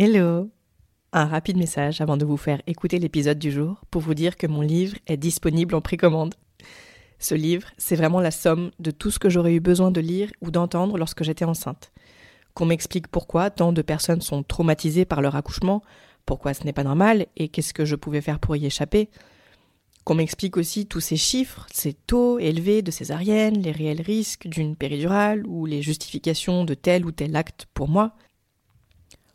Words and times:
Hello 0.00 0.48
Un 1.12 1.24
rapide 1.24 1.56
message 1.56 2.00
avant 2.00 2.16
de 2.16 2.24
vous 2.24 2.36
faire 2.36 2.62
écouter 2.68 3.00
l'épisode 3.00 3.40
du 3.40 3.50
jour 3.50 3.80
pour 3.90 4.00
vous 4.00 4.14
dire 4.14 4.36
que 4.36 4.46
mon 4.46 4.60
livre 4.60 4.96
est 5.08 5.16
disponible 5.16 5.74
en 5.74 5.80
précommande. 5.80 6.36
Ce 7.18 7.34
livre, 7.34 7.66
c'est 7.78 7.96
vraiment 7.96 8.20
la 8.20 8.30
somme 8.30 8.70
de 8.78 8.92
tout 8.92 9.10
ce 9.10 9.18
que 9.18 9.28
j'aurais 9.28 9.54
eu 9.54 9.58
besoin 9.58 9.90
de 9.90 10.00
lire 10.00 10.30
ou 10.40 10.52
d'entendre 10.52 10.98
lorsque 10.98 11.24
j'étais 11.24 11.44
enceinte. 11.44 11.90
Qu'on 12.54 12.66
m'explique 12.66 13.08
pourquoi 13.08 13.50
tant 13.50 13.72
de 13.72 13.82
personnes 13.82 14.20
sont 14.20 14.44
traumatisées 14.44 15.04
par 15.04 15.20
leur 15.20 15.34
accouchement, 15.34 15.82
pourquoi 16.26 16.54
ce 16.54 16.62
n'est 16.62 16.72
pas 16.72 16.84
normal 16.84 17.26
et 17.36 17.48
qu'est-ce 17.48 17.74
que 17.74 17.84
je 17.84 17.96
pouvais 17.96 18.20
faire 18.20 18.38
pour 18.38 18.54
y 18.54 18.66
échapper. 18.66 19.10
Qu'on 20.04 20.14
m'explique 20.14 20.58
aussi 20.58 20.86
tous 20.86 21.00
ces 21.00 21.16
chiffres, 21.16 21.66
ces 21.72 21.92
taux 21.92 22.38
élevés 22.38 22.82
de 22.82 22.92
césarienne, 22.92 23.60
les 23.60 23.72
réels 23.72 24.02
risques 24.02 24.46
d'une 24.46 24.76
péridurale 24.76 25.44
ou 25.48 25.66
les 25.66 25.82
justifications 25.82 26.64
de 26.64 26.74
tel 26.74 27.04
ou 27.04 27.10
tel 27.10 27.34
acte 27.34 27.66
pour 27.74 27.88
moi 27.88 28.14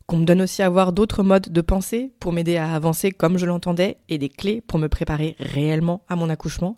qu'on 0.08 0.18
me 0.18 0.26
donne 0.26 0.42
aussi 0.42 0.62
à 0.62 0.70
voir 0.70 0.94
d'autres 0.94 1.24
modes 1.24 1.50
de 1.50 1.62
pensée 1.62 2.12
pour 2.20 2.34
m'aider 2.34 2.58
à 2.58 2.74
avancer 2.74 3.12
comme 3.12 3.38
je 3.38 3.46
l'entendais 3.46 3.98
et 4.10 4.18
des 4.18 4.30
clés 4.30 4.62
pour 4.62 4.80
me 4.80 4.90
préparer 4.90 5.36
réellement 5.40 6.04
à 6.10 6.16
mon 6.16 6.30
accouchement. 6.30 6.78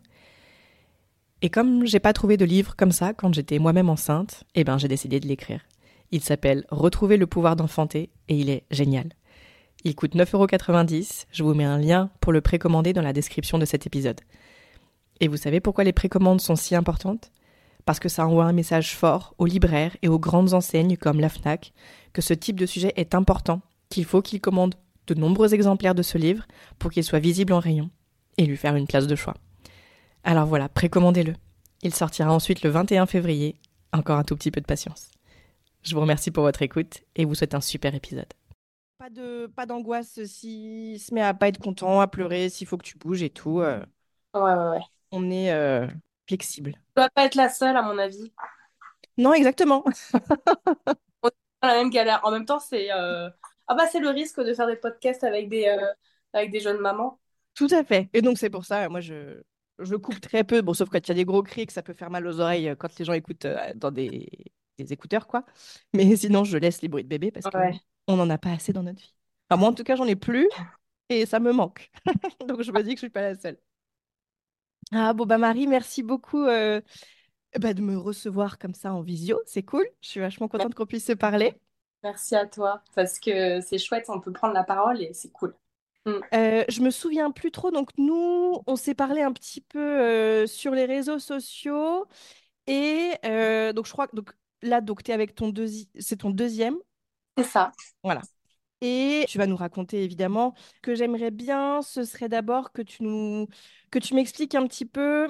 Et 1.42 1.50
comme 1.50 1.86
j'ai 1.86 2.00
pas 2.00 2.14
trouvé 2.14 2.38
de 2.38 2.46
livre 2.46 2.76
comme 2.76 2.92
ça 2.92 3.14
quand 3.14 3.34
j'étais 3.34 3.60
moi-même 3.60 3.90
enceinte, 3.90 4.44
eh 4.56 4.64
ben 4.64 4.78
j'ai 4.78 4.88
décidé 4.88 5.20
de 5.20 5.28
l'écrire. 5.28 5.62
Il 6.12 6.22
s'appelle 6.22 6.66
Retrouver 6.70 7.18
le 7.18 7.28
pouvoir 7.28 7.56
d'enfanter 7.56 8.10
et 8.30 8.38
il 8.38 8.50
est 8.50 8.64
génial. 8.72 9.10
Il 9.84 9.96
coûte 9.96 10.16
9,90€, 10.16 11.26
je 11.32 11.44
vous 11.44 11.54
mets 11.54 11.64
un 11.64 11.78
lien 11.78 12.10
pour 12.20 12.32
le 12.32 12.42
précommander 12.42 12.94
dans 12.94 13.02
la 13.02 13.14
description 13.14 13.60
de 13.60 13.66
cet 13.66 13.86
épisode. 13.86 14.22
Et 15.20 15.28
vous 15.28 15.38
savez 15.38 15.60
pourquoi 15.60 15.84
les 15.84 15.94
précommandes 15.94 16.42
sont 16.42 16.56
si 16.56 16.76
importantes? 16.76 17.32
Parce 17.86 18.00
que 18.00 18.10
ça 18.10 18.26
envoie 18.26 18.46
un 18.46 18.54
message 18.54 18.96
fort 18.96 19.36
aux 19.38 19.46
libraires 19.46 19.96
et 20.02 20.08
aux 20.08 20.18
grandes 20.18 20.54
enseignes 20.54 20.98
comme 20.98 21.20
la 21.20 21.30
FNAC 21.30 21.72
que 22.16 22.24
ce 22.24 22.34
type 22.34 22.60
de 22.60 22.66
sujet 22.68 22.94
est 22.98 23.16
important, 23.16 23.62
qu'il 23.90 24.06
faut 24.06 24.24
qu'ils 24.24 24.42
commandent 24.42 24.76
de 25.08 25.16
nombreux 25.16 25.54
exemplaires 25.54 25.96
de 25.96 26.04
ce 26.04 26.18
livre 26.18 26.46
pour 26.80 26.92
qu'il 26.92 27.04
soit 27.04 27.20
visible 27.20 27.54
en 27.54 27.60
rayon 27.60 27.92
et 28.38 28.46
lui 28.48 28.58
faire 28.58 28.76
une 28.76 28.88
place 28.88 29.08
de 29.08 29.16
choix. 29.16 29.36
Alors 30.24 30.48
voilà, 30.48 30.70
précommandez-le. 30.70 31.34
Il 31.84 31.94
sortira 31.94 32.34
ensuite 32.34 32.64
le 32.64 32.72
21 32.72 33.06
février. 33.06 33.56
Encore 33.94 34.20
un 34.20 34.24
tout 34.24 34.36
petit 34.36 34.52
peu 34.52 34.62
de 34.62 34.66
patience. 34.68 35.10
Je 35.84 35.96
vous 35.96 36.02
remercie 36.02 36.32
pour 36.32 36.44
votre 36.44 36.64
écoute 36.64 37.04
et 37.16 37.26
vous 37.26 37.36
souhaite 37.36 37.56
un 37.56 37.62
super 37.62 37.96
épisode. 37.96 38.34
Pas 38.98 39.10
de 39.10 39.48
pas 39.56 39.66
d'angoisse 39.66 40.24
s'il 40.26 41.00
se 41.00 41.14
met 41.14 41.22
à 41.22 41.34
pas 41.34 41.50
être 41.50 41.60
content, 41.60 42.02
à 42.02 42.08
pleurer, 42.08 42.50
s'il 42.50 42.66
faut 42.68 42.78
que 42.78 42.86
tu 42.86 42.98
bouges 42.98 43.24
et 43.24 43.30
tout. 43.30 43.62
euh, 43.62 43.86
Ouais, 44.34 44.42
ouais, 44.42 44.70
ouais. 44.72 44.82
on 45.12 45.30
est 45.32 45.52
euh, 45.52 45.88
flexible. 46.28 46.74
Je 46.96 47.02
dois 47.02 47.10
pas 47.10 47.26
être 47.26 47.36
la 47.36 47.50
seule, 47.50 47.76
à 47.78 47.82
mon 47.82 47.98
avis. 47.98 48.32
Non, 49.18 49.34
exactement. 49.34 49.84
la 51.68 51.74
même 51.76 51.90
galère. 51.90 52.22
En 52.24 52.32
même 52.32 52.46
temps, 52.46 52.60
c'est 52.60 52.92
euh, 52.92 53.30
ah 53.68 53.76
bah 53.76 53.88
c'est 53.92 54.00
le 54.00 54.10
risque 54.10 54.40
de 54.42 54.54
faire 54.54 54.68
des 54.68 54.76
podcasts 54.78 55.24
avec 55.24 55.50
des 55.50 55.68
euh, 55.68 55.94
avec 56.34 56.52
des 56.52 56.60
jeunes 56.60 56.80
mamans. 56.80 57.20
Tout 57.54 57.68
à 57.72 57.84
fait. 57.84 58.10
Et 58.14 58.22
donc 58.22 58.38
c'est 58.38 58.50
pour 58.50 58.66
ça, 58.66 58.90
moi 58.90 59.00
je 59.02 59.42
je 59.80 59.96
coupe 59.96 60.20
très 60.22 60.44
peu. 60.44 60.62
Bon, 60.62 60.74
sauf 60.74 60.90
quand 60.90 61.00
il 61.00 61.10
y 61.10 61.12
a 61.12 61.16
des 61.16 61.26
gros 61.26 61.44
cris 61.44 61.66
que 61.66 61.74
ça 61.74 61.82
peut 61.84 61.94
faire 61.94 62.10
mal 62.10 62.26
aux 62.28 62.40
oreilles 62.40 62.70
euh, 62.70 62.76
quand 62.76 62.98
les 62.98 63.06
gens 63.06 63.14
écoutent 63.14 63.48
dans 63.76 63.92
des, 63.92 64.30
des 64.78 64.94
écouteurs, 64.94 65.28
quoi. 65.28 65.46
Mais 65.94 66.16
sinon, 66.16 66.44
je 66.44 66.58
laisse 66.58 66.82
les 66.82 66.88
bruits 66.88 67.04
de 67.04 67.10
bébé 67.10 67.32
parce 67.32 67.48
Ouais. 67.54 67.80
qu'on 68.08 68.16
n'en 68.16 68.30
a 68.30 68.38
pas 68.38 68.52
assez 68.52 68.72
dans 68.74 68.84
notre 68.84 69.02
vie. 69.02 69.14
Enfin, 69.50 69.60
moi, 69.60 69.70
en 69.70 69.74
tout 69.74 69.84
cas, 69.84 69.96
j'en 69.96 70.06
ai 70.08 70.16
plus 70.16 70.50
et 71.10 71.26
ça 71.26 71.40
me 71.40 71.52
manque. 71.54 71.92
Donc 72.48 72.62
je 72.64 72.72
me 72.72 72.84
dis 72.84 72.92
que 72.92 72.98
je 72.98 73.06
suis 73.06 73.10
pas 73.10 73.22
la 73.22 73.36
seule. 73.36 73.60
Ah 74.92 75.14
bon, 75.14 75.26
bah 75.26 75.38
Marie, 75.38 75.68
merci 75.68 76.04
beaucoup 76.04 76.46
euh, 76.46 76.80
bah, 77.60 77.74
de 77.74 77.82
me 77.82 77.98
recevoir 77.98 78.58
comme 78.60 78.74
ça 78.74 78.94
en 78.94 79.02
visio. 79.02 79.40
C'est 79.46 79.64
cool. 79.64 79.86
Je 80.02 80.10
suis 80.10 80.20
vachement 80.20 80.48
contente 80.48 80.76
qu'on 80.76 80.86
puisse 80.86 81.06
se 81.06 81.14
parler. 81.14 81.54
Merci 82.04 82.36
à 82.36 82.46
toi 82.46 82.84
parce 82.94 83.20
que 83.20 83.62
c'est 83.62 83.78
chouette, 83.78 84.06
on 84.10 84.20
peut 84.20 84.32
prendre 84.32 84.54
la 84.54 84.64
parole 84.64 85.02
et 85.02 85.14
c'est 85.14 85.32
cool. 85.32 85.56
Euh, 86.08 86.64
je 86.70 86.82
me 86.82 86.92
souviens 86.92 87.32
plus 87.32 87.52
trop. 87.52 87.72
Donc 87.72 87.90
nous, 87.98 88.62
on 88.68 88.76
s'est 88.76 88.94
parlé 88.94 89.22
un 89.22 89.34
petit 89.34 89.62
peu 89.62 89.80
euh, 89.80 90.48
sur 90.48 90.74
les 90.74 90.86
réseaux 90.86 91.20
sociaux 91.20 92.06
et 92.68 93.12
euh, 93.26 93.74
donc 93.74 93.88
je 93.88 93.92
crois 93.92 94.08
que 94.08 94.16
donc 94.16 94.32
là 94.62 94.82
donc 94.82 95.04
tu 95.04 95.12
avec 95.12 95.36
ton 95.36 95.50
deuxi- 95.50 95.90
c'est 96.00 96.18
ton 96.18 96.30
deuxième. 96.30 96.76
C'est 97.38 97.44
ça. 97.44 97.72
Voilà. 98.04 98.22
Et 98.82 99.26
tu 99.28 99.38
vas 99.38 99.48
nous 99.48 99.56
raconter 99.56 100.04
évidemment 100.04 100.54
que 100.82 100.96
j'aimerais 100.96 101.32
bien, 101.32 101.82
ce 101.82 102.04
serait 102.04 102.30
d'abord 102.30 102.72
que 102.72 102.82
tu 102.82 103.04
nous 103.04 103.48
que 103.90 104.00
tu 104.00 104.14
m'expliques 104.14 104.56
un 104.56 104.68
petit 104.68 104.86
peu 104.86 105.28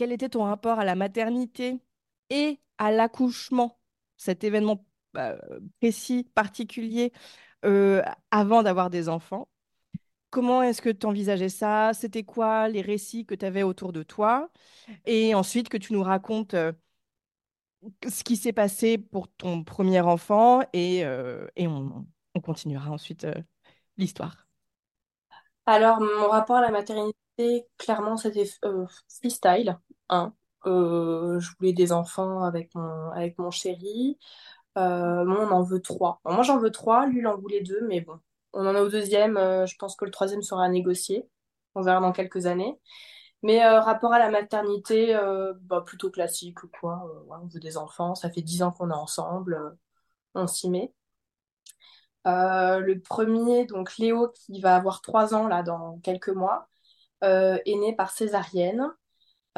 quel 0.00 0.12
était 0.12 0.30
ton 0.30 0.44
rapport 0.44 0.78
à 0.78 0.86
la 0.86 0.94
maternité 0.94 1.78
et 2.30 2.58
à 2.78 2.90
l'accouchement, 2.90 3.78
cet 4.16 4.44
événement 4.44 4.86
euh, 5.18 5.36
précis, 5.78 6.26
particulier, 6.34 7.12
euh, 7.66 8.00
avant 8.30 8.62
d'avoir 8.62 8.88
des 8.88 9.10
enfants? 9.10 9.50
Comment 10.30 10.62
est-ce 10.62 10.80
que 10.80 10.88
tu 10.88 11.04
envisageais 11.04 11.50
ça? 11.50 11.92
C'était 11.92 12.22
quoi 12.22 12.68
les 12.68 12.80
récits 12.80 13.26
que 13.26 13.34
tu 13.34 13.44
avais 13.44 13.62
autour 13.62 13.92
de 13.92 14.02
toi? 14.02 14.50
Et 15.04 15.34
ensuite 15.34 15.68
que 15.68 15.76
tu 15.76 15.92
nous 15.92 16.02
racontes 16.02 16.54
euh, 16.54 16.72
ce 18.08 18.24
qui 18.24 18.36
s'est 18.36 18.54
passé 18.54 18.96
pour 18.96 19.28
ton 19.28 19.64
premier 19.64 20.00
enfant 20.00 20.62
et, 20.72 21.00
et 21.56 21.68
on, 21.68 22.06
on 22.34 22.40
continuera 22.40 22.90
ensuite 22.90 23.26
l'histoire. 23.98 24.48
Alors, 25.66 26.00
mon 26.00 26.30
rapport 26.30 26.56
à 26.56 26.62
la 26.62 26.70
maternité, 26.70 27.66
clairement, 27.76 28.16
c'était 28.16 28.48
freestyle. 29.08 29.78
Je 30.64 31.56
voulais 31.58 31.72
des 31.72 31.92
enfants 31.92 32.42
avec 32.44 32.74
mon, 32.74 33.10
avec 33.12 33.38
mon 33.38 33.50
chéri. 33.50 34.18
Euh, 34.78 35.24
moi, 35.24 35.46
on 35.48 35.50
en 35.52 35.62
veut 35.62 35.80
trois. 35.80 36.20
Moi, 36.24 36.42
j'en 36.42 36.58
veux 36.58 36.70
trois. 36.70 37.06
Lui, 37.06 37.20
il 37.20 37.26
en 37.26 37.36
voulait 37.36 37.62
deux. 37.62 37.80
Mais 37.88 38.00
bon, 38.00 38.20
on 38.52 38.66
en 38.66 38.74
est 38.74 38.80
au 38.80 38.88
deuxième. 38.88 39.36
Euh, 39.36 39.66
je 39.66 39.76
pense 39.76 39.96
que 39.96 40.04
le 40.04 40.10
troisième 40.10 40.42
sera 40.42 40.64
à 40.64 40.68
négocier. 40.68 41.28
On 41.74 41.82
verra 41.82 42.00
dans 42.00 42.12
quelques 42.12 42.46
années. 42.46 42.78
Mais 43.42 43.64
euh, 43.64 43.80
rapport 43.80 44.12
à 44.12 44.18
la 44.18 44.30
maternité, 44.30 45.14
bah, 45.62 45.82
plutôt 45.86 46.10
classique, 46.10 46.58
quoi. 46.80 47.04
On 47.30 47.46
veut 47.46 47.60
des 47.60 47.76
enfants. 47.78 48.14
Ça 48.14 48.30
fait 48.30 48.42
dix 48.42 48.62
ans 48.62 48.72
qu'on 48.72 48.90
est 48.90 48.94
ensemble. 48.94 49.76
on 50.34 50.46
s'y 50.46 50.70
met. 50.70 50.92
Le 52.24 52.94
premier, 53.00 53.66
donc 53.66 53.96
Léo, 53.98 54.28
qui 54.28 54.60
va 54.60 54.76
avoir 54.76 55.00
trois 55.02 55.34
ans 55.34 55.48
là 55.48 55.62
dans 55.62 55.98
quelques 56.00 56.28
mois, 56.30 56.68
est 57.22 57.62
né 57.66 57.94
par 57.96 58.10
césarienne. 58.10 58.90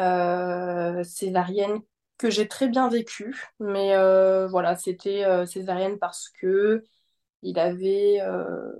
Euh, 0.01 1.05
césarienne 1.05 1.81
que 2.19 2.31
j'ai 2.31 2.49
très 2.49 2.69
bien 2.69 2.89
vécue, 2.89 3.37
mais 3.61 3.95
euh, 3.95 4.47
voilà, 4.49 4.77
c'était 4.77 5.25
euh, 5.25 5.45
césarienne 5.45 5.99
parce 5.99 6.29
que 6.31 6.85
il 7.43 7.59
avait 7.59 8.21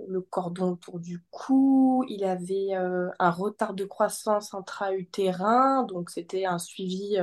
le 0.07 0.21
cordon 0.21 0.71
autour 0.71 0.99
du 0.99 1.21
cou, 1.31 2.05
il 2.07 2.23
avait 2.23 2.73
un 2.73 3.29
retard 3.29 3.73
de 3.73 3.83
croissance 3.83 4.53
intra-utérin, 4.53 5.83
donc 5.83 6.09
c'était 6.09 6.45
un 6.45 6.57
suivi 6.59 7.17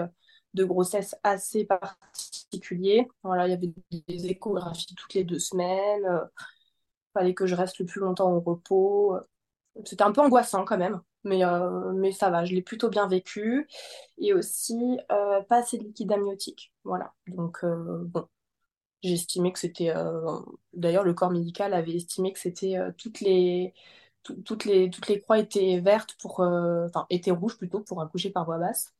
de 0.55 0.65
grossesse 0.65 1.17
assez 1.23 1.65
particulier. 1.65 3.09
Voilà, 3.23 3.47
il 3.47 3.51
y 3.51 3.55
avait 3.55 3.73
des 4.09 4.27
échographies 4.27 4.95
toutes 4.95 5.15
les 5.15 5.25
deux 5.25 5.39
semaines, 5.39 6.05
euh, 6.05 6.25
fallait 7.15 7.35
que 7.35 7.47
je 7.47 7.55
reste 7.55 7.79
le 7.79 7.87
plus 7.87 8.01
longtemps 8.01 8.33
au 8.33 8.41
repos. 8.41 9.17
C'était 9.85 10.03
un 10.05 10.13
peu 10.13 10.21
angoissant 10.21 10.65
quand 10.65 10.79
même, 10.79 11.01
mais, 11.25 11.45
euh, 11.45 11.93
mais 11.95 12.13
ça 12.13 12.31
va, 12.31 12.45
je 12.45 12.55
l'ai 12.55 12.63
plutôt 12.63 12.89
bien 12.89 13.09
vécu. 13.09 13.69
Et 14.19 14.33
aussi, 14.35 14.99
euh, 15.13 15.43
pas 15.43 15.59
assez 15.59 15.79
de 15.79 15.85
liquide 15.85 16.13
amniotique. 16.13 16.73
Voilà, 16.85 17.13
donc 17.29 17.59
euh, 17.65 18.03
bon. 18.05 18.27
Estimé 19.03 19.53
que 19.53 19.59
c'était. 19.61 19.93
D'ailleurs, 20.75 21.05
le 21.05 21.15
corps 21.15 21.31
médical 21.31 21.75
avait 21.75 21.95
estimé 21.97 22.33
que 22.33 22.39
c'était 22.39 22.77
toutes 22.99 23.21
les 23.21 23.75
tout- 24.23 24.37
toutes 24.45 24.65
les 24.67 24.91
toutes 24.91 25.09
les 25.09 25.21
croix 25.21 25.39
étaient 25.39 25.81
vertes 25.81 26.15
pour 26.21 26.41
enfin 26.41 27.07
étaient 27.11 27.31
rouges 27.31 27.57
plutôt 27.59 27.81
pour 27.81 28.03
accoucher 28.03 28.31
par 28.31 28.45
voie 28.45 28.59
basse. 28.59 28.95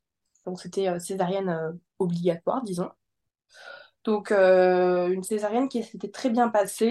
Donc 0.47 0.61
c'était 0.61 0.99
césarienne 1.01 1.79
obligatoire, 1.99 2.63
disons. 2.65 2.91
Donc 4.05 4.31
une 4.33 5.23
césarienne 5.23 5.69
qui 5.69 5.83
s'était 5.83 6.09
très 6.11 6.31
bien 6.31 6.49
passée, 6.49 6.87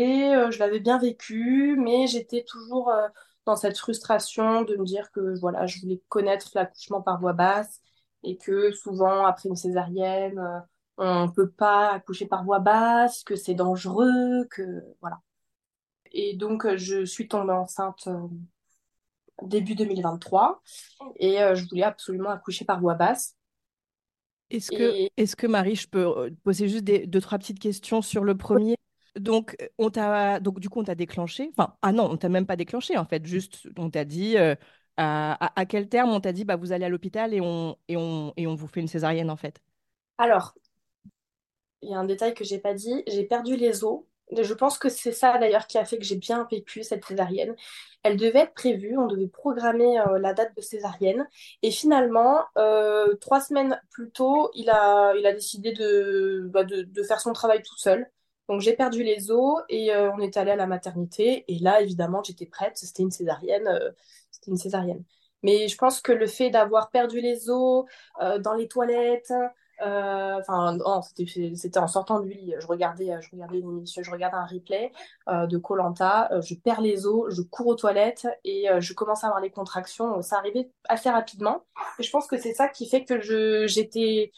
je 0.52 0.60
l'avais 0.60 0.80
bien 0.80 1.00
vécue, 1.00 1.76
mais 1.80 2.08
j'étais 2.08 2.44
toujours 2.44 2.92
dans 3.50 3.56
cette 3.56 3.80
frustration 3.80 4.62
de 4.62 4.76
me 4.76 4.86
dire 4.86 5.12
que 5.12 5.40
voilà, 5.40 5.66
je 5.66 5.82
voulais 5.82 6.00
connaître 6.08 6.52
l'accouchement 6.54 7.02
par 7.02 7.20
voie 7.20 7.34
basse 7.34 7.82
et 8.24 8.38
que 8.38 8.72
souvent 8.72 9.26
après 9.26 9.50
une 9.50 9.56
césarienne, 9.56 10.38
euh, 10.38 10.60
on 10.98 11.32
peut 11.32 11.50
pas 11.50 11.94
accoucher 11.94 12.28
par 12.28 12.44
voie 12.44 12.60
basse, 12.60 13.24
que 13.24 13.36
c'est 13.36 13.56
dangereux, 13.56 14.46
que 14.52 14.84
voilà. 15.02 15.20
Et 16.12 16.36
donc 16.36 16.64
euh, 16.66 16.78
je 16.78 17.06
suis 17.06 17.28
tombée 17.28 17.54
enceinte 17.54 18.06
euh, 18.06 18.28
début 19.42 19.74
2023 19.74 20.62
et 21.16 21.38
je 21.56 21.68
voulais 21.70 21.84
absolument 21.84 22.30
accoucher 22.30 22.66
par 22.66 22.80
voie 22.80 22.94
basse. 22.94 23.36
Est-ce 24.52 24.70
que, 24.70 24.96
Et 24.96 25.12
est-ce 25.18 25.36
que 25.36 25.48
Marie, 25.48 25.76
je 25.76 25.88
peux 25.88 26.32
poser 26.44 26.68
juste 26.68 26.84
des, 26.84 27.08
deux, 27.08 27.22
trois 27.22 27.40
petites 27.40 27.60
questions 27.60 28.04
sur 28.04 28.24
le 28.24 28.38
premier? 28.38 28.76
Donc, 29.16 29.56
euh, 29.62 29.68
on 29.78 29.90
t'a, 29.90 30.40
donc, 30.40 30.60
du 30.60 30.70
coup, 30.70 30.80
on 30.80 30.84
t'a 30.84 30.96
déclenché. 30.96 31.50
Enfin, 31.58 31.76
ah 31.82 31.92
non, 31.92 32.10
on 32.12 32.18
t'a 32.18 32.30
même 32.30 32.46
pas 32.46 32.56
déclenché, 32.56 32.98
en 32.98 33.06
fait. 33.06 33.26
Juste, 33.26 33.68
on 33.78 33.90
t'a 33.90 34.06
dit, 34.06 34.38
euh, 34.38 34.56
à, 34.98 35.66
quel 35.68 35.90
terme 35.90 36.10
on 36.12 36.20
t'a 36.22 36.34
dit, 36.34 36.46
bah, 36.46 36.56
vous 36.56 36.72
allez 36.72 36.86
à 36.86 36.90
l'hôpital 36.90 37.34
et 37.34 37.42
on, 37.42 37.78
et 37.88 37.98
on, 37.98 38.34
et 38.38 38.48
on 38.48 38.56
vous 38.56 38.68
fait 38.68 38.82
une 38.82 38.88
césarienne, 38.88 39.30
en 39.30 39.38
fait? 39.38 39.62
alors, 40.18 40.54
Il 41.82 41.90
y 41.90 41.94
a 41.94 42.00
un 42.00 42.06
détail 42.06 42.34
que 42.34 42.44
j'ai 42.44 42.60
pas 42.60 42.74
dit, 42.74 43.04
j'ai 43.08 43.24
perdu 43.26 43.56
les 43.56 43.84
os. 43.84 44.02
Je 44.38 44.54
pense 44.54 44.78
que 44.78 44.90
c'est 44.90 45.12
ça 45.12 45.38
d'ailleurs 45.40 45.66
qui 45.66 45.78
a 45.80 45.86
fait 45.86 45.98
que 45.98 46.04
j'ai 46.04 46.16
bien 46.18 46.48
vécu 46.52 46.84
cette 46.84 47.04
césarienne. 47.06 47.56
Elle 48.04 48.16
devait 48.18 48.40
être 48.42 48.54
prévue, 48.54 48.96
on 48.98 49.08
devait 49.08 49.28
programmer 49.28 50.00
euh, 50.02 50.20
la 50.20 50.34
date 50.34 50.56
de 50.56 50.62
césarienne. 50.62 51.28
Et 51.64 51.72
finalement, 51.72 52.46
trois 53.22 53.42
semaines 53.42 53.82
plus 53.92 54.12
tôt, 54.12 54.52
il 54.54 54.70
a, 54.70 55.14
il 55.16 55.26
a 55.26 55.34
décidé 55.34 55.74
de, 55.74 56.48
bah, 56.52 56.64
de 56.64 57.04
faire 57.04 57.20
son 57.22 57.34
travail 57.34 57.62
tout 57.64 57.78
seul. 57.78 58.08
Donc 58.50 58.62
j'ai 58.62 58.74
perdu 58.74 59.04
les 59.04 59.32
os 59.32 59.62
et 59.70 59.94
euh, 59.94 60.12
on 60.14 60.20
est 60.20 60.36
allé 60.38 60.52
à 60.52 60.56
la 60.56 60.68
maternité. 60.68 61.46
Et 61.48 61.60
là, 61.60 61.82
évidemment, 61.82 62.24
j'étais 62.24 62.48
prête. 62.48 62.78
C'était 62.78 63.04
une 63.04 63.12
césarienne. 63.12 63.68
euh, 63.68 63.92
c'était 64.32 64.52
une 64.52 64.58
césarienne. 64.58 65.04
Mais 65.44 65.68
je 65.70 65.78
pense 65.78 66.02
que 66.02 66.12
le 66.12 66.28
fait 66.28 66.50
d'avoir 66.50 66.90
perdu 66.90 67.22
les 67.22 67.50
os 67.50 67.86
euh, 68.22 68.40
dans 68.40 68.54
les 68.56 68.68
toilettes, 68.68 69.34
Enfin, 69.82 70.78
c'était 71.56 71.80
en 71.80 71.88
sortant 71.88 72.20
du 72.20 72.32
lit. 72.34 72.54
Je 72.60 72.68
regardais, 72.68 73.16
je 73.22 73.30
regardais 73.32 73.60
émission, 73.60 74.04
je 74.04 74.12
regardais 74.12 74.36
un 74.36 74.46
replay 74.46 74.92
de 75.28 75.58
koh 75.58 75.78
je 75.78 76.56
perds 76.56 76.82
les 76.82 77.06
os, 77.06 77.34
je 77.34 77.42
cours 77.44 77.68
aux 77.68 77.76
toilettes 77.76 78.28
et 78.44 78.68
je 78.80 78.94
commence 78.94 79.24
à 79.24 79.28
avoir 79.28 79.42
les 79.42 79.52
contractions. 79.52 80.22
Ça 80.22 80.38
arrivait 80.38 80.70
assez 80.90 81.10
rapidement. 81.10 81.64
Et 81.98 82.04
je 82.04 82.12
pense 82.12 82.28
que 82.28 82.38
c'est 82.38 82.54
ça 82.54 82.68
qui 82.68 82.90
fait 82.90 83.06
que 83.06 83.22
j'étais. 83.68 84.34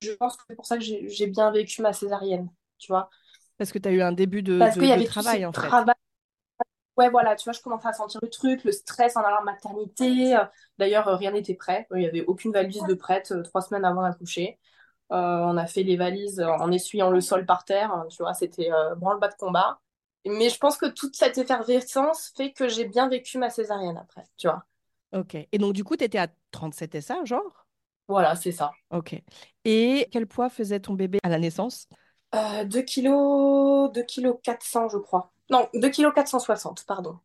Je 0.00 0.12
pense 0.12 0.38
que 0.38 0.44
c'est 0.48 0.56
pour 0.56 0.64
ça 0.66 0.78
que 0.78 0.82
j'ai 0.84 1.26
bien 1.26 1.50
vécu 1.50 1.82
ma 1.82 1.92
césarienne, 1.92 2.48
tu 2.78 2.90
vois. 2.90 3.10
Parce 3.58 3.72
que 3.72 3.78
tu 3.78 3.88
as 3.88 3.92
eu 3.92 4.02
un 4.02 4.12
début 4.12 4.42
de, 4.42 4.58
Parce 4.58 4.74
de, 4.74 4.80
qu'il 4.80 4.88
y 4.88 4.88
de 4.90 4.94
avait 4.94 5.04
tout 5.04 5.10
travail, 5.10 5.46
en 5.46 5.52
fait. 5.52 5.60
travail. 5.60 5.94
Ouais, 6.96 7.10
voilà, 7.10 7.36
tu 7.36 7.44
vois, 7.44 7.52
je 7.52 7.60
commençais 7.60 7.88
à 7.88 7.92
sentir 7.92 8.20
le 8.22 8.30
truc, 8.30 8.64
le 8.64 8.72
stress 8.72 9.16
en 9.16 9.22
allant 9.22 9.42
maternité. 9.42 10.34
D'ailleurs, 10.78 11.08
euh, 11.08 11.16
rien 11.16 11.30
n'était 11.30 11.54
prêt. 11.54 11.86
Il 11.92 11.98
n'y 11.98 12.06
avait 12.06 12.24
aucune 12.24 12.52
valise 12.52 12.82
de 12.84 12.94
prête 12.94 13.32
euh, 13.32 13.42
trois 13.42 13.60
semaines 13.60 13.84
avant 13.84 14.02
d'accoucher. 14.02 14.58
Euh, 15.12 15.14
on 15.16 15.56
a 15.58 15.66
fait 15.66 15.82
les 15.82 15.96
valises 15.96 16.40
en 16.40 16.72
essuyant 16.72 17.10
le 17.10 17.20
sol 17.20 17.44
par 17.46 17.64
terre, 17.64 17.92
hein, 17.92 18.06
tu 18.10 18.22
vois, 18.22 18.34
c'était 18.34 18.72
euh, 18.72 18.94
branle-bas 18.96 19.28
de 19.28 19.34
combat. 19.34 19.78
Mais 20.26 20.48
je 20.48 20.58
pense 20.58 20.76
que 20.78 20.86
toute 20.86 21.14
cette 21.14 21.38
effervescence 21.38 22.32
fait 22.36 22.52
que 22.52 22.66
j'ai 22.66 22.86
bien 22.86 23.08
vécu 23.08 23.38
ma 23.38 23.50
césarienne 23.50 23.96
après, 23.98 24.24
tu 24.36 24.48
vois. 24.48 24.64
Ok. 25.12 25.36
Et 25.36 25.58
donc, 25.58 25.72
du 25.74 25.84
coup, 25.84 25.96
tu 25.96 26.02
étais 26.04 26.18
à 26.18 26.28
37 26.50 26.96
SA, 26.96 27.24
genre? 27.24 27.66
Voilà, 28.08 28.34
c'est 28.34 28.52
ça. 28.52 28.72
Ok. 28.90 29.20
Et 29.64 30.08
quel 30.10 30.26
poids 30.26 30.48
faisait 30.48 30.80
ton 30.80 30.94
bébé 30.94 31.18
à 31.22 31.28
la 31.28 31.38
naissance? 31.38 31.88
Euh, 32.36 32.64
2 32.64 32.82
kilos, 32.82 33.90
2 33.92 34.02
kilos 34.02 34.36
400, 34.42 34.88
je 34.88 34.98
crois. 34.98 35.32
Non, 35.50 35.68
2 35.74 35.88
kilos 35.90 36.12
460, 36.14 36.84
pardon. 36.86 37.18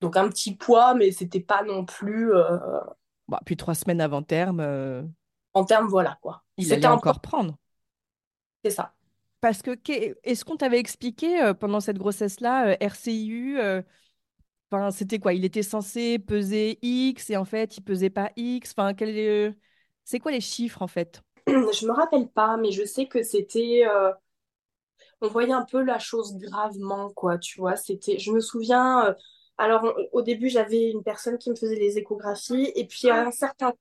Donc 0.00 0.16
un 0.16 0.28
petit 0.28 0.54
poids, 0.56 0.94
mais 0.94 1.12
c'était 1.12 1.40
pas 1.40 1.62
non 1.64 1.84
plus 1.84 2.34
euh, 2.34 2.58
Bah, 3.28 3.40
puis 3.46 3.56
trois 3.56 3.74
semaines 3.74 4.00
avant 4.00 4.22
terme, 4.22 4.60
euh, 4.60 5.02
en 5.54 5.64
termes, 5.64 5.86
voilà, 5.88 6.18
quoi. 6.22 6.42
il 6.58 6.72
allait 6.72 6.86
un 6.86 6.92
encore 6.92 7.20
prendre. 7.20 7.56
c'est 8.64 8.70
ça. 8.70 8.94
Parce 9.40 9.62
que, 9.62 9.70
est-ce 10.24 10.44
qu'on 10.44 10.56
t'avait 10.56 10.78
expliqué 10.78 11.42
euh, 11.42 11.54
pendant 11.54 11.80
cette 11.80 11.96
grossesse-là, 11.98 12.76
RCIU, 12.80 13.58
enfin, 14.72 14.90
c'était 14.90 15.18
quoi? 15.18 15.34
Il 15.34 15.44
était 15.44 15.62
censé 15.62 16.18
peser 16.18 16.78
X 16.82 17.30
et 17.30 17.36
en 17.36 17.44
fait, 17.46 17.76
il 17.78 17.82
pesait 17.82 18.10
pas 18.10 18.32
X. 18.36 18.72
Enfin, 18.76 18.94
quel, 18.94 19.10
est- 19.18 19.54
c'est 20.04 20.20
quoi 20.20 20.32
les 20.32 20.40
chiffres 20.42 20.82
en 20.82 20.88
fait? 20.88 21.22
Je 21.46 21.86
me 21.86 21.92
rappelle 21.92 22.28
pas, 22.28 22.56
mais 22.56 22.72
je 22.72 22.84
sais 22.84 23.06
que 23.06 23.22
c'était... 23.22 23.82
euh, 23.86 24.12
on 25.20 25.28
voyait 25.28 25.52
un 25.52 25.64
peu 25.64 25.82
la 25.82 25.98
chose 25.98 26.36
gravement, 26.38 27.10
quoi, 27.10 27.38
tu 27.38 27.60
vois. 27.60 27.76
C'était, 27.76 28.18
je 28.18 28.32
me 28.32 28.40
souviens, 28.40 29.06
euh, 29.08 29.14
alors 29.58 29.84
on- 29.84 29.94
au 30.18 30.22
début, 30.22 30.48
j'avais 30.48 30.90
une 30.90 31.02
personne 31.02 31.38
qui 31.38 31.50
me 31.50 31.56
faisait 31.56 31.76
les 31.76 31.98
échographies, 31.98 32.72
et 32.74 32.86
puis 32.86 33.10
à 33.10 33.22
un 33.26 33.30
certain, 33.30 33.72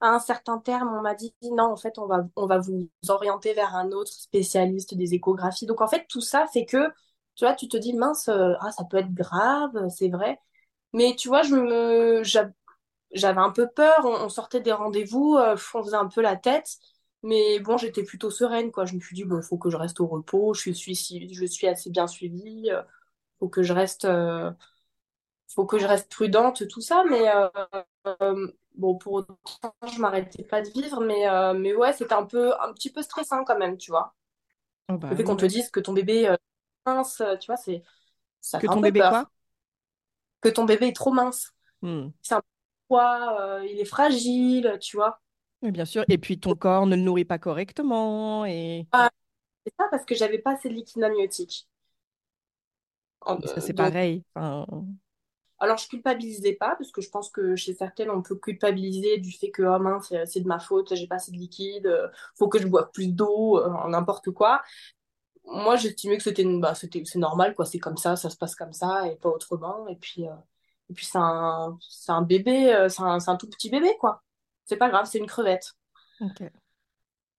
à 0.00 0.08
un 0.10 0.18
certain 0.20 0.58
terme, 0.58 0.88
on 0.98 1.02
m'a 1.02 1.14
dit, 1.14 1.34
non, 1.42 1.64
en 1.72 1.76
fait, 1.76 1.98
on 1.98 2.06
va, 2.06 2.26
on 2.36 2.46
va 2.46 2.58
vous 2.58 2.88
orienter 3.08 3.54
vers 3.54 3.74
un 3.76 3.92
autre 3.92 4.12
spécialiste 4.12 4.94
des 4.96 5.14
échographies. 5.14 5.66
Donc, 5.66 5.80
en 5.80 5.88
fait, 5.88 6.06
tout 6.08 6.20
ça 6.20 6.46
fait 6.48 6.66
que, 6.66 6.88
tu 7.36 7.44
vois, 7.46 7.54
tu 7.54 7.68
te 7.68 7.76
dis, 7.76 7.94
mince, 7.94 8.28
euh, 8.28 8.54
ah, 8.60 8.72
ça 8.72 8.84
peut 8.84 8.98
être 8.98 9.14
grave, 9.14 9.72
c'est 9.90 10.08
vrai. 10.10 10.40
Mais 10.94 11.16
tu 11.16 11.28
vois, 11.28 11.42
je 11.42 11.54
me, 11.56 12.24
j'a- 12.24 12.50
j'avais 13.12 13.40
un 13.40 13.50
peu 13.50 13.68
peur, 13.68 14.00
on, 14.04 14.24
on 14.26 14.28
sortait 14.28 14.60
des 14.60 14.72
rendez-vous, 14.72 15.36
euh, 15.38 15.56
on 15.74 15.82
faisait 15.84 15.96
un 15.96 16.08
peu 16.08 16.20
la 16.22 16.36
tête, 16.36 16.78
mais 17.22 17.60
bon, 17.60 17.76
j'étais 17.78 18.02
plutôt 18.04 18.30
sereine, 18.30 18.70
quoi. 18.72 18.84
Je 18.86 18.94
me 18.94 19.00
suis 19.00 19.14
dit, 19.16 19.24
bon, 19.24 19.42
faut 19.42 19.58
que 19.58 19.70
je 19.70 19.76
reste 19.76 20.00
au 20.00 20.06
repos, 20.06 20.54
je 20.54 20.70
suis, 20.72 20.94
je 21.34 21.46
suis 21.46 21.66
assez 21.68 21.90
bien 21.90 22.06
suivie, 22.06 22.70
euh, 22.70 22.82
faut 23.40 23.48
que 23.48 23.62
je 23.62 23.72
reste, 23.74 24.06
euh, 24.06 24.50
faut 25.48 25.66
que 25.66 25.78
je 25.78 25.86
reste 25.86 26.10
prudente, 26.12 26.66
tout 26.68 26.80
ça, 26.80 27.04
mais 27.10 27.28
euh, 27.30 28.48
bon, 28.74 28.96
pour 28.96 29.14
autant, 29.14 29.38
je 29.92 30.00
m'arrêtais 30.00 30.44
pas 30.44 30.62
de 30.62 30.70
vivre, 30.70 31.00
mais, 31.00 31.28
euh, 31.28 31.54
mais 31.54 31.74
ouais, 31.74 31.92
c'était 31.92 32.14
un 32.14 32.24
peu, 32.26 32.54
un 32.60 32.72
petit 32.72 32.90
peu 32.90 33.02
stressant 33.02 33.44
quand 33.44 33.58
même, 33.58 33.76
tu 33.78 33.90
vois. 33.90 34.14
Oh 34.88 34.98
Le 35.10 35.16
bah 35.16 35.18
fait 35.18 35.24
qu'on 35.24 35.36
te 35.36 35.46
dise 35.46 35.70
que 35.70 35.80
ton 35.80 35.92
bébé 35.94 36.22
est 36.24 36.38
mince, 36.86 37.22
tu 37.40 37.46
vois, 37.48 37.56
c'est, 37.58 37.82
ça 38.40 38.60
Que 38.60 38.66
fait 38.66 38.70
un 38.70 38.76
ton 38.76 38.80
peu 38.80 38.90
bébé 38.90 39.04
quoi? 39.04 39.24
peur. 39.24 39.30
Que 40.40 40.48
ton 40.48 40.64
bébé 40.64 40.88
est 40.88 40.96
trop 40.96 41.12
mince, 41.12 41.54
Hmm. 41.82 42.12
c'est 42.22 42.36
un 42.36 42.42
poids, 42.88 43.60
il 43.64 43.80
est 43.80 43.86
fragile, 43.86 44.78
tu 44.82 44.96
vois. 44.98 45.21
Oui, 45.62 45.70
bien 45.70 45.84
sûr. 45.84 46.04
Et 46.08 46.18
puis 46.18 46.38
ton 46.40 46.54
corps 46.56 46.86
ne 46.86 46.96
le 46.96 47.02
nourrit 47.02 47.24
pas 47.24 47.38
correctement 47.38 48.44
et 48.46 48.86
C'est 49.66 49.74
ça 49.76 49.88
parce 49.90 50.04
que 50.04 50.14
j'avais 50.14 50.38
pas 50.38 50.52
assez 50.52 50.68
de 50.68 50.74
liquide 50.74 51.02
amniotique. 51.02 51.68
En- 53.22 53.40
ça 53.44 53.60
euh, 53.60 53.60
c'est 53.60 53.74
donc, 53.74 53.94
pareil. 53.94 54.24
Enfin, 54.34 54.66
alors 55.60 55.76
je 55.78 55.86
culpabilisais 55.88 56.54
pas 56.54 56.74
parce 56.76 56.90
que 56.90 57.00
je 57.00 57.08
pense 57.10 57.30
que 57.30 57.54
chez 57.56 57.74
certaines 57.74 58.10
on 58.10 58.22
peut 58.22 58.34
culpabiliser 58.36 59.18
du 59.18 59.30
fait 59.32 59.50
que 59.50 59.62
oh 59.62 59.78
mince 59.78 60.12
c'est 60.26 60.40
de 60.40 60.48
ma 60.48 60.58
faute, 60.58 60.94
j'ai 60.94 61.06
pas 61.06 61.16
assez 61.16 61.30
de 61.32 61.36
liquide, 61.36 61.86
euh, 61.86 62.08
faut 62.36 62.48
que 62.48 62.58
je 62.58 62.66
boive 62.66 62.90
plus 62.92 63.08
d'eau, 63.08 63.58
euh, 63.60 63.88
n'importe 63.88 64.30
quoi. 64.32 64.62
Moi 65.46 65.76
j'estimais 65.76 66.18
que 66.18 66.24
c'était 66.24 66.42
une- 66.42 66.60
bah 66.60 66.74
c'était 66.76 67.02
c'est 67.06 67.18
normal 67.20 67.54
quoi, 67.56 67.66
c'est 67.66 67.78
comme 67.80 67.96
ça, 67.98 68.16
ça 68.16 68.30
se 68.30 68.36
passe 68.38 68.56
comme 68.56 68.72
ça 68.74 69.08
et 69.08 69.16
pas 69.16 69.30
autrement. 69.30 69.88
Et 69.88 69.96
puis 69.96 70.26
euh, 70.28 70.32
et 70.90 70.94
puis 70.94 71.06
c'est 71.06 71.18
un 71.18 71.78
c'est 71.82 72.12
un 72.12 72.22
bébé, 72.22 72.74
euh, 72.74 72.88
c'est 72.90 73.02
un, 73.02 73.20
c'est 73.20 73.30
un 73.30 73.36
tout 73.36 73.48
petit 73.50 73.70
bébé 73.70 73.90
quoi. 74.00 74.22
C'est 74.72 74.78
pas 74.78 74.88
grave, 74.88 75.06
c'est 75.06 75.18
une 75.18 75.26
crevette. 75.26 75.74
ok. 76.20 76.42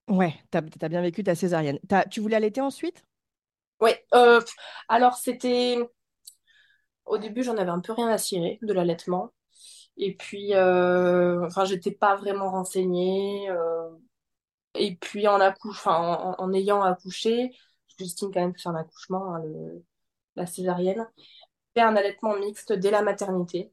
Ouais, 0.07 0.33
t'as, 0.51 0.61
t'as 0.61 0.87
bien 0.89 1.01
vécu 1.01 1.23
ta 1.25 1.35
césarienne. 1.35 1.79
T'as- 1.89 2.05
tu 2.05 2.19
voulais 2.21 2.35
allaiter 2.37 2.61
ensuite? 2.61 3.03
Ouais. 3.79 4.03
euh, 4.13 4.39
alors 4.87 5.15
c'était 5.17 5.77
au 7.05 7.17
début 7.17 7.43
j'en 7.43 7.57
avais 7.57 7.69
un 7.71 7.79
peu 7.79 7.93
rien 7.93 8.07
à 8.09 8.17
cirer 8.17 8.59
de 8.61 8.73
l'allaitement. 8.73 9.33
Et 9.97 10.15
puis, 10.15 10.55
euh, 10.55 11.45
enfin, 11.47 11.65
j'étais 11.65 11.91
pas 11.91 12.15
vraiment 12.17 12.51
renseignée. 12.51 13.49
euh, 13.51 13.89
et 14.75 14.95
puis, 14.97 15.27
en, 15.27 15.39
accouche, 15.41 15.87
en, 15.87 16.35
en 16.39 16.53
ayant 16.53 16.83
accouché, 16.83 17.51
j'estime 17.99 18.31
quand 18.33 18.41
même 18.41 18.53
que 18.53 18.61
c'est 18.61 18.69
un 18.69 18.75
accouchement, 18.75 19.35
hein, 19.35 19.41
le- 19.45 19.85
la 20.37 20.47
césarienne, 20.47 21.07
fait 21.75 21.81
un 21.83 21.95
allaitement 21.97 22.37
mixte 22.37 22.73
dès 22.73 22.91
la 22.91 23.03
maternité. 23.03 23.72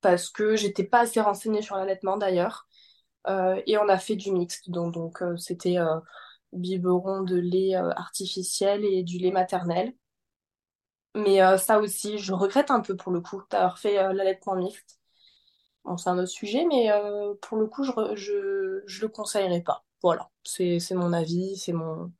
Parce 0.00 0.28
que 0.30 0.56
j'étais 0.56 0.84
pas 0.84 1.00
assez 1.00 1.20
renseignée 1.20 1.62
sur 1.62 1.76
l'allaitement 1.76 2.16
d'ailleurs. 2.16 2.66
Euh, 3.28 3.60
et 3.66 3.78
on 3.78 3.88
a 3.88 3.98
fait 3.98 4.16
du 4.16 4.32
mixte. 4.32 4.70
Donc, 4.70 4.94
donc 4.94 5.22
euh, 5.22 5.36
c'était 5.36 5.78
euh, 5.78 6.00
biberon 6.52 7.22
de 7.22 7.36
lait 7.36 7.76
euh, 7.76 7.90
artificiel 7.92 8.84
et 8.84 9.02
du 9.04 9.18
lait 9.18 9.32
maternel. 9.32 9.94
Mais 11.14 11.42
euh, 11.42 11.58
ça 11.58 11.78
aussi, 11.80 12.18
je 12.18 12.32
regrette 12.32 12.70
un 12.70 12.80
peu 12.80 12.96
pour 12.96 13.12
le 13.12 13.20
coup 13.20 13.42
d'avoir 13.50 13.78
fait 13.78 13.98
euh, 13.98 14.12
l'allaitement 14.12 14.54
mixte. 14.56 15.00
Bon, 15.84 15.96
c'est 15.96 16.10
un 16.10 16.18
autre 16.18 16.28
sujet, 16.30 16.66
mais 16.66 16.90
pour 17.42 17.58
le 17.58 17.66
coup, 17.66 17.84
je, 17.84 17.92
je, 18.16 18.82
je 18.86 19.00
le 19.02 19.08
conseillerais 19.08 19.62
pas. 19.62 19.84
Voilà, 20.02 20.30
c'est 20.44 20.78
mon 20.92 21.12
avis, 21.12 21.56
c'est 21.56 21.72
mon, 21.72 22.12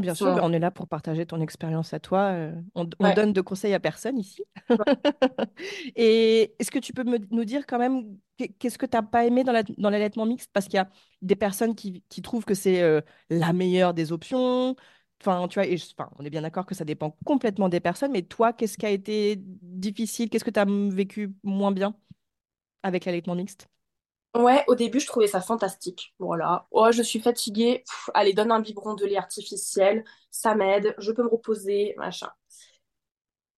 Bien 0.00 0.14
sûr, 0.14 0.32
on 0.42 0.52
est 0.52 0.58
là 0.58 0.70
pour 0.70 0.86
partager 0.88 1.26
ton 1.26 1.40
expérience 1.40 1.92
à 1.92 2.00
toi. 2.00 2.30
euh, 2.32 2.52
on, 2.74 2.88
on 3.00 3.08
Ouais. 3.08 3.14
donne 3.14 3.32
de 3.32 3.40
conseils 3.40 3.74
à 3.74 3.80
personne 3.80 4.18
ici. 4.18 4.44
Et 5.96 6.54
est-ce 6.58 6.70
que 6.70 6.78
tu 6.78 6.92
peux 6.92 7.04
me- 7.04 7.18
nous 7.30 7.44
dire 7.44 7.66
quand 7.66 7.78
même 7.78 8.18
qu'est- 8.36 8.48
qu'est-ce 8.58 8.78
que 8.78 8.86
tu 8.86 8.96
n'as 8.96 9.02
pas 9.02 9.24
aimé 9.26 9.44
dans 9.44 9.52
la- 9.52 9.62
dans 9.64 9.90
l'allaitement 9.90 10.26
mixte? 10.26 10.50
Parce 10.52 10.66
qu'il 10.66 10.74
y 10.76 10.78
a 10.78 10.90
des 11.22 11.36
personnes 11.36 11.74
qui, 11.74 12.04
qui 12.08 12.22
trouvent 12.22 12.44
que 12.44 12.54
c'est 12.54 12.82
euh, 12.82 13.00
la 13.30 13.52
meilleure 13.52 13.94
des 13.94 14.12
options. 14.12 14.76
Enfin, 15.20 15.48
tu 15.48 15.54
vois, 15.58 15.66
et 15.66 15.76
je- 15.76 15.86
enfin, 15.98 16.10
on 16.18 16.24
est 16.24 16.30
bien 16.30 16.42
d'accord 16.42 16.66
que 16.66 16.74
ça 16.74 16.84
dépend 16.84 17.16
complètement 17.24 17.68
des 17.68 17.80
personnes, 17.80 18.12
mais 18.12 18.22
toi, 18.22 18.52
qu'est-ce 18.52 18.78
qui 18.78 18.86
a 18.86 18.90
été 18.90 19.36
difficile? 19.38 20.30
Qu'est-ce 20.30 20.44
que 20.44 20.50
tu 20.50 20.60
as 20.60 20.66
vécu 20.66 21.34
moins 21.42 21.72
bien 21.72 21.94
avec 22.82 23.04
l'allaitement 23.06 23.34
mixte? 23.36 23.68
Ouais, 24.38 24.64
au 24.68 24.74
début, 24.76 25.00
je 25.00 25.06
trouvais 25.06 25.26
ça 25.26 25.40
fantastique. 25.40 26.14
Voilà. 26.20 26.66
Oh, 26.70 26.90
je 26.92 27.02
suis 27.02 27.20
fatiguée. 27.20 27.84
Allez, 28.14 28.32
donne 28.32 28.52
un 28.52 28.60
biberon 28.60 28.94
de 28.94 29.04
lait 29.04 29.16
artificiel. 29.16 30.04
Ça 30.30 30.54
m'aide. 30.54 30.94
Je 30.98 31.10
peux 31.12 31.24
me 31.24 31.28
reposer, 31.28 31.94
machin. 31.98 32.30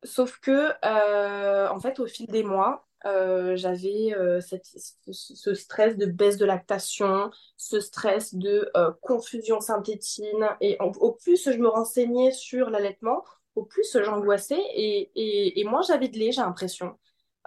Sauf 0.05 0.39
que, 0.41 0.73
euh, 0.85 1.69
en 1.69 1.79
fait, 1.81 2.01
au 2.01 2.07
fil 2.07 2.27
des 2.29 2.43
mois, 2.43 2.87
euh, 3.07 3.55
j'avais 3.57 4.15
euh, 4.17 4.41
ce 4.41 5.55
stress 5.55 5.97
de 5.99 6.07
baisse 6.07 6.39
de 6.39 6.47
lactation, 6.47 7.31
ce 7.57 7.81
stress 7.81 8.35
de 8.35 8.71
confusion 9.03 9.61
synthétine. 9.61 10.49
Et 10.63 10.79
au 10.81 11.13
plus 11.13 11.45
je 11.51 11.59
me 11.59 11.69
renseignais 11.69 12.33
sur 12.33 12.71
l'allaitement, 12.71 13.25
au 13.57 13.65
plus 13.65 13.97
j'angoissais 14.03 14.61
et, 14.75 15.11
et, 15.15 15.61
et 15.61 15.65
moins 15.65 15.83
j'avais 15.83 16.09
de 16.09 16.19
lait, 16.19 16.33
j'ai 16.33 16.41
l'impression. 16.43 16.97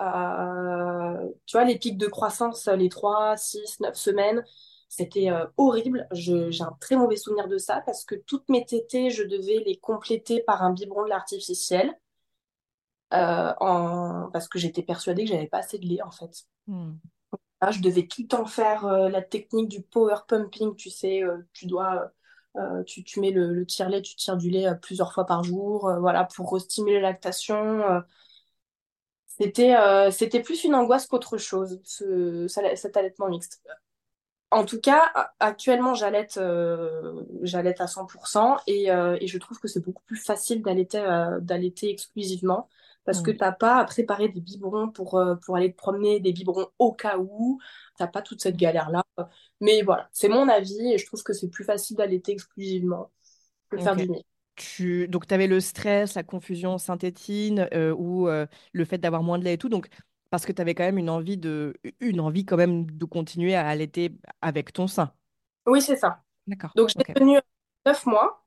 Euh, 0.01 1.29
tu 1.45 1.57
vois, 1.57 1.65
les 1.65 1.77
pics 1.77 1.97
de 1.97 2.07
croissance, 2.07 2.67
les 2.67 2.89
3 2.89 3.37
6 3.37 3.79
9 3.79 3.95
semaines, 3.95 4.43
c'était 4.89 5.29
euh, 5.29 5.45
horrible. 5.57 6.07
J'ai 6.11 6.61
un 6.61 6.75
très 6.79 6.95
mauvais 6.95 7.15
souvenir 7.15 7.47
de 7.47 7.57
ça 7.57 7.81
parce 7.85 8.05
que 8.05 8.15
toutes 8.15 8.47
mes 8.49 8.65
tétées, 8.65 9.09
je 9.09 9.23
devais 9.23 9.63
les 9.65 9.77
compléter 9.77 10.41
par 10.41 10.63
un 10.63 10.73
biberon 10.73 11.03
de 11.03 11.09
lait 11.09 11.15
artificiel 11.15 11.93
euh, 13.13 13.53
en... 13.59 14.29
parce 14.31 14.47
que 14.47 14.59
j'étais 14.59 14.83
persuadée 14.83 15.23
que 15.25 15.29
j'avais 15.29 15.47
pas 15.47 15.59
assez 15.59 15.77
de 15.77 15.85
lait 15.85 16.01
en 16.01 16.11
fait. 16.11 16.43
Hmm. 16.67 16.93
Là, 17.61 17.71
je 17.71 17.79
devais 17.79 18.07
tout 18.07 18.23
le 18.23 18.27
temps 18.27 18.45
faire 18.45 18.85
la 18.85 19.21
technique 19.21 19.69
du 19.69 19.81
power 19.83 20.17
pumping, 20.27 20.75
tu 20.75 20.89
sais, 20.89 21.21
tu 21.53 21.65
dois, 21.65 22.11
euh, 22.57 22.83
tu, 22.83 23.03
tu 23.03 23.19
mets 23.19 23.31
le, 23.31 23.51
le 23.53 23.65
tire-lait, 23.65 24.01
tu 24.01 24.15
tires 24.15 24.37
du 24.37 24.49
lait 24.49 24.67
euh, 24.67 24.75
plusieurs 24.75 25.11
fois 25.13 25.25
par 25.25 25.43
jour, 25.43 25.89
euh, 25.89 25.99
voilà, 25.99 26.25
pour 26.25 26.59
stimuler 26.61 26.99
la 26.99 27.09
lactation. 27.09 28.01
C'était 29.39 29.75
euh, 29.75 30.11
c'était 30.11 30.41
plus 30.41 30.63
une 30.63 30.75
angoisse 30.75 31.07
qu'autre 31.07 31.37
chose, 31.37 31.81
ce, 31.83 32.47
cet 32.47 32.97
allaitement 32.97 33.29
mixte. 33.29 33.61
En 34.51 34.65
tout 34.65 34.79
cas, 34.79 35.11
actuellement, 35.39 35.95
j'allaite 35.95 36.37
euh, 36.37 37.23
j'allaite 37.41 37.81
à 37.81 37.87
100% 37.87 38.57
et, 38.67 38.91
euh, 38.91 39.17
et 39.19 39.25
je 39.27 39.37
trouve 39.39 39.59
que 39.59 39.67
c'est 39.67 39.83
beaucoup 39.83 40.03
plus 40.03 40.17
facile 40.17 40.61
d'allaiter 40.61 40.99
euh, 40.99 41.39
d'allaiter 41.39 41.89
exclusivement 41.89 42.69
parce 43.03 43.21
que 43.21 43.31
t'as 43.31 43.51
pas 43.51 43.77
à 43.77 43.85
préparer 43.85 44.29
des 44.29 44.39
biberons 44.41 44.89
pour, 44.89 45.15
euh, 45.17 45.35
pour 45.35 45.55
aller 45.57 45.71
te 45.71 45.77
promener, 45.77 46.19
des 46.19 46.31
biberons 46.31 46.67
au 46.79 46.93
cas 46.93 47.17
où, 47.17 47.59
t'as 47.97 48.07
pas 48.07 48.21
toute 48.21 48.41
cette 48.41 48.55
galère-là. 48.55 49.03
Mais 49.59 49.81
voilà, 49.81 50.09
c'est 50.13 50.29
mon 50.29 50.47
avis 50.47 50.93
et 50.93 50.97
je 50.97 51.05
trouve 51.05 51.23
que 51.23 51.33
c'est 51.33 51.49
plus 51.49 51.65
facile 51.65 51.97
d'allaiter 51.97 52.31
exclusivement 52.33 53.11
que 53.69 53.77
de 53.77 53.81
faire 53.81 53.95
du 53.97 54.07
mix. 54.09 54.23
Tu... 54.55 55.07
Donc, 55.07 55.27
tu 55.27 55.33
avais 55.33 55.47
le 55.47 55.59
stress, 55.59 56.15
la 56.15 56.23
confusion 56.23 56.77
synthétine 56.77 57.67
euh, 57.73 57.93
ou 57.97 58.27
euh, 58.27 58.45
le 58.73 58.85
fait 58.85 58.97
d'avoir 58.99 59.23
moins 59.23 59.39
de 59.39 59.43
lait 59.45 59.53
et 59.55 59.57
tout. 59.57 59.69
Donc, 59.69 59.87
parce 60.29 60.45
que 60.45 60.51
tu 60.51 60.61
avais 60.61 60.75
quand 60.75 60.83
même 60.83 60.97
une 60.97 61.09
envie 61.09 61.37
de... 61.37 61.75
une 61.99 62.19
envie 62.19 62.45
quand 62.45 62.57
même 62.57 62.85
de 62.89 63.05
continuer 63.05 63.55
à 63.55 63.67
allaiter 63.67 64.15
avec 64.41 64.73
ton 64.73 64.87
sein. 64.87 65.13
Oui, 65.65 65.81
c'est 65.81 65.95
ça. 65.95 66.23
D'accord. 66.47 66.75
Donc 66.75 66.89
j'ai 66.89 66.95
Ok. 66.95 67.11
tenu 67.15 67.39
9 67.85 68.05
mois 68.05 68.43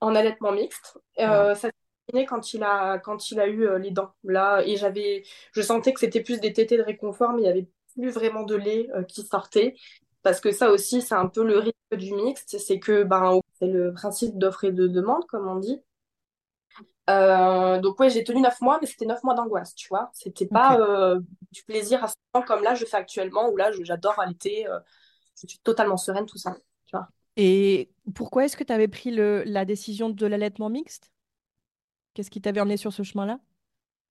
en 0.00 0.14
allaitement 0.14 0.52
mixte. 0.52 0.98
Wow. 1.24 1.46
Euh, 1.46 1.54
ça 1.54 1.68
s'est 1.70 1.74
terminé 2.08 2.26
quand 2.26 2.54
il 2.54 2.62
a, 2.64 2.98
quand 2.98 3.30
il 3.30 3.40
a 3.40 3.48
eu 3.48 3.78
les 3.80 3.90
dents. 3.90 4.14
Là, 4.24 4.62
et 4.66 4.76
j'avais, 4.76 5.24
je 5.54 5.62
sentais 5.62 5.92
que 5.94 6.00
c'était 6.00 6.22
plus 6.22 6.40
des 6.40 6.52
tétées 6.52 6.78
de 6.78 6.82
réconfort, 6.82 7.32
mais 7.34 7.42
il 7.42 7.44
n'y 7.44 7.50
avait 7.50 7.68
plus 7.96 8.10
vraiment 8.10 8.44
de 8.44 8.56
lait 8.56 8.88
qui 9.08 9.22
sortait. 9.24 9.76
Parce 10.22 10.40
que 10.40 10.52
ça 10.52 10.70
aussi, 10.70 11.02
c'est 11.02 11.14
un 11.14 11.26
peu 11.26 11.44
le 11.44 11.58
risque 11.58 11.74
du 11.92 12.12
mixte, 12.14 12.58
c'est 12.58 12.78
que 12.78 13.02
ben, 13.02 13.40
c'est 13.58 13.66
le 13.66 13.92
principe 13.92 14.38
d'offre 14.38 14.64
et 14.64 14.72
de 14.72 14.86
demande, 14.86 15.26
comme 15.26 15.48
on 15.48 15.56
dit. 15.56 15.82
Euh, 17.10 17.80
donc 17.80 17.98
ouais, 17.98 18.10
j'ai 18.10 18.22
tenu 18.22 18.40
9 18.40 18.60
mois, 18.60 18.78
mais 18.80 18.86
c'était 18.86 19.06
9 19.06 19.22
mois 19.24 19.34
d'angoisse, 19.34 19.74
tu 19.74 19.88
vois. 19.88 20.10
C'était 20.12 20.46
pas 20.46 20.78
euh, 20.78 21.20
du 21.50 21.64
plaisir 21.64 22.02
à 22.04 22.08
ce 22.08 22.14
point 22.30 22.42
comme 22.42 22.62
là 22.62 22.74
je 22.74 22.84
fais 22.84 22.96
actuellement, 22.96 23.50
où 23.50 23.56
là 23.56 23.72
j'adore 23.82 24.18
allaiter, 24.20 24.68
euh, 24.68 24.78
je 25.34 25.48
suis 25.48 25.58
totalement 25.58 25.96
sereine, 25.96 26.26
tout 26.26 26.38
ça, 26.38 26.56
tu 26.86 26.96
vois. 26.96 27.08
Et 27.36 27.90
pourquoi 28.14 28.44
est-ce 28.44 28.56
que 28.56 28.64
tu 28.64 28.72
avais 28.72 28.88
pris 28.88 29.10
le... 29.10 29.42
la 29.46 29.64
décision 29.64 30.10
de 30.10 30.26
l'allaitement 30.26 30.70
mixte? 30.70 31.10
Qu'est-ce 32.14 32.30
qui 32.30 32.40
t'avait 32.40 32.60
emmené 32.60 32.76
sur 32.76 32.92
ce 32.92 33.02
chemin-là? 33.02 33.40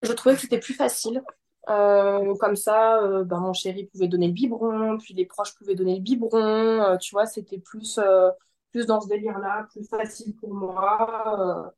Je 0.01 0.11
trouvais 0.11 0.35
que 0.35 0.41
c'était 0.41 0.59
plus 0.59 0.73
facile. 0.73 1.23
Euh, 1.69 2.35
comme 2.37 2.55
ça, 2.55 3.01
euh, 3.03 3.23
ben, 3.23 3.39
mon 3.39 3.53
chéri 3.53 3.85
pouvait 3.87 4.07
donner 4.07 4.27
le 4.27 4.33
biberon, 4.33 4.97
puis 4.97 5.13
les 5.13 5.25
proches 5.25 5.55
pouvaient 5.55 5.75
donner 5.75 5.95
le 5.95 6.01
biberon. 6.01 6.37
euh, 6.83 6.97
tu 6.97 7.11
vois, 7.15 7.25
c'était 7.27 7.59
plus, 7.59 7.97
euh, 7.99 8.31
plus 8.71 8.85
dans 8.87 8.99
ce 9.01 9.07
délire-là, 9.07 9.67
plus 9.71 9.85
facile 9.87 10.35
pour 10.37 10.53
moi. 10.53 11.73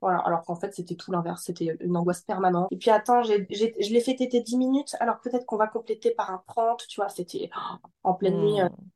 voilà, 0.00 0.18
alors 0.20 0.42
qu'en 0.44 0.56
fait, 0.56 0.74
c'était 0.74 0.94
tout 0.96 1.10
l'inverse. 1.12 1.42
C'était 1.44 1.76
une 1.80 1.96
angoisse 1.96 2.22
permanente. 2.22 2.68
Et 2.70 2.76
puis, 2.76 2.90
attends, 2.90 3.22
j'ai- 3.22 3.46
je 3.50 3.92
l'ai 3.92 4.00
fait 4.00 4.16
téter 4.16 4.40
10 4.42 4.56
minutes, 4.58 4.94
alors 5.00 5.20
peut-être 5.20 5.46
qu'on 5.46 5.56
va 5.56 5.68
compléter 5.68 6.10
par 6.12 6.30
un 6.30 6.42
30, 6.48 6.86
tu 6.88 7.00
vois, 7.00 7.08
c'était 7.08 7.50
oh, 7.56 7.76
en 8.04 8.14
pleine 8.14 8.38
nuit 8.40 8.58
Hmm. 8.58 8.86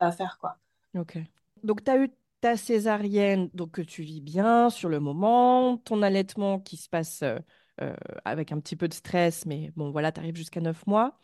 à 0.00 0.10
faire, 0.12 0.38
quoi. 0.40 0.58
Ok. 0.96 1.18
Donc, 1.62 1.84
tu 1.84 1.90
as 1.90 1.98
eu 2.04 2.10
ta 2.40 2.56
césarienne, 2.56 3.50
donc 3.54 3.72
que 3.72 3.82
tu 3.82 4.02
vis 4.02 4.20
bien 4.20 4.70
sur 4.70 4.88
le 4.88 5.00
moment, 5.00 5.76
ton 5.78 6.02
allaitement 6.02 6.60
qui 6.60 6.76
se 6.76 6.88
passe 6.88 7.22
avec 8.24 8.52
un 8.52 8.60
petit 8.60 8.76
peu 8.76 8.88
de 8.88 8.94
stress, 8.94 9.46
mais 9.46 9.72
bon, 9.76 9.90
voilà, 9.90 10.12
tu 10.12 10.20
arrives 10.20 10.36
jusqu'à 10.36 10.60
9 10.60 10.86
mois. 10.86 11.18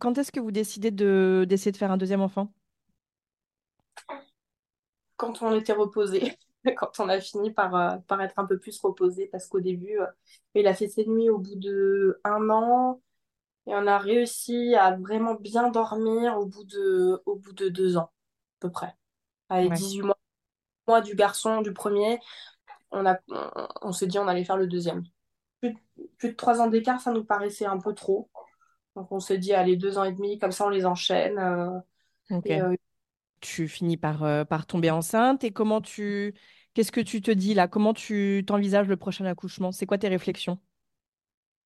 Quand 0.00 0.18
est-ce 0.18 0.32
que 0.32 0.40
vous 0.40 0.52
décidez 0.52 0.90
de 0.92 1.46
d'essayer 1.48 1.72
de 1.72 1.76
faire 1.78 1.92
un 1.92 1.98
deuxième 1.98 2.22
enfant? 2.22 2.52
Quand 5.16 5.42
on 5.42 5.54
était 5.54 5.72
reposé, 5.72 6.36
quand 6.76 7.00
on 7.00 7.08
a 7.08 7.20
fini 7.20 7.52
par, 7.52 7.74
euh, 7.74 7.96
par 8.08 8.20
être 8.22 8.38
un 8.38 8.44
peu 8.46 8.58
plus 8.58 8.78
reposé, 8.80 9.28
parce 9.28 9.46
qu'au 9.46 9.60
début, 9.60 9.98
euh, 10.00 10.06
il 10.54 10.66
a 10.66 10.74
fait 10.74 10.88
ses 10.88 11.06
nuits 11.06 11.30
au 11.30 11.38
bout 11.38 11.56
de 11.56 12.20
un 12.24 12.50
an. 12.50 13.00
Et 13.66 13.74
on 13.74 13.86
a 13.86 13.98
réussi 13.98 14.74
à 14.76 14.96
vraiment 14.96 15.34
bien 15.36 15.70
dormir 15.70 16.38
au 16.38 16.46
bout 16.46 16.64
de, 16.64 17.22
au 17.26 17.36
bout 17.36 17.52
de 17.54 17.68
deux 17.68 17.96
ans, 17.98 18.04
à 18.06 18.60
peu 18.60 18.70
près. 18.72 18.96
Avec 19.50 19.72
Ouais. 19.72 19.74
18 19.74 20.02
mois, 20.02 20.18
mois 20.88 21.00
du 21.02 21.14
garçon, 21.16 21.62
du 21.62 21.72
premier, 21.74 22.20
on 22.92 23.06
a, 23.06 23.18
on, 23.30 23.68
on 23.82 23.92
s'est 23.92 24.06
dit 24.08 24.18
on 24.18 24.28
allait 24.28 24.44
faire 24.44 24.56
le 24.58 24.66
deuxième. 24.68 25.04
Plus, 25.60 25.72
de- 25.72 25.78
plus 26.18 26.30
de 26.30 26.34
trois 26.36 26.60
ans 26.60 26.68
d'écart, 26.68 27.00
ça 27.00 27.12
nous 27.12 27.24
paraissait 27.24 27.66
un 27.66 27.78
peu 27.78 27.94
trop. 27.94 28.30
Donc 28.96 29.12
on 29.12 29.20
s'est 29.20 29.38
dit, 29.38 29.52
allez, 29.54 29.76
deux 29.76 29.98
ans 29.98 30.04
et 30.04 30.12
demi, 30.12 30.38
comme 30.38 30.52
ça 30.52 30.66
on 30.66 30.70
les 30.70 30.86
enchaîne. 30.86 31.38
euh, 31.38 31.80
et, 32.44 32.60
euh, 32.60 32.76
Tu 33.40 33.68
finis 33.68 33.96
par, 33.96 34.22
euh, 34.24 34.44
par 34.44 34.66
tomber 34.66 34.90
enceinte 34.90 35.44
et 35.44 35.52
comment 35.52 35.80
tu... 35.80 36.34
Qu'est-ce 36.74 36.92
que 36.92 37.00
tu 37.00 37.22
te 37.22 37.30
dis 37.30 37.54
là? 37.54 37.68
Comment 37.68 37.94
tu 37.94 38.44
t'envisages 38.46 38.88
le 38.88 38.96
prochain 38.96 39.24
accouchement? 39.26 39.72
C'est 39.72 39.86
quoi 39.86 39.98
tes 39.98 40.08
réflexions? 40.08 40.58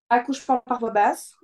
accouchement 0.08 0.58
par 0.60 0.78
voie 0.78 0.90
basse, 0.90 1.36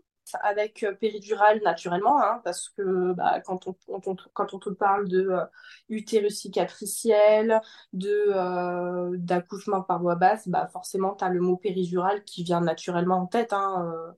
avec 0.43 0.83
euh, 0.83 0.93
péridurale 0.95 1.61
naturellement, 1.63 2.21
hein, 2.23 2.41
parce 2.45 2.69
que 2.71 3.13
bah, 3.13 3.41
quand 3.41 3.67
on, 3.67 3.75
quand 3.87 4.09
on, 4.09 4.17
quand 4.35 4.55
on 4.55 4.59
te 4.59 4.71
parle 4.71 5.09
de 5.09 5.29
euh, 5.31 5.45
utérus 5.89 6.41
cicatriciel, 6.41 7.61
de, 7.93 8.09
euh, 8.29 9.17
d'accouchement 9.19 9.83
par 9.83 10.01
voie 10.01 10.17
basse, 10.17 10.49
bah, 10.49 10.69
forcément, 10.73 11.15
tu 11.15 11.25
as 11.25 11.29
le 11.31 11.41
mot 11.41 11.57
péridurale 11.57 12.25
qui 12.25 12.45
vient 12.45 12.61
naturellement 12.61 13.19
en 13.19 13.27
tête. 13.27 13.53
Hein, 13.53 13.91
euh, 13.93 14.13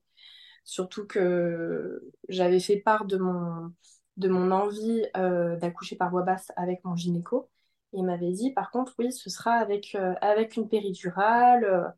surtout 0.64 1.06
que 1.06 2.02
j'avais 2.28 2.60
fait 2.60 2.78
part 2.78 3.04
de 3.06 3.16
mon, 3.18 3.72
de 4.16 4.28
mon 4.28 4.50
envie 4.50 5.02
d'accoucher 5.14 5.96
par 5.96 6.10
voie 6.10 6.22
basse 6.22 6.52
avec 6.56 6.84
mon 6.84 6.96
gynéco. 6.96 7.48
Et 7.92 7.98
il 7.98 8.04
m'avait 8.04 8.32
dit, 8.32 8.52
par 8.52 8.70
contre, 8.70 8.94
oui, 8.98 9.12
ce 9.12 9.30
sera 9.30 9.52
avec, 9.52 9.96
avec 10.20 10.56
une 10.56 10.68
péridurale. 10.68 11.94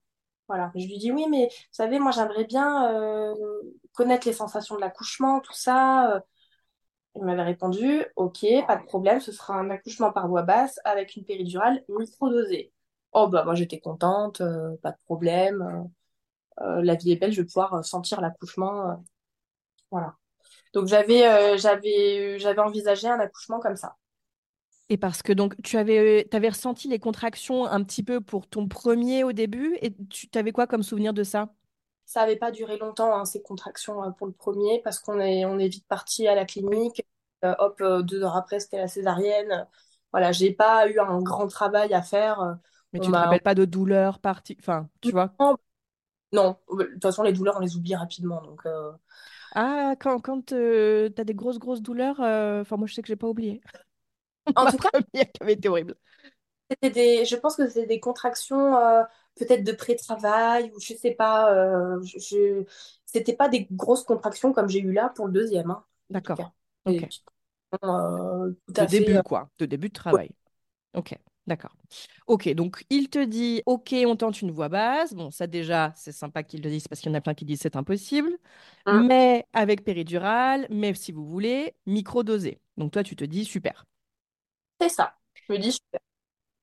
Voilà. 0.51 0.73
Je 0.75 0.87
lui 0.87 0.99
dis 0.99 1.13
oui, 1.13 1.27
mais 1.31 1.47
vous 1.49 1.55
savez, 1.71 2.01
moi 2.01 2.11
j'aimerais 2.13 2.45
bien 2.45 2.93
euh, 2.93 3.35
connaître 3.95 4.27
les 4.27 4.35
sensations 4.35 4.77
de 4.77 4.81
l'accouchement, 4.83 5.41
tout 5.41 5.55
ça. 5.55 6.23
Il 7.17 7.25
m'avait 7.25 7.43
répondu, 7.43 8.05
ok, 8.17 8.47
pas 8.67 8.77
de 8.77 8.85
problème, 8.85 9.21
ce 9.21 9.33
sera 9.33 9.55
un 9.55 9.71
accouchement 9.71 10.13
par 10.13 10.29
voie 10.29 10.43
basse 10.43 10.81
avec 10.85 11.17
une 11.17 11.25
péridurale 11.25 11.85
microdosée. 11.89 12.73
Oh 13.13 13.29
bah 13.29 13.45
moi 13.45 13.55
j'étais 13.55 13.81
contente, 13.81 14.41
euh, 14.41 14.77
pas 14.83 14.93
de 14.93 14.99
problème. 15.05 15.91
euh, 16.63 16.83
la 16.83 16.97
vie 16.97 17.13
est 17.13 17.17
belle, 17.17 17.33
je 17.33 17.43
vais 17.43 17.47
pouvoir 17.47 17.85
sentir 17.85 18.21
l'accouchement. 18.21 19.05
voilà. 19.91 20.17
Donc 20.75 20.89
j'avais 20.89 21.59
j'avais 21.59 22.39
j'avais 22.41 22.61
envisagé 22.61 23.09
un 23.09 23.21
accouchement 23.21 23.61
comme 23.61 23.77
ça. 23.77 23.97
Et 24.91 24.97
parce 24.97 25.23
que 25.23 25.33
donc 25.33 25.55
tu 25.63 25.79
avais, 25.79 26.29
avais 26.35 26.49
ressenti 26.49 26.89
les 26.89 26.99
contractions 26.99 27.65
un 27.65 27.83
petit 27.85 28.03
peu 28.03 28.21
pour 28.21 28.49
ton 28.49 28.67
premier 28.69 29.25
au 29.25 29.33
début, 29.33 29.79
et 29.83 29.95
tu 30.11 30.29
avais 30.35 30.53
quoi 30.53 30.67
comme 30.67 30.83
souvenir 30.83 31.15
de 31.15 31.23
ça? 31.23 31.49
Ça 32.07 32.21
n'avait 32.21 32.37
pas 32.37 32.51
duré 32.51 32.77
longtemps, 32.77 33.15
hein, 33.15 33.25
ces 33.25 33.41
contractions 33.41 34.03
euh, 34.03 34.11
pour 34.11 34.27
le 34.27 34.33
premier, 34.33 34.81
parce 34.83 34.99
qu'on 34.99 35.21
est, 35.21 35.45
on 35.45 35.59
est 35.61 35.69
vite 35.69 35.87
parti 35.87 36.27
à 36.27 36.35
la 36.35 36.45
clinique. 36.45 37.07
Euh, 37.45 37.55
hop, 37.61 37.81
euh, 37.81 38.03
deux 38.03 38.23
heures 38.25 38.37
après, 38.37 38.59
c'était 38.59 38.79
la 38.79 38.89
césarienne. 38.89 39.69
Voilà, 40.13 40.33
j'ai 40.33 40.53
pas 40.53 40.89
eu 40.89 40.99
un 40.99 41.23
grand 41.23 41.47
travail 41.47 41.95
à 41.95 42.03
faire. 42.03 42.41
Euh, 42.41 42.55
Mais 42.93 42.99
On 42.99 43.03
tu 43.03 43.07
te 43.07 43.13
m'a... 43.13 43.21
rappelles 43.27 43.43
pas 43.43 43.55
de 43.55 43.65
douleur 43.65 44.19
partie, 44.19 44.57
enfin, 44.59 44.89
tu 45.01 45.13
vois? 45.13 45.33
Non, 46.33 46.57
de 46.73 46.85
toute 46.85 47.03
façon, 47.03 47.23
les 47.23 47.33
douleurs, 47.33 47.57
on 47.57 47.61
les 47.61 47.77
oublie 47.77 47.95
rapidement. 47.95 48.41
Donc, 48.43 48.67
euh, 48.67 48.91
Ah, 49.55 49.95
quand, 50.01 50.21
quand 50.21 50.47
tu 50.47 50.55
as 50.55 51.25
des 51.25 51.35
grosses, 51.35 51.59
grosses 51.59 51.83
douleurs, 51.83 52.21
euh, 52.21 52.63
enfin, 52.63 52.77
moi, 52.77 52.87
je 52.87 52.95
sais 52.95 53.03
que 53.03 53.09
j'ai 53.09 53.17
pas 53.17 53.29
oublié. 53.29 53.61
En 54.57 54.67
Ma 54.67 54.69
tout 54.69 54.79
cas, 54.79 54.91
première 54.93 55.33
qui 55.33 55.43
avait 55.43 55.55
été 55.55 55.69
horrible. 55.69 55.95
c'était 56.71 56.91
des... 56.91 57.25
je 57.25 57.37
pense 57.37 57.57
que 57.57 57.69
c'était 57.69 57.87
des 57.87 58.01
contractions 58.01 58.77
euh, 58.77 59.03
peut-être 59.37 59.65
de 59.65 59.73
pré-travail, 59.73 60.71
ou 60.75 60.81
je 60.81 60.95
sais 60.95 61.13
pas. 61.13 61.53
Euh, 61.55 62.03
je... 62.05 62.19
je- 62.19 62.65
C'était 63.07 63.35
pas 63.35 63.49
des 63.49 63.67
grosses 63.73 64.05
contractions 64.05 64.53
comme 64.53 64.69
j'ai 64.69 64.81
eu 64.81 64.93
là 64.93 65.09
pour 65.11 65.27
le 65.27 65.33
deuxième, 65.33 65.71
hein, 65.71 65.85
en 66.15 66.21
tout 66.23 66.33
D'accord. 66.33 66.43
cas. 66.43 66.53
Des 66.87 67.01
Ok. 67.01 67.03
petites 67.03 67.25
contractions, 67.71 68.47
euh, 68.47 68.53
tout 68.69 68.75
De 68.79 68.85
à 68.85 68.89
fait. 68.89 69.05
début, 69.05 69.19
euh, 69.19 69.23
quoi. 69.23 69.51
De 69.59 69.67
début 69.67 69.89
de 69.89 69.93
ouais. 70.13 70.19
travail. 70.19 70.31
Ok. 70.95 71.17
D'accord. 71.47 71.77
Ok. 72.29 72.49
Donc, 72.55 72.85
il 72.91 73.11
te 73.11 73.25
dit, 73.25 73.63
ok, 73.67 73.95
on 74.07 74.17
tente 74.17 74.43
une 74.43 74.51
voix 74.53 74.69
basse. 74.71 75.15
Bon, 75.15 75.31
ça, 75.31 75.47
déjà, 75.49 75.93
c'est 75.97 76.13
sympa 76.13 76.43
qu'il 76.45 76.61
te 76.63 76.69
dise 76.69 76.89
parce 76.89 77.01
qu'il 77.01 77.11
y 77.11 77.15
en 77.15 77.19
a 77.19 77.23
plein 77.23 77.35
qui 77.35 77.45
disent 77.47 77.61
c'est 77.63 77.77
impossible. 77.77 78.31
Hum, 78.87 79.11
Mais 79.11 79.47
avec 79.53 79.85
péridurale, 79.85 80.67
mais 80.71 80.95
si 80.95 81.13
vous 81.13 81.27
voulez, 81.27 81.75
micro-dosé. 81.87 82.61
Donc, 82.79 82.93
toi, 82.93 83.03
tu 83.05 83.17
te 83.17 83.25
dis, 83.25 83.45
super. 83.45 83.87
C'est 84.81 84.89
ça. 84.89 85.15
Je 85.35 85.53
me 85.53 85.59
dis, 85.59 85.73
super. 85.73 86.01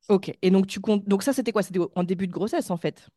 Ok. 0.10 0.32
Et 0.42 0.52
donc, 0.52 0.68
tu 0.68 0.80
comptes. 0.80 1.08
Donc, 1.08 1.24
ça, 1.24 1.34
c'était 1.34 1.52
quoi? 1.52 1.64
C'était 1.64 1.80
en 1.96 2.04
début 2.04 2.28
de 2.28 2.34
grossesse, 2.34 2.70
en 2.72 2.78
fait? 2.78 3.08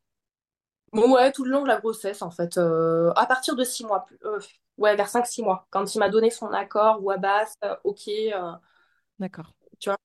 Bon, 0.93 1.13
ouais, 1.13 1.31
tout 1.31 1.45
le 1.45 1.51
long 1.51 1.61
de 1.63 1.67
la 1.69 1.79
grossesse, 1.79 2.21
en 2.21 2.31
fait. 2.31 2.57
euh, 2.57 3.11
à 3.15 3.25
partir 3.25 3.55
de 3.55 3.63
six 3.63 3.85
mois. 3.85 4.05
plus- 4.05 4.17
euh, 4.25 4.39
ouais, 4.77 4.95
vers 4.95 5.07
cinq 5.09 5.25
six 5.25 5.41
mois. 5.41 5.65
Quand 5.69 5.93
il 5.95 5.99
m'a 5.99 6.09
donné 6.09 6.29
son 6.29 6.47
accord, 6.51 6.99
voix 7.01 7.17
basse, 7.17 7.53
euh, 7.63 7.75
ok. 7.85 8.09
D'accord. 9.19 9.53
tu 9.79 9.89
vois. 9.89 9.97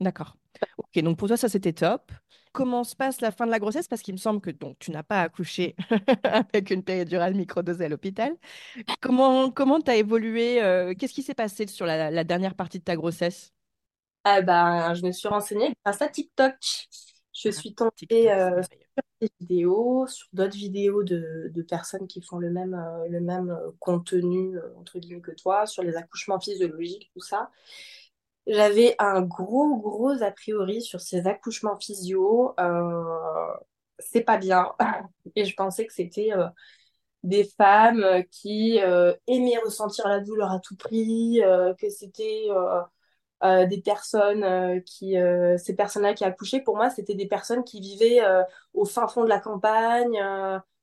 D'accord. 0.00 0.36
Ok. 0.78 1.00
Donc, 1.02 1.18
pour 1.18 1.28
toi, 1.28 1.36
ça, 1.36 1.48
c'était 1.48 1.72
top. 1.72 2.12
Comment 2.52 2.84
se 2.84 2.96
passe 2.96 3.20
la 3.20 3.30
fin 3.32 3.46
de 3.46 3.50
la 3.52 3.58
grossesse? 3.60 3.88
Parce 3.88 4.02
qu'il 4.02 4.14
me 4.14 4.18
semble 4.18 4.40
que 4.40 4.50
donc, 4.50 4.78
tu 4.78 4.90
n'as 4.90 5.02
pas 5.02 5.22
accouché 5.22 5.76
avec 6.24 6.70
une 6.70 6.82
péridurale 6.84 7.34
microdosée 7.34 7.86
à 7.86 7.88
l'hôpital. 7.88 8.36
Comment 9.00 9.50
comment 9.50 9.80
t'as 9.80 9.96
évolué? 9.96 10.56
qu'est-ce 10.98 11.14
qui 11.14 11.22
s'est 11.24 11.34
passé 11.34 11.66
sur 11.68 11.86
la, 11.86 12.10
la 12.10 12.24
dernière 12.24 12.54
partie 12.56 12.78
de 12.80 12.84
ta 12.84 12.96
grossesse? 12.96 13.52
Ah 14.24 14.40
ben, 14.42 14.94
je 14.94 15.04
me 15.04 15.10
suis 15.12 15.28
renseignée 15.28 15.74
grâce 15.84 16.00
à 16.02 16.08
TikTok. 16.08 16.54
Je 17.34 17.50
Ah, 17.56 17.62
suis 17.62 17.74
tombée 17.74 18.30
euh, 18.30 18.62
sur 18.62 19.02
des 19.20 19.30
vidéos, 19.40 20.06
sur 20.06 20.28
d'autres 20.32 20.56
vidéos 20.56 21.02
de, 21.02 21.50
de 21.52 21.62
personnes 21.62 22.06
qui 22.06 22.22
font 22.22 22.38
le 22.38 22.50
même, 22.50 22.74
euh, 22.74 23.08
le 23.08 23.20
même 23.20 23.50
euh, 23.50 23.70
contenu, 23.80 24.56
euh, 24.58 24.74
entre 24.78 24.98
guillemets, 25.00 25.20
que 25.22 25.32
toi, 25.32 25.66
sur 25.66 25.82
les 25.82 25.96
accouchements 25.96 26.38
physiologiques, 26.40 27.10
tout 27.14 27.20
ça. 27.20 27.50
J'avais 28.46 28.96
un 29.00 29.22
gros, 29.22 29.76
gros 29.78 30.22
a 30.22 30.30
priori 30.32 30.82
sur 30.82 31.00
ces 31.00 31.26
accouchements 31.28 31.78
physio. 31.80 32.54
C'est 33.98 34.22
pas 34.22 34.38
bien. 34.38 34.72
Et 35.36 35.44
je 35.44 35.54
pensais 35.56 35.86
que 35.86 35.92
c'était 35.92 36.30
des 37.24 37.44
femmes 37.44 38.04
qui 38.30 38.78
aimaient 39.28 39.58
ressentir 39.64 40.08
la 40.08 40.20
douleur 40.20 40.52
à 40.52 40.60
tout 40.60 40.76
prix, 40.76 41.40
que 41.80 41.90
c'était 41.90 42.48
euh, 43.44 43.66
des 43.66 43.80
personnes 43.80 44.44
euh, 44.44 44.80
qui, 44.80 45.18
euh, 45.18 45.56
ces 45.58 45.74
personnes-là 45.74 46.14
qui 46.14 46.24
accouchaient, 46.24 46.60
pour 46.60 46.76
moi, 46.76 46.90
c'était 46.90 47.14
des 47.14 47.26
personnes 47.26 47.64
qui 47.64 47.80
vivaient 47.80 48.20
au 48.74 48.84
fin 48.84 49.08
fond 49.08 49.24
de 49.24 49.28
la 49.28 49.40
campagne, 49.40 50.18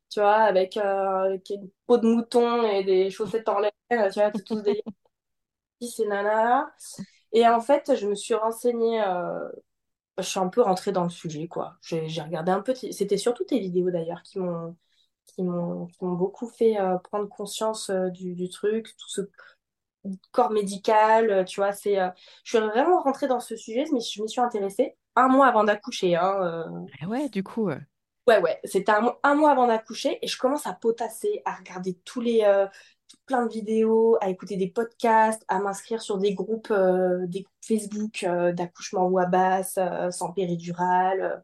tu 0.09 0.19
vois, 0.19 0.35
avec, 0.37 0.77
avec 0.77 1.49
une 1.49 1.69
peau 1.85 1.97
de 1.97 2.07
mouton 2.07 2.63
et 2.63 2.83
des 2.83 3.09
chaussettes 3.09 3.47
en 3.49 3.59
laine, 3.59 3.71
tu 4.11 4.19
vois, 4.19 4.31
tous 4.31 4.61
des 4.61 4.83
ces 5.81 6.07
nanas. 6.07 6.69
Et 7.31 7.47
en 7.47 7.61
fait, 7.61 7.95
je 7.95 8.07
me 8.07 8.15
suis 8.15 8.33
renseignée, 8.33 9.01
je 10.17 10.23
suis 10.23 10.39
un 10.39 10.49
peu 10.49 10.61
rentrée 10.61 10.91
dans 10.91 11.03
le 11.03 11.09
sujet, 11.09 11.47
quoi. 11.47 11.77
J'ai 11.81 12.21
regardé 12.21 12.51
un 12.51 12.61
peu, 12.61 12.73
c'était 12.75 13.17
surtout 13.17 13.45
tes 13.45 13.59
vidéos 13.59 13.91
d'ailleurs 13.91 14.23
qui 14.23 14.39
m'ont 14.39 14.77
beaucoup 16.01 16.47
fait 16.47 16.77
prendre 17.03 17.29
conscience 17.29 17.89
du, 17.89 18.35
du 18.35 18.49
truc, 18.49 18.95
tout 18.97 19.09
ce 19.09 19.21
corps 20.31 20.51
médical, 20.51 21.29
euh, 21.31 21.43
tu 21.43 21.59
vois, 21.61 21.73
c'est, 21.73 21.99
euh, 21.99 22.09
je 22.43 22.57
suis 22.57 22.65
vraiment 22.67 23.01
rentrée 23.01 23.27
dans 23.27 23.39
ce 23.39 23.55
sujet, 23.55 23.85
mais 23.93 23.99
je 24.01 24.21
m'y 24.21 24.29
suis 24.29 24.41
intéressée 24.41 24.95
un 25.15 25.27
mois 25.27 25.47
avant 25.47 25.63
d'accoucher, 25.63 26.15
hein, 26.15 26.39
euh. 26.41 26.63
Ah 27.01 27.07
ouais, 27.07 27.27
du 27.29 27.43
coup. 27.43 27.69
euh, 27.69 27.79
Ouais, 28.27 28.39
ouais, 28.41 28.59
c'était 28.63 28.91
un, 28.91 29.15
un 29.23 29.33
mois 29.35 29.51
avant 29.51 29.65
d'accoucher 29.67 30.19
et 30.21 30.27
je 30.27 30.37
commence 30.37 30.67
à 30.67 30.73
potasser, 30.73 31.41
à 31.45 31.55
regarder 31.55 31.95
tous 32.05 32.21
les, 32.21 32.43
plein 33.25 33.45
de 33.47 33.51
vidéos, 33.53 34.17
à 34.21 34.29
écouter 34.29 34.57
des 34.57 34.67
podcasts, 34.69 35.43
à 35.47 35.59
m'inscrire 35.59 36.01
sur 36.01 36.17
des 36.19 36.33
groupes, 36.35 36.73
des 37.27 37.41
groupes 37.43 37.55
Facebook 37.65 38.25
d'accouchement 38.53 39.07
ou 39.07 39.19
à 39.19 39.25
basse, 39.27 39.79
sans 40.11 40.31
péridurale. 40.33 41.43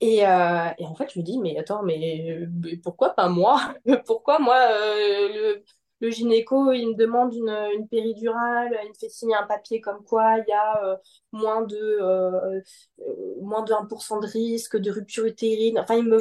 Et, 0.00 0.26
euh, 0.26 0.68
et 0.78 0.86
en 0.86 0.94
fait, 0.94 1.10
je 1.14 1.18
me 1.20 1.24
dis, 1.24 1.38
mais 1.38 1.56
attends, 1.58 1.82
mais, 1.82 2.46
mais 2.52 2.76
pourquoi 2.76 3.14
pas 3.14 3.28
moi? 3.28 3.74
Pourquoi 4.06 4.38
moi, 4.38 4.56
euh, 4.56 5.28
le, 5.58 5.64
le 6.00 6.10
gynéco, 6.10 6.72
il 6.72 6.88
me 6.88 6.94
demande 6.94 7.34
une, 7.34 7.48
une 7.78 7.88
péridurale, 7.88 8.78
il 8.84 8.90
me 8.90 8.94
fait 8.94 9.08
signer 9.08 9.34
un 9.36 9.46
papier 9.46 9.80
comme 9.80 10.04
quoi 10.04 10.38
il 10.38 10.44
y 10.48 10.52
a 10.52 10.84
euh, 10.84 10.96
moins 11.32 11.62
de, 11.62 11.76
euh, 11.76 12.60
euh, 13.00 13.34
moins 13.40 13.62
de 13.62 13.72
1% 13.72 14.20
de 14.20 14.26
risque 14.26 14.76
de 14.76 14.90
rupture 14.90 15.24
utérine. 15.26 15.78
Enfin, 15.78 15.96
il 15.96 16.04
me... 16.04 16.18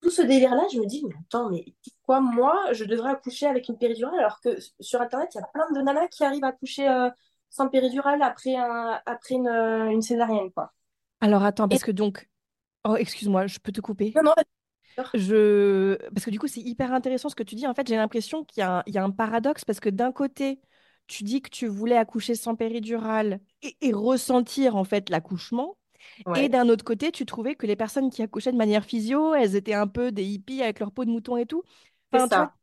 tout 0.00 0.10
ce 0.10 0.22
délire-là, 0.22 0.62
je 0.72 0.78
me 0.78 0.86
dis, 0.86 1.02
mais 1.06 1.14
attends, 1.20 1.50
mais 1.50 1.64
pourquoi 1.84 2.20
moi, 2.20 2.72
je 2.72 2.84
devrais 2.84 3.10
accoucher 3.10 3.46
avec 3.46 3.68
une 3.68 3.78
péridurale 3.78 4.18
alors 4.18 4.40
que 4.40 4.56
sur 4.80 5.00
Internet, 5.00 5.30
il 5.34 5.38
y 5.38 5.40
a 5.40 5.46
plein 5.46 5.70
de 5.74 5.80
nanas 5.80 6.08
qui 6.08 6.24
arrivent 6.24 6.44
à 6.44 6.48
accoucher 6.48 6.88
euh, 6.88 7.10
sans 7.50 7.68
péridurale 7.68 8.22
après, 8.22 8.56
un, 8.56 9.00
après 9.06 9.34
une, 9.36 9.48
une 9.48 10.02
césarienne, 10.02 10.50
quoi. 10.52 10.72
Alors 11.20 11.42
attends, 11.44 11.68
Et 11.70 11.78
parce 11.78 11.82
que 11.84 11.90
donc. 11.90 12.28
Oh, 12.84 12.96
excuse-moi, 12.96 13.46
je 13.48 13.58
peux 13.60 13.72
te 13.72 13.80
couper? 13.80 14.14
non, 14.14 14.22
non. 14.24 14.34
Je... 15.14 15.96
Parce 16.12 16.24
que 16.24 16.30
du 16.30 16.38
coup, 16.38 16.48
c'est 16.48 16.60
hyper 16.60 16.92
intéressant 16.92 17.28
ce 17.28 17.34
que 17.36 17.42
tu 17.42 17.54
dis. 17.54 17.66
En 17.66 17.74
fait, 17.74 17.86
j'ai 17.86 17.96
l'impression 17.96 18.44
qu'il 18.44 18.60
y 18.60 18.64
a 18.64 18.78
un, 18.78 18.82
il 18.86 18.94
y 18.94 18.98
a 18.98 19.04
un 19.04 19.10
paradoxe 19.10 19.64
parce 19.64 19.80
que 19.80 19.88
d'un 19.88 20.12
côté, 20.12 20.60
tu 21.06 21.22
dis 21.24 21.42
que 21.42 21.50
tu 21.50 21.66
voulais 21.66 21.96
accoucher 21.96 22.34
sans 22.34 22.56
péridurale 22.56 23.40
et, 23.62 23.76
et 23.80 23.92
ressentir 23.92 24.76
en 24.76 24.84
fait 24.84 25.10
l'accouchement. 25.10 25.76
Et 26.34 26.48
d'un 26.48 26.68
autre 26.68 26.84
côté, 26.84 27.12
tu 27.12 27.26
trouvais 27.26 27.54
que 27.56 27.66
les 27.66 27.76
personnes 27.76 28.10
qui 28.10 28.22
accouchaient 28.22 28.52
de 28.52 28.56
manière 28.58 28.84
physio, 28.84 29.34
elles 29.34 29.56
étaient 29.56 29.74
un 29.74 29.86
peu 29.88 30.12
des 30.12 30.24
hippies 30.24 30.62
avec 30.62 30.80
leur 30.80 30.92
peau 30.92 31.04
de 31.04 31.10
mouton 31.10 31.36
et 31.36 31.46
tout. 31.46 31.62
Enfin, 32.12 32.28
vois, 32.28 32.54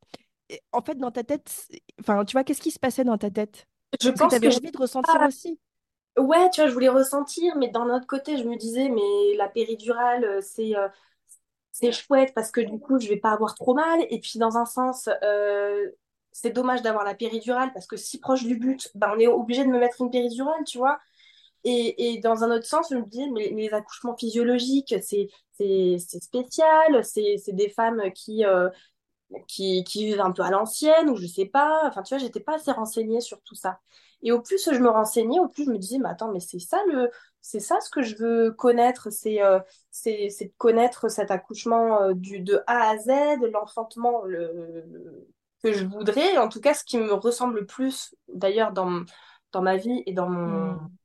en 0.72 0.82
fait, 0.82 0.96
dans 0.96 1.12
ta 1.12 1.24
tête, 1.24 1.70
enfin, 2.00 2.26
tu 2.26 2.34
vois, 2.34 2.44
qu'est-ce 2.44 2.62
qui 2.62 2.72
se 2.72 2.80
passait 2.80 3.04
dans 3.04 3.17
ta 3.17 3.32
tête? 3.32 3.67
Je 4.02 4.10
Est-ce 4.10 4.24
que 4.24 4.26
tu 4.26 4.36
pense 4.36 4.38
que 4.39 4.48
avais 4.48 4.50
je... 4.52 4.60
envie 4.60 4.72
de 4.72 4.78
ressentir 4.78 5.22
aussi? 5.22 5.60
Ouais, 6.17 6.50
tu 6.52 6.60
vois, 6.62 6.67
je 6.70 6.74
voulais 6.74 6.89
ressentir, 6.89 7.56
mais 7.58 7.70
d'un 7.70 7.89
autre 7.89 8.06
côté, 8.06 8.38
je 8.38 8.44
me 8.44 8.58
disais, 8.58 8.89
mais 8.89 9.36
la 9.38 9.48
péridurale, 9.48 10.24
euh, 10.26 10.41
c'est 10.41 10.76
euh, 10.76 10.89
c'est 11.71 11.91
chouette 11.91 12.34
parce 12.36 12.51
que 12.51 12.62
du 12.62 12.79
coup, 12.79 12.99
je 12.99 13.07
vais 13.07 13.17
pas 13.17 13.31
avoir 13.31 13.55
trop 13.55 13.73
mal. 13.73 13.99
Et 14.10 14.19
puis, 14.19 14.39
dans 14.39 14.57
un 14.57 14.65
sens, 14.65 15.10
euh, 15.23 15.89
c'est 16.31 16.51
dommage 16.51 16.81
d'avoir 16.81 17.03
la 17.03 17.15
péridurale 17.15 17.71
parce 17.73 17.88
que 17.88 17.97
si 17.97 18.19
proche 18.19 18.43
du 18.45 18.55
but, 18.57 18.89
ben, 18.95 19.12
on 19.15 19.19
est 19.19 19.27
obligé 19.27 19.63
de 19.63 19.69
me 19.69 19.79
mettre 19.79 20.01
une 20.01 20.12
péridurale, 20.12 20.63
tu 20.65 20.77
vois. 20.77 20.99
Et, 21.63 22.13
et 22.15 22.19
dans 22.19 22.43
un 22.43 22.51
autre 22.51 22.65
sens, 22.65 22.88
je 22.91 22.97
me 22.97 23.05
disais, 23.05 23.27
mais 23.34 23.49
les 23.49 23.73
accouchements 23.73 24.15
physiologiques, 24.17 24.95
c'est 25.01 25.29
spécial, 26.21 27.03
c'est 27.05 27.38
des 27.53 27.69
femmes 27.69 28.01
qui, 28.15 28.45
euh, 28.45 28.69
qui, 29.47 29.84
qui 29.84 30.05
vivent 30.05 30.21
un 30.21 30.31
peu 30.31 30.41
à 30.43 30.49
l'ancienne, 30.51 31.10
ou 31.10 31.15
je 31.15 31.27
sais 31.27 31.45
pas. 31.45 31.81
Enfin, 31.88 32.03
tu 32.03 32.13
vois, 32.13 32.23
j'étais 32.23 32.39
pas 32.39 32.55
assez 32.55 32.71
renseignée 32.71 33.21
sur 33.21 33.41
tout 33.43 33.55
ça. 33.55 33.79
Et 34.23 34.31
au 34.31 34.41
plus 34.41 34.63
je 34.71 34.77
me 34.79 34.89
renseignais, 34.89 35.39
au 35.39 35.47
plus 35.47 35.65
je 35.65 35.71
me 35.71 35.77
disais, 35.77 35.97
mais 35.99 36.10
attends, 36.10 36.31
mais 36.31 36.39
c'est 36.39 36.60
ça 36.60 36.77
le, 36.91 37.10
c'est 37.41 37.60
ça 37.60 37.80
ce 37.82 37.89
que 37.89 38.01
je 38.04 38.15
veux 38.17 38.51
connaître, 38.51 39.10
c'est 39.12 39.41
euh, 39.43 39.60
c'est, 39.91 40.30
de 40.30 40.51
connaître 40.58 41.10
cet 41.10 41.32
accouchement 41.32 42.01
euh, 42.04 42.13
du, 42.13 42.39
de 42.39 42.62
A 42.67 42.89
à 42.91 42.97
Z, 42.97 43.10
l'enfantement 43.51 44.23
le, 44.23 44.86
le- 44.91 45.27
que 45.63 45.73
je 45.73 45.86
voudrais, 45.86 46.38
en 46.38 46.49
tout 46.49 46.60
cas 46.62 46.73
ce 46.73 46.84
qui 46.84 46.97
me 46.97 47.13
ressemble 47.13 47.60
le 47.60 47.65
plus, 47.65 48.15
d'ailleurs, 48.34 48.71
dans, 48.73 49.04
dans 49.51 49.62
ma 49.62 49.77
vie 49.77 50.04
et 50.08 50.13
dans 50.13 50.30
mon, 50.30 50.80
Hmm. 50.80 50.97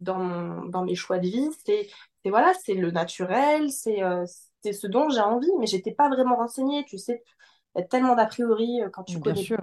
dans 0.00 0.18
mon, 0.18 0.64
dans 0.66 0.84
mes 0.84 0.94
choix 0.94 1.18
de 1.18 1.28
vie, 1.28 1.48
c'est, 1.66 1.88
c'est 2.24 2.30
voilà, 2.30 2.52
c'est 2.54 2.74
le 2.74 2.90
naturel, 2.90 3.70
c'est 3.72 4.02
euh, 4.02 4.24
c'est 4.62 4.72
ce 4.72 4.86
dont 4.88 5.08
j'ai 5.10 5.20
envie, 5.20 5.50
mais 5.60 5.66
j'étais 5.66 5.92
pas 5.94 6.08
vraiment 6.08 6.36
renseignée. 6.36 6.84
Tu 6.86 6.98
sais, 6.98 7.22
il 7.76 7.80
y 7.80 7.82
a 7.84 7.86
tellement 7.86 8.14
d'a 8.16 8.26
priori 8.26 8.80
quand 8.92 9.04
tu 9.04 9.18
Bien 9.18 9.34
connais. 9.34 9.46
sûr. 9.46 9.58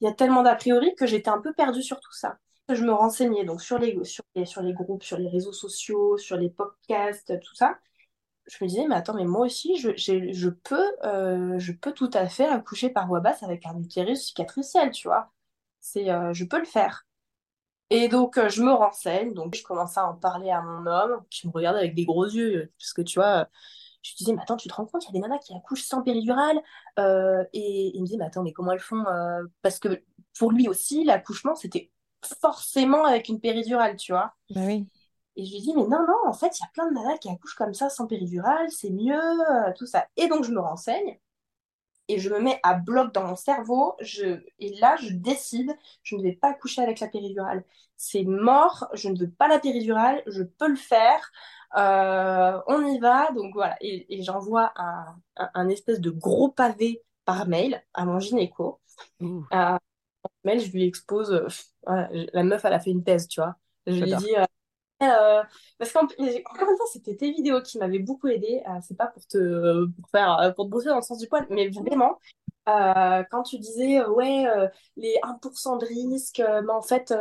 Il 0.00 0.04
y 0.06 0.06
a 0.06 0.12
tellement 0.12 0.44
d'a 0.44 0.54
priori 0.54 0.94
que 0.94 1.04
j'étais 1.04 1.30
un 1.30 1.40
peu 1.40 1.52
perdue 1.52 1.82
sur 1.82 1.98
tout 1.98 2.12
ça. 2.12 2.38
Je 2.70 2.82
me 2.82 2.92
renseignais 2.92 3.44
donc 3.44 3.60
sur 3.62 3.78
les, 3.78 4.02
sur 4.04 4.24
les, 4.34 4.46
sur 4.46 4.62
les 4.62 4.72
groupes, 4.72 5.02
sur 5.02 5.18
les 5.18 5.28
réseaux 5.28 5.52
sociaux, 5.52 6.16
sur 6.16 6.36
les 6.36 6.48
podcasts, 6.48 7.38
tout 7.40 7.54
ça. 7.54 7.78
Je 8.46 8.64
me 8.64 8.68
disais, 8.68 8.86
mais 8.88 8.96
attends, 8.96 9.14
mais 9.14 9.24
moi 9.24 9.46
aussi, 9.46 9.76
je, 9.78 9.90
je 9.96 10.48
peux, 10.50 10.92
euh, 11.04 11.58
je 11.58 11.72
peux 11.72 11.92
tout 11.92 12.10
à 12.14 12.28
fait 12.28 12.46
accoucher 12.46 12.90
par 12.90 13.06
voie 13.08 13.20
basse 13.20 13.42
avec 13.42 13.66
un 13.66 13.78
utérus 13.78 14.26
cicatriciel, 14.26 14.92
tu 14.92 15.08
vois. 15.08 15.32
Euh, 15.96 16.32
je 16.34 16.44
peux 16.44 16.58
le 16.58 16.66
faire. 16.66 17.06
Et 17.90 18.08
donc, 18.08 18.38
euh, 18.38 18.48
je 18.50 18.62
me 18.62 18.72
renseigne, 18.72 19.34
donc 19.34 19.54
je 19.56 19.62
commence 19.64 19.98
à 19.98 20.06
en 20.08 20.14
parler 20.14 20.50
à 20.50 20.62
mon 20.62 20.86
homme, 20.86 21.24
qui 21.30 21.46
me 21.48 21.52
regarde 21.52 21.76
avec 21.76 21.94
des 21.94 22.06
gros 22.06 22.26
yeux, 22.26 22.72
parce 22.78 22.92
que 22.94 23.02
tu 23.02 23.18
vois, 23.20 23.48
je 24.02 24.10
lui 24.12 24.16
disais, 24.18 24.34
mais 24.34 24.42
attends, 24.42 24.56
tu 24.56 24.68
te 24.68 24.74
rends 24.74 24.86
compte, 24.86 25.04
il 25.04 25.08
y 25.08 25.10
a 25.10 25.12
des 25.14 25.20
nanas 25.20 25.38
qui 25.40 25.54
accouchent 25.54 25.84
sans 25.84 26.02
péridurale, 26.02 26.58
et 26.98 27.92
il 27.96 28.02
me 28.02 28.06
dit, 28.06 28.18
mais 28.18 28.26
attends, 28.26 28.42
mais 28.42 28.52
comment 28.52 28.72
elles 28.72 28.80
font 28.80 29.04
Parce 29.62 29.78
que 29.78 30.02
pour 30.38 30.52
lui 30.52 30.68
aussi, 30.68 31.04
l'accouchement, 31.04 31.54
c'était 31.54 31.92
forcément 32.40 33.04
avec 33.04 33.28
une 33.28 33.40
péridurale, 33.40 33.96
tu 33.96 34.12
vois. 34.12 34.34
Bah 34.50 34.62
oui. 34.66 34.88
Et 35.36 35.44
je 35.44 35.52
lui 35.52 35.60
dis, 35.62 35.74
mais 35.74 35.82
non, 35.82 36.00
non, 36.06 36.28
en 36.28 36.32
fait, 36.32 36.58
il 36.58 36.62
y 36.62 36.64
a 36.64 36.70
plein 36.72 36.88
de 36.88 36.94
nanas 36.94 37.18
qui 37.18 37.28
accouchent 37.28 37.56
comme 37.56 37.74
ça, 37.74 37.90
sans 37.90 38.06
péridurale, 38.06 38.70
c'est 38.70 38.90
mieux, 38.90 39.14
euh, 39.18 39.72
tout 39.76 39.86
ça. 39.86 40.06
Et 40.16 40.28
donc, 40.28 40.44
je 40.44 40.52
me 40.52 40.60
renseigne, 40.60 41.18
et 42.08 42.18
je 42.18 42.28
me 42.30 42.38
mets 42.40 42.60
à 42.62 42.74
bloc 42.74 43.12
dans 43.14 43.26
mon 43.26 43.36
cerveau, 43.36 43.96
je... 44.00 44.40
et 44.58 44.74
là, 44.78 44.96
je 44.96 45.10
décide, 45.12 45.72
je 46.02 46.16
ne 46.16 46.22
vais 46.22 46.32
pas 46.32 46.50
accoucher 46.50 46.82
avec 46.82 47.00
la 47.00 47.08
péridurale. 47.08 47.64
C'est 47.96 48.24
mort, 48.24 48.88
je 48.92 49.08
ne 49.08 49.18
veux 49.18 49.30
pas 49.30 49.48
la 49.48 49.58
péridurale, 49.58 50.22
je 50.26 50.42
peux 50.42 50.68
le 50.68 50.76
faire, 50.76 51.30
euh, 51.76 52.60
on 52.66 52.86
y 52.86 52.98
va. 53.00 53.30
Donc 53.32 53.54
voilà, 53.54 53.76
et, 53.80 54.06
et 54.18 54.22
j'envoie 54.22 54.72
un, 54.76 55.16
un, 55.36 55.50
un 55.54 55.68
espèce 55.68 56.00
de 56.00 56.10
gros 56.10 56.50
pavé 56.50 57.02
par 57.24 57.48
mail 57.48 57.82
à 57.94 58.04
mon 58.04 58.18
gynéco. 58.20 58.80
Euh, 59.54 59.78
mail, 60.44 60.60
je 60.60 60.72
lui 60.72 60.86
expose, 60.86 61.32
euh, 61.32 61.48
voilà, 61.86 62.08
la 62.12 62.42
meuf, 62.42 62.64
elle 62.64 62.72
a 62.72 62.80
fait 62.80 62.90
une 62.90 63.04
thèse, 63.04 63.28
tu 63.28 63.40
vois. 63.40 63.56
Je 63.86 64.02
lui 64.02 64.14
dis, 64.16 64.36
euh, 64.36 64.44
euh, 65.02 65.42
parce 65.78 65.92
qu'encore 65.92 66.16
une 66.18 66.42
fois, 66.76 66.86
c'était 66.92 67.16
tes 67.16 67.32
vidéos 67.32 67.60
qui 67.62 67.78
m'avaient 67.78 67.98
beaucoup 67.98 68.28
aidé. 68.28 68.62
C'est 68.82 68.96
pas 68.96 69.08
pour 69.08 69.26
te, 69.26 69.86
pour 69.86 70.08
faire, 70.10 70.52
pour 70.56 70.66
te 70.66 70.70
brosser 70.70 70.88
dans 70.88 70.96
le 70.96 71.02
sens 71.02 71.18
du 71.18 71.28
poil, 71.28 71.46
mais 71.50 71.68
vraiment, 71.68 72.18
euh, 72.66 73.22
quand 73.30 73.42
tu 73.42 73.58
disais, 73.58 74.00
euh, 74.00 74.08
ouais, 74.08 74.46
euh, 74.46 74.68
les 74.96 75.18
1% 75.22 75.76
de 75.76 75.84
risque, 75.84 76.40
mais 76.40 76.72
en 76.72 76.80
fait, 76.80 77.14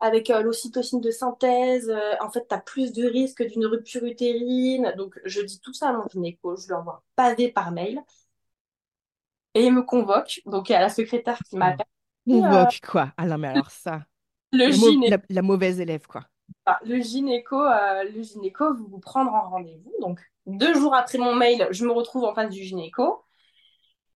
avec 0.00 0.28
l'ocytocine 0.28 1.00
de 1.00 1.10
synthèse, 1.10 1.92
en 2.20 2.30
fait, 2.30 2.46
tu 2.48 2.54
as 2.54 2.60
plus 2.60 2.92
de 2.92 3.04
risque 3.06 3.42
d'une 3.46 3.66
rupture 3.66 4.04
utérine. 4.04 4.94
Donc, 4.96 5.20
je 5.24 5.42
dis 5.42 5.60
tout 5.60 5.74
ça 5.74 5.90
à 5.90 5.92
mon 5.92 6.06
gynéco, 6.08 6.56
je 6.56 6.66
lui 6.66 6.74
envoie 6.74 6.94
un 6.94 7.02
pavé 7.16 7.50
par 7.52 7.72
mail, 7.72 8.00
et 9.54 9.64
il 9.64 9.72
me 9.72 9.82
convoque. 9.82 10.40
Donc, 10.46 10.68
il 10.68 10.72
y 10.72 10.76
a 10.76 10.80
la 10.80 10.88
secrétaire 10.88 11.38
qui 11.48 11.56
m'appelle. 11.56 11.86
Euh, 12.28 12.32
Convoque, 12.32 12.80
quoi? 12.80 13.12
Ah 13.16 13.26
non, 13.26 13.38
mais 13.38 13.48
alors 13.48 13.70
ça, 13.70 14.02
le 14.52 14.68
la, 15.28 15.42
mauvaise 15.42 15.80
élève, 15.80 16.06
quoi. 16.06 16.24
Enfin, 16.66 16.78
le 16.84 17.00
gynéco, 17.00 17.60
euh, 17.60 18.04
le 18.04 18.22
gynéco 18.22 18.74
veut 18.74 18.84
vous 18.88 18.98
prendre 19.00 19.32
en 19.32 19.50
rendez-vous. 19.50 19.92
Donc, 20.00 20.20
deux 20.46 20.74
jours 20.74 20.94
après 20.94 21.18
mon 21.18 21.34
mail, 21.34 21.68
je 21.70 21.84
me 21.84 21.92
retrouve 21.92 22.24
en 22.24 22.34
face 22.34 22.50
du 22.50 22.62
gynéco. 22.62 23.22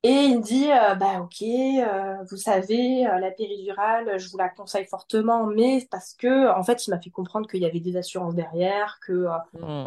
Et 0.02 0.08
il 0.08 0.38
me 0.38 0.42
dit, 0.42 0.70
euh, 0.72 0.94
bah 0.94 1.20
ok, 1.20 1.42
euh, 1.42 2.16
vous 2.30 2.36
savez, 2.38 3.06
euh, 3.06 3.18
la 3.18 3.30
péridurale, 3.30 4.18
je 4.18 4.30
vous 4.30 4.38
la 4.38 4.48
conseille 4.48 4.86
fortement, 4.86 5.46
mais 5.46 5.86
parce 5.90 6.14
que, 6.14 6.48
en 6.56 6.62
fait, 6.62 6.86
il 6.86 6.90
m'a 6.90 7.00
fait 7.00 7.10
comprendre 7.10 7.46
qu'il 7.46 7.60
y 7.60 7.66
avait 7.66 7.80
des 7.80 7.96
assurances 7.98 8.34
derrière, 8.34 8.98
que, 9.06 9.12
euh, 9.12 9.36
Hmm. 9.52 9.84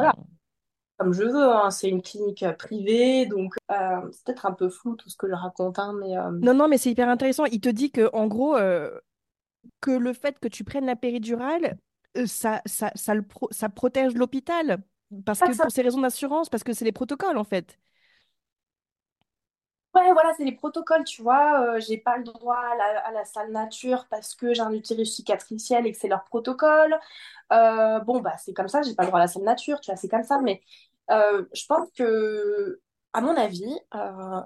Comme 0.97 1.13
je 1.13 1.23
veux, 1.23 1.43
hein, 1.53 1.71
c'est 1.71 1.89
une 1.89 2.01
clinique 2.01 2.43
euh, 2.43 2.53
privée, 2.53 3.25
donc 3.25 3.55
euh, 3.71 4.09
c'est 4.11 4.25
peut-être 4.25 4.45
un 4.45 4.53
peu 4.53 4.69
flou 4.69 4.95
tout 4.95 5.09
ce 5.09 5.17
que 5.17 5.27
je 5.27 5.33
raconte, 5.33 5.79
hein, 5.79 5.93
mais 5.99 6.17
euh, 6.17 6.31
Non, 6.41 6.53
non, 6.53 6.67
mais 6.67 6.77
c'est 6.77 6.91
hyper 6.91 7.07
intéressant. 7.09 7.45
Il 7.45 7.61
te 7.61 7.69
dit 7.69 7.91
que, 7.91 8.09
en 8.13 8.27
gros, 8.27 8.57
euh, 8.57 8.99
que 9.81 9.91
le 9.91 10.13
fait 10.13 10.39
que 10.39 10.47
tu 10.49 10.63
prennes 10.63 10.85
la 10.85 10.95
péridurale, 10.95 11.77
ça, 12.27 12.61
ça, 12.65 12.91
ça, 12.95 13.15
le 13.15 13.23
pro- 13.23 13.49
ça 13.51 13.69
protège 13.69 14.15
l'hôpital. 14.15 14.83
Parce 15.25 15.43
que 15.43 15.51
pour 15.53 15.71
ces 15.71 15.81
raisons 15.83 16.01
d'assurance, 16.01 16.49
parce 16.49 16.63
que 16.63 16.73
c'est 16.73 16.85
les 16.85 16.91
protocoles, 16.93 17.37
en 17.37 17.43
fait. 17.45 17.79
Ouais, 19.95 20.11
voilà, 20.11 20.33
c'est 20.35 20.43
les 20.43 20.53
protocoles, 20.55 21.03
tu 21.03 21.21
vois. 21.21 21.75
euh, 21.75 21.79
j'ai 21.79 21.97
pas 21.99 22.17
le 22.17 22.23
droit 22.23 22.55
à 22.57 23.11
la, 23.11 23.25
salle 23.25 23.51
nature 23.51 24.07
parce 24.09 24.33
que 24.33 24.51
j'ai 24.53 24.61
un 24.61 24.71
utérus 24.73 25.13
cicatriciel 25.15 25.85
et 25.85 25.91
que 25.91 25.97
c'est 25.99 26.07
leur 26.07 26.23
protocole. 26.25 26.99
Euh, 27.51 27.99
bon, 27.99 28.21
bah, 28.21 28.37
c'est 28.37 28.53
comme 28.53 28.69
ça, 28.69 28.83
j'ai 28.83 28.95
pas 28.95 29.03
le 29.03 29.09
droit 29.09 29.19
à 29.19 29.23
la 29.23 29.27
salle 29.29 29.43
nature, 29.43 29.81
tu 29.81 29.91
vois, 29.91 29.97
c'est 29.97 30.09
comme 30.09 30.23
ça. 30.23 30.39
Mais 30.41 30.61
euh, 31.11 31.45
je 31.53 31.65
pense 31.67 31.89
que, 31.97 32.81
à 33.13 33.21
mon 33.21 33.35
avis, 33.35 33.65
euh, 33.95 34.41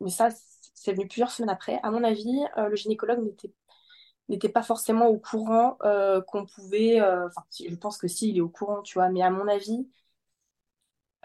mais 0.00 0.10
ça, 0.10 0.28
c'est 0.74 0.92
venu 0.94 1.08
plusieurs 1.08 1.30
semaines 1.32 1.50
après, 1.50 1.80
à 1.82 1.90
mon 1.90 2.04
avis, 2.04 2.44
le 2.56 2.76
gynécologue 2.76 3.24
n'était 3.24 3.52
n'était 4.30 4.48
pas 4.50 4.62
forcément 4.62 5.08
au 5.08 5.18
courant 5.18 5.78
qu'on 6.28 6.46
pouvait. 6.46 7.00
Enfin, 7.02 7.44
je 7.60 7.74
pense 7.76 7.98
que 7.98 8.08
si, 8.08 8.30
il 8.30 8.38
est 8.38 8.40
au 8.42 8.48
courant, 8.50 8.82
tu 8.82 8.94
vois, 8.98 9.08
mais 9.10 9.22
à 9.22 9.30
mon 9.30 9.48
avis. 9.48 9.88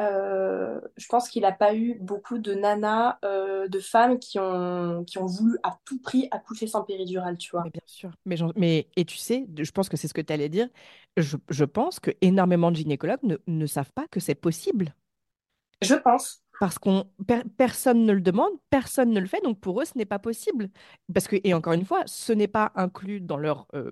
Euh, 0.01 0.81
je 0.97 1.07
pense 1.07 1.29
qu'il 1.29 1.43
n'a 1.43 1.51
pas 1.51 1.75
eu 1.75 1.97
beaucoup 2.01 2.39
de 2.39 2.53
nanas, 2.53 3.19
euh, 3.23 3.67
de 3.67 3.79
femmes 3.79 4.19
qui 4.19 4.39
ont, 4.39 5.03
qui 5.05 5.19
ont 5.19 5.25
voulu 5.25 5.57
à 5.63 5.77
tout 5.85 5.99
prix 6.01 6.27
accoucher 6.31 6.67
sans 6.67 6.83
péridurale, 6.83 7.37
tu 7.37 7.51
vois. 7.51 7.63
Mais 7.63 7.69
bien 7.69 7.81
sûr. 7.85 8.11
Mais, 8.55 8.87
et 8.95 9.05
tu 9.05 9.17
sais, 9.17 9.45
je 9.57 9.71
pense 9.71 9.89
que 9.89 9.97
c'est 9.97 10.07
ce 10.07 10.13
que 10.13 10.21
tu 10.21 10.33
allais 10.33 10.49
dire. 10.49 10.67
Je, 11.17 11.37
je 11.49 11.65
pense 11.65 11.99
que 11.99 12.11
énormément 12.21 12.71
de 12.71 12.77
gynécologues 12.77 13.23
ne, 13.23 13.37
ne 13.47 13.65
savent 13.65 13.91
pas 13.93 14.07
que 14.09 14.19
c'est 14.19 14.35
possible. 14.35 14.93
Je 15.81 15.95
pense. 15.95 16.43
Parce 16.59 16.77
qu'on 16.77 17.09
per- 17.27 17.41
personne 17.57 18.05
ne 18.05 18.13
le 18.13 18.21
demande, 18.21 18.51
personne 18.69 19.09
ne 19.09 19.19
le 19.19 19.25
fait, 19.25 19.41
donc 19.43 19.59
pour 19.59 19.81
eux, 19.81 19.85
ce 19.85 19.97
n'est 19.97 20.05
pas 20.05 20.19
possible. 20.19 20.69
Parce 21.11 21.27
que, 21.27 21.37
et 21.43 21.55
encore 21.55 21.73
une 21.73 21.85
fois, 21.85 22.03
ce 22.05 22.33
n'est 22.33 22.47
pas 22.47 22.71
inclus 22.75 23.19
dans 23.19 23.37
leur 23.37 23.67
euh, 23.73 23.91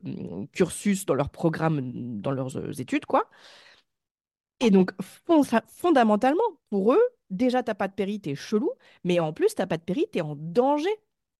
cursus, 0.53 1.05
dans 1.07 1.15
leur 1.15 1.29
programme, 1.29 2.21
dans 2.21 2.31
leurs 2.31 2.79
études, 2.79 3.07
quoi. 3.07 3.27
Et 4.59 4.71
donc, 4.71 4.91
fondamentalement, 5.67 6.43
pour 6.69 6.93
eux, 6.93 7.01
déjà, 7.29 7.63
t'as 7.63 7.75
pas 7.75 7.87
de 7.87 7.93
péri, 7.93 8.19
t'es 8.19 8.35
chelou, 8.35 8.71
mais 9.03 9.19
en 9.19 9.33
plus, 9.33 9.55
t'as 9.55 9.67
pas 9.67 9.77
de 9.77 9.83
péri, 9.83 10.05
t'es 10.11 10.21
en 10.21 10.35
danger. 10.35 10.89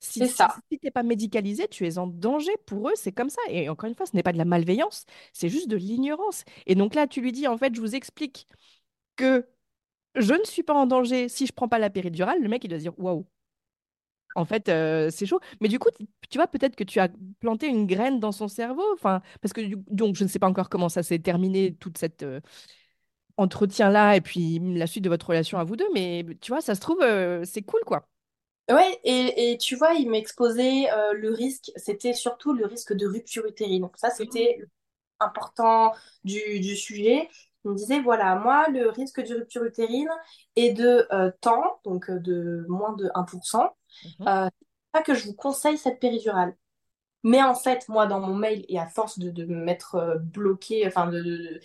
Si, 0.01 0.25
ça. 0.29 0.55
si 0.71 0.79
t'es 0.79 0.91
pas 0.91 1.03
médicalisé, 1.03 1.67
tu 1.67 1.85
es 1.85 1.97
en 1.97 2.07
danger. 2.07 2.51
Pour 2.65 2.89
eux, 2.89 2.93
c'est 2.95 3.11
comme 3.11 3.29
ça. 3.29 3.41
Et 3.49 3.67
encore 3.67 3.89
une 3.89 3.95
fois, 3.95 4.05
ce 4.05 4.15
n'est 4.15 4.23
pas 4.23 4.31
de 4.31 4.37
la 4.37 4.45
malveillance, 4.45 5.05
c'est 5.33 5.49
juste 5.49 5.67
de 5.67 5.75
l'ignorance. 5.75 6.45
Et 6.67 6.75
donc 6.75 6.95
là, 6.95 7.07
tu 7.07 7.19
lui 7.21 7.33
dis, 7.33 7.47
en 7.47 7.57
fait, 7.57 7.75
je 7.75 7.81
vous 7.81 7.95
explique 7.95 8.47
que 9.17 9.47
je 10.15 10.33
ne 10.33 10.43
suis 10.45 10.63
pas 10.63 10.73
en 10.75 10.87
danger 10.87 11.29
si 11.29 11.47
je 11.47 11.53
prends 11.53 11.69
pas 11.69 11.79
la 11.79 11.89
péridurale. 11.89 12.41
Le 12.41 12.49
mec, 12.49 12.63
il 12.63 12.69
doit 12.69 12.79
se 12.79 12.83
dire, 12.83 12.99
waouh, 12.99 13.25
en 14.35 14.45
fait, 14.45 14.69
euh, 14.69 15.09
c'est 15.11 15.25
chaud. 15.25 15.39
Mais 15.59 15.67
du 15.67 15.79
coup, 15.79 15.89
tu 16.29 16.37
vois, 16.37 16.47
peut-être 16.47 16.75
que 16.75 16.83
tu 16.83 16.99
as 16.99 17.09
planté 17.39 17.67
une 17.67 17.85
graine 17.87 18.19
dans 18.19 18.31
son 18.31 18.47
cerveau. 18.47 18.83
Enfin, 18.93 19.21
parce 19.41 19.53
que 19.53 19.61
donc, 19.91 20.15
je 20.15 20.23
ne 20.23 20.29
sais 20.29 20.39
pas 20.39 20.47
encore 20.47 20.69
comment 20.69 20.89
ça 20.89 21.03
s'est 21.03 21.19
terminé, 21.19 21.75
toute 21.75 21.97
cette 21.97 22.23
euh, 22.23 22.39
entretien-là, 23.39 24.15
et 24.15 24.21
puis 24.21 24.59
la 24.59 24.87
suite 24.87 25.03
de 25.03 25.09
votre 25.09 25.27
relation 25.27 25.57
à 25.59 25.63
vous 25.63 25.75
deux. 25.75 25.87
Mais 25.93 26.25
tu 26.41 26.51
vois, 26.51 26.61
ça 26.61 26.75
se 26.75 26.81
trouve, 26.81 27.01
euh, 27.01 27.43
c'est 27.45 27.61
cool, 27.61 27.81
quoi. 27.85 28.05
Ouais, 28.69 28.99
et, 29.03 29.51
et 29.53 29.57
tu 29.57 29.75
vois, 29.75 29.93
il 29.93 30.09
m'exposait 30.09 30.91
euh, 30.91 31.13
le 31.13 31.31
risque, 31.31 31.71
c'était 31.75 32.13
surtout 32.13 32.53
le 32.53 32.67
risque 32.67 32.93
de 32.93 33.07
rupture 33.07 33.45
utérine. 33.47 33.81
Donc 33.81 33.97
ça, 33.97 34.11
c'était 34.11 34.59
important 35.19 35.93
du, 36.23 36.59
du 36.59 36.75
sujet. 36.75 37.29
Il 37.65 37.71
me 37.71 37.75
disait, 37.75 38.01
voilà, 38.01 38.35
moi, 38.35 38.67
le 38.69 38.89
risque 38.89 39.21
de 39.21 39.35
rupture 39.35 39.63
utérine 39.65 40.09
est 40.55 40.73
de 40.73 41.07
euh, 41.11 41.31
temps, 41.41 41.81
donc 41.85 42.09
euh, 42.09 42.19
de 42.19 42.65
moins 42.69 42.93
de 42.93 43.09
1%. 43.15 43.75
Mhm. 44.19 44.27
Euh, 44.27 44.49
pas 44.91 45.01
que 45.03 45.15
je 45.15 45.25
vous 45.25 45.33
conseille 45.35 45.77
cette 45.77 45.99
péridurale. 45.99 46.55
Mais 47.23 47.43
en 47.43 47.55
fait, 47.55 47.87
moi, 47.89 48.07
dans 48.07 48.19
mon 48.19 48.35
mail, 48.35 48.65
et 48.69 48.79
à 48.79 48.87
force 48.87 49.19
de, 49.19 49.29
de 49.31 49.45
me 49.45 49.63
mettre 49.63 49.95
euh, 49.95 50.17
bloqué, 50.17 50.87
enfin, 50.87 51.07
de 51.07 51.59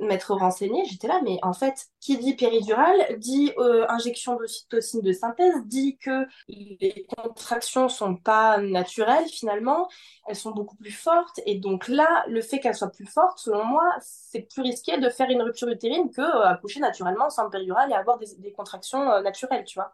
m'être 0.00 0.34
renseignée, 0.34 0.84
j'étais 0.86 1.06
là, 1.06 1.20
mais 1.22 1.38
en 1.42 1.52
fait, 1.52 1.86
qui 2.00 2.16
dit 2.18 2.34
péridurale, 2.34 3.18
dit 3.18 3.52
euh, 3.58 3.86
injection 3.88 4.36
d'ocytocine 4.36 5.00
de 5.02 5.12
synthèse, 5.12 5.54
dit 5.66 5.96
que 5.98 6.26
les 6.48 7.06
contractions 7.16 7.88
sont 7.88 8.16
pas 8.16 8.58
naturelles, 8.58 9.26
finalement, 9.28 9.88
elles 10.26 10.36
sont 10.36 10.52
beaucoup 10.52 10.76
plus 10.76 10.90
fortes. 10.92 11.40
Et 11.46 11.58
donc 11.58 11.88
là, 11.88 12.24
le 12.28 12.40
fait 12.40 12.58
qu'elles 12.60 12.74
soient 12.74 12.90
plus 12.90 13.06
fortes, 13.06 13.38
selon 13.38 13.64
moi, 13.64 13.84
c'est 14.00 14.42
plus 14.42 14.62
risqué 14.62 14.98
de 14.98 15.08
faire 15.10 15.30
une 15.30 15.42
rupture 15.42 15.68
utérine 15.68 16.10
que 16.10 16.22
euh, 16.22 16.44
accoucher 16.46 16.80
naturellement 16.80 17.30
sans 17.30 17.50
péridurale 17.50 17.90
et 17.90 17.94
avoir 17.94 18.18
des, 18.18 18.26
des 18.38 18.52
contractions 18.52 19.10
euh, 19.10 19.20
naturelles, 19.22 19.64
tu 19.64 19.74
vois. 19.78 19.92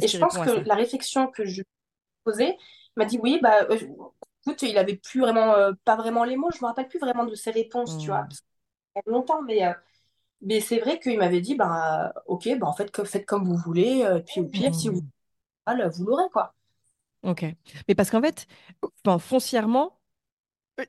Et 0.00 0.08
je 0.08 0.18
pense 0.18 0.38
que 0.38 0.50
la 0.66 0.74
réflexion 0.74 1.28
que 1.28 1.44
je 1.44 1.62
posée 2.24 2.56
m'a 2.96 3.04
dit 3.04 3.18
oui, 3.22 3.38
bah, 3.42 3.64
euh, 3.70 3.78
écoute, 4.46 4.62
il 4.62 4.78
avait 4.78 4.96
plus 4.96 5.20
vraiment, 5.20 5.54
euh, 5.54 5.72
pas 5.84 5.96
vraiment 5.96 6.24
les 6.24 6.36
mots, 6.36 6.50
je 6.54 6.60
me 6.62 6.66
rappelle 6.66 6.88
plus 6.88 6.98
vraiment 6.98 7.24
de 7.24 7.34
ses 7.34 7.50
réponses, 7.50 7.96
tu 7.98 8.10
vois, 8.10 8.20
Hmm. 8.20 8.28
parce 8.28 8.42
longtemps, 9.06 9.42
mais, 9.42 9.64
euh, 9.64 9.72
mais 10.40 10.60
c'est 10.60 10.78
vrai 10.78 11.00
qu'il 11.00 11.18
m'avait 11.18 11.40
dit, 11.40 11.54
bah, 11.54 12.12
ok, 12.26 12.48
bah, 12.58 12.66
en 12.66 12.72
fait, 12.74 13.04
faites 13.04 13.26
comme 13.26 13.44
vous 13.46 13.56
voulez, 13.56 14.04
euh, 14.04 14.20
puis 14.20 14.40
au 14.40 14.46
pire, 14.46 14.74
si 14.74 14.88
vous 14.88 15.00
voulez, 15.66 15.88
vous 15.96 16.06
l'aurez, 16.06 16.28
quoi. 16.32 16.54
Ok. 17.22 17.44
Mais 17.88 17.94
parce 17.94 18.10
qu'en 18.10 18.20
fait, 18.20 18.46
enfin, 19.04 19.18
foncièrement, 19.18 19.98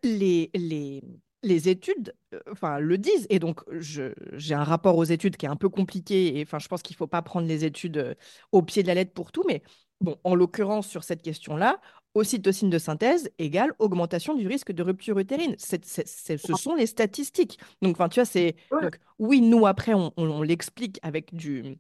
les, 0.03 0.49
les, 0.55 1.03
les 1.43 1.69
études 1.69 2.13
euh, 2.33 2.39
enfin, 2.51 2.79
le 2.79 2.97
disent. 2.97 3.27
Et 3.29 3.39
donc, 3.39 3.61
j'ai 3.79 4.53
un 4.55 4.63
rapport 4.63 4.97
aux 4.97 5.03
études 5.03 5.37
qui 5.37 5.45
est 5.45 5.49
un 5.49 5.55
peu 5.55 5.69
compliqué. 5.69 6.39
Et 6.39 6.43
enfin, 6.43 6.59
je 6.59 6.67
pense 6.67 6.81
qu'il 6.81 6.93
ne 6.95 6.97
faut 6.97 7.07
pas 7.07 7.21
prendre 7.21 7.47
les 7.47 7.65
études 7.65 7.97
euh, 7.97 8.13
au 8.51 8.61
pied 8.61 8.83
de 8.83 8.87
la 8.87 8.93
lettre 8.95 9.13
pour 9.13 9.31
tout. 9.31 9.43
Mais 9.47 9.61
bon, 10.01 10.17
en 10.23 10.35
l'occurrence, 10.35 10.87
sur 10.87 11.03
cette 11.03 11.21
question-là, 11.21 11.79
ocytocine 12.15 12.69
de 12.69 12.77
synthèse 12.77 13.29
égale 13.39 13.73
augmentation 13.79 14.35
du 14.35 14.47
risque 14.47 14.71
de 14.71 14.83
rupture 14.83 15.17
utérine. 15.19 15.55
Ce 16.37 16.53
sont 16.55 16.75
les 16.75 16.85
statistiques. 16.85 17.59
Donc, 17.81 17.95
enfin, 17.95 18.09
tu 18.09 18.19
vois, 18.19 18.25
c'est. 18.25 18.55
Oui, 19.19 19.41
nous, 19.41 19.65
après, 19.67 19.93
on, 19.93 20.11
on- 20.17 20.29
on 20.29 20.41
l'explique 20.41 20.99
avec 21.03 21.33
du 21.33 21.77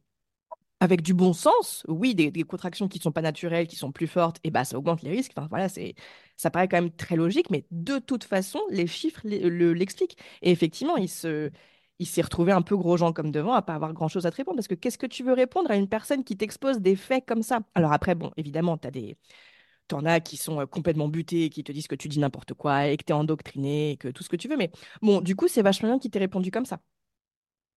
avec 0.83 1.01
du 1.01 1.13
bon 1.13 1.31
sens, 1.31 1.83
oui, 1.87 2.13
des, 2.13 2.43
contractions 2.43 2.89
qui 2.89 2.99
ne 2.99 3.03
sont 3.03 3.13
pas 3.13 3.21
naturelles, 3.21 3.67
qui 3.67 3.77
sont 3.77 3.93
plus 3.93 4.05
fortes, 4.07 4.37
et 4.43 4.51
bah, 4.51 4.65
ça 4.65 4.77
augmente 4.77 5.01
les 5.01 5.11
risques. 5.11 5.31
Voilà, 5.49 5.69
c'est, 5.69 5.95
ça 6.35 6.51
paraît 6.51 6.67
quand 6.67 6.75
même 6.75 6.91
très 6.91 7.15
logique, 7.15 7.49
mais 7.49 7.65
de 7.71 7.99
toute 7.99 8.25
façon, 8.25 8.59
les 8.69 8.85
chiffres 8.85 9.21
l'e- 9.23 9.47
le- 9.47 9.71
l'expliquent. 9.73 10.17
Et 10.41 10.51
effectivement, 10.51 10.97
il 10.97 11.07
se, 11.07 11.51
il 11.99 12.05
s'est 12.05 12.21
retrouvé 12.21 12.51
un 12.51 12.61
peu 12.61 12.75
gros 12.75 12.97
gens 12.97 13.13
comme 13.13 13.31
devant, 13.31 13.53
à 13.53 13.61
pas 13.61 13.75
avoir 13.75 13.93
grand-chose 13.93 14.25
à 14.25 14.31
te 14.31 14.35
répondre, 14.35 14.57
parce 14.57 14.67
que 14.67 14.75
qu'est-ce 14.75 14.97
que 14.97 15.05
tu 15.07 15.23
veux 15.23 15.31
répondre 15.31 15.71
à 15.71 15.77
une 15.77 15.87
personne 15.87 16.25
qui 16.25 16.35
t'expose 16.35 16.79
des 16.81 16.97
faits 16.97 17.25
comme 17.25 17.43
ça? 17.43 17.61
Alors 17.75 17.93
après, 17.93 18.13
bon, 18.13 18.31
évidemment, 18.35 18.77
tu 18.77 18.91
des... 18.91 19.17
T'en 19.87 20.05
as 20.05 20.19
qui 20.21 20.37
sont 20.37 20.61
euh, 20.61 20.65
complètement 20.65 21.09
butés, 21.09 21.49
qui 21.49 21.63
te 21.63 21.71
disent 21.71 21.87
que 21.87 21.95
tu 21.95 22.09
dis 22.09 22.19
n'importe 22.19 22.53
quoi 22.53 22.87
et 22.87 22.97
que 22.97 23.03
tu 23.05 23.11
es 23.11 23.15
endoctriné, 23.15 23.91
et 23.91 23.97
que 23.97 24.09
tout 24.09 24.23
ce 24.23 24.29
que 24.29 24.35
tu 24.37 24.47
veux. 24.49 24.57
Mais 24.57 24.71
bon, 25.01 25.21
du 25.21 25.35
coup, 25.35 25.47
c'est 25.47 25.61
vachement 25.61 25.89
bien 25.89 25.99
qu'il 25.99 26.11
t'ait 26.11 26.19
répondu 26.19 26.51
comme 26.51 26.65
ça. 26.65 26.79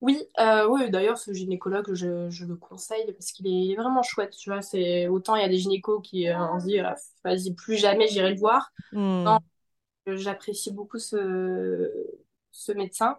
Oui, 0.03 0.23
euh, 0.39 0.69
oui, 0.69 0.91
d'ailleurs, 0.91 1.17
ce 1.17 1.33
gynécologue, 1.33 1.95
je, 1.95 2.29
je 2.29 2.45
le 2.45 2.57
conseille 2.57 3.13
parce 3.13 3.33
qu'il 3.33 3.47
est, 3.47 3.75
vraiment 3.77 4.03
chouette, 4.03 4.37
tu 4.37 4.51
vois. 4.51 4.61
C'est, 4.61 5.09
autant 5.09 5.37
il 5.37 5.43
y 5.43 5.45
a 5.45 5.49
des 5.49 5.59
gynécos 5.59 6.01
qui, 6.03 6.29
euh, 6.29 6.39
on 6.39 6.61
se 6.61 6.67
dit, 6.67 6.81
euh, 6.81 6.91
vas-y, 7.25 7.55
plus 7.55 7.77
jamais 7.77 8.07
j'irai 8.09 8.31
le 8.31 8.39
voir. 8.39 8.73
Hmm. 8.93 9.25
Non, 9.25 9.39
j'apprécie 10.07 10.73
beaucoup 10.73 10.99
ce, 10.99 11.91
ce 12.53 12.73
médecin. 12.73 13.17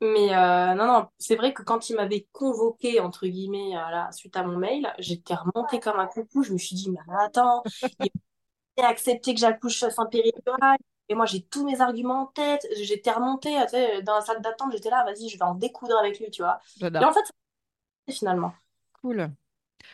Mais 0.00 0.34
euh, 0.34 0.74
non, 0.74 0.86
non, 0.86 1.08
c'est 1.18 1.36
vrai 1.36 1.54
que 1.54 1.62
quand 1.62 1.88
il 1.88 1.96
m'avait 1.96 2.26
convoqué, 2.32 3.00
entre 3.00 3.26
guillemets, 3.26 3.76
euh, 3.76 4.10
suite 4.12 4.36
à 4.36 4.42
mon 4.42 4.58
mail, 4.58 4.92
j'étais 4.98 5.34
remontée 5.34 5.80
comme 5.80 5.98
un 5.98 6.06
coucou. 6.06 6.42
Je 6.42 6.52
me 6.52 6.58
suis 6.58 6.76
dit, 6.76 6.90
mais 6.90 6.98
attends, 7.20 7.62
il 8.00 8.84
a 8.84 8.88
accepté 8.88 9.34
que 9.34 9.40
j'accouche 9.40 9.78
sans 9.88 10.06
péridurale. 10.06 10.78
Et 11.08 11.14
moi, 11.14 11.26
j'ai 11.26 11.42
tous 11.42 11.64
mes 11.64 11.80
arguments 11.80 12.22
en 12.22 12.26
tête. 12.26 12.66
J'étais 12.80 13.10
remontée, 13.12 13.54
tu 13.64 13.70
sais, 13.70 14.02
dans 14.02 14.14
la 14.16 14.20
salle 14.22 14.40
d'attente, 14.42 14.72
j'étais 14.72 14.90
là, 14.90 15.04
vas-y, 15.04 15.28
je 15.28 15.38
vais 15.38 15.44
en 15.44 15.54
découdre 15.54 15.98
avec 15.98 16.18
lui, 16.20 16.30
tu 16.30 16.42
vois. 16.42 16.60
Et 17.00 17.04
en 17.04 17.12
fait, 17.12 17.24
finalement. 18.10 18.54
Cool. 19.02 19.30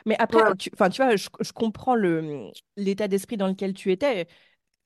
Mais 0.06 0.16
après, 0.18 0.40
Ouais. 0.40 0.56
tu, 0.58 0.70
vois, 0.76 1.16
je, 1.16 1.28
je 1.40 1.52
comprends 1.52 1.96
l'état 2.76 3.08
d'esprit 3.08 3.36
dans 3.36 3.48
lequel 3.48 3.74
tu 3.74 3.92
étais. 3.92 4.28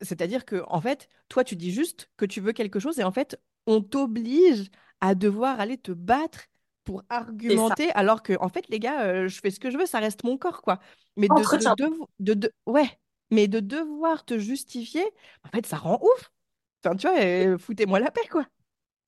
C'est-à-dire 0.02 0.44
que, 0.44 0.62
en 0.68 0.80
fait, 0.80 1.08
toi, 1.28 1.44
tu 1.44 1.56
dis 1.56 1.72
juste 1.72 2.10
que 2.16 2.26
tu 2.26 2.40
veux 2.40 2.52
quelque 2.52 2.80
chose 2.80 2.98
et 3.00 3.04
en 3.04 3.12
fait, 3.12 3.40
on 3.66 3.82
t'oblige 3.82 4.70
à 5.00 5.14
devoir 5.14 5.60
aller 5.60 5.78
te 5.78 5.92
battre 5.92 6.46
pour 6.84 7.02
argumenter, 7.08 7.90
alors 7.92 8.22
que, 8.22 8.34
en 8.40 8.48
fait, 8.48 8.68
les 8.68 8.80
gars, 8.80 9.04
euh, 9.06 9.28
je 9.28 9.40
fais 9.40 9.50
ce 9.50 9.60
que 9.60 9.70
je 9.70 9.78
veux, 9.78 9.86
ça 9.86 10.00
reste 10.00 10.24
mon 10.24 10.38
corps, 10.38 10.62
quoi. 10.62 10.80
Mais 11.16 11.28
de, 11.28 11.42
de, 11.42 11.92
de, 12.20 12.34
de- 12.34 12.52
ouais, 12.66 12.88
mais 13.34 13.48
de 13.48 13.60
devoir 13.60 14.24
te 14.24 14.38
justifier, 14.38 15.04
en 15.44 15.48
fait, 15.50 15.66
ça 15.66 15.76
rend 15.76 15.98
ouf. 16.02 16.32
Enfin, 16.84 16.96
tu 16.96 17.08
vois, 17.08 17.18
euh, 17.18 17.58
foutez-moi 17.58 18.00
la 18.00 18.10
paix, 18.10 18.26
quoi. 18.30 18.46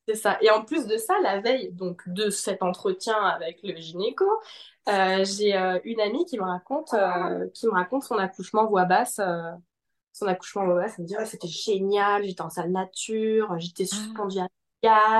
C'est 0.08 0.14
ça. 0.14 0.38
Et 0.40 0.50
en 0.50 0.64
plus 0.64 0.86
de 0.86 0.96
ça, 0.98 1.14
la 1.22 1.40
veille 1.40 1.72
donc 1.72 2.02
de 2.08 2.30
cet 2.30 2.62
entretien 2.62 3.16
avec 3.16 3.60
le 3.64 3.74
gynéco, 3.76 4.24
euh, 4.88 5.24
j'ai 5.24 5.56
euh, 5.56 5.80
une 5.84 6.00
amie 6.00 6.24
qui 6.26 6.38
me 6.38 6.44
raconte, 6.44 6.94
euh, 6.94 7.48
qui 7.54 7.66
me 7.66 7.72
raconte 7.72 8.04
son 8.04 8.16
accouchement 8.16 8.66
voix 8.66 8.84
basse. 8.84 9.20
son 10.12 10.26
accouchement 10.26 10.64
voix 10.64 10.76
basse, 10.76 10.94
elle 10.98 11.04
me 11.04 11.08
dit 11.08 11.16
ouais, 11.16 11.26
c'était 11.26 11.48
génial, 11.48 12.24
j'étais 12.24 12.42
en 12.42 12.50
salle 12.50 12.70
nature, 12.70 13.58
j'étais 13.58 13.84
suspendue 13.86 14.38
à 14.38 14.46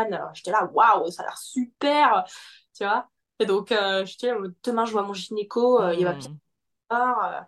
euh, 0.05 0.17
j'étais 0.35 0.53
là, 0.53 0.71
waouh, 0.73 1.11
ça 1.11 1.23
a 1.23 1.27
l'air 1.27 1.39
super, 1.39 2.25
tu 2.77 2.85
vois. 2.85 3.09
Et 3.41 3.47
donc, 3.47 3.75
j'étais 4.05 4.31
demain 4.63 4.85
je 4.85 4.93
vois 4.93 5.03
mon 5.03 5.15
gynéco, 5.15 5.83
il 5.91 6.05
va 6.05 6.13
bien 6.13 6.31
euh, 6.93 7.41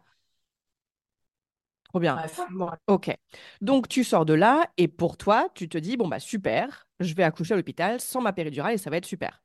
trop 1.99 2.13
bien. 2.15 2.17
bref, 2.17 2.41
bon, 2.51 2.71
Ok. 2.87 3.17
Donc 3.61 3.89
tu 3.89 4.05
sors 4.05 4.25
de 4.25 4.35
là 4.35 4.71
et 4.77 4.89
pour 4.89 5.17
toi, 5.17 5.49
tu 5.55 5.69
te 5.69 5.79
dis, 5.79 5.97
bon 5.97 6.09
bah 6.09 6.21
super, 6.21 6.87
je 7.01 7.15
vais 7.15 7.23
accoucher 7.23 7.55
à 7.55 7.57
l'hôpital 7.57 8.01
sans 8.01 8.21
ma 8.21 8.33
péridurale 8.33 8.75
et 8.75 8.79
ça 8.79 8.91
va 8.91 8.97
être 8.97 9.07
super. 9.07 9.43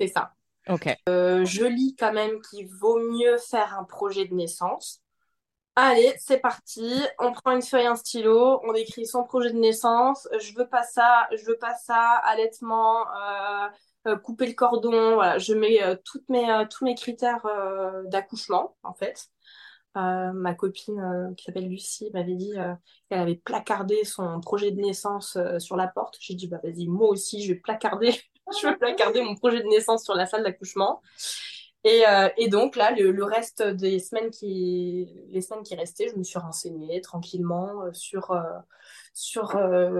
c'est 0.00 0.08
ça. 0.08 0.34
Ok. 0.68 0.88
Euh, 1.08 1.44
je 1.44 1.64
lis 1.64 1.96
quand 1.98 2.12
même 2.12 2.40
qu'il 2.42 2.68
vaut 2.68 2.98
mieux 2.98 3.38
faire 3.38 3.78
un 3.78 3.84
projet 3.84 4.26
de 4.26 4.34
naissance. 4.34 5.00
Allez, 5.74 6.14
c'est 6.18 6.38
parti. 6.38 7.02
On 7.18 7.32
prend 7.32 7.52
une 7.52 7.62
feuille, 7.62 7.86
un 7.86 7.96
stylo, 7.96 8.60
on 8.64 8.74
écrit 8.74 9.06
son 9.06 9.24
projet 9.24 9.50
de 9.52 9.58
naissance. 9.58 10.28
Je 10.38 10.54
veux 10.54 10.68
pas 10.68 10.82
ça, 10.82 11.28
je 11.34 11.44
veux 11.46 11.56
pas 11.58 11.74
ça, 11.74 12.20
allaitement, 12.24 13.06
euh, 13.12 13.68
euh, 14.08 14.16
couper 14.16 14.46
le 14.46 14.52
cordon. 14.52 15.14
Voilà, 15.14 15.38
je 15.38 15.54
mets 15.54 15.80
toutes 16.04 16.28
mes, 16.28 16.66
tous 16.70 16.84
mes 16.84 16.94
critères 16.94 17.46
d'accouchement, 18.06 18.76
en 18.82 18.92
fait. 18.92 19.28
Euh, 19.96 20.32
ma 20.32 20.54
copine 20.54 20.98
euh, 21.00 21.34
qui 21.34 21.44
s'appelle 21.44 21.68
Lucie 21.68 22.10
m'avait 22.14 22.34
dit 22.34 22.54
euh, 22.56 22.72
qu'elle 23.10 23.20
avait 23.20 23.34
placardé 23.34 24.04
son 24.04 24.40
projet 24.40 24.70
de 24.70 24.80
naissance 24.80 25.36
euh, 25.36 25.58
sur 25.58 25.76
la 25.76 25.86
porte. 25.86 26.16
J'ai 26.18 26.34
dit, 26.34 26.48
bah 26.48 26.60
vas-y, 26.64 26.86
moi 26.86 27.08
aussi, 27.10 27.42
je 27.42 27.52
vais 27.52 27.58
placarder, 27.58 28.12
je 28.62 28.66
vais 28.66 28.76
placarder 28.76 29.20
mon 29.20 29.34
projet 29.34 29.60
de 29.60 29.68
naissance 29.68 30.04
sur 30.04 30.14
la 30.14 30.24
salle 30.24 30.44
d'accouchement. 30.44 31.02
Et, 31.84 32.06
euh, 32.08 32.28
et 32.38 32.48
donc 32.48 32.76
là, 32.76 32.92
le, 32.92 33.10
le 33.10 33.24
reste 33.24 33.62
des 33.62 33.98
semaines 33.98 34.30
qui, 34.30 35.08
les 35.30 35.42
semaines 35.42 35.64
qui 35.64 35.74
restaient, 35.74 36.08
je 36.08 36.16
me 36.16 36.22
suis 36.22 36.38
renseignée 36.38 37.00
tranquillement 37.02 37.82
euh, 37.82 37.92
sur, 37.92 38.34
sur 39.12 39.58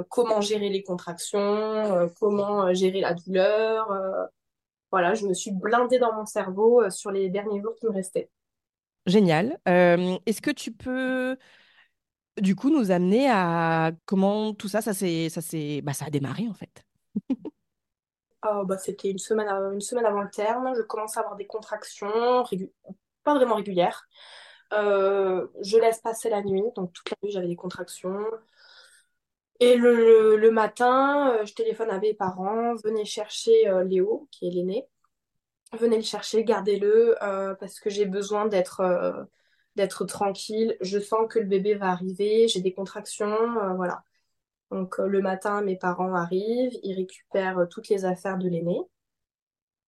comment 0.09 0.41
gérer 0.41 0.71
les 0.71 0.83
contractions, 0.83 2.09
comment 2.19 2.73
gérer 2.73 3.01
la 3.01 3.15
douleur. 3.15 3.89
voilà, 4.91 5.15
je 5.15 5.27
me 5.27 5.35
suis 5.35 5.51
blindée 5.51 5.99
dans 5.99 6.15
mon 6.15 6.25
cerveau 6.25 6.89
sur 6.89 7.11
les 7.11 7.29
derniers 7.29 7.61
jours 7.61 7.75
qui 7.79 7.87
me 7.87 7.93
restaient. 7.93 8.31
Génial. 9.07 9.59
Est-ce 9.67 10.41
que 10.41 10.51
tu 10.51 10.73
peux 10.73 11.37
du 12.41 12.55
coup 12.57 12.71
nous 12.71 12.91
amener 12.91 13.29
à 13.29 13.93
comment 14.07 14.55
tout 14.55 14.69
ça, 14.69 14.81
ça 14.81 14.95
s'est, 14.95 15.29
ça 15.29 15.41
bah, 15.83 15.93
ça 15.93 16.07
a 16.07 16.11
démarré 16.11 16.49
en 16.49 16.55
fait? 16.55 16.85
Oh, 18.45 18.65
bah, 18.65 18.77
c'était 18.77 19.11
une 19.11 19.19
semaine, 19.19 19.47
avant 19.49 20.23
le 20.23 20.31
terme. 20.31 20.73
Je 20.77 20.83
commence 20.83 21.17
à 21.17 21.21
avoir 21.21 21.37
des 21.37 21.47
contractions, 21.47 22.45
pas 23.23 23.35
vraiment 23.35 23.55
régulières. 23.55 24.09
Je 24.73 25.79
laisse 25.81 26.01
passer 26.01 26.31
la 26.31 26.43
nuit, 26.43 26.65
donc 26.75 26.93
toute 26.93 27.11
la 27.11 27.17
nuit 27.23 27.33
j'avais 27.33 27.49
des 27.49 27.57
contractions. 27.57 28.25
Et 29.61 29.77
le 29.77 30.51
matin, 30.51 31.37
euh, 31.37 31.45
je 31.47 31.55
téléphone 31.55 31.91
à 31.91 32.01
mes 32.01 32.15
parents, 32.15 32.75
venez 32.83 33.05
chercher 33.05 33.69
euh, 33.69 33.85
Léo, 33.85 34.27
qui 34.33 34.49
est 34.49 34.51
l'aîné. 34.51 34.89
Venez 35.79 35.97
le 35.97 36.03
chercher, 36.03 36.45
gardez-le, 36.45 37.17
euh, 37.23 37.55
parce 37.55 37.81
que 37.81 37.89
j'ai 37.89 38.05
besoin 38.05 38.47
d'être 38.47 38.81
euh, 38.81 39.25
d'être 39.77 40.05
tranquille. 40.05 40.77
Je 40.83 40.99
sens 40.99 41.27
que 41.31 41.39
le 41.39 41.47
bébé 41.47 41.75
va 41.75 41.89
arriver, 41.91 42.47
j'ai 42.47 42.61
des 42.61 42.75
contractions, 42.75 43.27
euh, 43.59 43.75
voilà. 43.75 44.03
Donc 44.71 44.99
le 44.99 45.21
matin, 45.23 45.63
mes 45.63 45.77
parents 45.77 46.15
arrivent, 46.15 46.79
ils 46.83 46.95
récupèrent 46.97 47.67
toutes 47.71 47.89
les 47.89 48.05
affaires 48.05 48.39
de 48.39 48.49
l'aîné. 48.49 48.81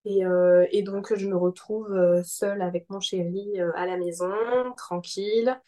Et, 0.07 0.83
donc 0.83 1.14
je 1.14 1.27
me 1.27 1.37
retrouve 1.37 2.23
seule 2.23 2.61
avec 2.61 2.90
mon 2.90 3.01
chéri 3.01 3.59
à 3.75 3.87
la 3.87 3.97
maison, 3.97 4.33
tranquille. 4.77 5.59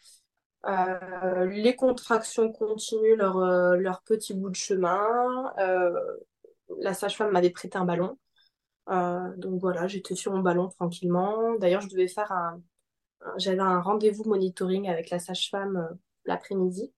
Les 0.65 1.75
contractions 1.75 2.51
continuent 2.51 3.15
leur, 3.15 4.01
petit 4.05 4.35
bout 4.35 4.49
de 4.49 4.55
chemin. 4.55 5.51
La 6.79 6.93
sage-femme 6.93 7.31
m'avait 7.31 7.49
prêté 7.49 7.77
un 7.77 7.85
ballon. 7.85 8.17
Euh, 8.89 9.35
donc 9.37 9.59
voilà, 9.59 9.87
j'étais 9.87 10.15
sur 10.15 10.31
mon 10.33 10.39
ballon 10.39 10.69
tranquillement. 10.69 11.55
D'ailleurs, 11.59 11.81
je 11.81 11.89
devais 11.89 12.07
faire 12.07 12.31
un, 12.31 12.61
j'avais 13.37 13.59
un 13.59 13.81
rendez-vous 13.81 14.23
monitoring 14.25 14.89
avec 14.89 15.09
la 15.09 15.19
sage-femme 15.19 15.77
euh, 15.77 15.95
l'après-midi. 16.25 16.93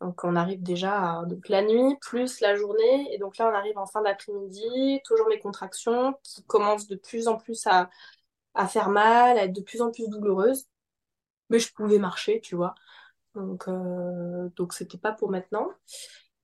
Donc 0.00 0.24
on 0.24 0.36
arrive 0.36 0.62
déjà 0.62 1.20
à 1.20 1.24
donc, 1.26 1.48
la 1.48 1.62
nuit 1.62 1.96
plus 2.00 2.40
la 2.40 2.56
journée. 2.56 3.14
Et 3.14 3.18
donc 3.18 3.38
là, 3.38 3.48
on 3.48 3.54
arrive 3.54 3.78
en 3.78 3.86
fin 3.86 4.02
d'après-midi, 4.02 5.00
toujours 5.04 5.28
mes 5.28 5.38
contractions 5.38 6.14
qui 6.22 6.44
commencent 6.44 6.88
de 6.88 6.96
plus 6.96 7.28
en 7.28 7.36
plus 7.36 7.66
à, 7.66 7.90
à 8.54 8.68
faire 8.68 8.90
mal, 8.90 9.38
à 9.38 9.44
être 9.44 9.52
de 9.52 9.62
plus 9.62 9.82
en 9.82 9.90
plus 9.90 10.08
douloureuses. 10.08 10.66
Mais 11.50 11.58
je 11.58 11.72
pouvais 11.72 11.98
marcher, 11.98 12.40
tu 12.40 12.56
vois. 12.56 12.74
Donc, 13.34 13.68
euh, 13.68 14.48
donc 14.56 14.72
c'était 14.74 14.98
pas 14.98 15.12
pour 15.12 15.30
maintenant. 15.30 15.70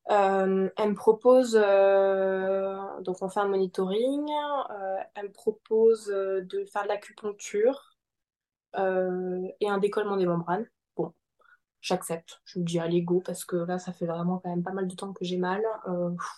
Euh, 0.08 0.68
elle 0.76 0.90
me 0.90 0.94
propose, 0.94 1.56
euh, 1.60 2.76
donc 3.02 3.22
on 3.22 3.28
fait 3.28 3.40
un 3.40 3.46
monitoring, 3.48 4.26
euh, 4.70 4.96
elle 5.14 5.26
me 5.28 5.32
propose 5.32 6.06
de 6.06 6.64
faire 6.64 6.82
de 6.84 6.88
l'acupuncture 6.88 7.96
et 8.76 9.68
un 9.68 9.78
décollement 9.78 10.16
des 10.16 10.26
membranes. 10.26 10.66
Bon, 10.96 11.12
j'accepte. 11.80 12.40
Je 12.44 12.60
me 12.60 12.64
dis 12.64 12.80
allez 12.80 13.02
go 13.02 13.22
parce 13.24 13.44
que 13.44 13.56
là 13.56 13.78
ça 13.78 13.92
fait 13.92 14.06
vraiment 14.06 14.38
quand 14.38 14.50
même 14.50 14.62
pas 14.62 14.72
mal 14.72 14.88
de 14.88 14.94
temps 14.94 15.12
que 15.12 15.24
j'ai 15.24 15.38
mal. 15.38 15.62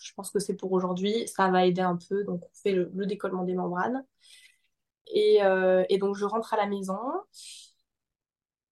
Je 0.02 0.12
pense 0.14 0.30
que 0.30 0.38
c'est 0.40 0.56
pour 0.56 0.72
aujourd'hui, 0.72 1.28
ça 1.28 1.50
va 1.50 1.66
aider 1.66 1.82
un 1.82 1.98
peu, 2.08 2.24
donc 2.24 2.42
on 2.44 2.50
fait 2.54 2.72
le, 2.72 2.90
le 2.94 3.06
décollement 3.06 3.44
des 3.44 3.54
membranes. 3.54 4.04
Et 5.06 5.98
donc 5.98 6.16
je 6.16 6.24
rentre 6.24 6.54
à 6.54 6.56
la 6.56 6.66
maison. 6.66 6.98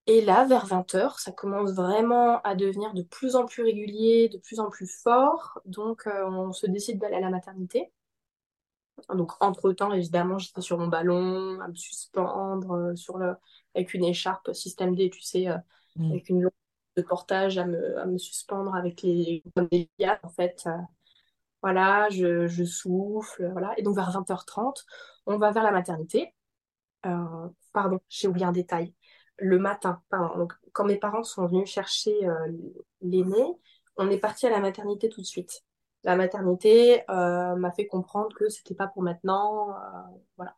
Et 0.05 0.21
là, 0.21 0.45
vers 0.45 0.67
20h, 0.67 1.19
ça 1.19 1.31
commence 1.31 1.71
vraiment 1.73 2.39
à 2.43 2.53
devenir 2.55 2.93
de 2.93 3.01
plus 3.01 3.35
en 3.35 3.45
plus 3.47 3.63
régulier, 3.63 4.29
de 4.29 4.37
plus 4.37 4.59
en 4.59 4.69
plus 4.69 4.85
fort. 4.87 5.59
Donc, 5.65 6.05
euh, 6.07 6.25
on 6.27 6.53
se 6.53 6.67
décide 6.67 6.99
d'aller 6.99 7.15
à 7.15 7.19
la 7.19 7.29
maternité. 7.31 7.91
Donc, 9.13 9.31
entre-temps, 9.41 9.91
évidemment, 9.93 10.37
j'étais 10.37 10.61
sur 10.61 10.77
mon 10.77 10.87
ballon, 10.87 11.59
à 11.61 11.67
me 11.67 11.75
suspendre 11.75 12.71
euh, 12.71 12.95
sur 12.95 13.17
le... 13.17 13.35
avec 13.75 13.93
une 13.93 14.03
écharpe 14.05 14.53
système 14.53 14.95
D, 14.95 15.09
tu 15.09 15.21
sais, 15.21 15.47
euh, 15.49 15.57
Mm. 15.97 16.11
avec 16.11 16.29
une 16.29 16.41
longue 16.43 16.51
de 16.95 17.01
portage 17.01 17.57
à 17.57 17.65
me, 17.65 17.97
à 17.99 18.05
me 18.05 18.17
suspendre 18.17 18.73
avec 18.75 19.01
les 19.01 19.43
des 19.71 19.89
lianes, 19.99 20.19
en 20.23 20.29
fait. 20.29 20.69
Voilà, 21.61 22.09
je, 22.09 22.47
je 22.47 22.63
souffle, 22.63 23.49
voilà. 23.51 23.73
Et 23.77 23.83
donc, 23.83 23.95
vers 23.95 24.11
20h30, 24.11 24.85
on 25.25 25.37
va 25.37 25.51
vers 25.51 25.63
la 25.63 25.71
maternité. 25.71 26.33
Pardon, 27.73 27.99
j'ai 28.09 28.27
oublié 28.27 28.45
un 28.45 28.51
détail. 28.51 28.93
Le 29.43 29.57
matin, 29.57 29.99
quand 30.71 30.85
mes 30.85 30.97
parents 30.97 31.23
sont 31.23 31.47
venus 31.47 31.67
chercher 31.67 32.27
euh, 32.27 32.47
l'aîné, 33.01 33.43
on 33.97 34.07
est 34.11 34.19
parti 34.19 34.45
à 34.45 34.51
la 34.51 34.59
maternité 34.59 35.09
tout 35.09 35.21
de 35.21 35.25
suite. 35.25 35.63
La 36.03 36.15
maternité 36.15 37.01
euh, 37.09 37.55
m'a 37.55 37.71
fait 37.71 37.87
comprendre 37.87 38.35
que 38.35 38.49
c'était 38.49 38.75
pas 38.75 38.87
pour 38.87 39.01
maintenant. 39.01 39.71
euh, 39.71 39.73
voilà. 40.37 40.55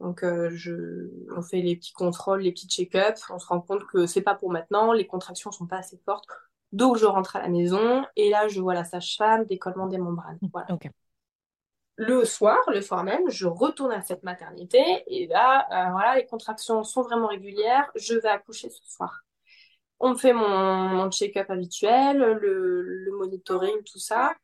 Donc, 0.00 0.22
on 0.22 1.42
fait 1.42 1.62
les 1.62 1.76
petits 1.76 1.92
contrôles, 1.94 2.42
les 2.42 2.52
petits 2.52 2.68
check-ups. 2.68 3.30
On 3.30 3.38
se 3.38 3.46
rend 3.46 3.62
compte 3.62 3.86
que 3.86 4.04
c'est 4.04 4.20
pas 4.20 4.34
pour 4.34 4.50
maintenant. 4.50 4.92
Les 4.92 5.06
contractions 5.06 5.50
sont 5.50 5.66
pas 5.66 5.78
assez 5.78 5.98
fortes. 6.04 6.26
Donc, 6.72 6.98
je 6.98 7.06
rentre 7.06 7.36
à 7.36 7.40
la 7.40 7.48
maison 7.48 8.04
et 8.16 8.28
là, 8.28 8.48
je 8.48 8.60
vois 8.60 8.74
la 8.74 8.84
sage-femme, 8.84 9.46
décollement 9.46 9.86
des 9.86 9.98
membranes. 9.98 10.38
Voilà. 10.52 10.68
Le 11.96 12.24
soir, 12.24 12.58
le 12.68 12.80
soir 12.80 13.04
même, 13.04 13.30
je 13.30 13.46
retourne 13.46 13.92
à 13.92 14.02
cette 14.02 14.24
maternité 14.24 14.82
et 15.06 15.26
là, 15.28 15.66
euh, 15.70 15.92
voilà, 15.92 16.16
les 16.16 16.26
contractions 16.26 16.82
sont 16.82 17.02
vraiment 17.02 17.28
régulières. 17.28 17.90
Je 17.94 18.14
vais 18.14 18.28
accoucher 18.28 18.68
ce 18.70 18.82
soir. 18.84 19.22
On 20.00 20.10
me 20.10 20.16
fait 20.16 20.32
mon, 20.32 21.10
check-up 21.10 21.50
habituel, 21.50 22.18
le, 22.18 23.10
monitoring, 23.18 23.82
tout 23.84 24.00
ça, 24.00 24.34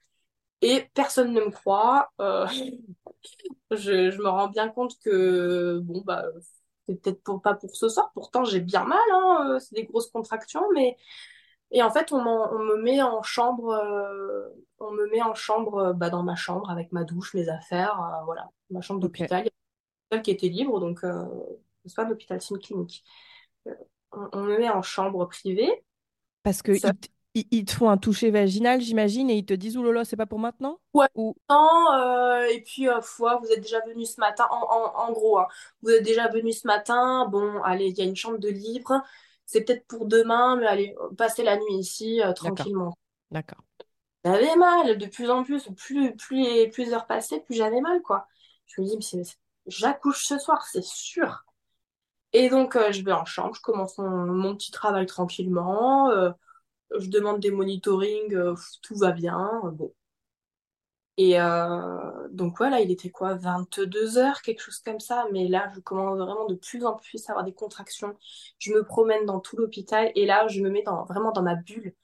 et 0.63 0.89
personne 0.95 1.33
ne 1.33 1.41
me 1.41 1.51
croit. 1.51 2.11
Euh, 2.21 2.47
je, 3.73 4.11
je 4.11 4.19
me 4.19 4.29
rends 4.29 4.49
bien 4.49 4.69
compte 4.69 4.99
que 5.01 5.81
bon 5.83 6.03
bah 6.05 6.25
c'est 6.91 7.01
peut-être 7.03 7.23
pour, 7.23 7.43
pas 7.43 7.55
pour 7.55 7.75
ce 7.77 7.89
soir. 7.89 8.11
Pourtant, 8.15 8.45
j'ai 8.45 8.61
bien 8.61 8.85
mal, 8.85 8.99
hein, 9.13 9.51
euh, 9.51 9.59
c'est 9.59 9.75
des 9.75 9.85
grosses 9.85 10.11
contractions, 10.11 10.67
mais 10.75 10.97
et 11.71 11.83
en 11.83 11.91
fait, 11.91 12.13
on, 12.13 12.23
me 12.23 12.77
met 12.83 13.01
en 13.03 13.23
chambre, 13.23 13.71
euh, 13.71 14.49
on 14.79 14.91
me 14.91 15.07
met 15.09 15.23
en 15.23 15.35
chambre, 15.35 15.79
euh, 15.79 15.93
bah, 15.93 16.11
dans 16.11 16.23
ma 16.23 16.35
chambre 16.35 16.71
avec 16.71 16.91
ma 16.93 17.05
douche, 17.05 17.35
mes 17.35 17.49
affaires, 17.49 18.01
euh, 18.01 18.25
voilà, 18.25 18.49
ma 18.71 18.81
chambre 18.81 19.01
d'hôpital. 19.01 19.43
Il 19.43 19.47
y 19.47 19.49
a 19.49 19.53
une 19.53 20.17
salle 20.17 20.23
qui 20.23 20.31
était 20.33 20.49
libre, 20.49 20.81
donc 20.81 21.05
euh, 21.05 21.25
c'est 21.87 21.95
pas 21.95 22.05
un 22.05 22.11
hôpital, 22.11 22.41
c'est 22.41 22.55
une 22.55 22.61
clinique. 22.61 23.05
On, 24.13 24.29
on 24.33 24.43
me 24.43 24.59
met 24.59 24.69
en 24.69 24.83
chambre 24.83 25.25
privée. 25.27 25.71
Parce 26.43 26.63
que 26.63 26.77
Ça- 26.77 26.93
ils, 27.35 27.65
te 27.65 27.73
font 27.73 27.89
un 27.89 27.97
toucher 27.97 28.31
vaginal, 28.33 28.81
j'imagine, 28.81 29.31
et 29.31 29.37
ils 29.37 29.47
te 29.47 29.55
disent, 29.55 29.77
là, 29.77 30.05
c'est 30.05 30.17
pas 30.17 30.27
pour 30.27 30.41
maintenant? 30.41 30.81
Ouais. 30.93 31.07
Ou... 31.15 31.37
Non, 31.49 32.43
et 32.51 32.61
puis, 32.63 32.89
euh, 32.89 33.01
foi, 33.01 33.37
vous 33.37 33.47
êtes 33.53 33.61
déjà 33.61 33.81
venu 33.87 34.05
ce 34.05 34.19
matin, 34.19 34.49
en, 34.51 34.63
en, 34.63 35.09
en 35.09 35.13
gros, 35.13 35.39
hein, 35.39 35.47
vous 35.83 35.91
êtes 35.91 36.03
déjà 36.03 36.29
venu 36.29 36.53
ce 36.53 36.67
matin, 36.67 37.29
bon, 37.29 37.63
allez, 37.63 37.87
il 37.89 37.99
y 37.99 38.03
a 38.03 38.05
une 38.05 38.17
chambre 38.17 38.39
de 38.39 38.49
libre, 38.49 39.01
c'est 39.51 39.63
peut-être 39.63 39.85
pour 39.89 40.07
demain, 40.07 40.55
mais 40.55 40.67
allez, 40.67 40.95
passez 41.19 41.43
la 41.43 41.57
nuit 41.57 41.75
ici, 41.75 42.23
euh, 42.23 42.33
tranquillement. 42.33 42.97
d'accord. 43.33 43.65
J'avais 44.25 44.55
mal, 44.55 44.97
de 44.97 45.07
plus 45.07 45.29
en 45.29 45.43
plus, 45.43 45.69
plus, 45.77 46.15
plus 46.15 46.43
les 46.43 46.69
plus 46.69 46.93
heures 46.93 47.07
passaient, 47.07 47.41
plus 47.41 47.57
j'avais 47.57 47.81
mal, 47.81 48.01
quoi. 48.03 48.29
Je 48.67 48.81
me 48.81 48.87
dis, 48.87 48.97
mais 49.17 49.23
j'accouche 49.67 50.25
ce 50.25 50.39
soir, 50.39 50.65
c'est 50.71 50.85
sûr. 50.85 51.45
Et 52.33 52.49
donc, 52.49 52.77
euh, 52.77 52.93
je 52.93 53.03
vais 53.03 53.11
en 53.13 53.25
chambre, 53.25 53.57
je 53.57 53.61
commence 53.61 53.99
mon, 53.99 54.09
mon 54.27 54.55
petit 54.55 54.71
travail 54.71 55.07
tranquillement, 55.07 56.11
euh, 56.11 56.31
je 56.97 57.09
demande 57.09 57.41
des 57.41 57.51
monitorings, 57.51 58.55
tout 58.83 58.95
va 58.95 59.11
bien, 59.11 59.61
bon. 59.73 59.93
Et 61.17 61.39
euh, 61.41 62.29
donc 62.31 62.57
voilà, 62.57 62.81
il 62.81 62.91
était 62.91 63.11
quoi, 63.11 63.35
22 63.35 64.19
heures, 64.19 64.43
quelque 64.43 64.61
chose 64.61 64.79
comme 64.79 65.01
ça. 65.01 65.27
Mais 65.33 65.49
là, 65.49 65.71
je 65.75 65.81
commence 65.81 66.19
vraiment 66.19 66.47
de 66.47 66.55
plus 66.55 66.85
en 66.85 66.95
plus 66.97 67.29
à 67.29 67.33
avoir 67.33 67.45
des 67.45 67.53
contractions. 67.53 68.17
Je 68.59 68.73
me 68.73 68.85
promène 68.85 69.27
dans 69.27 69.41
tout 69.41 69.57
l'hôpital 69.57 70.11
et 70.15 70.27
là, 70.27 70.47
je 70.49 70.63
me 70.63 70.71
mets 70.71 70.85
vraiment 71.09 71.33
dans 71.33 71.43
ma 71.43 71.57
bulle, 71.57 71.95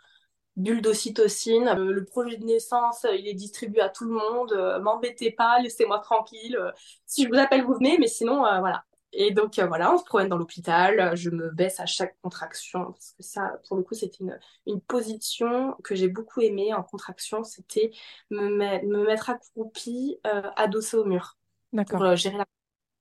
bulle 0.56 0.82
d'ocytocine. 0.82 1.68
Euh, 1.68 1.92
le 1.92 2.04
projet 2.04 2.36
de 2.36 2.44
naissance, 2.44 3.04
euh, 3.06 3.14
il 3.16 3.28
est 3.28 3.34
distribué 3.34 3.80
à 3.80 3.88
tout 3.88 4.04
le 4.04 4.12
monde. 4.12 4.80
M'embêtez 4.82 5.30
pas, 5.32 5.60
laissez-moi 5.60 6.00
tranquille. 6.00 6.58
Si 7.06 7.24
je 7.24 7.28
vous 7.28 7.38
appelle, 7.38 7.64
vous 7.64 7.74
venez, 7.74 7.98
mais 7.98 8.08
sinon, 8.08 8.40
voilà. 8.60 8.84
Et 9.12 9.30
donc 9.30 9.58
euh, 9.58 9.66
voilà, 9.66 9.92
on 9.94 9.98
se 9.98 10.04
promène 10.04 10.28
dans 10.28 10.36
l'hôpital. 10.38 11.00
Euh, 11.00 11.16
Je 11.16 11.30
me 11.30 11.50
baisse 11.50 11.80
à 11.80 11.86
chaque 11.86 12.16
contraction 12.22 12.92
parce 12.92 13.12
que 13.12 13.22
ça, 13.22 13.60
pour 13.68 13.76
le 13.76 13.82
coup, 13.82 13.94
c'était 13.94 14.18
une, 14.22 14.38
une 14.66 14.80
position 14.80 15.74
que 15.84 15.94
j'ai 15.94 16.08
beaucoup 16.08 16.40
aimée 16.42 16.74
en 16.74 16.82
contraction. 16.82 17.44
C'était 17.44 17.92
me, 18.30 18.48
met- 18.50 18.82
me 18.82 19.04
mettre 19.06 19.30
accroupie, 19.30 20.18
euh, 20.26 20.42
adossée 20.56 20.96
au 20.98 21.04
mur 21.04 21.38
pour 21.86 22.02
D'accord. 22.02 22.04
euh, 22.04 22.16
gérer 22.16 22.38
la... 22.38 22.46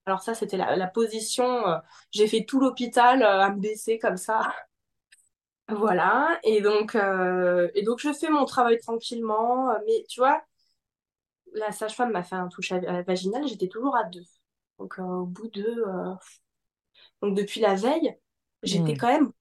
Alors 0.07 0.21
ça, 0.23 0.35
c'était 0.35 0.57
la, 0.57 0.75
la 0.77 0.87
position. 0.87 1.63
j'ai 2.11 2.27
fait 2.27 2.45
tout 2.45 2.59
l'hôpital 2.61 3.23
à 3.23 3.49
me 3.51 3.59
baisser 3.61 3.99
comme 3.99 4.17
ça. 4.17 4.53
Voilà. 5.69 6.39
Et 6.43 6.61
donc, 6.61 6.95
et 6.95 7.83
donc, 7.83 7.99
je 7.99 8.13
fais 8.13 8.29
mon 8.29 8.45
travail 8.45 8.77
tranquillement. 8.79 9.69
Mais 9.87 10.05
tu 10.09 10.19
vois, 10.19 10.43
la 11.53 11.71
sage-femme 11.71 12.11
m'a 12.11 12.21
fait 12.23 12.35
un 12.35 12.47
touche 12.49 12.71
vaginal. 13.07 13.47
J'étais 13.47 13.67
toujours 13.67 13.95
à 13.95 14.03
deux. 14.03 14.21
Donc, 14.79 14.99
euh, 14.99 15.03
au 15.03 15.25
bout 15.25 15.47
de... 15.49 15.63
euh, 15.63 16.15
Donc, 17.21 17.35
depuis 17.35 17.59
la 17.61 17.75
veille, 17.75 18.17
j'étais 18.63 18.93
Mm, 18.93 18.97
quand 18.97 19.07
même 19.07 19.31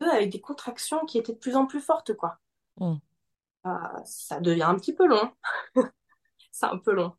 avec 0.00 0.30
des 0.30 0.40
contractions 0.40 1.04
qui 1.06 1.18
étaient 1.18 1.32
de 1.32 1.38
plus 1.38 1.56
en 1.56 1.66
plus 1.66 1.80
fortes, 1.80 2.14
quoi. 2.14 2.38
mm. 2.80 2.98
Euh, 3.66 3.70
ça 4.04 4.40
devient 4.40 4.62
un 4.64 4.76
petit 4.76 4.94
peu 4.94 5.06
long. 5.06 5.32
C'est 6.52 6.66
un 6.66 6.78
peu 6.78 6.92
long. 6.92 7.14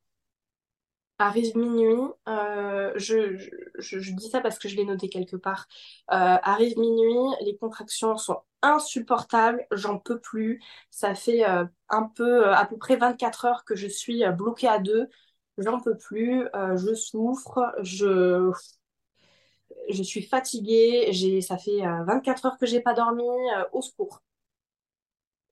Arrive 1.22 1.58
minuit, 1.58 1.98
euh, 2.30 2.94
je, 2.96 3.36
je, 3.78 4.12
dis 4.14 4.30
ça 4.30 4.40
parce 4.40 4.58
que 4.58 4.70
je 4.70 4.78
l'ai 4.78 4.86
noté 4.86 5.10
quelque 5.10 5.36
part. 5.36 5.68
Euh, 6.12 6.38
arrive 6.44 6.78
minuit, 6.78 7.36
les 7.42 7.58
contractions 7.58 8.16
sont 8.16 8.40
insupportables, 8.62 9.68
j'en 9.74 10.00
peux 10.00 10.20
plus. 10.22 10.62
Ça 10.92 11.16
fait 11.16 11.46
euh, 11.46 11.66
un 11.90 12.04
peu, 12.04 12.48
à 12.54 12.66
peu 12.66 12.78
près 12.78 12.96
24 12.96 13.44
heures 13.46 13.66
que 13.66 13.76
je 13.76 13.88
suis 13.88 14.24
bloquée 14.32 14.70
à 14.70 14.80
deux. 14.80 15.10
J'en 15.60 15.80
peux 15.82 15.98
plus, 15.98 16.48
euh, 16.56 16.78
je 16.78 16.96
souffre, 16.96 17.60
je, 17.84 18.52
je 19.90 20.04
suis 20.04 20.22
fatiguée, 20.22 21.08
j'ai, 21.12 21.42
ça 21.42 21.58
fait 21.58 21.86
euh, 21.86 22.04
24 22.06 22.46
heures 22.46 22.58
que 22.58 22.66
j'ai 22.66 22.80
pas 22.82 22.94
dormi, 22.94 23.24
euh, 23.58 23.66
au 23.74 23.82
secours. 23.82 24.22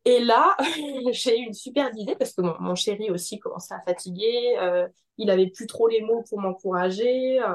Et 0.06 0.20
là, 0.20 0.56
j'ai 1.12 1.40
eu 1.40 1.44
une 1.48 1.54
super 1.54 1.90
idée 1.98 2.16
parce 2.16 2.34
que 2.34 2.42
mon, 2.42 2.56
mon 2.60 2.76
chéri 2.76 3.10
aussi 3.12 3.40
commençait 3.40 3.74
à 3.74 3.82
fatiguer. 3.82 4.58
euh, 4.60 4.88
il 5.18 5.30
avait 5.30 5.48
plus 5.48 5.68
trop 5.68 5.88
les 5.88 6.02
mots 6.02 6.24
pour 6.30 6.40
m'encourager. 6.40 7.42
euh, 7.42 7.54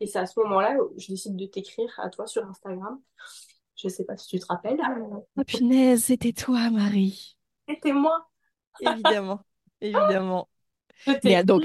et 0.00 0.06
c'est 0.08 0.18
à 0.18 0.26
ce 0.26 0.38
moment-là 0.40 0.76
où 0.82 0.92
je 0.98 1.08
décide 1.08 1.36
de 1.36 1.46
t'écrire 1.46 1.92
à 2.00 2.10
toi 2.10 2.26
sur 2.26 2.44
Instagram. 2.46 3.00
Je 3.76 3.88
sais 3.88 4.04
pas 4.04 4.16
si 4.16 4.28
tu 4.28 4.40
te 4.40 4.46
rappelles. 4.46 4.80
Ah, 5.36 5.44
punaise, 5.44 6.04
c'était 6.04 6.32
toi, 6.32 6.70
Marie. 6.70 7.36
C'était 7.68 7.92
moi. 7.94 8.28
Évidemment, 8.80 9.44
évidemment. 9.80 10.48
Mais 11.24 11.36
euh, 11.36 11.42
donc, 11.44 11.64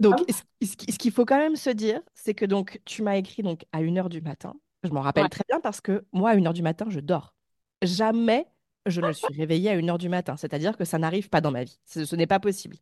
donc 0.00 0.16
Ah 0.18 0.24
ce 0.28 0.42
ce 0.66 0.76
qui- 0.76 0.92
ce 0.92 0.98
qu'il 0.98 1.12
faut 1.12 1.24
quand 1.26 1.38
même 1.38 1.56
se 1.56 1.70
dire, 1.70 2.02
c'est 2.14 2.34
que 2.34 2.44
donc 2.46 2.80
tu 2.84 3.02
m'as 3.02 3.16
écrit 3.16 3.42
donc 3.42 3.64
à 3.72 3.82
une 3.82 3.98
heure 3.98 4.08
du 4.08 4.20
matin. 4.22 4.54
Je 4.84 4.90
m'en 4.90 5.00
rappelle 5.02 5.24
Ouais. 5.24 5.28
très 5.28 5.44
bien 5.48 5.60
parce 5.60 5.80
que 5.80 6.06
moi, 6.12 6.30
à 6.30 6.34
une 6.36 6.46
heure 6.46 6.54
du 6.54 6.62
matin, 6.62 6.86
je 6.90 7.00
dors. 7.00 7.34
Jamais 7.82 8.46
je 8.86 9.00
ne 9.00 9.12
suis 9.12 9.34
réveillée 9.34 9.70
à 9.70 9.74
une 9.76 9.90
heure 9.90 9.98
du 9.98 10.08
matin. 10.10 10.36
C'est-à-dire 10.36 10.76
que 10.76 10.84
ça 10.84 10.98
n'arrive 10.98 11.28
pas 11.30 11.40
dans 11.40 11.50
ma 11.52 11.64
vie. 11.64 11.78
Ce, 11.86 12.04
ce 12.04 12.16
n'est 12.16 12.26
pas 12.26 12.40
possible. 12.40 12.76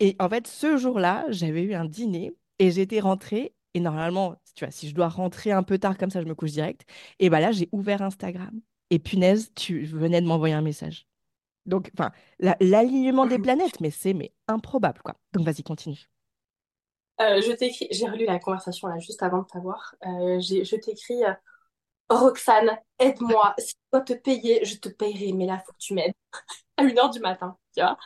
Et 0.00 0.16
en 0.20 0.28
fait, 0.28 0.46
ce 0.46 0.76
jour-là, 0.76 1.24
j'avais 1.30 1.62
eu 1.62 1.74
un 1.74 1.84
dîner 1.86 2.34
et 2.58 2.70
j'étais 2.70 3.00
rentrée. 3.00 3.54
Et 3.74 3.80
normalement, 3.80 4.36
tu 4.54 4.64
vois, 4.64 4.70
si 4.72 4.88
je 4.88 4.94
dois 4.94 5.08
rentrer 5.08 5.52
un 5.52 5.62
peu 5.62 5.78
tard 5.78 5.98
comme 5.98 6.10
ça, 6.10 6.22
je 6.22 6.26
me 6.28 6.34
couche 6.34 6.52
direct. 6.52 6.86
Et 7.18 7.30
bah 7.30 7.40
là, 7.40 7.52
j'ai 7.52 7.68
ouvert 7.72 8.02
Instagram. 8.02 8.60
Et 8.90 8.98
punaise, 8.98 9.52
tu 9.54 9.84
venais 9.84 10.20
de 10.20 10.26
m'envoyer 10.26 10.54
un 10.54 10.62
message. 10.62 11.06
Donc, 11.66 11.90
enfin, 11.94 12.12
la- 12.38 12.56
l'alignement 12.60 13.26
des 13.26 13.38
planètes, 13.38 13.80
mais 13.80 13.90
c'est 13.90 14.14
mais 14.14 14.32
improbable, 14.48 15.00
quoi. 15.04 15.16
Donc, 15.32 15.44
vas-y, 15.46 15.62
continue. 15.62 16.08
Euh, 17.20 17.40
je 17.40 17.52
t'écris. 17.52 17.88
J'ai 17.90 18.08
relu 18.08 18.26
la 18.26 18.38
conversation 18.38 18.88
là 18.88 18.98
juste 18.98 19.22
avant 19.22 19.42
de 19.42 19.46
t'avoir. 19.46 19.94
Euh, 20.04 20.40
je 20.40 20.76
t'écris. 20.76 21.24
euh, 21.24 21.32
Roxane, 22.10 22.78
aide-moi. 23.00 23.54
Si 23.60 23.72
je 23.74 23.76
dois 23.98 24.02
te 24.02 24.14
payer, 24.14 24.64
je 24.64 24.76
te 24.78 24.88
payerai. 24.90 25.32
Mais 25.32 25.46
là, 25.46 25.60
faut 25.66 25.72
que 25.72 25.78
tu 25.78 25.94
m'aides. 25.94 26.14
À 26.78 26.84
une 26.84 26.98
heure 26.98 27.10
du 27.10 27.20
matin, 27.20 27.56
tu 27.76 27.82
vois. 27.82 27.98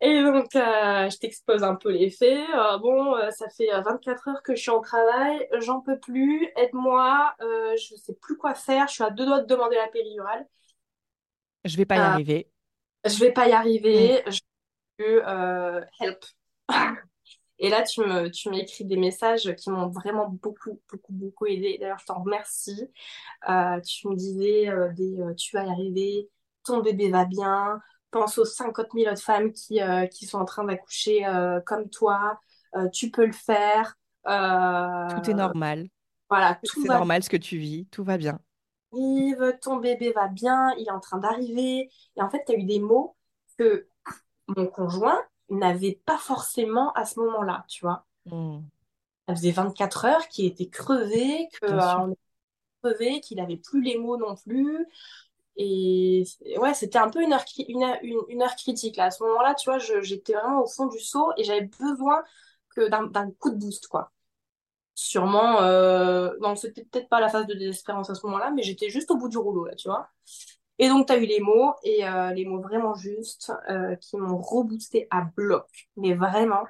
Et 0.00 0.22
donc, 0.22 0.48
je 0.54 1.18
t'expose 1.18 1.62
un 1.62 1.76
peu 1.76 1.90
les 1.90 2.10
faits. 2.10 2.46
Bon, 2.82 3.14
ça 3.30 3.48
fait 3.50 3.72
euh, 3.72 3.80
24 3.80 4.28
heures 4.28 4.42
que 4.42 4.54
je 4.54 4.60
suis 4.60 4.70
en 4.70 4.80
travail, 4.80 5.48
j'en 5.60 5.80
peux 5.80 5.98
plus, 5.98 6.46
aide-moi, 6.56 7.34
je 7.40 7.94
sais 7.96 8.14
plus 8.14 8.36
quoi 8.36 8.54
faire, 8.54 8.86
je 8.88 8.94
suis 8.94 9.04
à 9.04 9.10
deux 9.10 9.24
doigts 9.24 9.40
de 9.40 9.46
demander 9.46 9.76
la 9.76 9.88
péridurale. 9.88 10.46
Je 11.64 11.76
vais 11.76 11.84
pas 11.86 11.98
y 11.98 12.02
Euh, 12.02 12.02
arriver. 12.04 12.50
je 13.06 13.18
vais 13.20 13.32
pas 13.32 13.48
y 13.48 13.52
Mm. 13.92 14.08
arriver, 14.08 14.22
je 14.28 14.40
veux 15.00 15.28
euh, 15.28 15.82
help. 16.00 16.24
Et 17.60 17.70
là, 17.70 17.82
tu 17.84 18.00
me, 18.00 18.30
tu 18.30 18.50
m'écris 18.50 18.84
des 18.84 18.96
messages 18.98 19.54
qui 19.56 19.70
m'ont 19.70 19.88
vraiment 19.88 20.28
beaucoup, 20.28 20.80
beaucoup, 20.90 21.12
beaucoup 21.12 21.46
aidé. 21.46 21.78
D'ailleurs, 21.80 21.98
je 22.00 22.06
t'en 22.06 22.22
remercie. 22.22 22.90
Euh, 23.48 23.80
tu 23.82 24.08
me 24.08 24.16
disais 24.16 24.68
euh, 24.70 24.92
des, 24.94 25.16
tu 25.38 25.56
vas 25.56 25.64
y 25.66 25.70
arriver, 25.70 26.30
ton 26.64 26.80
bébé 26.80 27.10
va 27.10 27.24
bien. 27.26 27.80
Pense 28.10 28.38
aux 28.38 28.44
50 28.46 28.94
000 28.94 29.08
autres 29.10 29.22
femmes 29.22 29.52
qui, 29.52 29.80
qui 30.12 30.26
sont 30.26 30.38
en 30.38 30.44
train 30.46 30.64
d'accoucher 30.64 31.24
comme 31.66 31.90
toi. 31.90 32.40
Tu 32.92 33.10
peux 33.10 33.26
le 33.26 33.32
faire. 33.32 33.96
Tout 35.08 35.30
est 35.30 35.34
normal. 35.34 35.88
voilà, 36.30 36.60
tout 36.64 36.84
C'est 36.84 36.88
va 36.88 37.00
normal 37.00 37.22
ce 37.24 37.30
que 37.30 37.36
tu 37.38 37.58
vis. 37.58 37.86
Tout 37.88 38.04
va 38.04 38.18
bien. 38.18 38.40
Ton 39.60 39.76
bébé 39.76 40.12
va 40.12 40.28
bien, 40.28 40.72
il 40.78 40.86
est 40.88 40.90
en 40.90 41.00
train 41.00 41.18
d'arriver. 41.18 41.90
Et 42.16 42.22
en 42.22 42.30
fait, 42.30 42.44
tu 42.46 42.52
as 42.52 42.56
eu 42.56 42.64
des 42.64 42.80
mots 42.80 43.16
que 43.58 43.86
mon 44.48 44.66
conjoint 44.68 45.22
n'avait 45.50 46.00
pas 46.06 46.18
forcément 46.18 46.92
à 46.94 47.04
ce 47.06 47.20
moment-là, 47.20 47.64
tu 47.68 47.84
vois. 47.84 48.06
Hmm, 48.26 48.60
Ça 49.28 49.34
faisait 49.34 49.52
24 49.52 50.04
heures 50.06 50.28
qu'il 50.28 50.46
était 50.46 50.68
crevé, 50.68 51.48
que, 51.62 51.66
euh, 51.66 52.14
crevé, 52.82 53.20
qu'il 53.20 53.40
avait 53.40 53.56
plus 53.56 53.82
les 53.82 53.98
mots 53.98 54.16
non 54.18 54.36
plus. 54.36 54.86
Et 55.56 56.24
ouais, 56.58 56.74
c'était 56.74 56.98
un 56.98 57.10
peu 57.10 57.22
une 57.22 57.32
heure, 57.34 57.44
une 57.68 57.84
heure, 57.84 57.98
une, 58.02 58.18
une 58.28 58.42
heure 58.42 58.56
critique 58.56 58.96
là. 58.96 59.06
À 59.06 59.10
ce 59.12 59.22
moment-là, 59.24 59.54
tu 59.54 59.70
vois, 59.70 59.78
j'étais 59.78 60.34
vraiment 60.34 60.62
au 60.64 60.66
fond 60.68 60.86
du 60.86 61.00
seau 61.00 61.32
et 61.38 61.44
j'avais 61.44 61.62
besoin 61.80 62.24
que 62.76 62.88
d'un 62.88 63.04
d'un 63.06 63.30
coup 63.32 63.50
de 63.50 63.56
boost, 63.56 63.88
quoi. 63.88 64.12
Sûrement, 64.94 65.60
euh, 65.62 66.30
non, 66.40 66.54
c'était 66.54 66.84
peut-être 66.84 67.08
pas 67.08 67.20
la 67.20 67.28
phase 67.28 67.46
de 67.46 67.54
désespérance 67.54 68.10
à 68.10 68.14
ce 68.14 68.24
moment-là, 68.26 68.52
mais 68.52 68.62
j'étais 68.62 68.90
juste 68.90 69.10
au 69.10 69.16
bout 69.16 69.28
du 69.28 69.38
rouleau 69.38 69.64
là, 69.64 69.74
tu 69.74 69.88
vois. 69.88 70.08
Et 70.78 70.88
donc, 70.88 71.06
tu 71.06 71.12
as 71.12 71.16
eu 71.16 71.26
les 71.26 71.40
mots, 71.40 71.74
et 71.82 72.06
euh, 72.06 72.32
les 72.32 72.44
mots 72.44 72.60
vraiment 72.60 72.94
justes, 72.94 73.52
euh, 73.70 73.96
qui 73.96 74.16
m'ont 74.16 74.38
reboosté 74.38 75.06
à 75.10 75.22
bloc. 75.22 75.66
Mais 75.96 76.14
vraiment. 76.14 76.64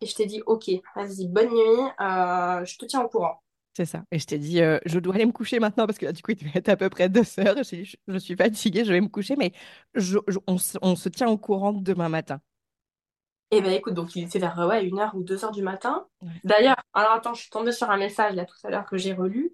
Et 0.00 0.06
je 0.06 0.14
t'ai 0.14 0.26
dit, 0.26 0.42
ok, 0.46 0.70
vas-y, 0.96 1.28
bonne 1.28 1.50
nuit, 1.50 1.90
je 2.00 2.78
te 2.78 2.86
tiens 2.86 3.02
au 3.02 3.08
courant. 3.08 3.42
C'est 3.76 3.84
ça. 3.84 4.02
Et 4.10 4.18
je 4.18 4.26
t'ai 4.26 4.38
dit, 4.38 4.60
je 4.84 4.98
dois 4.98 5.14
aller 5.14 5.26
me 5.26 5.32
coucher 5.32 5.60
maintenant 5.60 5.86
parce 5.86 5.98
que 5.98 6.06
là, 6.06 6.12
du 6.12 6.22
coup, 6.22 6.32
il 6.32 6.36
devait 6.36 6.50
être 6.54 6.70
à 6.70 6.76
peu 6.76 6.88
près 6.88 7.08
deux 7.08 7.26
heures. 7.38 7.56
Je, 7.62 8.18
suis 8.18 8.36
fatiguée, 8.36 8.84
je 8.84 8.92
vais 8.92 9.00
me 9.00 9.08
coucher, 9.08 9.36
mais 9.36 9.52
on 10.46 10.58
se 10.58 11.08
tient 11.08 11.28
au 11.28 11.38
courant 11.38 11.72
demain 11.72 12.08
matin. 12.08 12.40
Et 13.50 13.60
ben 13.60 13.72
écoute, 13.72 13.94
donc 13.94 14.14
il 14.14 14.24
était 14.24 14.38
vers 14.38 14.56
ouais, 14.58 14.84
une 14.86 15.00
heure 15.00 15.14
ou 15.14 15.22
deux 15.22 15.44
heures 15.44 15.50
du 15.50 15.62
matin. 15.62 16.06
Ouais. 16.22 16.28
D'ailleurs, 16.44 16.76
alors 16.94 17.12
attends, 17.12 17.34
je 17.34 17.42
suis 17.42 17.50
tombée 17.50 17.72
sur 17.72 17.90
un 17.90 17.96
message 17.96 18.34
là 18.34 18.44
tout 18.44 18.54
à 18.64 18.70
l'heure 18.70 18.86
que 18.86 18.96
j'ai 18.96 19.12
relu. 19.12 19.52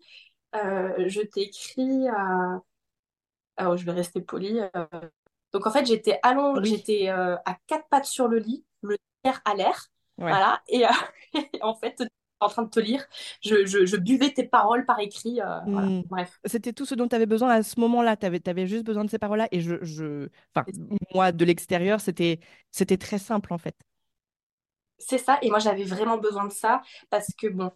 Euh, 0.55 1.09
je 1.09 1.23
t'ai 1.23 1.43
écrit 1.43 2.09
à... 2.09 2.61
Ah, 3.57 3.71
oh, 3.71 3.77
je 3.77 3.85
vais 3.85 3.93
rester 3.93 4.21
polie. 4.21 4.61
euh. 4.61 4.87
Donc 5.53 5.67
en 5.67 5.71
fait, 5.71 5.87
j'étais 5.87 6.19
allongée, 6.23 6.61
Oui, 6.61 6.71
j'étais 6.71 7.09
euh, 7.09 7.37
à 7.47 7.57
quatre 7.67 7.89
pattes 7.89 8.05
sur 8.05 8.29
le 8.29 8.39
lit, 8.39 8.65
le 8.83 8.97
nerf 9.25 9.41
à 9.45 9.55
l'air, 9.55 9.87
ouais. 10.19 10.25
voilà. 10.29 10.63
Et 10.69 10.85
euh, 10.87 10.91
en 11.63 11.75
fait, 11.75 12.03
en 12.41 12.49
train 12.49 12.63
de 12.63 12.71
te 12.71 12.81
lire, 12.81 13.05
je, 13.43 13.67
je, 13.67 13.87
je 13.87 13.97
buvais 13.97 14.31
tes 14.31 14.45
paroles 14.45 14.85
par 14.85 15.01
écrit, 15.01 15.41
euh, 15.41 15.61
voilà. 15.67 15.89
Hmm. 15.89 16.03
Bref. 16.07 16.39
C'était 16.45 16.73
tout 16.73 16.85
ce 16.85 16.95
dont 16.95 17.09
tu 17.09 17.17
avais 17.17 17.27
besoin 17.27 17.51
à 17.51 17.63
ce 17.63 17.79
moment-là. 17.81 18.17
Tu 18.17 18.27
avais, 18.27 18.67
juste 18.67 18.85
besoin 18.85 19.05
de 19.05 19.11
ces 19.11 19.19
paroles-là. 19.19 19.49
Et 19.53 19.61
je, 19.61 19.77
je... 19.83 20.29
Enfin, 20.55 20.67
moi, 21.15 21.33
de 21.33 21.45
l'extérieur, 21.45 22.01
c'était, 22.01 22.41
très 22.99 23.19
simple, 23.19 23.53
en 23.53 23.59
fait. 23.59 23.75
C'est 24.99 25.19
ça, 25.19 25.39
et 25.43 25.51
moi 25.51 25.59
j'avais 25.59 25.85
vraiment 25.85 26.17
besoin 26.17 26.47
de 26.47 26.53
ça 26.53 26.81
parce 27.11 27.29
que 27.39 27.49
bon, 27.49 27.71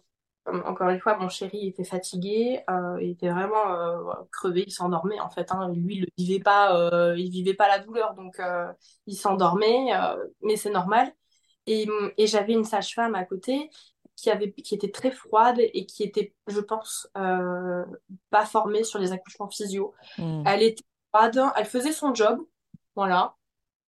encore 0.47 0.89
une 0.89 0.99
fois, 0.99 1.17
mon 1.17 1.29
chéri 1.29 1.67
était 1.67 1.83
fatigué, 1.83 2.61
euh, 2.69 2.97
il 2.99 3.11
était 3.11 3.29
vraiment 3.29 3.71
euh, 3.71 4.13
crevé, 4.31 4.63
il 4.65 4.71
s'endormait 4.71 5.19
en 5.19 5.29
fait. 5.29 5.51
hein. 5.51 5.71
Lui, 5.75 5.97
il 5.97 6.01
ne 6.01 6.07
vivait 6.17 6.39
pas, 6.39 6.75
euh, 6.75 7.15
il 7.17 7.29
vivait 7.29 7.53
pas 7.53 7.67
la 7.67 7.79
douleur, 7.79 8.15
donc 8.15 8.41
il 9.05 9.15
s'endormait, 9.15 9.91
mais 10.41 10.55
c'est 10.55 10.71
normal. 10.71 11.13
Et, 11.67 11.87
et 12.17 12.25
j'avais 12.25 12.53
une 12.53 12.63
sage-femme 12.63 13.13
à 13.13 13.23
côté 13.23 13.69
qui 14.21 14.29
avait, 14.29 14.51
qui 14.51 14.75
était 14.75 14.91
très 14.91 15.11
froide 15.11 15.57
et 15.59 15.85
qui 15.85 16.03
était, 16.03 16.33
je 16.47 16.59
pense, 16.59 17.09
euh, 17.17 17.83
pas 18.29 18.45
formée 18.45 18.83
sur 18.83 18.99
les 18.99 19.11
accouchements 19.11 19.49
physio. 19.49 19.93
Hmm. 20.17 20.43
Elle 20.45 20.63
était 20.63 20.83
froide, 21.13 21.41
elle 21.55 21.65
faisait 21.65 21.91
son 21.91 22.13
job, 22.13 22.39
voilà. 22.95 23.35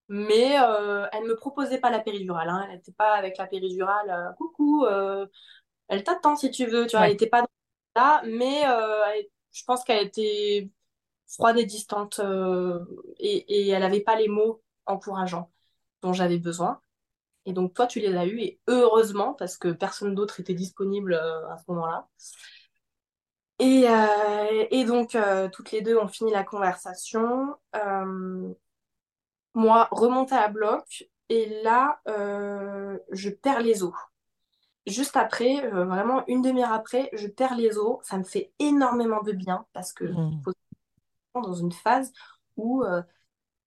Mais 0.09 0.59
euh, 0.59 1.07
elle 1.11 1.23
me 1.23 1.35
proposait 1.35 1.79
pas 1.79 1.89
la 1.91 1.99
péridurale, 1.99 2.49
hein. 2.49 2.65
Elle 2.67 2.75
n'était 2.75 2.91
pas 2.91 3.13
avec 3.13 3.37
la 3.37 3.47
péridurale. 3.47 4.09
euh, 4.09 4.33
coucou, 4.33 4.85
elle 5.87 6.03
t'attend 6.03 6.35
si 6.35 6.51
tu 6.51 6.65
veux. 6.65 6.87
Tu 6.87 6.97
vois, 6.97 7.05
elle 7.05 7.11
n'était 7.13 7.27
pas 7.27 7.45
là, 7.95 8.21
mais 8.25 8.61
elle- 8.61 9.27
je 9.51 9.63
pense 9.65 9.83
qu'elle 9.83 10.07
était 10.07 10.69
froide 11.27 11.57
et 11.57 11.65
distante 11.65 12.19
et, 13.19 13.37
et 13.47 13.69
elle 13.69 13.81
n'avait 13.81 14.01
pas 14.01 14.15
les 14.15 14.27
mots 14.27 14.61
encourageants 14.85 15.51
dont 16.01 16.11
j'avais 16.13 16.39
besoin. 16.39 16.81
Et 17.45 17.53
donc 17.53 17.73
toi, 17.73 17.87
tu 17.87 17.99
les 17.99 18.15
as 18.15 18.25
eus 18.25 18.39
et 18.39 18.59
heureusement 18.67 19.33
parce 19.33 19.57
que 19.57 19.69
personne 19.69 20.15
d'autre 20.15 20.39
était 20.39 20.53
disponible 20.53 21.13
euh, 21.13 21.49
à 21.49 21.57
ce 21.57 21.63
moment-là. 21.71 22.07
Et, 23.59 23.87
euh, 23.87 24.65
et 24.71 24.83
donc 24.85 25.15
euh, 25.15 25.47
toutes 25.49 25.71
les 25.71 25.81
deux, 25.81 25.97
on 25.97 26.07
finit 26.07 26.31
la 26.31 26.43
conversation. 26.43 27.55
Euh, 27.75 28.53
moi, 29.53 29.87
remonter 29.91 30.35
à 30.35 30.47
bloc 30.47 31.05
et 31.29 31.61
là, 31.63 31.99
je 32.05 33.29
perds 33.29 33.61
les 33.61 33.83
os. 33.83 33.93
Juste 34.85 35.15
après, 35.15 35.67
vraiment 35.69 36.25
une 36.27 36.41
demi-heure 36.41 36.73
après, 36.73 37.09
je 37.13 37.27
perds 37.27 37.55
les 37.55 37.77
os. 37.77 37.99
Ça 38.03 38.17
me 38.17 38.23
fait 38.23 38.51
énormément 38.59 39.21
de 39.21 39.31
bien 39.31 39.65
parce 39.73 39.93
que 39.93 40.03
mettre 40.03 41.47
dans 41.47 41.53
une 41.53 41.71
phase 41.71 42.11
où 42.57 42.83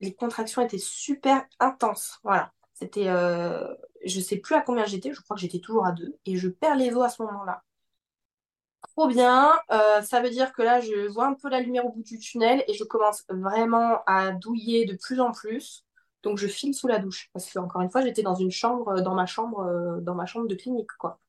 les 0.01 0.15
contractions 0.15 0.63
étaient 0.63 0.79
super 0.79 1.45
intenses. 1.59 2.19
Voilà. 2.23 2.53
C'était, 2.77 3.09
euh, 3.09 3.75
je 4.05 4.21
sais 4.21 4.39
plus 4.39 4.55
à 4.55 4.63
combien 4.63 4.87
j'étais, 4.87 5.13
je 5.13 5.21
crois 5.23 5.37
que 5.37 5.43
j'étais 5.43 5.61
toujours 5.61 5.87
à 5.87 5.93
deux, 5.93 6.17
et 6.27 6.37
je 6.37 6.49
perds 6.49 6.77
les 6.77 6.95
os 6.95 7.05
à 7.05 7.09
ce 7.11 7.23
moment-là. 7.23 7.65
Trop 8.97 9.09
bien, 9.09 9.53
euh, 9.73 10.01
ça 10.03 10.21
veut 10.23 10.31
dire 10.31 10.53
que 10.53 10.63
là, 10.63 10.81
je 10.81 11.09
vois 11.09 11.27
un 11.27 11.35
peu 11.35 11.49
la 11.51 11.61
lumière 11.61 11.85
au 11.87 11.91
bout 11.93 12.03
du 12.03 12.19
tunnel 12.19 12.65
et 12.69 12.75
je 12.75 12.85
commence 12.85 13.25
vraiment 13.29 14.03
à 14.07 14.33
douiller 14.33 14.87
de 14.87 14.97
plus 14.97 15.21
en 15.21 15.33
plus. 15.33 15.85
Donc, 16.23 16.39
je 16.39 16.47
file 16.47 16.75
sous 16.75 16.87
la 16.89 16.99
douche 16.99 17.29
parce 17.33 17.51
que 17.53 17.59
encore 17.59 17.83
une 17.83 17.91
fois, 17.91 18.03
j'étais 18.03 18.23
dans 18.23 18.35
une 18.35 18.51
chambre, 18.51 19.01
dans 19.03 19.15
ma 19.15 19.27
chambre, 19.27 19.61
euh, 19.61 20.01
dans 20.01 20.15
ma 20.15 20.27
chambre 20.27 20.47
de 20.49 20.55
clinique, 20.55 20.91
quoi. 20.99 21.21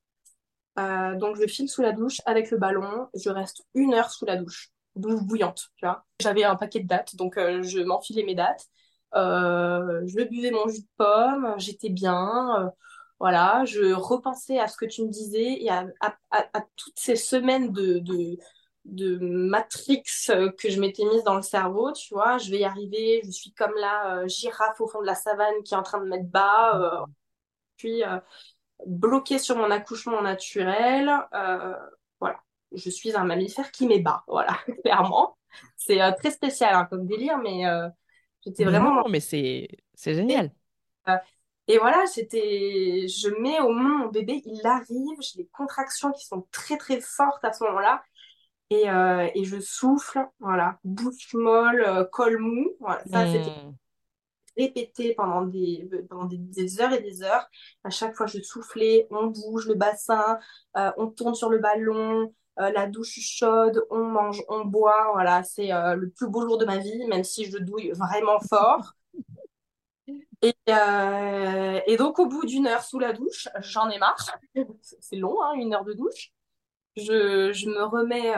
Euh, 0.79 1.15
donc, 1.15 1.37
je 1.37 1.47
file 1.47 1.69
sous 1.69 1.81
la 1.81 1.91
douche 1.93 2.21
avec 2.25 2.51
le 2.51 2.57
ballon. 2.57 3.09
Je 3.15 3.29
reste 3.29 3.63
une 3.75 3.93
heure 3.93 4.11
sous 4.11 4.25
la 4.25 4.37
douche, 4.37 4.71
douche 4.95 5.21
bouillante. 5.23 5.71
J'avais 6.21 6.43
un 6.43 6.55
paquet 6.55 6.81
de 6.81 6.87
dates, 6.87 7.15
donc 7.15 7.37
euh, 7.37 7.63
je 7.63 7.79
m'enfilais 7.79 8.23
mes 8.23 8.35
dates. 8.35 8.67
Euh, 9.15 10.01
je 10.05 10.23
buvais 10.23 10.51
mon 10.51 10.67
jus 10.67 10.81
de 10.81 10.87
pomme, 10.97 11.53
j'étais 11.57 11.89
bien. 11.89 12.65
euh, 12.67 12.69
voilà, 13.19 13.63
je 13.65 13.93
repensais 13.93 14.59
à 14.59 14.67
ce 14.67 14.77
que 14.77 14.85
tu 14.85 15.03
me 15.03 15.09
disais 15.09 15.61
et 15.63 15.69
à, 15.69 15.87
à- 16.01 16.15
à- 16.31 16.61
toutes 16.75 16.99
ces 16.99 17.15
semaines 17.15 17.71
de, 17.71 17.99
de, 17.99 18.37
de 18.85 19.17
Matrix 19.19 20.03
que 20.57 20.69
je 20.69 20.79
m'étais 20.79 21.03
mise 21.05 21.23
dans 21.23 21.35
le 21.35 21.41
cerveau, 21.41 21.91
tu 21.93 22.13
vois. 22.13 22.37
Je 22.37 22.51
vais 22.51 22.59
y 22.59 22.63
arriver, 22.65 23.21
je 23.25 23.31
suis 23.31 23.53
comme 23.53 23.73
la 23.79 24.17
euh, 24.23 24.27
girafe 24.27 24.79
au 24.81 24.87
fond 24.87 25.01
de 25.01 25.05
la 25.07 25.15
savane 25.15 25.63
qui 25.63 25.73
est 25.73 25.77
en 25.77 25.83
train 25.83 25.99
de 25.99 26.05
mettre 26.07 26.25
bas. 26.29 26.79
euh, 27.03 27.05
puis 27.77 28.03
euh, 28.03 28.19
bloquée 28.87 29.39
sur 29.39 29.57
mon 29.57 29.71
accouchement 29.71 30.21
naturel. 30.23 31.11
voilà, 32.19 32.39
je 32.71 32.89
suis 32.89 33.15
un 33.15 33.23
mammifère 33.25 33.71
qui 33.71 33.87
met 33.87 33.99
bas, 33.99 34.23
voilà, 34.27 34.57
clairement. 34.83 35.37
C'est 35.75 35.99
très 36.17 36.31
spécial 36.31 36.75
hein, 36.75 36.85
comme 36.89 37.05
délire, 37.07 37.37
mais 37.39 37.65
j'étais 38.47 38.65
vraiment 38.65 39.03
non, 39.03 39.09
mais 39.09 39.19
c'est, 39.19 39.67
génial. 39.95 40.51
Euh, 41.09 41.17
et 41.67 41.77
voilà, 41.79 42.05
c'était, 42.07 43.07
je 43.07 43.29
mets 43.41 43.59
au 43.59 43.69
monde 43.71 44.05
mon 44.05 44.07
bébé, 44.09 44.41
il 44.45 44.65
arrive, 44.65 45.17
j'ai 45.21 45.43
des 45.43 45.49
contractions 45.51 46.11
qui 46.13 46.25
sont 46.25 46.47
très 46.51 46.77
très 46.77 47.01
fortes 47.01 47.43
à 47.43 47.51
ce 47.53 47.63
moment-là, 47.65 48.03
et, 48.69 48.89
euh, 48.89 49.29
et 49.35 49.45
je 49.45 49.59
souffle, 49.59 50.19
voilà, 50.39 50.79
bouche 50.83 51.33
molle, 51.33 51.83
euh, 51.87 52.05
col 52.05 52.39
mou, 52.39 52.75
voilà, 52.79 53.03
ça 53.07 53.27
c'était 53.27 53.51
Hmm. 53.55 53.75
répété 54.57 55.13
pendant 55.15 55.43
des, 55.45 55.87
pendant 56.09 56.25
des, 56.25 56.37
des 56.37 56.81
heures 56.81 56.93
et 56.93 57.01
des 57.01 57.21
heures. 57.23 57.47
À 57.83 57.89
chaque 57.89 58.15
fois, 58.15 58.25
je 58.27 58.41
soufflais, 58.41 59.07
on 59.11 59.27
bouge 59.27 59.67
le 59.67 59.75
bassin, 59.75 60.39
euh, 60.77 60.91
on 60.97 61.07
tourne 61.07 61.35
sur 61.35 61.49
le 61.49 61.59
ballon, 61.59 62.33
euh, 62.59 62.71
la 62.71 62.87
douche 62.87 63.19
chaude, 63.19 63.85
on 63.89 63.99
mange, 64.05 64.43
on 64.49 64.65
boit. 64.65 65.11
Voilà, 65.13 65.43
c'est 65.43 65.71
euh, 65.73 65.95
le 65.95 66.09
plus 66.09 66.27
beau 66.27 66.41
jour 66.41 66.57
de 66.57 66.65
ma 66.65 66.77
vie, 66.77 67.05
même 67.07 67.23
si 67.23 67.45
je 67.45 67.57
douille 67.57 67.91
vraiment 67.91 68.39
fort. 68.39 68.93
Et, 70.41 70.53
euh, 70.69 71.81
et 71.87 71.97
donc, 71.97 72.19
au 72.19 72.27
bout 72.27 72.45
d'une 72.45 72.67
heure 72.67 72.83
sous 72.83 72.99
la 72.99 73.13
douche, 73.13 73.47
j'en 73.59 73.89
ai 73.89 73.97
marre. 73.97 74.37
C'est 74.99 75.15
long, 75.17 75.41
hein, 75.43 75.53
une 75.53 75.73
heure 75.73 75.83
de 75.85 75.93
douche. 75.93 76.31
Je, 76.95 77.51
je 77.53 77.69
me 77.69 77.83
remets, 77.83 78.33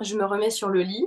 je 0.00 0.16
me 0.16 0.24
remets 0.24 0.50
sur 0.50 0.68
le 0.68 0.82
lit. 0.82 1.06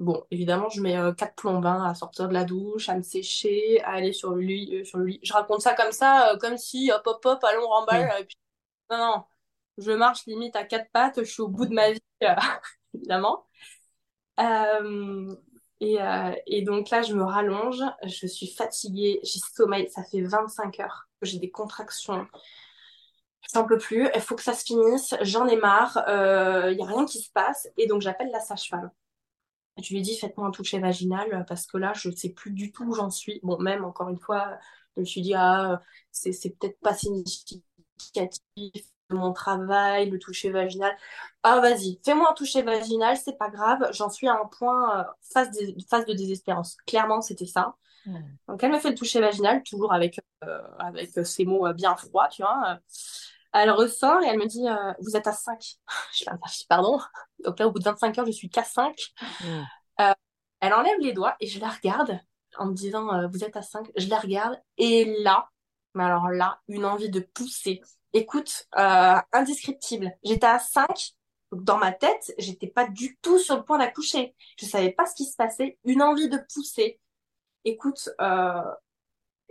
Bon, 0.00 0.24
évidemment, 0.32 0.68
je 0.70 0.80
mets 0.80 0.96
euh, 0.98 1.12
quatre 1.12 1.36
plombins 1.36 1.84
à 1.84 1.94
sortir 1.94 2.28
de 2.28 2.34
la 2.34 2.44
douche, 2.44 2.88
à 2.88 2.96
me 2.96 3.02
sécher, 3.02 3.80
à 3.82 3.92
aller 3.92 4.12
sur 4.12 4.30
le 4.34 4.40
lit, 4.42 4.76
euh, 4.80 4.84
sur 4.84 4.98
le 4.98 5.06
lit. 5.06 5.20
Je 5.22 5.32
raconte 5.32 5.60
ça 5.62 5.74
comme 5.74 5.92
ça, 5.92 6.32
euh, 6.32 6.36
comme 6.38 6.58
si 6.58 6.90
hop 6.92 7.02
hop 7.06 7.24
hop, 7.24 7.44
allons 7.44 7.68
remballe. 7.68 8.26
Puis, 8.26 8.36
non, 8.90 8.98
non, 8.98 9.24
je 9.78 9.92
marche 9.92 10.26
limite 10.26 10.56
à 10.56 10.64
quatre 10.64 10.90
pattes, 10.92 11.18
je 11.20 11.30
suis 11.30 11.42
au 11.42 11.48
bout 11.48 11.66
de 11.66 11.74
ma 11.74 11.92
vie, 11.92 12.00
euh, 12.24 12.34
évidemment. 12.94 13.46
Euh, 14.40 15.34
Et, 15.80 16.00
euh, 16.00 16.32
et 16.46 16.62
donc 16.62 16.90
là, 16.90 17.02
je 17.02 17.14
me 17.14 17.24
rallonge, 17.24 17.82
je 18.04 18.26
suis 18.26 18.48
fatiguée, 18.48 19.20
j'ai 19.24 19.40
sommeil, 19.54 19.90
ça 19.90 20.04
fait 20.04 20.22
25 20.22 20.80
heures 20.80 21.08
que 21.20 21.26
j'ai 21.26 21.38
des 21.38 21.50
contractions. 21.50 22.26
J'en 23.52 23.66
peux 23.66 23.78
plus, 23.78 24.08
il 24.14 24.20
faut 24.20 24.34
que 24.34 24.42
ça 24.42 24.54
se 24.54 24.64
finisse, 24.64 25.14
j'en 25.20 25.46
ai 25.46 25.56
marre, 25.56 25.96
il 26.70 26.76
n'y 26.76 26.82
a 26.82 26.86
rien 26.86 27.04
qui 27.06 27.20
se 27.20 27.30
passe. 27.30 27.68
Et 27.76 27.86
donc 27.86 28.00
j'appelle 28.00 28.30
la 28.30 28.40
sage-femme. 28.40 28.90
Je 29.82 29.94
lui 29.94 30.02
dis, 30.02 30.18
faites-moi 30.18 30.48
un 30.48 30.50
toucher 30.52 30.78
vaginal 30.80 31.44
parce 31.48 31.66
que 31.66 31.78
là, 31.78 31.92
je 31.94 32.10
ne 32.10 32.16
sais 32.16 32.30
plus 32.30 32.52
du 32.52 32.72
tout 32.72 32.84
où 32.86 32.94
j'en 32.94 33.10
suis. 33.10 33.40
Bon, 33.42 33.58
même 33.60 33.84
encore 33.84 34.08
une 34.10 34.20
fois, 34.20 34.58
je 34.96 35.00
me 35.02 35.06
suis 35.06 35.22
dit, 35.22 35.34
ah, 35.36 35.80
c'est 36.12 36.32
peut-être 36.58 36.80
pas 36.80 36.94
significatif 36.94 37.64
de 39.10 39.16
mon 39.16 39.32
travail, 39.32 40.10
le 40.10 40.18
toucher 40.18 40.50
vaginal. 40.50 40.96
Ah, 41.42 41.60
vas-y, 41.60 42.00
fais-moi 42.04 42.30
un 42.30 42.34
toucher 42.34 42.62
vaginal, 42.62 43.16
c'est 43.16 43.36
pas 43.36 43.50
grave, 43.50 43.88
j'en 43.92 44.08
suis 44.08 44.28
à 44.28 44.34
un 44.34 44.46
point, 44.46 45.00
euh, 45.00 45.04
phase, 45.32 45.50
de, 45.50 45.74
phase 45.88 46.06
de 46.06 46.14
désespérance. 46.14 46.76
Clairement, 46.86 47.20
c'était 47.20 47.46
ça. 47.46 47.74
Hmm. 48.06 48.18
Donc, 48.48 48.62
elle 48.62 48.72
me 48.72 48.78
fait 48.78 48.90
le 48.90 48.94
toucher 48.94 49.20
vaginal, 49.20 49.62
toujours 49.62 49.92
avec, 49.92 50.20
euh, 50.44 50.60
avec 50.78 51.10
ces 51.24 51.44
mots 51.44 51.72
bien 51.72 51.96
froids, 51.96 52.28
tu 52.28 52.42
vois. 52.42 52.78
Elle 53.54 53.70
ressort 53.70 54.20
et 54.22 54.26
elle 54.26 54.38
me 54.38 54.46
dit 54.46 54.68
euh, 54.68 54.92
Vous 55.00 55.16
êtes 55.16 55.28
à 55.28 55.32
5. 55.32 55.76
Je 56.12 56.24
dis 56.24 56.66
Pardon. 56.68 56.98
Donc 57.44 57.58
là, 57.58 57.68
au 57.68 57.70
bout 57.70 57.78
de 57.78 57.84
25 57.84 58.18
heures, 58.18 58.26
je 58.26 58.32
suis 58.32 58.50
qu'à 58.50 58.64
5. 58.64 58.94
Mm. 59.40 59.62
Euh, 60.00 60.12
elle 60.60 60.74
enlève 60.74 60.98
les 61.00 61.12
doigts 61.12 61.36
et 61.40 61.46
je 61.46 61.60
la 61.60 61.68
regarde 61.68 62.18
en 62.58 62.66
me 62.66 62.74
disant 62.74 63.14
euh, 63.14 63.28
Vous 63.28 63.44
êtes 63.44 63.56
à 63.56 63.62
5. 63.62 63.90
Je 63.96 64.08
la 64.08 64.18
regarde 64.18 64.60
et 64.76 65.22
là, 65.22 65.48
mais 65.94 66.02
alors 66.02 66.30
là, 66.30 66.60
une 66.66 66.84
envie 66.84 67.10
de 67.10 67.20
pousser. 67.20 67.80
Écoute, 68.14 68.66
indescriptible. 68.72 70.12
J'étais 70.24 70.46
à 70.46 70.58
5. 70.58 70.86
Dans 71.52 71.76
ma 71.76 71.92
tête, 71.92 72.32
j'étais 72.38 72.66
pas 72.66 72.88
du 72.88 73.16
tout 73.18 73.38
sur 73.38 73.56
le 73.56 73.64
point 73.64 73.78
d'accoucher. 73.78 74.34
Je 74.58 74.66
savais 74.66 74.90
pas 74.90 75.06
ce 75.06 75.14
qui 75.14 75.24
se 75.24 75.36
passait. 75.36 75.78
Une 75.84 76.02
envie 76.02 76.28
de 76.28 76.38
pousser. 76.52 76.98
Écoute, 77.64 78.08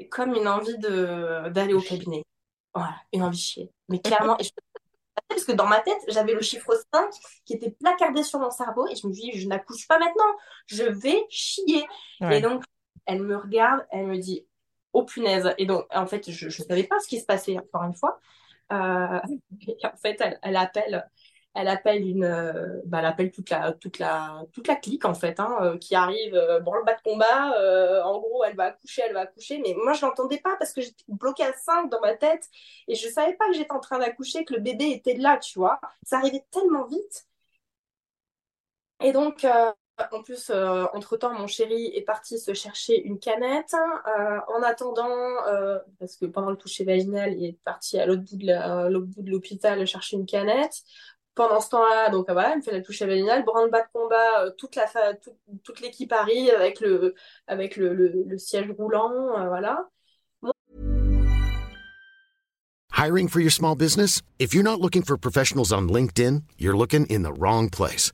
comme 0.10 0.34
une 0.34 0.48
envie 0.48 0.78
de 0.80 1.50
d'aller 1.50 1.74
au 1.74 1.82
cabinet. 1.82 2.24
Voilà, 2.74 2.96
une 3.14 3.24
envie 3.24 3.38
de 3.38 3.42
chier. 3.44 3.72
Mais 3.90 4.00
clairement, 4.00 4.38
parce 5.30 5.46
que 5.46 5.52
dans 5.52 5.68
ma 5.68 5.80
tête, 5.80 6.00
j'avais 6.08 6.34
le 6.34 6.42
chiffre 6.42 6.74
5 6.94 7.10
qui 7.46 7.54
était 7.54 7.72
placardé 7.72 8.24
sur 8.24 8.40
mon 8.40 8.50
cerveau 8.50 8.88
et 8.88 8.96
je 8.96 9.08
me 9.08 9.14
dis, 9.14 9.32
je 9.34 9.48
n'accouche 9.48 9.88
pas 9.88 10.00
maintenant, 10.00 10.36
je 10.66 10.84
vais 10.84 11.26
chier. 11.30 11.86
Et 12.32 12.42
donc, 12.42 12.64
elle 13.06 13.22
me 13.22 13.38
regarde, 13.38 13.86
elle 13.92 14.08
me 14.08 14.18
dit, 14.18 14.46
oh 14.94 15.04
punaise. 15.04 15.54
Et 15.58 15.66
donc, 15.66 15.86
en 15.92 16.08
fait, 16.08 16.32
je 16.32 16.46
ne 16.46 16.52
savais 16.52 16.84
pas 16.84 17.00
ce 17.00 17.08
qui 17.08 17.20
se 17.20 17.26
passait, 17.26 17.58
encore 17.58 17.84
une 17.84 17.94
fois. 17.94 18.20
Euh, 18.72 19.20
en 19.84 19.98
fait, 19.98 20.18
elle, 20.22 20.40
elle 20.42 20.56
appelle 20.56 21.10
elle 21.56 21.68
appelle 21.68 22.02
une, 22.08 22.24
euh, 22.24 22.82
bah, 22.86 23.14
elle 23.16 23.32
toute 23.32 23.52
la, 23.52 23.74
toute 23.74 24.00
la, 24.00 24.42
toute 24.54 24.68
la 24.68 24.76
clique 24.76 25.06
en 25.06 25.14
fait, 25.14 25.40
hein, 25.40 25.56
euh, 25.62 25.78
qui 25.78 25.94
arrive 25.94 26.34
dans 26.66 26.74
le 26.74 26.84
bas 26.84 26.96
de 26.96 27.02
combat. 27.04 27.54
en 28.06 28.20
gros, 28.20 28.44
elle 28.44 28.56
va 28.56 28.66
accoucher, 28.66 29.04
elle 29.06 29.14
va 29.14 29.22
accoucher, 29.22 29.60
mais 29.60 29.76
moi 29.84 29.94
je 29.94 30.04
l'entendais 30.04 30.40
pas 30.40 30.56
parce 30.58 30.74
que 30.74 30.82
j'étais 30.82 31.04
bloquée 31.08 31.44
à 31.44 31.54
5 31.54 31.92
dans 31.92 32.00
ma 32.02 32.16
tête 32.16 32.50
et 32.88 32.96
je 32.96 33.08
savais 33.08 33.34
pas 33.36 33.46
que 33.50 33.54
j'étais 33.54 33.72
en 33.72 33.80
train 33.80 34.00
d'accoucher, 34.00 34.46
que 34.46 34.56
le 34.56 34.62
bébé 34.62 34.86
était 34.92 35.14
là, 35.16 35.38
tu 35.38 35.60
vois. 35.60 35.80
Ça 36.04 36.18
arrivait 36.18 36.44
tellement 36.52 36.86
vite. 36.88 37.28
Et 39.02 39.12
donc, 39.12 39.46
en 40.12 40.24
plus, 40.24 40.52
entre-temps, 40.94 41.34
mon 41.34 41.48
chéri 41.48 41.92
est 41.96 42.02
parti 42.02 42.40
se 42.40 42.54
chercher 42.54 43.02
une 43.02 43.20
canette. 43.20 43.74
en 44.48 44.64
attendant, 44.64 45.10
parce 46.00 46.16
que 46.16 46.26
pendant 46.26 46.52
le 46.52 46.58
toucher 46.58 46.84
vaginal, 46.84 47.34
il 47.34 47.46
est 47.46 47.58
parti 47.64 48.00
à 48.00 48.06
l'autre 48.06 48.24
bout 48.24 49.22
de 49.22 49.32
l'hôpital 49.32 49.86
chercher 49.86 50.18
une 50.18 50.26
canette 50.26 50.84
pendant 51.36 51.60
ce 51.60 51.70
temps-là, 51.70 52.10
donc 52.10 52.30
voilà, 52.30 52.52
elle 52.52 52.58
me 52.58 52.62
fait 52.62 52.72
la 52.72 52.82
touche 52.82 53.02
vaginale, 53.02 53.44
branle-bas 53.44 53.82
de 53.82 53.88
combat, 53.92 54.44
euh, 54.44 54.52
toute 55.64 55.82
l'équipe 55.82 56.12
arrive 56.12 56.52
avec 57.48 57.76
le 57.78 58.38
siège 58.38 58.72
roulant, 58.78 59.12
euh, 59.38 59.48
voilà. 59.48 59.90
Hiring 62.96 63.28
for 63.28 63.42
your 63.42 63.52
small 63.52 63.76
business? 63.76 64.22
If 64.40 64.54
you're 64.54 64.64
not 64.64 64.80
looking 64.80 65.04
for 65.04 65.18
professionals 65.18 65.74
on 65.74 65.90
LinkedIn, 65.90 66.44
you're 66.58 66.78
looking 66.78 67.06
in 67.08 67.24
the 67.24 67.34
wrong 67.34 67.70
place. 67.70 68.14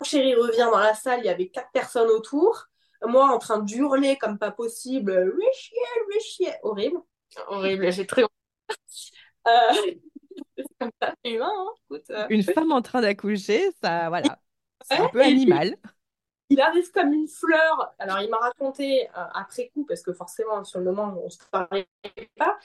Mon 0.00 0.04
chéri 0.04 0.34
revient 0.34 0.68
dans 0.70 0.78
la 0.78 0.94
salle, 0.94 1.20
il 1.20 1.26
y 1.26 1.30
avait 1.30 1.48
quatre 1.48 1.70
personnes 1.72 2.08
autour. 2.08 2.66
Moi 3.04 3.26
en 3.26 3.38
train 3.38 3.58
d'hurler 3.58 4.16
comme 4.16 4.38
pas 4.38 4.50
possible, 4.50 5.32
horrible, 6.62 6.98
horrible. 7.46 7.92
J'ai 7.92 8.06
très 8.06 8.22
euh, 8.22 9.92
comme 10.80 10.90
ça, 11.00 11.14
humain. 11.24 11.52
Hein, 11.90 11.98
euh. 12.10 12.26
Une 12.28 12.42
femme 12.42 12.72
en 12.72 12.82
train 12.82 13.00
d'accoucher, 13.00 13.70
ça, 13.82 14.08
voilà, 14.08 14.38
c'est 14.82 14.98
un 14.98 15.08
peu 15.08 15.22
animal. 15.22 15.76
Il 16.50 16.60
arrive 16.60 16.90
comme 16.92 17.12
une 17.12 17.28
fleur. 17.28 17.94
Alors, 17.98 18.20
il 18.20 18.30
m'a 18.30 18.38
raconté 18.38 19.08
euh, 19.08 19.24
après 19.34 19.70
coup, 19.74 19.84
parce 19.86 20.02
que 20.02 20.12
forcément, 20.12 20.64
sur 20.64 20.78
le 20.80 20.86
moment, 20.86 21.14
on 21.20 21.24
ne 21.26 21.30
se 21.30 21.38
parlait 21.50 21.88
pas. 22.36 22.58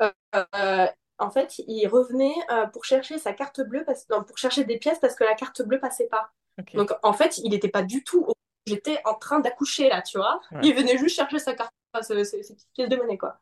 Euh, 0.00 0.86
en 1.18 1.30
fait, 1.30 1.58
il 1.66 1.86
revenait 1.88 2.34
pour 2.72 2.84
chercher 2.84 3.18
sa 3.18 3.32
carte 3.32 3.60
bleue, 3.60 3.84
parce... 3.84 4.06
pour 4.06 4.38
chercher 4.38 4.64
des 4.64 4.78
pièces 4.78 4.98
parce 4.98 5.14
que 5.14 5.24
la 5.24 5.34
carte 5.34 5.62
bleue 5.62 5.80
passait 5.80 6.08
pas. 6.08 6.30
Donc, 6.74 6.92
en 7.02 7.12
fait, 7.12 7.38
il 7.38 7.50
n'était 7.50 7.68
pas 7.68 7.82
du 7.82 8.04
tout. 8.04 8.26
J'étais 8.66 9.00
en 9.04 9.14
train 9.14 9.40
d'accoucher 9.40 9.88
là, 9.88 10.02
tu 10.02 10.18
vois. 10.18 10.40
Il 10.62 10.74
venait 10.74 10.98
juste 10.98 11.16
chercher 11.16 11.38
sa 11.38 11.54
carte, 11.54 11.72
ses 12.02 12.14
petites 12.14 12.68
pièces 12.74 12.88
de 12.88 12.96
monnaie, 12.96 13.18
quoi. 13.18 13.38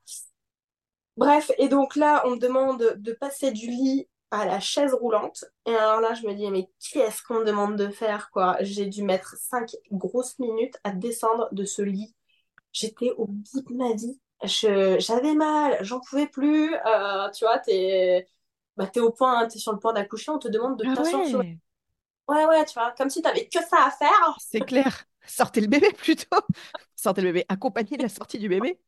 Bref, 1.17 1.51
et 1.59 1.69
donc 1.69 1.97
là, 1.97 2.23
on 2.27 2.31
me 2.31 2.39
demande 2.39 2.95
de 2.97 3.13
passer 3.13 3.53
du 3.53 3.69
lit 3.69 4.09
à 4.31 4.47
la 4.47 4.61
chaise 4.61 4.95
roulante. 4.95 5.45
Et 5.67 5.75
alors 5.75 6.01
là, 6.01 6.15
je 6.15 6.27
me 6.27 6.33
dis, 6.35 6.49
mais 6.51 6.71
qu'est-ce 6.79 7.23
qu'on 7.23 7.41
me 7.41 7.45
demande 7.45 7.77
de 7.77 7.89
faire, 7.89 8.31
quoi? 8.31 8.57
J'ai 8.61 8.87
dû 8.87 9.03
mettre 9.03 9.37
cinq 9.37 9.77
grosses 9.91 10.39
minutes 10.39 10.79
à 10.85 10.93
descendre 10.93 11.49
de 11.53 11.65
ce 11.65 11.83
lit. 11.83 12.15
J'étais 12.73 13.11
au 13.19 13.27
bout 13.27 13.61
de 13.69 13.75
ma 13.75 13.93
vie. 13.93 14.21
J'avais 14.43 15.35
mal, 15.35 15.77
j'en 15.83 16.01
pouvais 16.01 16.29
plus. 16.29 16.75
Euh, 16.75 17.31
tu 17.31 17.45
vois, 17.45 17.59
t'es 17.59 18.27
bah, 18.77 18.89
es 18.95 19.01
au 19.01 19.11
point, 19.11 19.47
t'es 19.47 19.59
sur 19.59 19.73
le 19.73 19.79
point 19.79 19.93
d'accoucher, 19.93 20.31
on 20.31 20.39
te 20.39 20.49
demande 20.49 20.79
de 20.79 20.87
ah 20.89 20.97
t'asseoir 20.97 21.27
sur... 21.27 21.45
Ouais, 22.31 22.47
ouais, 22.47 22.65
tu 22.65 22.75
vois, 22.75 22.93
comme 22.97 23.11
si 23.11 23.23
t'avais 23.23 23.47
que 23.47 23.59
ça 23.59 23.85
à 23.87 23.91
faire. 23.91 24.37
C'est 24.39 24.61
clair. 24.61 25.05
Sortez 25.27 25.61
le 25.61 25.67
bébé 25.67 25.93
plutôt. 25.93 26.41
Sortez 26.97 27.21
le 27.21 27.29
bébé. 27.29 27.45
Accompagnez 27.49 27.97
la 27.97 28.09
sortie 28.09 28.39
du 28.39 28.49
bébé 28.49 28.81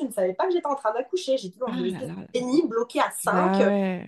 je 0.00 0.06
ne 0.06 0.12
savais 0.12 0.34
pas 0.34 0.46
que 0.46 0.52
j'étais 0.52 0.66
en 0.66 0.74
train 0.74 0.92
d'accoucher. 0.92 1.36
J'étais 1.36 1.58
dans 1.58 1.72
une 1.72 2.68
bloquée 2.68 3.00
à 3.00 3.10
5. 3.10 3.32
Bah 3.32 4.06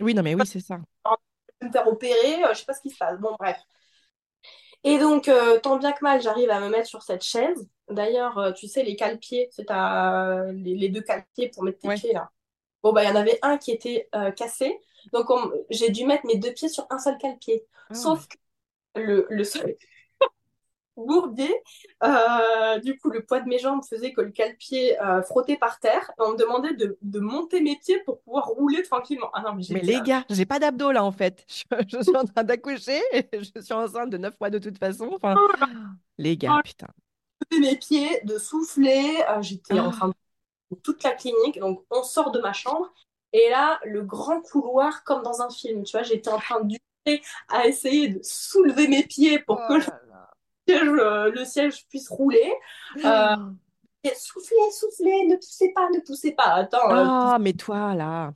oui, 0.00 0.14
non, 0.14 0.22
mais 0.22 0.34
oui, 0.34 0.46
c'est 0.46 0.60
ça. 0.60 0.78
Je 1.06 1.66
vais 1.66 1.68
me 1.68 1.72
faire 1.72 1.88
opérer, 1.88 2.44
euh, 2.44 2.52
je 2.52 2.58
sais 2.58 2.64
pas 2.64 2.74
ce 2.74 2.80
qui 2.80 2.90
se 2.90 2.96
passe. 2.96 3.18
Bon, 3.18 3.34
bref. 3.38 3.58
Et 4.84 4.98
donc, 4.98 5.26
euh, 5.28 5.58
tant 5.58 5.76
bien 5.76 5.90
que 5.90 6.04
mal, 6.04 6.22
j'arrive 6.22 6.50
à 6.50 6.60
me 6.60 6.68
mettre 6.68 6.86
sur 6.86 7.02
cette 7.02 7.24
chaise. 7.24 7.68
D'ailleurs, 7.90 8.38
euh, 8.38 8.52
tu 8.52 8.68
sais, 8.68 8.84
les 8.84 8.94
cale-pieds, 8.94 9.48
c'est 9.50 9.66
les, 9.68 10.74
les, 10.76 10.88
deux 10.88 11.00
cale-pieds 11.00 11.48
pour 11.48 11.64
mettre 11.64 11.80
tes 11.80 11.94
pieds 11.94 12.12
là. 12.12 12.30
Bon, 12.82 12.92
bah, 12.92 13.02
il 13.02 13.08
y 13.08 13.10
en 13.10 13.16
avait 13.16 13.40
un 13.42 13.58
qui 13.58 13.72
était 13.72 14.08
cassé. 14.36 14.78
Donc, 15.12 15.28
j'ai 15.70 15.90
dû 15.90 16.04
mettre 16.04 16.26
mes 16.26 16.36
deux 16.36 16.52
pieds 16.52 16.68
sur 16.68 16.86
un 16.90 16.98
seul 16.98 17.18
cale-pied. 17.18 17.64
Ah. 17.90 17.94
Sauf 17.94 18.26
que 18.28 18.36
le, 19.00 19.26
le 19.30 19.44
seul 19.44 19.76
bourbier. 20.96 21.54
Euh, 22.02 22.78
du 22.80 22.98
coup, 22.98 23.10
le 23.10 23.24
poids 23.24 23.40
de 23.40 23.48
mes 23.48 23.58
jambes 23.58 23.82
faisait 23.88 24.12
que 24.12 24.20
le 24.20 24.30
cale-pied 24.30 25.00
euh, 25.00 25.22
frottait 25.22 25.56
par 25.56 25.78
terre. 25.80 26.10
Et 26.18 26.22
on 26.22 26.32
me 26.32 26.36
demandait 26.36 26.74
de, 26.74 27.20
monter 27.20 27.60
mes 27.60 27.76
pieds 27.76 28.00
pour 28.04 28.20
pouvoir 28.20 28.46
rouler 28.46 28.82
tranquillement. 28.82 29.30
Ah 29.32 29.42
non, 29.42 29.54
mais, 29.54 29.80
les 29.80 30.00
gars, 30.00 30.24
j'ai 30.30 30.46
pas 30.46 30.58
d'abdos 30.58 30.92
là 30.92 31.04
en 31.04 31.12
fait. 31.12 31.44
Je, 31.88 32.02
suis 32.02 32.16
en 32.16 32.24
train 32.24 32.44
d'accoucher. 32.44 33.00
Je 33.32 33.60
suis 33.60 33.74
enceinte 33.74 34.10
de 34.10 34.18
9 34.18 34.34
mois 34.40 34.50
de 34.50 34.58
toute 34.58 34.78
façon. 34.78 35.10
Enfin, 35.14 35.34
oh 35.38 35.64
les 36.18 36.36
gars, 36.36 36.60
putain. 36.64 36.88
lever 37.50 37.70
mes 37.70 37.76
pieds, 37.76 38.20
de 38.24 38.38
souffler. 38.38 39.22
Euh, 39.28 39.42
j'étais 39.42 39.78
en 39.78 39.90
train 39.90 40.08
de 40.08 40.76
toute 40.82 41.02
la 41.02 41.12
clinique. 41.12 41.58
Donc, 41.58 41.84
on 41.90 42.02
sort 42.02 42.30
de 42.30 42.40
ma 42.40 42.52
chambre. 42.52 42.92
Et 43.32 43.50
là, 43.50 43.78
le 43.84 44.02
grand 44.02 44.40
couloir, 44.40 45.04
comme 45.04 45.22
dans 45.22 45.42
un 45.42 45.50
film, 45.50 45.84
tu 45.84 45.92
vois, 45.92 46.02
j'étais 46.02 46.30
en 46.30 46.38
train 46.38 46.60
de 46.60 46.76
à 47.48 47.66
essayer 47.66 48.08
de 48.08 48.20
soulever 48.22 48.86
mes 48.88 49.02
pieds 49.02 49.38
pour 49.40 49.56
que 49.66 49.74
Oh 49.74 49.76
le 49.76 49.80
siège, 50.68 50.88
euh, 50.88 51.30
le 51.30 51.44
siège 51.44 51.86
puisse 51.88 52.08
rouler. 52.08 52.52
Euh, 53.04 53.34
et 54.04 54.14
soufflez, 54.14 54.56
soufflez, 54.72 55.26
ne 55.26 55.36
poussez 55.36 55.72
pas, 55.74 55.88
ne 55.90 56.00
poussez 56.00 56.32
pas. 56.32 56.54
Attends, 56.54 56.90
euh, 56.90 57.04
Ah, 57.06 57.38
mais 57.40 57.52
toi, 57.54 57.94
là. 57.94 58.32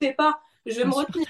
poussez 0.00 0.14
pas. 0.14 0.40
Je 0.66 0.74
vais 0.76 0.84
me 0.84 0.92
retenir 0.94 1.26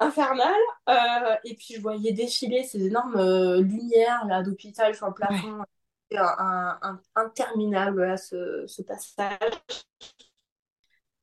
infernal. 0.00 0.54
Euh, 0.88 1.36
et 1.44 1.54
puis 1.54 1.74
je 1.74 1.80
voyais 1.80 2.12
défiler 2.12 2.64
ces 2.64 2.84
énormes 2.86 3.16
euh, 3.16 3.60
lumières 3.62 4.24
là 4.26 4.42
d'hôpital 4.42 4.94
sur 4.94 5.06
le 5.08 5.14
plafond. 5.14 5.62
C'était 6.10 6.22
un, 6.22 6.26
un- 6.38 6.78
un- 6.82 7.00
interminable 7.16 8.04
là, 8.04 8.16
ce, 8.16 8.64
ce 8.66 8.82
passage. 8.82 9.38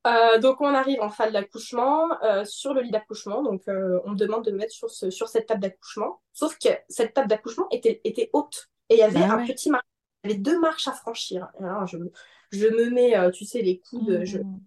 Euh, 0.06 0.38
donc 0.38 0.60
on 0.60 0.66
arrive 0.74 1.00
en 1.00 1.08
salle 1.10 1.32
d'accouchement, 1.32 2.08
euh, 2.22 2.44
sur 2.44 2.74
le 2.74 2.82
lit 2.82 2.90
d'accouchement, 2.90 3.42
donc 3.42 3.62
euh, 3.68 4.00
on 4.04 4.10
me 4.10 4.16
demande 4.16 4.44
de 4.44 4.50
me 4.50 4.58
mettre 4.58 4.72
sur, 4.74 4.90
ce, 4.90 5.08
sur 5.10 5.28
cette 5.28 5.46
table 5.46 5.60
d'accouchement. 5.62 6.20
Sauf 6.32 6.58
que 6.58 6.68
cette 6.90 7.14
table 7.14 7.28
d'accouchement 7.28 7.66
était, 7.70 8.02
était 8.04 8.28
haute 8.34 8.68
et 8.90 8.94
il 8.96 8.98
y 8.98 9.02
avait 9.02 9.20
Bah 9.20 9.28
un 9.30 9.38
ouais. 9.38 9.46
petit 9.46 9.70
il 9.70 10.30
y 10.30 10.32
avait 10.32 10.40
deux 10.40 10.58
marches 10.60 10.88
à 10.88 10.92
franchir. 10.92 11.48
Alors 11.58 11.86
je, 11.86 11.96
me- 11.98 12.12
je 12.52 12.66
me 12.66 12.90
mets, 12.90 13.16
euh, 13.16 13.30
tu 13.30 13.46
sais, 13.46 13.62
les 13.62 13.80
coudes, 13.80 14.22
je, 14.24 14.38
Mmh. 14.38 14.58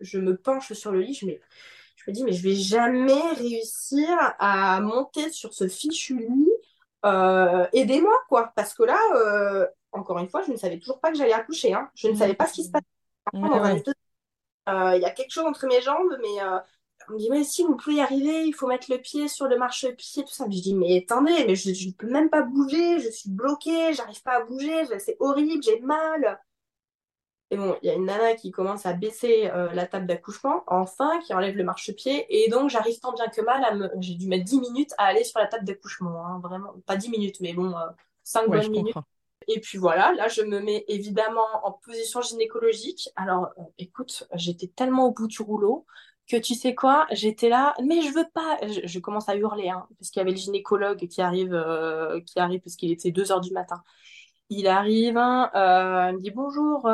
je 0.00 0.18
me 0.18 0.36
penche 0.36 0.72
sur 0.72 0.92
le 0.92 1.00
lit, 1.00 1.14
je, 1.14 1.26
mets, 1.26 1.40
je 1.96 2.04
me 2.10 2.14
dis, 2.14 2.24
mais 2.24 2.32
je 2.32 2.42
vais 2.42 2.54
jamais 2.54 3.20
réussir 3.32 4.08
à 4.38 4.80
monter 4.80 5.30
sur 5.30 5.54
ce 5.54 5.68
fichu 5.68 6.18
lit. 6.18 6.50
Aidez-moi, 7.72 8.14
quoi. 8.28 8.52
Parce 8.56 8.74
que 8.74 8.82
là, 8.84 8.98
encore 9.92 10.18
une 10.18 10.28
fois, 10.28 10.42
je 10.42 10.52
ne 10.52 10.56
savais 10.56 10.78
toujours 10.78 11.00
pas 11.00 11.10
que 11.12 11.18
j'allais 11.18 11.32
accoucher. 11.32 11.72
hein. 11.74 11.90
Je 11.94 12.08
ne 12.08 12.14
savais 12.14 12.34
pas 12.34 12.46
ce 12.46 12.54
qui 12.54 12.64
se 12.64 12.70
passait. 12.70 12.84
Dans 13.42 13.60
ouais. 13.62 13.84
Euh, 14.68 14.96
Il 14.96 15.02
y 15.02 15.04
a 15.04 15.10
quelque 15.10 15.30
chose 15.32 15.44
entre 15.46 15.66
mes 15.66 15.80
jambes, 15.82 16.16
mais 16.22 16.42
euh, 16.42 16.58
on 17.08 17.14
me 17.14 17.18
dit, 17.18 17.30
mais 17.30 17.44
si 17.44 17.62
vous 17.64 17.76
pouvez 17.76 17.96
y 17.96 18.00
arriver, 18.00 18.44
il 18.46 18.52
faut 18.54 18.66
mettre 18.66 18.90
le 18.90 18.98
pied 18.98 19.28
sur 19.28 19.46
le 19.46 19.56
marchepied, 19.58 20.24
tout 20.24 20.32
ça. 20.32 20.46
Mais 20.48 20.56
je 20.56 20.62
dis, 20.62 20.74
mais 20.74 20.98
attendez, 21.08 21.44
mais 21.46 21.54
je 21.56 21.70
ne 21.88 21.92
peux 21.92 22.08
même 22.08 22.30
pas 22.30 22.42
bouger, 22.42 23.00
je 23.00 23.10
suis 23.10 23.30
bloquée, 23.30 23.92
j'arrive 23.94 24.22
pas 24.22 24.38
à 24.38 24.44
bouger, 24.44 24.84
c'est 24.98 25.16
horrible, 25.20 25.62
j'ai 25.62 25.80
mal. 25.80 26.40
Et 27.50 27.56
bon, 27.56 27.76
il 27.82 27.86
y 27.86 27.90
a 27.90 27.94
une 27.94 28.06
nana 28.06 28.34
qui 28.34 28.50
commence 28.50 28.86
à 28.86 28.94
baisser 28.94 29.48
euh, 29.52 29.70
la 29.72 29.86
table 29.86 30.06
d'accouchement, 30.06 30.64
enfin, 30.66 31.20
qui 31.20 31.34
enlève 31.34 31.56
le 31.56 31.62
marchepied, 31.64 32.26
et 32.28 32.48
donc 32.50 32.70
j'arrive 32.70 32.98
tant 33.00 33.12
bien 33.12 33.28
que 33.28 33.40
mal 33.42 33.62
à 33.64 33.74
me... 33.74 33.90
J'ai 34.00 34.14
dû 34.14 34.26
mettre 34.28 34.44
10 34.44 34.60
minutes 34.60 34.92
à 34.98 35.04
aller 35.06 35.24
sur 35.24 35.38
la 35.38 35.46
table 35.46 35.64
d'accouchement, 35.64 36.26
hein, 36.26 36.40
vraiment. 36.42 36.74
Pas 36.86 36.96
10 36.96 37.10
minutes, 37.10 37.40
mais 37.40 37.52
bon, 37.52 37.76
euh, 37.76 37.86
5 38.24 38.48
Ouais, 38.48 38.68
minutes. 38.68 38.70
comprends. 38.70 39.04
Et 39.48 39.60
puis 39.60 39.78
voilà, 39.78 40.12
là, 40.14 40.28
je 40.28 40.42
me 40.42 40.60
mets 40.60 40.84
évidemment 40.88 41.46
en 41.64 41.72
position 41.72 42.20
gynécologique. 42.22 43.08
Alors, 43.16 43.48
euh, 43.58 43.62
écoute, 43.78 44.26
j'étais 44.34 44.68
tellement 44.68 45.06
au 45.06 45.12
bout 45.12 45.26
du 45.26 45.42
rouleau 45.42 45.86
que 46.26 46.36
tu 46.36 46.54
sais 46.54 46.74
quoi, 46.74 47.06
j'étais 47.10 47.50
là, 47.50 47.74
mais 47.84 48.00
je 48.00 48.12
veux 48.14 48.26
pas. 48.32 48.58
Je, 48.62 48.98
commence 48.98 49.28
à 49.28 49.36
hurler, 49.36 49.68
hein, 49.68 49.86
parce 49.98 50.10
qu'il 50.10 50.20
y 50.20 50.22
avait 50.22 50.30
le 50.30 50.38
gynécologue 50.38 51.06
qui 51.06 51.20
arrive, 51.20 51.52
euh, 51.52 52.20
qui 52.20 52.38
arrive 52.38 52.60
parce 52.60 52.76
qu'il 52.76 52.90
était 52.90 53.10
2 53.10 53.30
heures 53.30 53.42
du 53.42 53.52
matin. 53.52 53.82
Il 54.50 54.66
arrive, 54.66 55.16
hein, 55.18 55.50
euh, 55.54 56.10
il 56.10 56.16
me 56.16 56.20
dit 56.20 56.30
bonjour. 56.30 56.88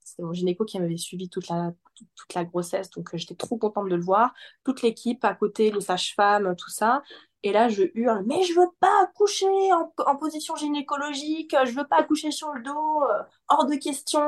c'est 0.00 0.22
mon 0.22 0.32
gynéco 0.32 0.64
qui 0.64 0.78
m'avait 0.80 0.96
suivi 0.96 1.28
toute 1.28 1.48
la, 1.48 2.44
grossesse, 2.44 2.90
donc 2.90 3.10
j'étais 3.14 3.34
trop 3.34 3.58
contente 3.58 3.88
de 3.88 3.96
le 3.96 4.02
voir. 4.02 4.32
Toute 4.64 4.82
l'équipe 4.82 5.24
à 5.24 5.34
côté, 5.34 5.70
les 5.70 5.80
sages-femmes, 5.80 6.54
tout 6.56 6.70
ça. 6.70 7.02
Et 7.42 7.52
là, 7.52 7.68
je 7.68 7.84
hurle, 7.94 8.22
mais 8.26 8.42
je 8.42 8.54
veux 8.54 8.68
pas 8.80 9.02
accoucher 9.02 9.46
en, 9.72 10.16
position 10.16 10.56
gynécologique, 10.56 11.54
je 11.64 11.72
veux 11.72 11.86
pas 11.86 11.96
accoucher 11.98 12.30
sur 12.30 12.52
le 12.52 12.62
dos, 12.62 13.02
euh, 13.04 13.22
hors 13.48 13.66
de 13.66 13.76
question. 13.76 14.20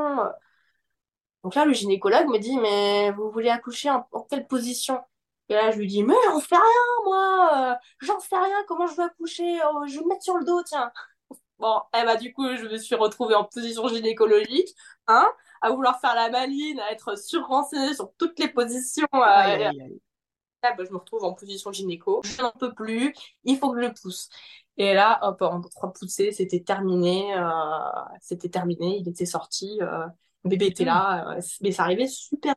Donc 1.45 1.55
là, 1.55 1.65
le 1.65 1.73
gynécologue 1.73 2.29
me 2.29 2.39
dit, 2.39 2.57
mais 2.59 3.11
vous 3.13 3.31
voulez 3.31 3.51
accoucher 3.51 3.91
en, 3.91 4.07
en 4.13 4.23
quelle 4.23 4.47
position? 4.47 5.01
Et 5.49 5.55
là, 5.55 5.71
je 5.71 5.79
lui 5.79 5.87
dis, 5.87 6.03
mais 6.05 6.15
j'en 6.25 6.41
sais 6.41 6.55
rien, 6.55 7.05
moi, 7.05 7.51
euh, 7.73 7.75
j'en 8.01 8.21
sais 8.21 8.37
rien, 8.37 8.57
comment 8.69 8.87
je 8.87 8.95
veux 8.95 9.05
accoucher, 9.05 9.61
Oh, 9.71 9.83
je 9.87 9.99
vais 9.99 10.05
me 10.05 10.09
mettre 10.09 10.23
sur 10.23 10.37
le 10.37 10.45
dos, 10.45 10.63
tiens. 10.63 10.93
Bon, 11.59 11.81
eh 11.97 12.05
bah, 12.05 12.17
du 12.17 12.33
coup, 12.33 12.57
je 12.57 12.65
me 12.65 12.77
suis 12.79 12.95
retrouvée 12.95 13.35
en 13.35 13.45
position 13.45 13.87
gynécologique, 13.89 14.75
hein, 15.09 15.29
à 15.61 15.71
vouloir 15.71 16.01
faire 16.01 16.15
la 16.15 16.31
maline, 16.31 16.81
à 16.81 16.93
être 16.93 17.19
surrenseignée 17.19 17.95
sur 17.95 18.13
toutes 18.19 18.39
les 18.39 18.49
positions. 18.49 19.07
euh. 19.13 19.71
Là, 20.63 20.75
bah, 20.77 20.85
je 20.87 20.93
me 20.93 20.99
retrouve 20.99 21.25
en 21.25 21.35
position 21.35 21.73
gynéco. 21.73 22.27
Je 22.39 22.43
n'en 22.43 22.53
peux 22.53 22.73
plus. 22.75 23.15
Il 23.45 23.59
faut 23.59 23.73
que 23.73 23.81
je 23.83 23.87
le 23.89 23.95
pousse. 23.95 24.29
Et 24.77 24.95
là, 24.95 25.19
hop, 25.23 25.43
en 25.43 25.61
trois 25.61 25.93
poussées, 25.93 26.33
c'était 26.33 26.61
terminé. 26.61 27.35
euh, 27.37 27.49
c'était 28.21 28.49
terminé. 28.49 28.99
Il 29.01 29.09
était 29.09 29.27
sorti. 29.27 29.79
euh, 29.83 30.07
le 30.45 30.51
bébé 30.51 30.67
était 30.67 30.85
là. 30.85 31.37
euh, 31.37 31.41
mais 31.63 31.73
ça 31.73 31.83
arrivait 31.85 32.07
super. 32.09 32.55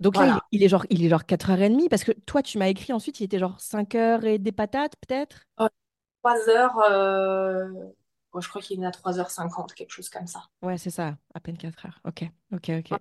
Donc 0.00 0.16
là, 0.18 0.26
Voilà. 0.26 0.28
il, 0.28 0.42
il 0.52 0.62
est 0.62 0.68
genre, 0.68 0.86
il 0.90 1.04
est 1.04 1.08
genre 1.08 1.24
4h30 1.26 1.88
parce 1.88 2.04
que 2.04 2.12
toi, 2.12 2.42
tu 2.42 2.58
m'as 2.58 2.68
écrit 2.68 2.92
ensuite, 2.92 3.20
il 3.20 3.24
était 3.24 3.38
genre 3.38 3.60
5h 3.60 4.24
et 4.24 4.38
des 4.38 4.52
patates, 4.52 4.94
peut-être? 5.06 5.46
3 6.22 6.48
heures. 6.48 6.78
euh, 6.90 7.66
bon, 8.32 8.40
je 8.40 8.48
crois 8.48 8.62
qu'il 8.62 8.82
est 8.82 8.86
à 8.86 8.90
3h50, 8.90 9.74
quelque 9.74 9.90
chose 9.92 10.08
comme 10.10 10.26
ça. 10.26 10.42
Ouais, 10.62 10.78
c'est 10.78 10.90
ça, 10.90 11.18
à 11.34 11.40
peine 11.40 11.56
4h. 11.58 12.00
Ok, 12.04 12.24
ok, 12.52 12.70
ok. 12.80 13.00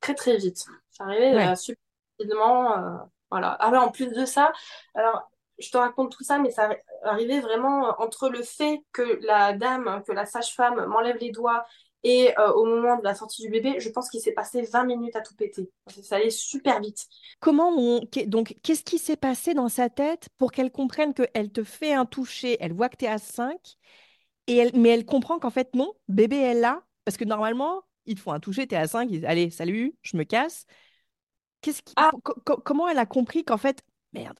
Très, 0.00 0.14
très 0.14 0.36
vite. 0.36 0.66
Ça 0.90 1.04
arrivait 1.04 1.32
Ouais. 1.32 1.52
super 1.56 1.80
rapidement. 2.18 2.76
euh, 2.78 2.96
voilà. 3.30 3.56
Ah 3.60 3.70
ouais, 3.70 3.78
en 3.78 3.90
plus 3.90 4.12
de 4.12 4.24
ça, 4.24 4.52
alors, 4.94 5.30
je 5.58 5.70
te 5.70 5.76
raconte 5.76 6.12
tout 6.12 6.24
ça, 6.24 6.38
mais 6.38 6.50
ça 6.50 6.70
arrivait 7.04 7.40
vraiment 7.40 7.88
euh, 7.88 7.92
entre 7.98 8.28
le 8.28 8.42
fait 8.42 8.80
que 8.92 9.20
la 9.26 9.52
dame, 9.52 10.02
que 10.06 10.12
la 10.12 10.26
sage-femme 10.26 10.86
m'enlève 10.86 11.16
les 11.18 11.30
doigts 11.30 11.64
et 12.04 12.36
euh, 12.38 12.52
au 12.52 12.64
moment 12.64 12.96
de 12.96 13.04
la 13.04 13.14
sortie 13.14 13.42
du 13.42 13.48
bébé, 13.48 13.76
je 13.78 13.88
pense 13.88 14.10
qu'il 14.10 14.20
s'est 14.20 14.32
passé 14.32 14.62
20 14.62 14.84
minutes 14.84 15.14
à 15.14 15.20
tout 15.20 15.36
péter. 15.36 15.70
Ça 16.02 16.16
allait 16.16 16.30
super 16.30 16.80
vite. 16.80 17.06
Comment 17.38 18.00
Donc, 18.26 18.56
qu'est-ce 18.62 18.82
qui 18.82 18.98
s'est 18.98 19.16
passé 19.16 19.54
dans 19.54 19.68
sa 19.68 19.88
tête 19.88 20.28
pour 20.36 20.50
qu'elle 20.50 20.72
comprenne 20.72 21.14
qu'elle 21.14 21.52
te 21.52 21.62
fait 21.62 21.92
un 21.92 22.04
toucher, 22.04 22.56
elle 22.60 22.72
voit 22.72 22.88
que 22.88 22.96
tu 22.96 23.04
es 23.04 23.08
à 23.08 23.18
5, 23.18 23.76
et 24.48 24.56
elle... 24.56 24.72
mais 24.74 24.88
elle 24.88 25.04
comprend 25.04 25.38
qu'en 25.38 25.50
fait, 25.50 25.74
non, 25.74 25.92
bébé 26.08 26.36
est 26.36 26.54
là, 26.54 26.82
parce 27.04 27.16
que 27.16 27.24
normalement, 27.24 27.82
ils 28.06 28.16
te 28.16 28.20
font 28.20 28.32
un 28.32 28.40
toucher, 28.40 28.66
tu 28.66 28.74
es 28.74 28.78
à 28.78 28.88
5, 28.88 29.04
ils 29.04 29.20
disent, 29.20 29.24
allez, 29.24 29.50
salut, 29.50 29.94
je 30.02 30.16
me 30.16 30.24
casse. 30.24 30.66
Qu'est-ce 31.62 31.82
qui... 31.82 31.96
Ah. 31.96 32.12
co- 32.24 32.34
co- 32.44 32.60
comment 32.64 32.88
elle 32.88 32.98
a 32.98 33.06
compris 33.06 33.44
qu'en 33.44 33.56
fait, 33.58 33.82
merde, 34.12 34.38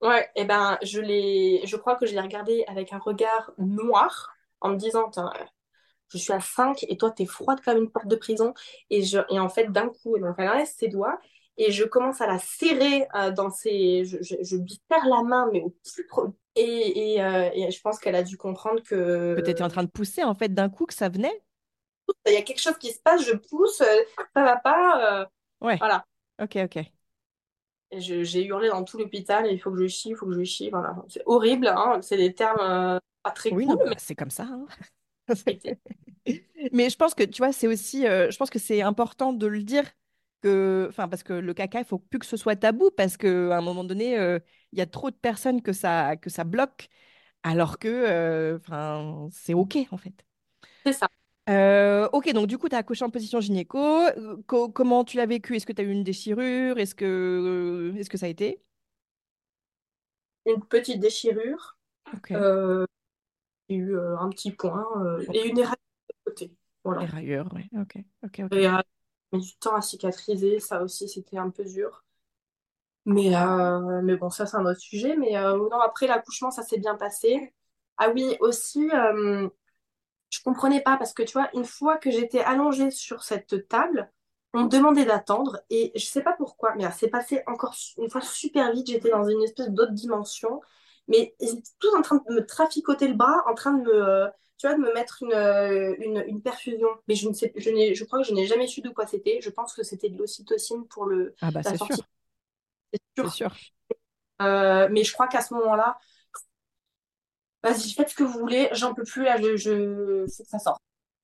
Ouais, 0.00 0.28
et 0.34 0.44
ben, 0.44 0.78
je 0.82 1.00
l'ai, 1.00 1.62
je 1.64 1.76
crois 1.76 1.94
que 1.96 2.06
je 2.06 2.12
l'ai 2.12 2.20
regardé 2.20 2.64
avec 2.66 2.92
un 2.92 2.98
regard 2.98 3.52
noir 3.58 4.30
en 4.60 4.70
me 4.70 4.76
disant, 4.76 5.10
euh, 5.16 5.22
je 6.08 6.18
suis 6.18 6.32
à 6.32 6.40
5 6.40 6.84
et 6.88 6.96
toi, 6.98 7.10
t'es 7.12 7.26
froide 7.26 7.60
comme 7.64 7.78
une 7.78 7.90
porte 7.90 8.08
de 8.08 8.16
prison. 8.16 8.54
Et, 8.90 9.02
je, 9.04 9.18
et 9.30 9.40
en 9.40 9.48
fait, 9.48 9.72
d'un 9.72 9.88
coup, 9.90 10.18
donc, 10.18 10.36
elle 10.38 10.48
enlève 10.50 10.66
ses 10.66 10.88
doigts 10.88 11.18
et 11.58 11.72
je 11.72 11.84
commence 11.84 12.20
à 12.20 12.26
la 12.28 12.38
serrer 12.38 13.06
euh, 13.16 13.30
dans 13.32 13.50
ses. 13.50 14.04
Je, 14.04 14.18
je, 14.22 14.36
je 14.42 14.56
lui 14.56 14.80
serre 14.90 15.06
la 15.08 15.22
main, 15.22 15.48
mais 15.52 15.62
au 15.62 15.70
plus 15.94 16.06
pro- 16.06 16.34
Et, 16.56 17.14
et, 17.14 17.22
euh, 17.24 17.50
et 17.54 17.70
je 17.70 17.80
pense 17.82 17.98
qu'elle 18.00 18.16
a 18.16 18.22
dû 18.24 18.36
comprendre 18.38 18.82
que 18.82 18.96
peut-être 19.34 19.58
tu 19.58 19.62
es 19.62 19.64
en 19.66 19.68
train 19.68 19.84
de 19.84 19.90
pousser, 19.90 20.24
en 20.24 20.34
fait, 20.34 20.54
d'un 20.54 20.68
coup, 20.70 20.86
que 20.86 20.94
ça 20.94 21.08
venait? 21.10 21.42
il 22.26 22.32
y 22.32 22.36
a 22.36 22.42
quelque 22.42 22.60
chose 22.60 22.78
qui 22.78 22.92
se 22.92 23.00
passe, 23.00 23.24
je 23.26 23.34
pousse, 23.36 23.78
ça 23.78 24.42
va 24.44 24.56
pas. 24.56 25.22
euh, 25.22 25.26
Ouais, 25.60 25.80
voilà. 25.80 26.04
Ok, 26.42 26.56
ok. 26.64 26.92
Et 27.90 28.00
je- 28.00 28.22
J'ai 28.24 28.44
hurlé 28.46 28.68
dans 28.68 28.84
tout 28.84 28.98
l'hôpital, 28.98 29.46
il 29.50 29.60
faut 29.60 29.70
que 29.70 29.78
je 29.82 29.86
chie, 29.86 30.10
il 30.10 30.16
faut 30.16 30.26
que 30.26 30.32
je 30.34 30.44
chie. 30.44 30.70
Voilà. 30.70 30.96
C'est 31.08 31.22
horrible, 31.26 31.68
hein, 31.68 32.00
c'est 32.02 32.16
des 32.16 32.34
termes 32.34 32.58
euh, 32.60 32.98
pas 33.22 33.30
très 33.32 33.50
Oui, 33.50 33.66
cool, 33.66 33.76
non, 33.78 33.86
mais 33.86 33.94
bah, 33.94 33.96
c'est 33.98 34.14
comme 34.14 34.30
ça. 34.30 34.44
hein. 34.44 34.66
c'était 35.34 35.78
Mais 36.72 36.90
je 36.90 36.96
pense 36.96 37.14
que, 37.14 37.22
tu 37.24 37.38
vois, 37.38 37.52
c'est 37.52 37.66
aussi, 37.66 38.06
euh, 38.06 38.30
je 38.30 38.36
pense 38.36 38.50
que 38.50 38.58
c'est 38.58 38.82
important 38.82 39.32
de 39.32 39.46
le 39.46 39.62
dire 39.62 39.84
que, 40.42 40.86
enfin, 40.88 41.08
parce 41.08 41.22
que 41.22 41.32
le 41.32 41.54
caca, 41.54 41.80
il 41.80 41.84
faut 41.84 41.98
plus 41.98 42.18
que 42.18 42.26
ce 42.26 42.36
soit 42.36 42.56
tabou, 42.56 42.90
parce 42.96 43.16
qu'à 43.16 43.56
un 43.58 43.60
moment 43.60 43.84
donné, 43.84 44.18
euh, 44.18 44.38
il 44.72 44.78
y 44.78 44.82
a 44.82 44.86
trop 44.86 45.10
de 45.10 45.16
personnes 45.16 45.62
que 45.62 45.72
ça, 45.72 46.16
que 46.16 46.30
ça 46.30 46.44
bloque, 46.44 46.88
alors 47.44 47.78
que, 47.78 47.88
euh, 47.88 48.58
enfin, 48.58 49.28
c'est 49.32 49.54
OK, 49.54 49.78
en 49.92 49.98
fait. 49.98 50.24
c'est 50.84 50.92
ça. 50.92 51.08
Euh, 51.48 52.08
ok, 52.12 52.32
donc 52.32 52.46
du 52.46 52.56
coup, 52.58 52.68
tu 52.68 52.74
as 52.76 52.78
accouché 52.78 53.04
en 53.04 53.10
position 53.10 53.40
gynéco. 53.40 53.78
Euh, 53.78 54.36
co- 54.46 54.68
comment 54.70 55.04
tu 55.04 55.16
l'as 55.16 55.26
vécu? 55.26 55.56
Est-ce 55.56 55.66
que 55.66 55.72
tu 55.72 55.80
as 55.82 55.84
eu 55.84 55.90
une 55.90 56.04
déchirure? 56.04 56.78
Est-ce 56.78 56.94
que, 56.94 57.92
est-ce 57.98 58.08
que 58.10 58.18
ça 58.18 58.26
a 58.26 58.28
été? 58.28 58.62
Une 60.46 60.64
petite 60.64 61.00
déchirure, 61.00 61.76
Ok. 62.14 62.32
euh, 62.36 62.86
j'ai 63.68 63.76
eu 63.76 63.96
euh, 63.96 64.18
un 64.18 64.30
petit 64.30 64.52
point 64.52 64.86
euh, 65.04 65.24
et 65.34 65.48
une 65.48 65.58
éraille 65.58 65.76
de 66.10 66.30
côté. 66.32 66.52
Voilà. 66.84 67.02
Les 67.02 67.06
railleurs, 67.06 67.52
ouais. 67.54 67.68
Ok, 67.78 67.98
ok, 68.22 68.40
ok. 68.44 68.52
Et, 68.52 68.66
euh, 68.68 68.78
mais 69.32 69.40
du 69.40 69.56
temps 69.56 69.74
à 69.74 69.82
cicatriser, 69.82 70.60
ça 70.60 70.82
aussi, 70.82 71.08
c'était 71.08 71.38
un 71.38 71.50
peu 71.50 71.64
dur. 71.64 72.04
Mais, 73.04 73.34
euh, 73.34 74.00
mais 74.02 74.16
bon, 74.16 74.30
ça, 74.30 74.46
c'est 74.46 74.56
un 74.56 74.64
autre 74.66 74.80
sujet. 74.80 75.16
Mais 75.16 75.36
euh, 75.36 75.56
non, 75.70 75.80
après 75.80 76.06
l'accouchement, 76.06 76.50
ça 76.50 76.62
s'est 76.62 76.78
bien 76.78 76.94
passé. 76.96 77.52
Ah 77.96 78.10
oui, 78.10 78.36
aussi, 78.40 78.88
euh, 78.92 79.48
je 80.32 80.40
comprenais 80.42 80.82
pas 80.82 80.98
parce 80.98 81.14
que 81.14 81.22
tu 81.24 81.34
vois, 81.34 81.50
une 81.54 81.66
fois 81.66 81.98
que 81.98 82.10
j'étais 82.12 82.40
allongée 82.42 82.90
sur 82.92 83.24
cette 83.24 83.68
table, 83.68 84.12
on 84.54 84.64
me 84.64 84.70
demandait 84.70 85.06
d'attendre 85.06 85.60
et 85.70 85.92
je 85.96 86.04
sais 86.06 86.22
pas 86.22 86.34
pourquoi, 86.34 86.74
mais 86.76 86.90
c'est 86.92 87.08
passé 87.10 87.42
encore 87.48 87.74
une 87.98 88.10
fois 88.10 88.22
super 88.22 88.72
vite. 88.72 88.88
J'étais 88.90 89.10
dans 89.10 89.24
une 89.28 89.42
espèce 89.42 89.70
d'autre 89.70 89.92
dimension 89.92 90.60
Mais 91.08 91.34
ils 91.40 91.50
étaient 91.50 91.70
tous 91.80 91.94
en 91.96 92.02
train 92.02 92.16
de 92.28 92.34
me 92.34 92.46
traficoter 92.46 93.08
le 93.08 93.14
bras, 93.14 93.42
en 93.48 93.54
train 93.54 93.74
de 93.74 93.82
me, 93.84 94.28
tu 94.58 94.66
vois, 94.68 94.76
de 94.76 94.82
me 94.82 94.92
mettre 94.94 95.22
une, 95.22 95.32
une, 96.04 96.24
une 96.28 96.42
perfusion. 96.42 96.88
Mais 97.08 97.14
je 97.16 97.28
ne 97.28 97.34
sais, 97.34 97.52
je 97.56 97.70
je 97.94 98.04
crois 98.04 98.20
que 98.20 98.26
je 98.28 98.34
n'ai 98.34 98.46
jamais 98.46 98.66
su 98.66 98.80
de 98.82 98.90
quoi 98.90 99.06
c'était. 99.06 99.40
Je 99.42 99.50
pense 99.50 99.74
que 99.74 99.82
c'était 99.84 100.10
de 100.10 100.18
l'ocytocine 100.18 100.86
pour 100.88 101.06
le, 101.06 101.34
Ah 101.40 101.50
bah 101.50 101.62
c'est 101.62 101.76
sûr, 101.78 101.98
C'est 102.92 103.00
c'est 103.20 103.28
sûr. 103.28 103.30
sûr. 103.30 103.50
Euh, 104.42 104.88
mais 104.90 105.04
je 105.04 105.12
crois 105.12 105.28
qu'à 105.28 105.40
ce 105.42 105.54
moment-là, 105.54 105.98
vas-y, 107.62 107.92
faites 107.92 108.10
ce 108.10 108.14
que 108.14 108.24
vous 108.24 108.38
voulez, 108.38 108.68
j'en 108.72 108.94
peux 108.94 109.04
plus, 109.04 109.24
là, 109.24 109.36
je, 109.40 109.56
je... 109.56 110.26
faut 110.36 110.42
que 110.44 110.48
ça 110.50 110.58
sorte. 110.58 110.80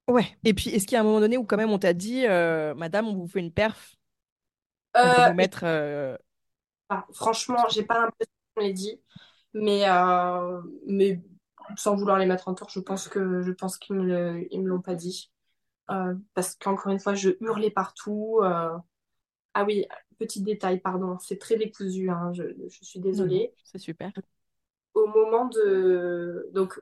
Ouais. 0.07 0.37
Et 0.43 0.53
puis, 0.53 0.71
est-ce 0.71 0.85
qu'il 0.87 0.93
y 0.95 0.97
a 0.97 1.01
un 1.01 1.03
moment 1.03 1.19
donné 1.19 1.37
où 1.37 1.43
quand 1.45 1.57
même 1.57 1.69
on 1.69 1.77
t'a 1.79 1.93
dit, 1.93 2.25
euh, 2.25 2.73
Madame, 2.75 3.07
on 3.07 3.15
vous 3.15 3.27
fait 3.27 3.39
une 3.39 3.51
perf, 3.53 3.95
on 5.01 5.11
peut 5.11 5.21
Euh, 5.21 5.21
vous 5.21 5.33
mettre... 5.33 5.61
euh, 5.63 6.17
Enfin, 6.89 7.05
franchement, 7.13 7.65
j'ai 7.71 7.83
pas 7.83 7.99
l'impression 7.99 8.31
qu'on 8.55 8.61
l'ait 8.63 8.73
dit, 8.73 8.99
mais, 9.53 9.85
mais 10.87 11.21
sans 11.77 11.95
vouloir 11.95 12.17
les 12.19 12.25
mettre 12.25 12.47
en 12.47 12.55
tort, 12.55 12.69
je 12.69 12.79
pense 12.79 13.07
que 13.07 13.41
je 13.43 13.51
pense 13.51 13.77
qu'ils 13.77 13.95
me 13.95 14.47
ils 14.53 14.61
me 14.61 14.67
l'ont 14.69 14.81
pas 14.81 14.95
dit. 14.95 15.31
Euh, 15.91 16.15
parce 16.35 16.55
qu'encore 16.55 16.91
une 16.93 16.99
fois, 16.99 17.15
je 17.15 17.31
hurlais 17.41 17.71
partout. 17.71 18.39
euh. 18.43 18.77
Ah 19.55 19.65
oui, 19.65 19.85
petit 20.19 20.41
détail, 20.43 20.79
pardon, 20.81 21.19
c'est 21.19 21.39
très 21.39 21.57
décousu, 21.57 22.09
hein, 22.11 22.31
je, 22.33 22.43
je 22.69 22.85
suis 22.85 22.99
non, 23.13 23.29
désolée. 23.29 23.53
c'est 23.63 23.77
super. 23.79 24.11
Au 24.99 25.07
moment 25.07 25.45
de... 25.45 26.49
Donc, 26.53 26.81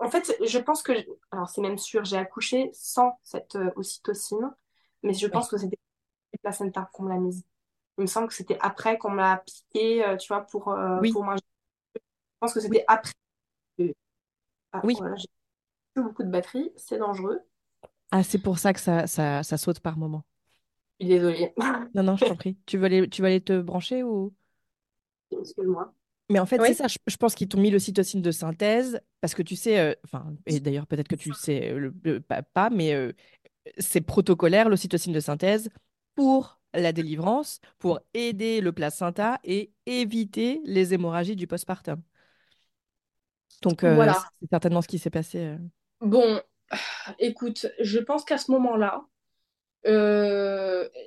en 0.00 0.10
fait, 0.10 0.32
je 0.46 0.58
pense 0.58 0.82
que... 0.82 0.92
Alors, 1.32 1.48
c'est 1.50 1.60
même 1.62 1.78
sûr, 1.78 2.04
j'ai 2.04 2.18
accouché 2.18 2.70
sans 2.74 3.18
cette 3.24 3.56
euh, 3.56 3.70
ocytocine, 3.76 4.52
mais 5.02 5.14
je 5.14 5.26
pense 5.28 5.48
que 5.48 5.58
c'était 5.58 5.78
le 6.34 6.38
placenta 6.42 6.90
qu'on 6.92 7.04
me 7.04 7.10
l'a 7.10 7.18
mise. 7.18 7.44
Il 7.98 8.02
me 8.02 8.06
semble 8.06 8.28
que 8.28 8.34
c'était 8.34 8.58
après 8.62 8.98
qu'on 8.98 9.10
me 9.12 9.18
l'a 9.18 9.38
piqué, 9.46 10.04
euh, 10.06 10.16
tu 10.16 10.28
vois, 10.28 10.42
pour, 10.42 10.68
euh, 10.70 11.02
Oui, 11.02 11.12
pour 11.12 11.24
m'injecter. 11.24 11.46
Je 12.36 12.38
pense 12.40 12.54
que 12.54 12.60
oui, 12.66 12.78
c'était 12.78 12.84
après. 12.88 13.12
que- 13.78 13.94
Ah, 14.72 14.84
oui. 14.84 14.98
voilà, 14.98 15.16
j'ai 15.16 15.28
plus 15.94 16.04
beaucoup 16.04 16.24
de 16.24 16.30
batterie, 16.30 16.72
c'est 16.76 16.98
dangereux. 16.98 17.40
Ah, 18.10 18.22
c'est 18.22 18.38
pour 18.38 18.58
ça 18.58 18.72
que 18.72 18.80
ça, 18.80 19.06
ça, 19.06 19.42
ça 19.42 19.56
saute 19.58 19.80
par 19.80 19.96
moment. 19.98 20.24
Je 21.00 21.06
suis 21.06 21.14
désolée. 21.14 21.54
Non, 21.94 22.02
non, 22.04 22.16
je 22.16 22.24
t'en 22.24 22.36
prie. 22.36 22.56
Tu 22.66 22.78
veux 22.78 22.84
aller, 22.86 23.08
tu 23.10 23.20
vas 23.22 23.28
aller 23.28 23.40
te 23.42 23.60
brancher 23.60 24.02
ou... 24.02 24.34
Excuse-moi. 25.30 25.94
Mais 26.30 26.38
en 26.38 26.46
fait, 26.46 26.62
c'est 26.62 26.74
ça. 26.74 26.88
Je, 26.88 26.98
je 27.06 27.16
pense 27.16 27.34
qu'ils 27.34 27.48
t'ont 27.48 27.60
mis 27.60 27.70
l'ocytocine 27.70 28.20
de 28.22 28.30
synthèse 28.30 29.00
parce 29.20 29.34
que 29.34 29.42
tu 29.42 29.56
sais, 29.56 29.78
euh, 29.78 29.94
enfin, 30.04 30.26
et 30.46 30.60
d'ailleurs 30.60 30.86
peut-être 30.86 31.08
que 31.08 31.14
tu 31.16 31.32
sais 31.32 31.70
euh, 31.72 31.78
le, 31.78 31.94
le- 32.04 32.20
pas, 32.20 32.42
pas, 32.42 32.70
mais 32.70 32.92
euh, 32.94 33.12
c'est 33.78 34.02
protocolaire 34.02 34.68
l'ocytocine 34.68 35.12
de 35.12 35.20
synthèse 35.20 35.70
pour 36.14 36.60
la 36.74 36.92
délivrance, 36.92 37.60
pour 37.78 38.00
aider 38.14 38.60
le 38.60 38.72
placenta 38.72 39.40
et 39.44 39.72
éviter 39.86 40.60
les 40.64 40.94
hémorragies 40.94 41.36
du 41.36 41.46
postpartum. 41.46 42.02
Donc, 43.62 43.84
euh, 43.84 44.12
Voilà. 44.12 44.30
c'est 44.40 44.48
certainement 44.50 44.82
ce 44.82 44.88
qui 44.88 44.98
s'est 44.98 45.10
passé. 45.10 45.56
Bon, 46.00 46.40
écoute, 47.18 47.66
je 47.80 47.98
pense 48.00 48.24
qu'à 48.24 48.38
ce 48.38 48.50
moment-là, 48.52 49.04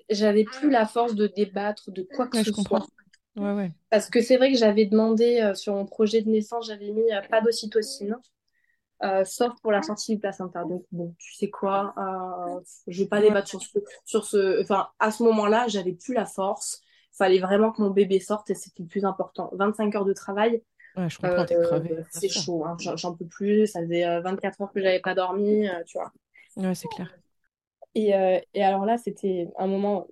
j'avais 0.09 0.43
plus 0.43 0.69
la 0.69 0.85
force 0.85 1.15
de 1.15 1.27
débattre 1.27 1.91
de 1.91 2.03
quoi 2.03 2.27
que 2.27 2.37
Ouais, 2.37 2.43
ce 2.43 2.49
je 2.49 2.51
comprends. 2.51 2.85
Ouais, 3.35 3.53
ouais. 3.53 3.71
Parce 3.89 4.09
que 4.09 4.21
c'est 4.21 4.37
vrai 4.37 4.51
que 4.51 4.57
j'avais 4.57 4.85
demandé 4.85 5.41
euh, 5.41 5.53
sur 5.53 5.75
mon 5.75 5.85
projet 5.85 6.21
de 6.21 6.29
naissance, 6.29 6.67
j'avais 6.67 6.91
mis 6.91 7.11
euh, 7.13 7.21
pas 7.29 7.41
d'ocytocine, 7.41 8.17
euh, 9.03 9.25
sauf 9.25 9.53
pour 9.61 9.71
la 9.71 9.83
sortie 9.83 10.15
du 10.15 10.19
placenta. 10.21 10.63
Donc 10.65 10.85
bon, 10.91 11.15
tu 11.19 11.33
sais 11.35 11.49
quoi, 11.49 11.93
euh, 11.97 12.61
je 12.87 13.03
vais 13.03 13.09
pas 13.09 13.21
débattre 13.21 13.49
sur 13.49 13.61
ce, 13.61 13.79
sur 14.05 14.25
ce. 14.25 14.61
Enfin, 14.63 14.89
à 14.99 15.11
ce 15.11 15.23
moment-là, 15.23 15.67
j'avais 15.69 15.93
plus 15.93 16.13
la 16.15 16.25
force. 16.25 16.81
Fallait 17.13 17.39
vraiment 17.39 17.71
que 17.71 17.81
mon 17.81 17.91
bébé 17.91 18.19
sorte 18.19 18.49
et 18.51 18.55
c'était 18.55 18.83
le 18.83 18.89
plus 18.89 19.05
important. 19.05 19.49
25 19.53 19.95
heures 19.95 20.05
de 20.05 20.13
travail, 20.13 20.63
ouais, 20.95 21.09
je 21.09 21.19
comprends, 21.19 21.45
t'es 21.45 21.57
crevé, 21.57 21.89
bien 21.89 22.05
c'est 22.09 22.29
chaud. 22.29 22.65
hein. 22.65 22.75
J'en 22.95 23.15
peux 23.15 23.25
plus. 23.27 23.67
Ça 23.67 23.81
faisait 23.81 24.05
euh, 24.05 24.21
24 24.21 24.61
heures 24.61 24.71
que 24.73 24.81
j'avais 24.81 25.01
pas 25.01 25.15
dormi, 25.15 25.67
tu 25.87 25.97
vois. 25.97 26.11
Ouais, 26.55 26.75
c'est 26.75 26.87
clair. 26.87 27.17
Et, 27.95 28.11
et 28.53 28.63
alors 28.63 28.85
là, 28.85 28.97
c'était 28.97 29.47
un 29.57 29.67
moment, 29.67 30.07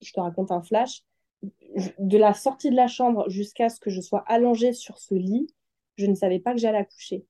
je 0.00 0.12
te 0.12 0.20
raconte 0.20 0.50
un 0.52 0.62
flash. 0.62 1.02
De 1.98 2.18
la 2.18 2.34
sortie 2.34 2.70
de 2.70 2.76
la 2.76 2.88
chambre 2.88 3.28
jusqu'à 3.28 3.68
ce 3.68 3.78
que 3.80 3.90
je 3.90 4.00
sois 4.00 4.24
allongée 4.26 4.72
sur 4.72 4.98
ce 4.98 5.14
lit, 5.14 5.46
je 5.96 6.06
ne 6.06 6.14
savais 6.14 6.40
pas 6.40 6.52
que 6.52 6.58
j'allais 6.58 6.78
accoucher. 6.78 7.24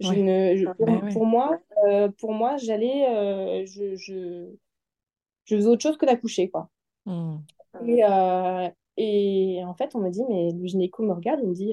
Je 0.00 0.08
Ouais, 0.08 0.16
ne, 0.16 0.56
je- 0.56 0.66
pour, 0.66 0.86
ouais. 1.02 1.14
moi, 1.26 1.60
euh, 1.88 2.08
pour 2.18 2.32
moi, 2.32 2.56
j'allais, 2.58 3.08
euh, 3.08 3.66
je, 3.66 3.96
je, 3.96 4.50
je 5.44 5.56
faisais 5.56 5.68
autre 5.68 5.82
chose 5.82 5.96
que 5.98 6.06
d'accoucher, 6.06 6.50
quoi. 6.50 6.70
Hmm. 7.06 7.38
Et, 7.86 8.04
euh, 8.04 8.68
et 8.96 9.62
en 9.64 9.74
fait, 9.74 9.94
on 9.94 10.00
me 10.00 10.10
dit, 10.10 10.22
mais 10.28 10.52
le 10.52 10.66
gynéco 10.66 11.02
me 11.02 11.12
regarde, 11.12 11.40
il 11.42 11.48
me 11.48 11.54
dit, 11.54 11.72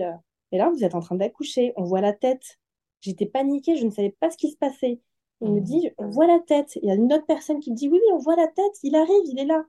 et 0.51 0.57
là, 0.57 0.69
vous 0.69 0.83
êtes 0.83 0.95
en 0.95 0.99
train 1.01 1.15
d'accoucher, 1.15 1.73
on 1.75 1.83
voit 1.83 2.01
la 2.01 2.13
tête. 2.13 2.59
J'étais 3.01 3.25
paniquée, 3.25 3.75
je 3.75 3.85
ne 3.85 3.91
savais 3.91 4.15
pas 4.19 4.29
ce 4.31 4.37
qui 4.37 4.51
se 4.51 4.57
passait. 4.57 4.99
Il 5.41 5.51
me 5.51 5.59
Hmm. 5.59 5.63
dit, 5.63 5.89
on 5.97 6.07
voit 6.09 6.27
la 6.27 6.39
tête. 6.39 6.77
Il 6.81 6.87
y 6.87 6.91
a 6.91 6.95
une 6.95 7.11
autre 7.13 7.25
personne 7.25 7.59
qui 7.59 7.71
me 7.71 7.75
dit, 7.75 7.87
oui, 7.89 7.99
oui, 8.01 8.13
on 8.13 8.17
voit 8.19 8.35
la 8.35 8.47
tête, 8.47 8.73
il 8.83 8.95
arrive, 8.95 9.23
il 9.25 9.39
est 9.39 9.45
là. 9.45 9.63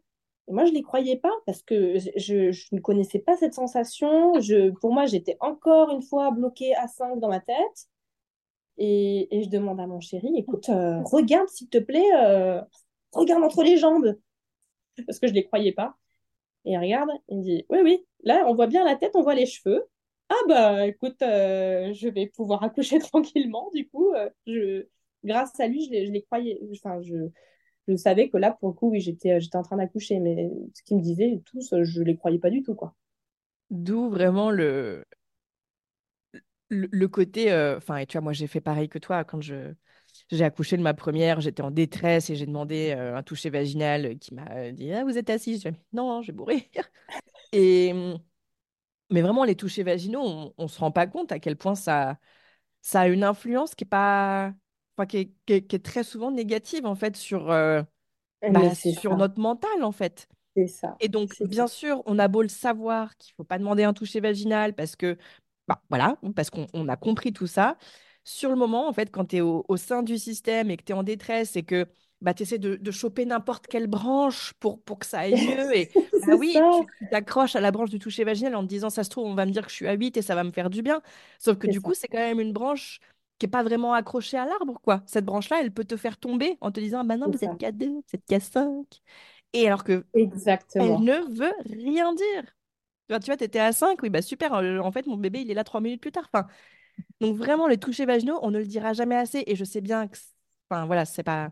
Moi, 0.49 0.64
je 0.64 0.70
ne 0.70 0.76
les 0.76 0.82
croyais 0.82 1.16
pas 1.16 1.32
parce 1.44 1.62
que 1.62 1.99
je, 1.99 2.74
ne 2.74 2.80
connaissais 2.80 3.18
pas 3.18 3.36
cette 3.36 3.55
sensation. 3.55 4.38
Je, 4.40 4.70
pour 4.70 4.92
moi, 4.92 5.07
j'étais 5.07 5.36
encore 5.40 5.90
une 5.90 6.03
fois 6.03 6.30
bloquée 6.30 6.74
à 6.76 6.86
5 6.86 7.18
dans 7.18 7.28
ma 7.28 7.40
tête. 7.40 7.88
Et, 8.78 9.28
je 9.32 9.49
demande 9.49 9.80
à 9.80 9.86
mon 9.86 10.01
chéri, 10.01 10.30
écoute, 10.36 10.68
euh, 10.68 11.01
regarde 11.03 11.49
s'il 11.49 11.68
te 11.68 11.78
plaît, 11.78 12.05
euh, 12.16 12.61
regarde 13.12 13.42
entre 13.42 13.62
les 13.62 13.76
jambes. 13.78 14.16
Parce 15.07 15.18
que 15.18 15.26
je 15.26 15.32
ne 15.32 15.36
les 15.36 15.44
croyais 15.44 15.72
pas. 15.72 15.97
Et 16.64 16.72
il 16.72 16.78
regarde, 16.78 17.11
il 17.28 17.38
me 17.38 17.42
dit, 17.42 17.66
oui, 17.70 17.78
oui, 17.82 18.07
là, 18.24 18.44
on 18.47 18.55
voit 18.55 18.66
bien 18.66 18.84
la 18.84 18.97
tête, 18.97 19.16
on 19.16 19.22
voit 19.22 19.34
les 19.34 19.47
cheveux. 19.47 19.86
Ah 20.28 20.34
bah, 20.49 20.86
écoute, 20.86 21.22
euh, 21.22 21.92
je 21.92 22.09
vais 22.09 22.26
pouvoir 22.26 22.62
accoucher 22.62 22.99
tranquillement, 23.01 23.70
du 23.74 23.88
coup. 23.88 24.12
je, 24.47 24.86
grâce 25.24 25.59
à 25.61 25.66
lui, 25.68 25.84
je 25.84 25.90
les, 25.90 26.07
je 26.07 26.12
les 26.12 26.22
croyais. 26.22 26.61
Enfin, 26.72 27.01
je, 27.03 27.30
je 27.89 27.97
savais 27.97 28.28
que 28.28 28.37
là, 28.37 28.53
pour 28.59 28.68
le 28.68 28.74
coup, 28.74 28.91
oui, 28.91 29.01
j'étais, 29.01 29.41
j'étais 29.41 29.57
en 29.57 29.62
train 29.62 29.76
d'accoucher, 29.76 30.20
mais 30.20 30.51
ce 30.74 30.82
qu'ils 30.82 30.97
me 30.97 31.03
disaient, 31.03 31.41
tous, 31.45 31.74
je 31.82 32.03
les 32.03 32.16
croyais 32.16 32.39
pas 32.39 32.51
du 32.51 32.62
tout, 32.62 32.74
quoi. 32.74 32.95
D'où 33.70 34.09
vraiment 34.11 34.51
le, 34.51 35.05
le, 36.68 37.09
côté, 37.09 37.53
euh, 37.53 37.76
enfin, 37.78 37.97
et 37.99 38.07
tu 38.07 38.12
vois, 38.14 38.22
moi 38.22 38.32
j'ai 38.32 38.47
fait 38.47 38.61
pareil 38.61 38.89
que 38.89 38.99
toi 38.99 39.24
quand 39.24 39.41
je 39.41 39.74
j'ai 40.30 40.45
accouché 40.45 40.76
de 40.76 40.82
ma 40.82 40.95
première, 40.95 41.41
j'étais 41.41 41.62
en 41.62 41.70
détresse 41.70 42.30
et 42.30 42.37
j'ai 42.37 42.47
demandé 42.47 42.95
euh, 42.97 43.16
un 43.16 43.22
toucher 43.22 43.51
vaginal 43.51 44.18
qui 44.18 44.34
m'a 44.34 44.72
dit 44.72 44.93
ah 44.93 45.05
vous 45.05 45.18
êtes 45.18 45.30
assise, 45.30 45.62
dis 45.62 45.70
non, 45.93 46.22
je 46.22 46.32
vais 46.32 46.37
mourir. 46.39 46.62
Et 47.53 47.93
mais 49.11 49.22
vraiment 49.22 49.45
les 49.45 49.57
touchés 49.57 49.82
vaginaux, 49.82 50.22
on, 50.24 50.55
on 50.59 50.68
se 50.68 50.78
rend 50.80 50.91
pas 50.91 51.07
compte 51.07 51.32
à 51.32 51.39
quel 51.39 51.57
point 51.57 51.74
ça 51.74 52.18
ça 52.82 53.03
a 53.03 53.09
une 53.09 53.24
influence 53.24 53.74
qui 53.74 53.84
est 53.84 53.87
pas, 53.89 54.55
enfin, 54.97 55.07
qui 55.07 55.16
est, 55.18 55.32
qui 55.47 55.53
est- 55.55 55.66
qui 55.66 55.76
est 55.76 55.84
très 55.84 56.05
souvent 56.05 56.30
négative 56.30 56.86
en 56.86 56.94
fait 56.94 57.16
sur 57.16 57.51
euh, 57.51 57.82
Mais 58.49 58.70
bah, 58.70 58.74
sur 58.74 59.16
ça, 59.16 59.16
notre 59.16 59.40
mental 59.40 59.84
en 59.84 59.92
fait. 59.92 60.28
c'est 60.55 60.66
ça, 60.66 61.01
Et 61.01 61.09
donc, 61.09 61.34
bien 61.42 61.66
ça. 61.66 61.68
sûr, 61.68 62.03
on 62.07 62.18
a 62.18 62.28
beau 62.28 62.42
le 62.42 62.49
savoir 62.49 63.16
qu'il 63.18 63.34
faut 63.34 63.44
pas 63.44 63.59
demander 63.59 63.84
un 63.84 63.92
toucher 63.92 64.20
vaginal 64.20 64.74
parce 64.74 64.97
que, 64.97 65.18
bah, 65.68 65.82
voilà, 65.90 66.18
parce 66.34 66.51
qu'on 66.51 66.66
on 66.74 66.88
a 66.88 66.97
compris 66.97 67.32
tout 67.32 67.47
ça. 67.47 67.76
Sur 68.24 68.51
le 68.51 68.57
moment, 68.57 68.88
en 68.88 68.92
fait, 68.92 69.11
quand 69.11 69.26
tu 69.26 69.36
es 69.36 69.40
au, 69.40 69.64
au 69.68 69.76
sein 69.76 70.03
du 70.03 70.18
système 70.18 70.70
et 70.70 70.76
que 70.76 70.82
tu 70.84 70.92
es 70.92 70.94
en 70.94 71.03
détresse 71.03 71.57
et 71.57 71.62
que 71.64 71.86
bah, 72.22 72.34
tu 72.34 72.42
essaies 72.44 72.59
de, 72.59 72.76
de 72.76 72.90
choper 72.90 73.26
n'importe 73.26 73.66
quelle 73.66 73.86
branche 73.88 74.55
pour, 74.61 74.82
pour 74.82 74.99
que 74.99 75.07
ça 75.07 75.20
aille 75.20 75.36
mieux, 75.38 75.74
et 75.76 75.90
bah 76.22 76.34
oui, 76.36 76.66
tu 76.70 76.84
t'accroches 77.11 77.57
à 77.57 77.61
la 77.61 77.70
branche 77.70 77.90
du 77.90 77.99
toucher 77.99 78.24
vaginal 78.24 78.57
en 78.57 78.62
te 78.62 78.68
disant, 78.68 78.90
ça 78.90 79.05
se 79.05 79.11
trouve, 79.11 79.26
on 79.26 79.34
va 79.34 79.47
me 79.47 79.53
dire 79.53 79.64
que 79.64 79.70
je 79.70 79.76
suis 79.76 79.86
à 79.88 79.92
8 79.94 80.16
et 80.16 80.22
ça 80.22 80.34
va 80.34 80.44
me 80.44 80.51
faire 80.53 80.70
du 80.70 80.82
bien. 80.82 81.03
Sauf 81.38 81.59
que 81.59 81.66
du 81.66 81.80
coup, 81.80 81.94
c'est 81.94 82.09
quand 82.09 82.18
même 82.18 82.40
une 82.40 82.53
branche 82.53 83.01
qui 83.39 83.47
n'est 83.47 83.51
pas 83.51 83.62
vraiment 83.62 83.95
accrochée 83.95 84.37
à 84.39 84.47
l'arbre, 84.47 84.80
quoi. 84.82 85.03
Cette 85.07 85.24
branche-là, 85.24 85.61
elle 85.61 85.72
peut 85.72 85.84
te 85.84 85.97
faire 85.97 86.18
tomber 86.18 86.59
en 86.61 86.70
te 86.72 86.80
disant, 86.80 87.05
bah 87.05 87.16
non, 87.16 87.28
c'est 87.28 87.32
vous 87.32 87.45
êtes 87.45 87.57
ça. 87.57 87.59
qu'à 87.59 87.72
2, 87.72 87.89
vous 87.91 88.03
êtes 88.14 88.24
qu'à 88.26 88.41
5. 88.41 89.03
Et 89.53 89.66
alors 89.66 89.84
que 89.84 90.07
elle 90.78 91.01
Exactement. 91.01 91.05
ne 91.05 91.14
veut 91.39 91.55
rien 91.66 92.14
dire. 92.14 92.45
Tu 93.09 93.14
vois, 93.14 93.20
tu 93.20 93.26
vois, 93.26 93.37
t'étais 93.39 93.61
à 93.61 93.72
5, 93.72 94.03
oui, 94.03 94.11
bah 94.11 94.22
super. 94.22 94.55
euh, 94.55 94.80
En 94.80 94.93
fait, 94.93 95.07
mon 95.07 95.16
bébé, 95.18 95.41
il 95.43 95.51
est 95.51 95.55
là 95.55 95.64
trois 95.64 95.80
minutes 95.80 96.03
plus 96.03 96.12
tard. 96.12 96.28
Enfin, 96.32 96.49
donc 97.20 97.37
vraiment, 97.37 97.68
les 97.68 97.78
touchés 97.78 98.07
vaginaux, 98.07 98.39
on 98.43 98.51
ne 98.53 98.59
le 98.61 98.66
dira 98.66 98.93
jamais 98.95 99.16
assez. 99.16 99.45
Et 99.47 99.57
je 99.57 99.64
sais 99.64 99.80
bien 99.82 100.09
que, 100.09 100.18
enfin 100.70 100.87
voilà, 100.87 101.05
c'est 101.07 101.22
pas, 101.24 101.51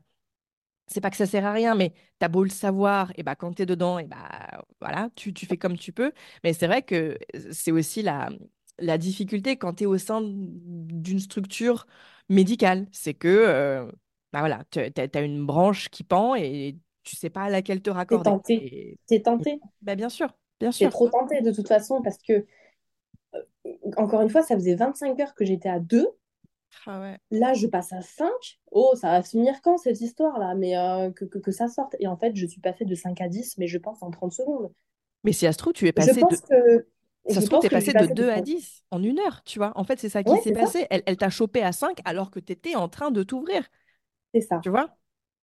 c'est 0.87 1.01
pas 1.01 1.11
que 1.11 1.17
ça 1.17 1.27
sert 1.27 1.47
à 1.47 1.53
rien, 1.53 1.75
mais 1.75 1.95
t'as 2.19 2.29
beau 2.29 2.45
le 2.45 2.51
savoir, 2.51 3.13
et 3.17 3.23
bah 3.23 3.35
quand 3.37 3.53
t'es 3.55 3.67
dedans, 3.67 3.99
et 3.99 4.07
bah 4.07 4.63
voilà, 4.81 5.11
tu, 5.17 5.33
tu 5.33 5.47
fais 5.47 5.57
comme 5.57 5.79
tu 5.79 5.93
peux. 5.93 6.13
Mais 6.45 6.53
c'est 6.53 6.67
vrai 6.67 6.83
que 6.83 7.19
c'est 7.53 7.73
aussi 7.73 8.03
la, 8.03 8.29
la 8.79 8.99
difficulté 8.99 9.57
quand 9.57 9.75
t'es 9.75 9.87
au 9.87 9.99
sein 9.99 10.21
d'une 10.23 11.21
structure 11.21 11.87
médicale, 12.29 12.87
c'est 12.93 13.15
que, 13.15 13.29
euh, 13.29 13.87
bah 14.33 14.41
voilà, 14.41 14.65
tu 14.71 14.81
as, 14.81 15.21
une 15.21 15.47
branche 15.47 15.89
qui 15.91 16.05
pend 16.05 16.35
et 16.35 16.77
tu 17.03 17.17
sais 17.17 17.31
pas 17.31 17.45
à 17.45 17.51
laquelle 17.51 17.83
te 17.83 17.91
T'es 17.91 17.95
raccorder. 17.95 18.31
tenté, 18.31 18.55
Et, 18.55 18.99
t'es 19.07 19.21
tenté. 19.21 19.61
bah 19.83 19.95
bien 19.95 20.09
sûr, 20.09 20.29
bien 20.61 20.71
T'es 20.71 20.79
sûr. 20.79 20.91
trop 20.91 21.09
tenté 21.09 21.41
de 21.41 21.53
toute 21.53 21.69
façon 21.69 22.03
parce 22.03 22.19
que, 22.19 22.47
encore 23.97 24.23
une 24.23 24.31
fois, 24.31 24.43
ça 24.43 24.55
faisait 24.55 24.75
25 24.75 25.19
heures 25.21 25.35
que 25.35 25.45
j'étais 25.45 25.69
à 25.69 25.79
2. 25.79 26.09
Ah 26.87 27.01
ouais. 27.01 27.19
Là, 27.31 27.55
je 27.55 27.67
passe 27.67 27.93
à 27.93 28.03
5. 28.03 28.31
Oh, 28.71 28.95
ça 28.97 29.11
va 29.11 29.23
finir 29.23 29.61
quand 29.63 29.79
cette 29.79 30.01
histoire-là? 30.01 30.55
Mais 30.55 30.77
euh, 30.77 31.11
que, 31.13 31.25
que, 31.25 31.39
que 31.39 31.51
ça 31.51 31.69
sorte. 31.69 31.95
Et 32.01 32.07
en 32.07 32.17
fait, 32.17 32.35
je 32.35 32.47
suis 32.47 32.61
passée 32.61 32.85
de 32.85 32.95
5 32.95 33.21
à 33.21 33.29
10, 33.29 33.57
mais 33.59 33.67
je 33.67 33.79
pense 33.79 34.03
en 34.03 34.11
30 34.11 34.33
secondes. 34.33 34.73
Mais 35.23 35.33
si 35.33 35.49
trouve, 35.57 35.73
tu 35.73 35.87
es 35.87 35.93
Je 35.93 35.97
passé 35.97 36.21
de... 36.21 36.21
pense 36.21 36.43
Ça 37.29 37.41
se 37.41 37.47
trouve, 37.47 37.61
t'es 37.61 37.69
passé 37.69 37.93
de 37.93 38.13
2 38.13 38.29
à 38.29 38.41
10 38.41 38.83
en 38.91 39.03
une 39.03 39.19
heure, 39.19 39.43
tu 39.45 39.59
vois. 39.59 39.73
En 39.77 39.85
fait, 39.85 39.99
c'est 39.99 40.09
ça 40.09 40.23
qui 40.23 40.37
s'est 40.43 40.53
passé. 40.53 40.87
Elle, 40.91 41.03
elle 41.07 41.17
t'a 41.17 41.31
chopé 41.31 41.63
à 41.63 41.73
5 41.73 41.99
alors 42.05 42.31
que 42.31 42.39
tu 42.39 42.53
étais 42.53 42.75
en 42.75 42.89
train 42.89 43.11
de 43.11 43.23
t'ouvrir. 43.23 43.63
C'est 44.35 44.43
ça. 44.43 44.61
Tu 44.63 44.69
vois 44.69 44.91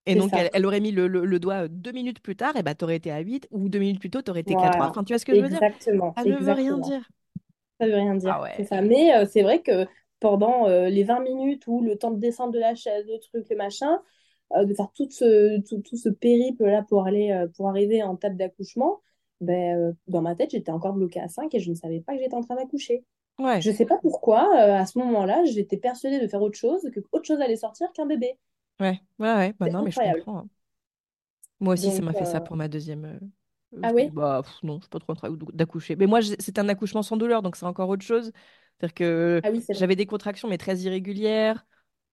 Et 0.06 0.16
donc, 0.16 0.32
elle, 0.34 0.50
elle, 0.54 0.66
aurait 0.66 0.80
mis 0.80 0.92
le, 0.92 1.08
le, 1.08 1.40
doigt 1.40 1.68
deux 1.68 1.92
minutes 1.92 2.22
plus 2.22 2.36
tard, 2.36 2.56
et 2.56 2.64
bah, 2.64 2.76
tu 2.76 2.84
aurais 2.84 2.98
été 2.98 3.12
à 3.12 3.20
8, 3.20 3.48
ou 3.52 3.70
deux 3.70 3.80
minutes 3.80 4.00
plus 4.00 4.10
tôt, 4.10 4.22
tu 4.22 4.30
aurais 4.30 4.42
été 4.42 4.54
voilà. 4.54 4.72
4 4.72 4.90
Enfin, 4.90 5.04
tu 5.04 5.14
vois 5.14 5.20
ce 5.20 5.26
que 5.26 5.36
je 5.36 5.42
veux 5.42 5.50
dire? 5.50 5.62
Exactement. 5.64 6.14
Ça 6.18 6.24
ne 6.24 6.36
veut 6.36 6.52
rien 6.52 6.78
dire. 6.78 7.10
Ça 7.80 7.88
veut 7.88 7.96
rien 7.96 8.16
dire. 8.16 8.32
Ah 8.32 8.42
ouais. 8.44 8.54
C'est 8.58 8.66
ça. 8.66 8.82
Mais 8.82 9.16
euh, 9.16 9.26
c'est 9.28 9.42
vrai 9.42 9.62
que 9.62 9.88
pendant 10.22 10.68
euh, 10.68 10.88
les 10.88 11.04
20 11.04 11.20
minutes 11.22 11.64
ou 11.68 11.82
le 11.82 11.98
temps 11.98 12.12
de 12.12 12.20
descendre 12.20 12.54
de 12.54 12.60
la 12.60 12.76
chaise, 12.76 13.06
le 13.08 13.20
truc, 13.20 13.50
le 13.50 13.58
machin, 13.58 14.00
euh, 14.56 14.66
de 14.66 14.74
faire 14.74 14.92
tout 14.94 15.10
ce, 15.10 15.60
tout, 15.62 15.82
tout 15.82 15.98
ce 15.98 16.10
périple-là 16.10 16.84
pour, 16.84 17.06
aller, 17.06 17.32
euh, 17.32 17.48
pour 17.48 17.70
arriver 17.70 18.04
en 18.04 18.16
table 18.16 18.38
d'accouchement, 18.38 19.02
ben, 19.42 19.78
euh, 19.80 19.94
dans 20.08 20.22
ma 20.22 20.36
tête, 20.36 20.52
j'étais 20.52 20.72
encore 20.72 20.94
bloquée 20.94 21.20
à 21.22 21.28
5 21.28 21.54
et 21.56 21.60
je 21.60 21.70
ne 21.72 21.76
savais 21.76 22.02
pas 22.02 22.14
que 22.16 22.20
j'étais 22.22 22.36
en 22.36 22.42
train 22.44 22.56
d'accoucher. 22.56 23.06
Ouais. 23.38 23.66
Je 23.66 23.72
ne 23.72 23.76
sais 23.76 23.86
pas 23.88 24.00
pourquoi, 24.00 24.44
euh, 24.62 24.76
à 24.78 24.86
ce 24.88 25.00
moment-là, 25.00 25.44
j'étais 25.46 25.78
persuadée 25.78 26.20
de 26.22 26.28
faire 26.28 26.42
autre 26.44 26.58
chose, 26.60 26.89
que 26.94 27.00
autre 27.14 27.26
chose 27.26 27.42
allait 27.42 27.58
sortir 27.58 27.92
qu'un 27.94 28.06
bébé. 28.08 28.38
Ouais, 28.82 29.02
ouais, 29.20 29.34
ouais. 29.36 29.54
Bah 29.60 29.68
C'est 29.68 29.70
non, 29.70 29.82
mais 29.82 29.92
je 29.92 30.00
incroyable. 30.00 30.26
comprends. 30.26 30.39
hein. 30.39 30.50
Moi 31.60 31.74
aussi, 31.76 31.92
ça 31.92 32.02
m'a 32.02 32.14
fait 32.14 32.26
ça 32.26 32.42
euh, 32.42 32.42
pour 32.42 32.56
ma 32.56 32.68
deuxième. 32.68 33.06
euh, 33.76 33.80
Ah 33.84 33.92
oui? 33.94 34.12
bah 34.12 34.42
pff, 34.44 34.64
non, 34.64 34.78
je 34.78 34.82
suis 34.84 34.89
pas 34.89 35.00
trop 35.00 35.12
en 35.14 35.16
train 35.16 35.30
d'accoucher. 35.54 35.96
Mais 35.96 36.08
moi, 36.08 36.22
c'était 36.22 36.60
un 36.60 36.70
accouchement 36.70 37.04
sans 37.04 37.18
douleur, 37.18 37.42
donc 37.42 37.56
c'est 37.56 37.66
encore 37.66 37.89
autre 37.89 38.04
chose. 38.06 38.32
C'est-à-dire 38.80 38.94
que 38.96 39.42
Ah 39.44 39.50
oui, 39.52 39.66
j'avais 39.72 39.96
des 39.96 40.06
contractions, 40.08 40.48
mais 40.50 40.58
très 40.58 40.78
irrégulières, 40.80 41.66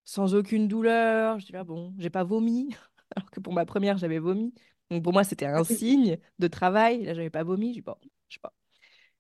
sans 0.05 0.35
aucune 0.35 0.69
douleur. 0.69 1.39
Je 1.41 1.47
dis 1.47 1.53
là, 1.53 1.65
bon, 1.65 1.95
j'ai 1.99 2.11
pas 2.11 2.25
vomi, 2.25 2.75
alors 3.17 3.31
que 3.31 3.41
pour 3.41 3.53
ma 3.55 3.67
première, 3.67 3.99
j'avais 3.99 4.19
vomi. 4.19 4.55
Donc 4.91 5.03
pour 5.03 5.13
moi, 5.13 5.25
c'était 5.25 5.47
Ah 5.47 5.59
un 5.59 5.65
signe 5.65 6.19
de 6.39 6.49
travail. 6.49 7.05
Là, 7.05 7.15
j'avais 7.15 7.31
pas 7.31 7.45
vomi. 7.45 7.75
Je 7.75 7.81
bon, 7.81 7.95
je 8.29 8.35
sais 8.35 8.41
pas. 8.41 8.53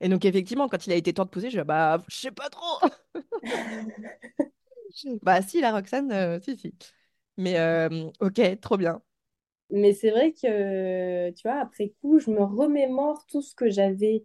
Et 0.01 0.09
donc, 0.09 0.25
effectivement, 0.25 0.69
quand 0.69 0.87
il 0.87 0.93
a 0.93 0.97
été 0.97 1.12
temps 1.12 1.25
de 1.25 1.31
poser, 1.31 1.51
je 1.51 1.59
dis, 1.59 1.64
bah, 1.64 2.03
je 2.09 2.16
sais 2.16 2.31
pas 2.31 2.49
trop. 2.51 2.89
Bah, 5.23 5.43
si, 5.43 5.61
la 5.61 5.73
Roxane, 5.73 6.12
euh, 6.12 6.41
si, 6.41 6.57
si. 6.57 6.75
Mais 7.37 7.59
euh, 7.59 8.11
ok, 8.21 8.61
trop 8.61 8.77
bien. 8.77 9.03
Mais 9.71 9.93
c'est 9.93 10.11
vrai 10.11 10.33
que, 10.33 11.31
tu 11.31 11.43
vois, 11.47 11.61
après 11.61 11.93
coup, 12.01 12.19
je 12.19 12.31
me 12.31 12.43
remémore 12.43 13.27
tout 13.27 13.43
ce 13.43 13.55
que 13.55 13.69
j'avais 13.69 14.25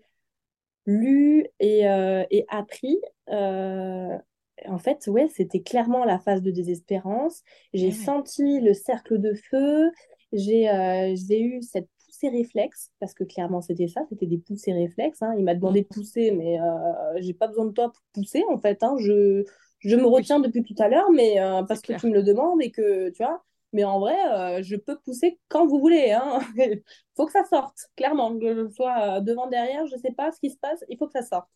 lu 0.85 1.47
et, 1.59 1.87
euh, 1.87 2.23
et 2.31 2.45
appris. 2.49 2.99
En 3.27 4.77
fait, 4.79 5.07
ouais, 5.07 5.27
c'était 5.29 5.61
clairement 5.61 6.05
la 6.05 6.19
phase 6.19 6.41
de 6.41 6.51
désespérance. 6.51 7.43
J'ai 7.73 7.87
ouais. 7.87 7.91
senti 7.91 8.61
le 8.61 8.73
cercle 8.73 9.19
de 9.19 9.33
feu. 9.33 9.91
J'ai 10.33 10.69
euh, 10.69 11.15
j'ai 11.15 11.41
eu 11.41 11.61
cette 11.61 11.87
poussée 12.05 12.29
réflexe, 12.29 12.91
parce 12.99 13.13
que 13.13 13.23
clairement, 13.23 13.61
c'était 13.61 13.87
ça, 13.87 14.01
c'était 14.09 14.25
des 14.27 14.39
poussées 14.39 14.73
réflexes. 14.73 15.21
hein. 15.21 15.33
Il 15.37 15.43
m'a 15.45 15.55
demandé 15.55 15.81
de 15.83 15.87
Mm. 15.87 15.89
pousser, 15.89 16.31
mais 16.31 16.59
euh, 16.59 17.21
j'ai 17.21 17.33
pas 17.33 17.47
besoin 17.47 17.65
de 17.65 17.71
toi 17.71 17.91
pour 17.91 18.01
pousser, 18.13 18.43
en 18.49 18.59
fait. 18.59 18.83
hein. 18.83 18.95
Je, 18.99 19.45
je 19.79 19.95
me 19.95 20.05
retiens 20.07 20.39
depuis 20.39 20.63
tout 20.63 20.75
à 20.79 20.89
l'heure, 20.89 21.11
mais 21.11 21.39
euh, 21.39 21.63
parce 21.63 21.81
que 21.81 21.93
tu 21.93 22.07
me 22.07 22.13
le 22.13 22.23
demandes 22.23 22.61
et 22.61 22.71
que, 22.71 23.09
tu 23.11 23.23
vois. 23.23 23.43
Mais 23.73 23.83
en 23.85 23.99
vrai, 23.99 24.15
euh, 24.59 24.63
je 24.63 24.75
peux 24.75 24.99
pousser 24.99 25.39
quand 25.49 25.65
vous 25.67 25.79
voulez, 25.79 26.11
hein. 26.11 26.39
faut 27.15 27.25
que 27.25 27.31
ça 27.31 27.45
sorte, 27.45 27.77
clairement. 27.95 28.37
Que 28.37 28.55
je 28.55 28.69
sois 28.73 29.21
devant, 29.21 29.47
derrière, 29.47 29.85
je 29.87 29.97
sais 29.97 30.11
pas 30.11 30.31
ce 30.31 30.39
qui 30.39 30.49
se 30.51 30.57
passe, 30.57 30.83
il 30.89 30.97
faut 30.97 31.07
que 31.07 31.13
ça 31.13 31.23
sorte. 31.23 31.47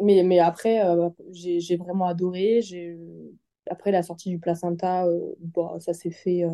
Mais, 0.00 0.22
mais 0.22 0.38
après, 0.38 0.80
j'ai, 1.32 1.76
vraiment 1.76 2.06
adoré. 2.06 2.60
Après 3.68 3.90
la 3.92 4.02
sortie 4.02 4.30
du 4.30 4.38
placenta, 4.38 5.06
bah, 5.40 5.76
ça 5.80 5.92
s'est 5.92 6.10
fait, 6.10 6.44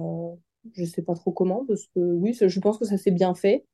je 0.74 0.84
sais 0.84 1.02
pas 1.02 1.14
trop 1.14 1.32
comment, 1.32 1.64
parce 1.66 1.86
que 1.88 2.00
oui, 2.00 2.34
ça- 2.34 2.48
je 2.48 2.60
pense 2.60 2.78
que 2.78 2.84
ça 2.84 2.98
s'est 2.98 3.10
bien 3.10 3.34
fait. 3.34 3.64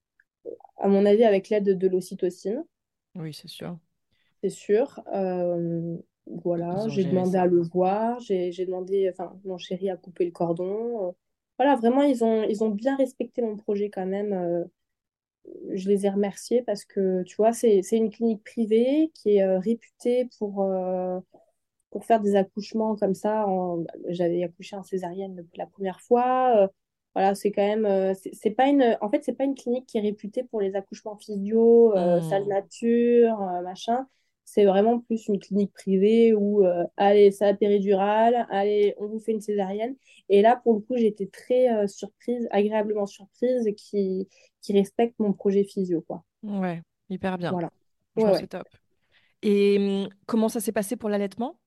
À 0.77 0.89
mon 0.89 1.07
avis, 1.07 1.25
avec 1.25 1.49
l'aide 1.49 1.79
de 1.79 1.89
l'ocytocine, 1.89 2.65
Oui, 3.17 3.33
c'est 3.33 3.49
sûr. 3.49 3.79
c'est 4.43 4.51
sûr. 4.51 5.01
Euh, 5.15 5.97
voilà, 6.27 6.89
j'ai 6.89 7.05
demandé 7.05 7.33
ça. 7.33 7.43
à 7.43 7.47
le 7.47 7.61
voir, 7.63 8.19
j'ai, 8.21 8.51
demandé, 8.65 9.11
enfin, 9.13 9.39
mon 9.45 9.59
chéri 9.59 9.91
a 9.91 9.97
coupé 9.97 10.25
le 10.25 10.31
cordon. 10.31 11.09
Euh, 11.09 11.13
voilà, 11.59 11.77
vraiment, 11.77 12.03
ils 12.03 12.25
ont, 12.25 12.43
ils 12.45 12.65
ont 12.65 12.71
bien 12.71 12.97
respecté 12.97 13.43
mon 13.43 13.57
projet 13.57 13.91
quand 13.91 14.07
même. 14.07 14.33
euh, 14.33 14.65
je 15.73 15.89
les 15.89 16.07
ai 16.07 16.09
remerciés 16.09 16.63
parce 16.63 16.85
que, 16.85 17.23
tu 17.25 17.37
vois, 17.37 17.53
c'est, 17.53 17.81
une 17.93 18.11
clinique 18.11 18.43
privée 18.43 19.11
qui 19.15 19.37
est 19.37 19.43
euh, 19.43 19.59
réputée 19.59 20.29
pour, 20.39 20.67
pour 21.91 22.05
faire 22.05 22.21
des 22.21 22.35
accouchements 22.37 22.97
comme 22.97 23.15
ça. 23.15 23.47
J'avais 24.09 24.43
accouché 24.43 24.77
en 24.77 24.83
césarienne 24.83 25.47
la 25.57 25.67
première 25.67 26.01
fois. 26.01 26.69
Voilà, 27.15 27.35
c'est 27.35 27.53
quand 27.53 27.63
même, 27.67 27.87
euh, 27.87 28.13
c'est 28.33 28.51
pas 28.51 28.67
une, 28.69 28.97
en 29.01 29.09
fait, 29.11 29.23
c'est 29.25 29.35
pas 29.35 29.45
une 29.45 29.55
clinique 29.55 29.87
qui 29.87 29.99
est 29.99 30.01
réputée 30.01 30.43
pour 30.45 30.61
les 30.61 30.75
accouchements 30.77 31.17
physio, 31.17 31.97
euh, 31.97 32.21
salle 32.21 32.45
Mm. 32.45 32.49
nature, 32.49 33.41
euh, 33.43 33.63
machin. 33.63 34.07
C'est 34.45 34.65
vraiment 34.67 35.01
plus 35.01 35.27
une 35.29 35.39
clinique 35.39 35.73
privée 35.73 36.35
où, 36.35 36.65
allez, 36.99 37.31
ça 37.31 37.47
a 37.49 37.55
péridurale, 37.55 38.47
allez, 38.51 38.95
on 38.99 39.07
vous 39.07 39.19
fait 39.19 39.33
une 39.33 39.41
césarienne. 39.41 39.97
Et 40.29 40.43
là, 40.43 40.57
pour 40.63 40.75
le 40.75 40.81
coup, 40.81 40.97
j'ai 40.97 41.07
été 41.07 41.29
très 41.29 41.89
surprise, 41.89 42.47
agréablement 42.51 43.07
surprise, 43.07 43.67
qui, 43.77 44.29
qui 44.61 44.73
respecte 44.75 45.19
mon 45.19 45.33
projet 45.33 45.65
physio, 45.65 46.03
quoi. 46.03 46.25
Ouais, 46.43 46.83
hyper 47.09 47.39
bien. 47.39 47.57
Voilà. 47.57 47.71
Ouais, 48.17 48.33
ouais. 48.33 48.33
c'est 48.35 48.49
top. 48.49 48.69
Et 49.43 49.79
hum, 49.79 50.11
comment 50.27 50.49
ça 50.49 50.61
s'est 50.61 50.73
passé 50.73 50.97
pour 50.97 51.11
l'allaitement? 51.11 51.59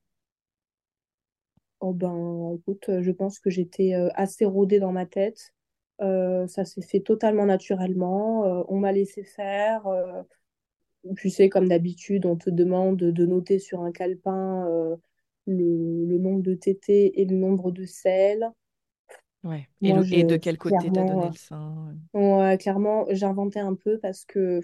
Oh 1.80 1.92
ben, 1.92 2.54
écoute, 2.58 2.88
euh, 2.88 3.02
je 3.02 3.10
pense 3.12 3.38
que 3.38 3.50
j'étais 3.50 3.94
euh, 3.94 4.08
assez 4.14 4.44
rodée 4.44 4.80
dans 4.80 4.92
ma 4.92 5.06
tête. 5.06 5.54
Euh, 6.00 6.46
ça 6.48 6.64
s'est 6.64 6.82
fait 6.82 7.00
totalement 7.00 7.46
naturellement. 7.46 8.44
Euh, 8.60 8.64
on 8.68 8.78
m'a 8.78 8.92
laissé 8.92 9.22
faire. 9.24 9.86
euh, 9.86 10.22
tu 11.16 11.30
sais, 11.30 11.48
comme 11.48 11.68
d'habitude, 11.68 12.26
on 12.26 12.36
te 12.36 12.50
demande 12.50 12.98
de 12.98 13.26
noter 13.26 13.58
sur 13.58 13.82
un 13.82 13.92
calepin 13.92 14.66
le, 15.46 16.06
le 16.06 16.18
nombre 16.18 16.42
de 16.42 16.54
tétés 16.54 17.20
et 17.20 17.24
le 17.24 17.36
nombre 17.36 17.72
de 17.72 17.84
selles. 17.84 18.48
Ouais. 19.42 19.68
Et, 19.82 19.92
Moi, 19.92 20.04
le- 20.04 20.06
et 20.10 20.22
de 20.24 20.36
quel 20.36 20.58
côté 20.58 20.92
t'as 20.92 21.04
donné 21.04 21.28
le 21.30 21.36
sein? 21.36 21.96
ouais, 22.14 22.58
clairement, 22.58 23.06
j'inventais 23.10 23.60
un 23.60 23.74
peu 23.74 23.98
parce 23.98 24.24
que, 24.24 24.60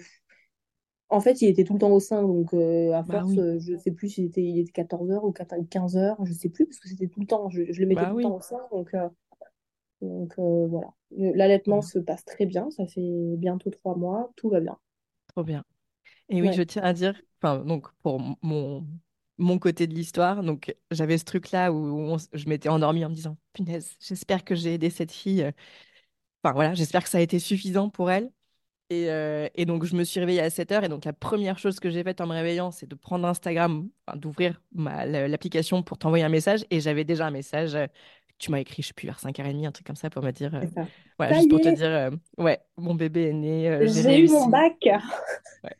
en 1.09 1.19
fait, 1.21 1.41
il 1.41 1.49
était 1.49 1.63
tout 1.63 1.73
le 1.73 1.79
temps 1.79 1.91
au 1.91 1.99
sein. 1.99 2.21
Donc, 2.23 2.53
euh, 2.53 2.93
à 2.93 3.03
Bah 3.05 3.23
force, 3.23 3.25
oui, 3.25 3.39
euh, 3.39 3.57
je 3.59 3.77
sais 3.77 3.91
plus 3.91 4.09
s'il 4.09 4.25
était, 4.25 4.43
il 4.43 4.59
était 4.59 4.71
14 4.71 5.11
heures 5.11 5.23
ou 5.25 5.33
15 5.69 5.97
heures. 5.97 6.17
Je 6.25 6.33
sais 6.33 6.49
plus 6.49 6.65
parce 6.65 6.79
que 6.79 6.89
c'était 6.89 7.07
tout 7.07 7.19
le 7.21 7.27
temps. 7.27 7.49
Je, 7.49 7.71
je 7.71 7.81
le 7.81 7.87
mettais 7.87 8.05
bah 8.05 8.07
tout 8.07 8.15
le 8.17 8.21
temps 8.21 8.35
au 8.37 8.41
sein. 8.41 8.59
Donc, 8.71 8.93
euh, 8.93 9.09
Donc 10.01 10.33
euh, 10.39 10.67
voilà, 10.67 10.93
Le- 11.11 11.33
l'allaitement 11.33 11.81
se 11.81 11.99
passe 11.99 12.25
très 12.25 12.45
bien, 12.45 12.69
ça 12.71 12.85
fait 12.87 13.35
bientôt 13.37 13.69
trois 13.71 13.95
mois, 13.97 14.31
tout 14.37 14.49
va 14.49 14.59
bien. 14.61 14.77
Trop 15.27 15.43
bien. 15.43 15.63
Et 16.29 16.41
oui, 16.41 16.53
je 16.53 16.61
Ouais, 16.61 16.63
tiens 16.63 16.83
à 16.83 16.93
dire, 16.93 17.21
enfin, 17.41 17.59
donc 17.65 17.87
pour 18.03 18.21
m- 18.21 18.35
mon, 18.43 18.87
mon 19.39 19.59
côté 19.59 19.87
de 19.87 19.93
l'histoire, 19.95 20.43
donc 20.43 20.75
j'avais 20.91 21.17
ce 21.17 21.25
truc-là 21.25 21.71
où 21.73 21.77
on 21.77 22.17
s- 22.17 22.29
je 22.33 22.47
m'étais 22.49 22.69
endormie 22.69 23.05
en 23.05 23.09
me 23.09 23.15
disant, 23.15 23.37
punaise, 23.53 23.97
j'espère 24.01 24.45
que 24.45 24.55
j'ai 24.55 24.75
aidé 24.75 24.89
cette 24.91 25.11
fille. 25.11 25.51
Enfin 26.43 26.53
voilà, 26.53 26.73
j'espère 26.75 27.03
que 27.03 27.09
ça 27.09 27.17
a 27.19 27.21
été 27.21 27.39
suffisant 27.39 27.89
pour 27.89 28.11
elle. 28.11 28.31
Et, 28.89 29.09
euh, 29.09 29.47
et 29.55 29.65
donc, 29.65 29.83
je 29.85 29.95
me 29.95 30.03
suis 30.03 30.19
réveillée 30.19 30.41
à 30.41 30.49
7 30.49 30.71
heures. 30.71 30.83
Et 30.83 30.89
donc, 30.89 31.05
la 31.05 31.13
première 31.13 31.57
chose 31.57 31.79
que 31.79 31.89
j'ai 31.89 32.03
faite 32.03 32.21
en 32.21 32.27
me 32.27 32.33
réveillant, 32.33 32.71
c'est 32.71 32.87
de 32.87 32.95
prendre 32.95 33.27
Instagram, 33.27 33.89
enfin, 34.07 34.17
d'ouvrir 34.17 34.61
l'application 34.75 35.81
pour 35.83 35.97
t'envoyer 35.97 36.23
un 36.23 36.29
message. 36.29 36.65
Et 36.69 36.79
j'avais 36.81 37.03
déjà 37.03 37.25
un 37.27 37.31
message. 37.31 37.75
euh, 37.75 37.87
tu 38.37 38.51
m'as 38.51 38.59
écrit, 38.59 38.81
je 38.83 38.89
sais 38.89 38.93
plus, 38.93 39.07
vers 39.07 39.19
5h30, 39.19 39.65
un 39.65 39.71
truc 39.71 39.87
comme 39.87 39.95
ça, 39.95 40.09
pour 40.09 40.21
me 40.21 40.31
dire, 40.31 40.53
euh, 40.53 40.65
ça. 40.75 40.87
voilà, 41.17 41.33
Ça 41.33 41.37
juste 41.39 41.49
pour 41.49 41.61
te 41.61 41.69
dire, 41.69 41.87
euh, 41.87 42.11
ouais, 42.37 42.59
mon 42.77 42.93
bébé 42.93 43.29
est 43.29 43.33
né, 43.33 43.79
j'ai 43.87 44.19
eu 44.19 44.29
mon 44.29 44.47
bac. 44.47 44.75
Ouais. 45.63 45.75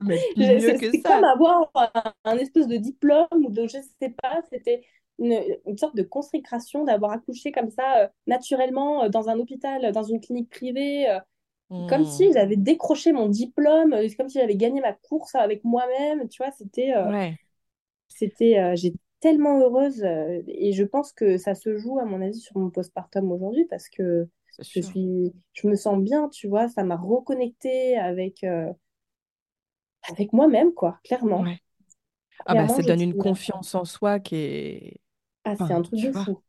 Mais 0.00 0.18
mieux 0.36 0.72
que 0.78 0.90
c'est 0.90 1.02
comme 1.02 1.20
ça. 1.20 1.30
avoir 1.32 1.70
un, 1.74 2.14
un 2.24 2.38
espèce 2.38 2.66
de 2.66 2.76
diplôme 2.76 3.26
ou 3.32 3.50
de, 3.50 3.66
je 3.66 3.78
sais 4.00 4.10
pas, 4.22 4.40
c'était 4.50 4.82
une, 5.18 5.38
une 5.66 5.78
sorte 5.78 5.94
de 5.96 6.02
consécration 6.02 6.84
d'avoir 6.84 7.12
accouché 7.12 7.52
comme 7.52 7.70
ça, 7.70 8.10
naturellement, 8.26 9.08
dans 9.08 9.28
un 9.28 9.38
hôpital, 9.38 9.92
dans 9.92 10.02
une 10.02 10.20
clinique 10.20 10.50
privée, 10.50 11.06
comme 11.86 12.04
Hmm. 12.04 12.04
si 12.04 12.32
j'avais 12.32 12.56
décroché 12.56 13.12
mon 13.12 13.28
diplôme, 13.28 13.92
euh, 13.94 14.08
comme 14.18 14.28
si 14.28 14.38
j'avais 14.40 14.56
gagné 14.56 14.80
ma 14.80 14.92
course 14.94 15.34
avec 15.34 15.64
moi-même, 15.64 16.28
tu 16.28 16.42
vois, 16.42 16.52
c'était... 16.52 16.94
euh, 16.96 17.10
Ouais, 17.10 17.38
C'était, 18.08 18.58
euh, 18.58 18.76
j'étais 18.76 18.98
tellement 19.20 19.58
heureuse 19.60 20.04
et 20.46 20.72
je 20.72 20.84
pense 20.84 21.12
que 21.12 21.36
ça 21.38 21.54
se 21.54 21.76
joue, 21.76 21.98
à 21.98 22.04
mon 22.04 22.20
avis, 22.22 22.38
sur 22.38 22.58
mon 22.58 22.70
postpartum 22.70 23.32
aujourd'hui 23.32 23.64
parce 23.66 23.88
que 23.88 24.28
je 24.70 24.80
suis, 24.80 25.32
je 25.54 25.66
me 25.68 25.74
sens 25.76 25.98
bien, 26.00 26.28
tu 26.28 26.48
vois, 26.48 26.68
ça 26.68 26.84
m'a 26.84 26.96
reconnectée 26.96 27.96
avec, 27.98 28.44
euh, 28.44 28.72
avec 30.08 30.32
moi-même, 30.32 30.72
quoi, 30.72 30.98
clairement. 31.04 31.46
Ouais. 31.46 31.60
Ah 32.46 32.54
bah, 32.56 32.68
ça 32.68 32.82
donne 32.82 33.00
une 33.02 33.16
confiance 33.16 33.74
en 33.74 33.84
soi 33.84 34.20
qui 34.20 34.36
est... 34.36 35.00
ah, 35.44 35.56
c'est 35.56 35.72
un 35.72 35.82
truc 35.82 36.00
de 36.00 36.12
vois. 36.12 36.12
fou. 36.12 36.42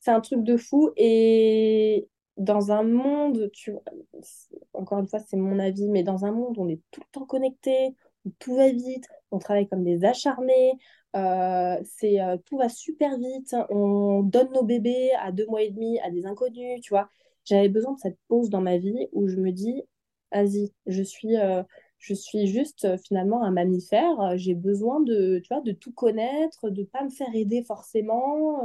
C'est 0.00 0.12
un 0.12 0.20
truc 0.22 0.44
de 0.44 0.56
fou 0.58 0.92
et 0.96 2.08
dans 2.36 2.72
un 2.72 2.82
monde, 2.82 3.50
tu 3.52 3.72
vois, 3.72 3.82
encore 4.72 4.98
une 4.98 5.06
fois, 5.08 5.20
c'est 5.20 5.36
mon 5.36 5.58
avis, 5.58 5.88
mais 5.88 6.02
dans 6.02 6.24
un 6.24 6.32
monde 6.32 6.58
où 6.58 6.62
on 6.62 6.68
est 6.68 6.80
tout 6.90 7.00
le 7.00 7.06
temps 7.12 7.26
connecté, 7.26 7.94
où 8.24 8.30
tout 8.38 8.54
va 8.56 8.70
vite, 8.70 9.06
on 9.30 9.38
travaille 9.38 9.68
comme 9.68 9.84
des 9.84 10.04
acharnés, 10.04 10.72
euh, 11.16 11.76
euh, 12.04 12.36
tout 12.46 12.56
va 12.58 12.68
super 12.68 13.18
vite, 13.18 13.54
on 13.70 14.22
donne 14.22 14.50
nos 14.52 14.64
bébés 14.64 15.10
à 15.20 15.32
deux 15.32 15.46
mois 15.46 15.62
et 15.62 15.70
demi 15.70 16.00
à 16.00 16.10
des 16.10 16.26
inconnus, 16.26 16.80
tu 16.82 16.90
vois. 16.90 17.08
J'avais 17.44 17.68
besoin 17.68 17.92
de 17.94 17.98
cette 18.00 18.18
pause 18.28 18.50
dans 18.50 18.60
ma 18.60 18.78
vie 18.78 19.08
où 19.12 19.28
je 19.28 19.36
me 19.36 19.50
dis, 19.52 19.82
vas-y, 20.32 20.72
je 20.86 21.02
suis, 21.02 21.36
euh, 21.36 21.62
je 21.98 22.14
suis 22.14 22.46
juste 22.46 22.86
finalement 23.06 23.42
un 23.44 23.50
mammifère. 23.50 24.36
J'ai 24.36 24.54
besoin 24.54 25.00
de, 25.00 25.40
tu 25.44 25.48
vois, 25.52 25.62
de 25.62 25.72
tout 25.72 25.92
connaître, 25.92 26.70
de 26.70 26.84
pas 26.84 27.04
me 27.04 27.10
faire 27.10 27.34
aider 27.34 27.62
forcément 27.64 28.62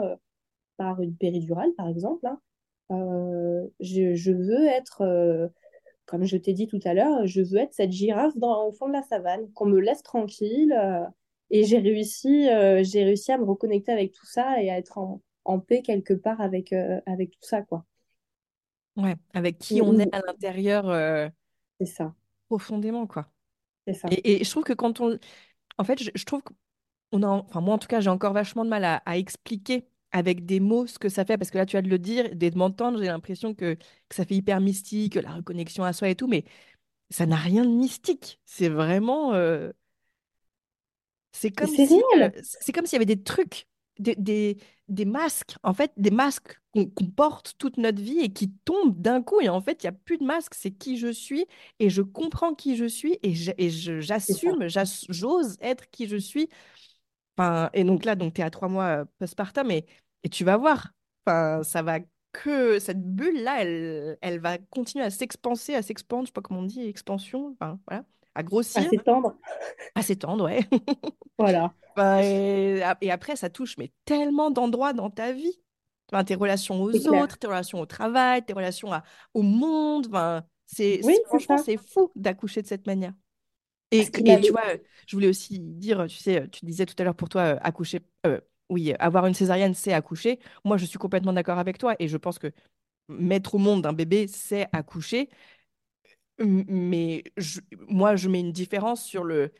par 0.77 1.01
une 1.01 1.15
péridurale, 1.15 1.73
par 1.77 1.87
exemple. 1.89 2.25
hein. 2.27 2.39
Euh, 2.91 3.67
je, 3.79 4.15
je 4.15 4.31
veux 4.31 4.65
être, 4.67 5.01
euh, 5.01 5.47
comme 6.05 6.25
je 6.25 6.37
t'ai 6.37 6.53
dit 6.53 6.67
tout 6.67 6.79
à 6.85 6.93
l'heure, 6.93 7.27
je 7.27 7.41
veux 7.41 7.57
être 7.59 7.73
cette 7.73 7.91
girafe 7.91 8.37
dans, 8.37 8.67
au 8.67 8.71
fond 8.73 8.87
de 8.87 8.93
la 8.93 9.03
savane, 9.03 9.51
qu'on 9.53 9.65
me 9.67 9.79
laisse 9.79 10.03
tranquille. 10.03 10.73
euh, 10.73 11.05
et 11.51 11.63
j'ai 11.65 11.79
réussi, 11.79 12.49
euh, 12.49 12.83
j'ai 12.83 13.03
réussi 13.05 13.31
à 13.31 13.37
me 13.37 13.45
reconnecter 13.45 13.91
avec 13.91 14.13
tout 14.13 14.25
ça 14.25 14.61
et 14.61 14.69
à 14.71 14.77
être 14.77 14.97
en, 14.97 15.21
en 15.45 15.59
paix 15.59 15.81
quelque 15.81 16.13
part 16.13 16.41
avec, 16.41 16.73
euh, 16.73 17.01
avec 17.07 17.31
tout 17.31 17.39
ça, 17.43 17.61
quoi. 17.63 17.85
Ouais, 18.97 19.15
avec 19.33 19.59
qui 19.59 19.81
on 19.81 19.97
est 19.99 20.13
à 20.13 20.21
l'intérieur 20.25 21.31
C'est 21.79 21.85
ça, 21.87 22.15
profondément, 22.47 23.07
quoi. 23.07 23.31
c'est 23.85 23.93
ça. 23.93 24.11
Et, 24.11 24.41
et 24.41 24.45
je 24.45 24.49
trouve 24.51 24.63
que 24.65 24.73
quand 24.73 25.01
on... 25.01 25.19
En 25.79 25.83
fait, 25.85 26.01
je, 26.03 26.11
je 26.15 26.25
trouve 26.25 26.43
qu'on 27.11 27.23
a... 27.23 27.27
Enfin, 27.27 27.61
moi, 27.61 27.75
en 27.75 27.79
tout 27.79 27.87
cas, 27.89 28.01
j'ai 28.01 28.09
encore 28.11 28.33
vachement 28.33 28.65
de 28.65 28.69
mal 28.71 28.85
à, 28.85 28.97
à 29.05 29.17
expliquer 29.17 29.87
avec 30.17 30.45
des 30.45 30.59
mots 30.59 30.87
ce 30.87 30.99
que 30.99 31.09
ça 31.09 31.25
fait, 31.25 31.37
parce 31.37 31.51
que 31.51 31.57
là, 31.57 31.65
tu 31.65 31.77
as 31.77 31.81
de 31.81 31.89
le 31.89 31.99
dire, 31.99 32.35
de 32.35 32.51
m'entendre, 32.57 32.99
j'ai 32.99 33.05
l'impression 33.07 33.53
que, 33.55 33.75
que 33.75 34.15
ça 34.15 34.25
fait 34.25 34.35
hyper 34.35 34.61
mystique, 34.61 35.15
la 35.15 35.31
reconnexion 35.33 35.83
à 35.83 35.93
soi 35.93 36.09
et 36.09 36.15
tout, 36.15 36.27
mais 36.27 36.45
ça 37.11 37.25
n'a 37.27 37.37
rien 37.37 37.65
de 37.65 37.71
mystique. 37.71 38.39
C'est 38.45 38.69
vraiment... 38.69 39.33
euh, 39.35 39.71
C'est 41.31 41.51
Mais 41.59 41.67
comme 41.67 41.75
si, 41.77 42.03
euh, 42.15 42.29
s'il 42.43 42.75
y 42.93 42.95
avait 42.95 43.05
des 43.05 43.21
trucs, 43.23 43.67
des, 43.99 44.15
des, 44.15 44.57
des 44.89 45.05
masques, 45.05 45.55
en 45.63 45.73
fait, 45.73 45.91
des 45.97 46.11
masques 46.11 46.59
qu'on 46.73 46.85
porte 47.15 47.55
toute 47.57 47.77
notre 47.77 48.01
vie 48.01 48.19
et 48.19 48.31
qui 48.33 48.51
tombent 48.65 48.99
d'un 49.01 49.21
coup. 49.23 49.41
Et 49.41 49.49
en 49.49 49.61
fait, 49.61 49.83
il 49.83 49.87
n'y 49.87 49.89
a 49.89 49.91
plus 49.93 50.17
de 50.17 50.23
masque, 50.25 50.53
c'est 50.53 50.71
qui 50.71 50.97
je 50.97 51.07
suis 51.11 51.45
et 51.79 51.89
je 51.89 52.01
comprends 52.01 52.53
qui 52.55 52.75
je 52.75 52.85
suis 52.85 53.17
et 53.23 53.33
j'assume, 53.33 54.67
j'ass- 54.67 55.05
j'ose 55.09 55.57
être 55.61 55.89
qui 55.89 56.07
je 56.07 56.17
suis. 56.17 56.49
Enfin, 57.37 57.69
et 57.73 57.83
donc 57.83 58.05
là, 58.05 58.15
donc 58.15 58.33
tu 58.35 58.41
es 58.41 58.43
à 58.43 58.49
trois 58.51 58.69
mois 58.69 59.01
euh, 59.03 59.05
postpartum 59.19 59.71
et, 59.71 59.85
et 60.23 60.29
tu 60.29 60.43
vas 60.43 60.57
voir. 60.57 60.93
Enfin, 61.25 61.63
ça 61.63 61.81
va 61.81 61.99
que 62.33 62.79
cette 62.79 63.01
bulle-là, 63.03 63.61
elle, 63.63 64.17
elle 64.21 64.39
va 64.39 64.57
continuer 64.57 65.03
à 65.05 65.09
s'expanser, 65.09 65.75
à 65.75 65.81
s'expandre, 65.81 66.23
je 66.23 66.27
sais 66.27 66.33
pas 66.33 66.41
comment 66.41 66.59
on 66.59 66.63
dit, 66.63 66.81
expansion, 66.87 67.55
enfin, 67.59 67.79
voilà, 67.87 68.05
à 68.35 68.43
grossir, 68.43 68.81
Assez 68.85 68.97
tendre. 68.99 69.35
à 69.95 70.01
s'étendre, 70.03 70.45
ouais. 70.45 70.61
Voilà. 71.37 71.73
Enfin, 71.95 72.19
et, 72.21 72.81
ap- 72.83 73.03
et 73.03 73.11
après, 73.11 73.35
ça 73.35 73.49
touche 73.49 73.77
mais 73.77 73.91
tellement 74.05 74.51
d'endroits 74.51 74.93
dans 74.93 75.09
ta 75.09 75.33
vie. 75.33 75.59
Enfin, 76.11 76.23
tes 76.23 76.35
relations 76.35 76.81
aux 76.81 76.91
clair. 76.91 77.23
autres, 77.23 77.37
tes 77.37 77.47
relations 77.47 77.79
au 77.81 77.85
travail, 77.85 78.43
tes 78.45 78.53
relations 78.53 78.93
à- 78.93 79.03
au 79.33 79.41
monde. 79.41 80.07
Enfin, 80.07 80.43
c'est, 80.65 81.01
Oui, 81.03 81.17
franchement, 81.25 81.57
c'est 81.57 81.77
fou 81.77 82.11
d'accoucher 82.15 82.61
de 82.61 82.67
cette 82.67 82.87
manière. 82.87 83.13
Et, 83.91 84.09
tu 84.11 84.51
vois, 84.51 84.63
je 85.07 85.15
voulais 85.15 85.27
aussi 85.29 85.59
dire, 85.59 86.05
tu 86.07 86.17
sais, 86.17 86.47
tu 86.49 86.65
disais 86.65 86.85
tout 86.85 86.95
à 86.99 87.03
l'heure 87.03 87.15
pour 87.15 87.29
toi, 87.29 87.41
euh, 87.55 87.57
accoucher, 87.61 88.01
euh, 88.25 88.39
oui, 88.69 88.93
avoir 88.99 89.25
une 89.25 89.33
césarienne, 89.33 89.73
c'est 89.73 89.93
accoucher. 89.93 90.39
Moi, 90.65 90.77
je 90.77 90.85
suis 90.85 90.99
complètement 90.99 91.33
d'accord 91.33 91.59
avec 91.59 91.77
toi 91.77 91.95
et 91.99 92.07
je 92.07 92.17
pense 92.17 92.39
que 92.39 92.51
mettre 93.09 93.55
au 93.55 93.57
monde 93.59 93.85
un 93.85 93.93
bébé, 93.93 94.27
c'est 94.27 94.67
accoucher. 94.73 95.29
Mais 96.39 97.23
moi, 97.89 98.15
je 98.15 98.29
mets 98.29 98.41
une 98.41 98.51
différence 98.51 99.03
sur 99.03 99.23
le, 99.23 99.51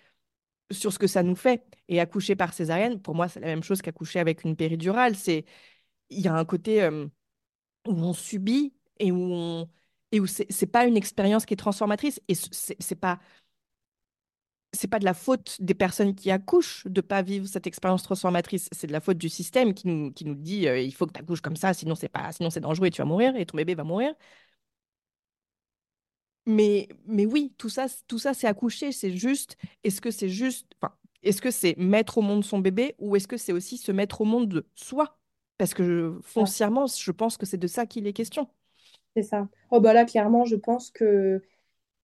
sur 0.72 0.94
ce 0.94 1.00
que 1.00 1.08
ça 1.08 1.24
nous 1.24 1.36
fait. 1.36 1.64
Et 1.90 2.00
accoucher 2.00 2.36
par 2.36 2.54
césarienne, 2.54 3.02
pour 3.02 3.16
moi, 3.16 3.28
c'est 3.30 3.40
la 3.42 3.48
même 3.48 3.64
chose 3.64 3.82
qu'accoucher 3.82 4.20
avec 4.20 4.44
une 4.44 4.56
péridurale. 4.56 5.16
C'est, 5.16 5.46
il 6.10 6.22
y 6.22 6.28
a 6.28 6.36
un 6.36 6.46
côté 6.46 6.88
où 7.88 7.92
on 7.92 8.14
subit 8.14 8.74
et 9.00 9.12
où 9.12 9.18
on, 9.34 9.70
et 10.12 10.20
où 10.20 10.28
c'est 10.28 10.72
pas 10.72 10.86
une 10.86 10.98
expérience 10.98 11.46
qui 11.46 11.54
est 11.54 11.58
transformatrice. 11.58 12.22
Et 12.28 12.36
c'est 12.36 12.96
pas, 12.96 13.20
c'est 14.74 14.88
pas 14.90 15.00
de 15.00 15.06
la 15.06 15.14
faute 15.14 15.58
des 15.62 15.74
personnes 15.74 16.14
qui 16.16 16.30
accouchent 16.32 16.86
de 16.88 17.02
pas 17.02 17.22
vivre 17.22 17.48
cette 17.48 17.68
expérience 17.68 18.04
transformatrice. 18.04 18.70
C'est 18.72 18.88
de 18.88 18.92
la 18.92 19.00
faute 19.02 19.18
du 19.18 19.30
système 19.30 19.74
qui 19.74 19.88
nous, 19.88 20.12
qui 20.12 20.26
nous 20.26 20.36
dit 20.36 20.68
euh, 20.68 20.80
il 20.80 20.94
faut 20.94 21.08
que 21.08 21.14
tu 21.14 21.20
accouches 21.22 21.42
comme 21.42 21.56
ça, 21.56 21.74
sinon 21.74 21.96
c'est 21.96 22.10
pas, 22.10 22.32
sinon 22.34 22.50
c'est 22.50 22.60
dangereux 22.60 22.88
et 22.88 22.92
tu 22.92 23.02
vas 23.02 23.06
mourir 23.06 23.36
et 23.36 23.46
ton 23.46 23.58
bébé 23.58 23.76
va 23.76 23.84
mourir. 23.84 24.14
Mais, 26.46 26.88
mais 27.06 27.26
oui, 27.26 27.54
tout 27.58 27.68
ça, 27.70 27.88
tout 28.08 28.20
ça, 28.20 28.34
c'est 28.34 28.48
accoucher. 28.48 28.92
C'est 28.94 29.12
juste, 29.16 29.58
est-ce 29.84 30.00
que 30.00 30.12
c'est 30.12 30.30
juste, 30.30 30.68
enfin, 30.82 30.94
est-ce 31.24 31.42
que 31.42 31.52
c'est 31.52 31.76
mettre 31.78 32.18
au 32.20 32.22
monde 32.22 32.44
son 32.46 32.60
bébé 32.60 32.96
ou 33.00 33.16
est-ce 33.16 33.28
que 33.28 33.36
c'est 33.38 33.52
aussi 33.54 33.78
se 33.78 33.92
mettre 33.92 34.22
au 34.22 34.26
monde 34.26 34.48
de 34.50 34.66
soi? 34.76 35.18
Parce 35.58 35.74
que 35.74 35.84
je- 35.84 36.22
foncièrement, 36.22 36.86
je 36.88 37.12
pense 37.12 37.38
que 37.38 37.46
c'est 37.46 37.58
de 37.58 37.68
ça 37.68 37.86
qu'il 37.86 38.08
est 38.08 38.14
question. 38.14 38.48
C'est 39.16 39.24
ça. 39.24 39.48
Oh 39.72 39.80
bah 39.82 39.94
là, 39.94 40.06
clairement, 40.06 40.46
je 40.46 40.56
pense 40.56 40.92
que 40.92 41.42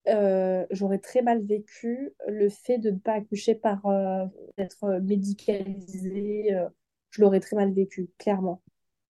euh, 0.08 0.66
j'aurais 0.72 1.00
très 1.00 1.22
mal 1.22 1.44
vécu 1.44 2.14
le 2.28 2.50
fait 2.50 2.78
de 2.78 2.92
ne 2.92 2.98
pas 2.98 3.14
accoucher 3.14 3.56
par 3.56 3.86
euh, 3.86 4.26
d'être 4.58 4.84
euh, 4.86 5.00
médicalisée. 5.02 6.54
euh, 6.54 6.68
je 7.10 7.22
l'aurais 7.22 7.40
très 7.40 7.56
mal 7.56 7.72
vécu, 7.74 8.10
clairement. 8.18 8.62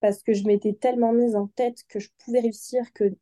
Parce 0.01 0.21
que 0.23 0.33
je 0.33 0.45
m'étais 0.45 0.73
tellement 0.73 1.13
mise 1.13 1.35
en 1.35 1.47
tête 1.47 1.83
que 1.87 1.99
je 1.99 2.09
pouvais 2.17 2.41
réussir, 2.41 2.91
que, 2.93 3.15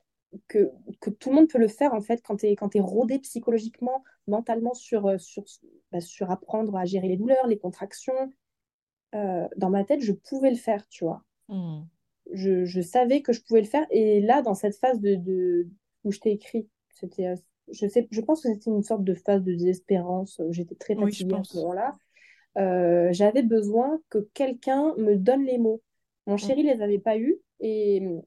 que, 0.48 0.72
que 1.00 1.10
tout 1.12 1.30
le 1.30 1.36
monde 1.36 1.50
peut 1.50 1.60
le 1.60 1.68
faire, 1.68 1.94
en 1.94 2.02
fait, 2.02 2.22
quand 2.24 2.38
tu 2.38 2.48
es, 2.48 2.56
quand 2.56 2.70
t'es 2.70 2.80
rodé 2.80 3.20
psychologiquement, 3.20 4.04
mentalement 4.28 4.74
sur, 4.74 5.20
sur, 5.22 5.44
bah, 5.92 6.02
sur 6.02 6.32
apprendre 6.32 6.76
à 6.76 6.86
gérer 6.86 7.08
les 7.08 7.18
douleurs, 7.18 7.46
les 7.48 7.60
contractions. 7.60 8.32
Dans 9.14 9.70
ma 9.70 9.84
tête, 9.84 10.02
je 10.02 10.14
pouvais 10.14 10.50
le 10.50 10.56
faire, 10.58 10.88
tu 10.88 11.04
vois. 11.04 11.24
Hmm. 11.50 11.82
je, 12.32 12.66
je 12.66 12.82
savais 12.82 13.22
que 13.22 13.34
je 13.34 13.42
pouvais 13.42 13.62
le 13.62 13.68
faire. 13.68 13.86
Et 13.92 14.22
là, 14.22 14.42
dans 14.42 14.54
cette 14.54 14.78
phase 14.78 15.00
de, 15.02 15.16
de- 15.16 15.68
où 16.04 16.12
je 16.12 16.20
t'ai 16.20 16.32
écrit, 16.32 16.68
c'était, 16.90 17.34
je 17.72 17.88
sais, 17.88 18.08
je 18.12 18.22
pense 18.22 18.42
que 18.44 18.50
c'était 18.54 18.70
une 18.70 18.84
sorte 18.84 19.04
de 19.04 19.14
phase 19.14 19.44
de 19.44 19.54
désespérance. 19.54 20.40
euh, 20.40 20.52
J'étais 20.52 20.76
très 20.76 20.96
Oui, 20.96 21.12
fatiguée 21.12 21.36
à 21.36 21.44
ce 21.44 21.58
moment-là. 21.58 21.98
Euh, 22.58 23.10
j'avais 23.14 23.44
besoin 23.44 24.00
que 24.10 24.20
quelqu'un 24.34 24.94
me 24.98 25.16
donne 25.16 25.46
les 25.46 25.58
mots. 25.58 25.82
Mon 26.28 26.36
Hmm. 26.36 26.40
chéri 26.48 26.64
les 26.64 26.82
avait 26.82 27.00
pas 27.00 27.18
eus 27.18 27.38
et 27.60 28.02
euh, 28.04 28.20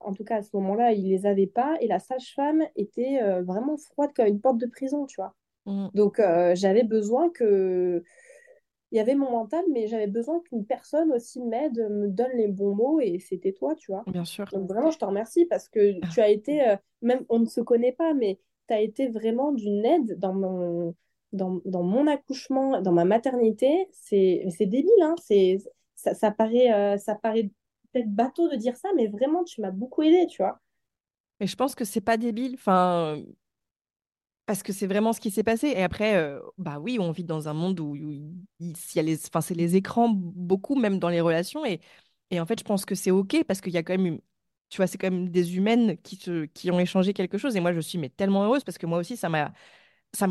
en 0.00 0.12
tout 0.12 0.24
cas 0.24 0.36
à 0.38 0.42
ce 0.42 0.50
moment-là, 0.56 0.92
il 0.92 1.08
les 1.08 1.26
avait 1.26 1.46
pas 1.46 1.76
et 1.80 1.86
la 1.86 1.98
sage-femme 2.00 2.64
était 2.76 3.22
euh, 3.22 3.42
vraiment 3.42 3.76
froide 3.76 4.10
comme 4.14 4.26
une 4.26 4.40
porte 4.40 4.58
de 4.58 4.66
prison, 4.66 5.06
tu 5.06 5.16
vois. 5.16 5.34
Hmm. 5.66 5.88
Donc 5.94 6.18
euh, 6.18 6.54
j'avais 6.54 6.82
besoin 6.82 7.30
que 7.30 8.02
il 8.90 8.96
y 8.96 9.00
avait 9.00 9.14
mon 9.14 9.30
mental, 9.30 9.64
mais 9.70 9.86
j'avais 9.86 10.06
besoin 10.06 10.40
qu'une 10.40 10.64
personne 10.64 11.12
aussi 11.12 11.42
m'aide, 11.42 11.78
me 11.90 12.08
donne 12.08 12.32
les 12.34 12.48
bons 12.48 12.74
mots, 12.74 13.00
et 13.00 13.18
c'était 13.18 13.52
toi, 13.52 13.74
tu 13.74 13.92
vois. 13.92 14.04
Bien 14.06 14.24
sûr. 14.24 14.46
Donc 14.52 14.66
vraiment, 14.68 14.90
je 14.90 14.98
te 14.98 15.04
remercie 15.04 15.44
parce 15.44 15.68
que 15.68 16.00
tu 16.12 16.20
as 16.20 16.30
été, 16.30 16.76
même 17.02 17.24
on 17.28 17.38
ne 17.40 17.46
se 17.46 17.60
connaît 17.60 17.92
pas, 17.92 18.14
mais 18.14 18.40
as 18.72 18.80
été 18.80 19.08
vraiment 19.08 19.52
d'une 19.52 19.84
aide 19.84 20.18
dans 20.18 20.34
mon, 20.34 20.94
dans, 21.32 21.60
mon 21.64 22.06
accouchement, 22.06 22.80
dans 22.80 22.92
ma 22.92 23.04
maternité. 23.04 23.88
C'est, 23.92 24.44
débile, 24.60 24.90
hein, 25.02 25.14
c'est, 25.22 25.58
ça, 25.94 26.30
paraît, 26.30 26.72
euh, 26.72 26.98
ça 26.98 27.14
paraît 27.14 27.50
peut-être 27.92 28.10
bateau 28.10 28.48
de 28.48 28.56
dire 28.56 28.76
ça, 28.76 28.88
mais 28.96 29.06
vraiment, 29.06 29.44
tu 29.44 29.60
m'as 29.60 29.70
beaucoup 29.70 30.02
aidé, 30.02 30.26
tu 30.26 30.42
vois. 30.42 30.60
Mais 31.40 31.46
je 31.46 31.56
pense 31.56 31.74
que 31.74 31.84
c'est 31.84 32.00
pas 32.00 32.16
débile. 32.16 32.54
Enfin, 32.54 33.22
Parce 34.46 34.62
que 34.62 34.72
c'est 34.72 34.86
vraiment 34.86 35.12
ce 35.12 35.20
qui 35.20 35.30
s'est 35.30 35.42
passé. 35.44 35.68
Et 35.68 35.82
après, 35.82 36.16
euh, 36.16 36.40
bah 36.56 36.78
oui, 36.80 36.98
on 36.98 37.10
vit 37.12 37.24
dans 37.24 37.48
un 37.48 37.52
monde 37.52 37.78
où, 37.80 37.94
il, 37.96 38.32
il 38.60 38.74
y 38.94 38.98
a 38.98 39.02
les, 39.02 39.16
c'est 39.16 39.54
les 39.54 39.76
écrans 39.76 40.08
beaucoup, 40.08 40.74
même 40.74 40.98
dans 40.98 41.10
les 41.10 41.20
relations. 41.20 41.66
Et, 41.66 41.80
et 42.30 42.40
en 42.40 42.46
fait, 42.46 42.58
je 42.58 42.64
pense 42.64 42.84
que 42.86 42.94
c'est 42.94 43.10
OK 43.10 43.44
parce 43.46 43.60
qu'il 43.60 43.72
y 43.74 43.76
a 43.76 43.82
quand 43.82 43.98
même, 43.98 44.20
tu 44.68 44.78
vois, 44.78 44.86
c'est 44.86 44.98
quand 44.98 45.10
même 45.10 45.28
des 45.30 45.56
humaines 45.56 45.96
qui, 45.98 46.16
se, 46.16 46.44
qui 46.46 46.70
ont 46.70 46.80
échangé 46.80 47.14
quelque 47.14 47.38
chose. 47.38 47.56
Et 47.56 47.60
moi, 47.60 47.72
je 47.72 47.80
suis 47.80 47.98
mais 47.98 48.10
tellement 48.10 48.44
heureuse 48.44 48.64
parce 48.64 48.78
que 48.78 48.86
moi 48.86 48.98
aussi, 48.98 49.16
ça 49.16 49.28
m'a, 49.28 49.52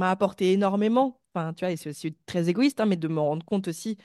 apporté 0.09 0.53
énormément. 0.53 1.21
Enfin, 1.33 1.53
tu 1.53 1.65
vois, 1.65 1.71
et 1.71 1.77
c'est 1.77 1.89
aussi 1.89 2.15
très 2.25 2.49
égoïste, 2.49 2.79
hein, 2.79 2.85
mais 2.85 2.97
de 2.97 3.07
me 3.07 3.19
rendre 3.19 3.45
compte 3.45 3.67
aussi, 3.67 3.97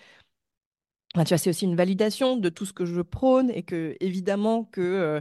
tu 1.15 1.19
vois, 1.19 1.39
c'est 1.39 1.51
aussi 1.51 1.67
une 1.67 1.77
validation 1.77 2.37
de 2.37 2.49
tout 2.49 2.65
ce 2.65 2.73
que 2.73 2.87
je 2.87 3.03
prône 3.03 3.51
et 3.51 3.63
que, 3.63 3.97
évidemment, 4.01 4.65
que 4.65 4.81
euh, 4.81 5.21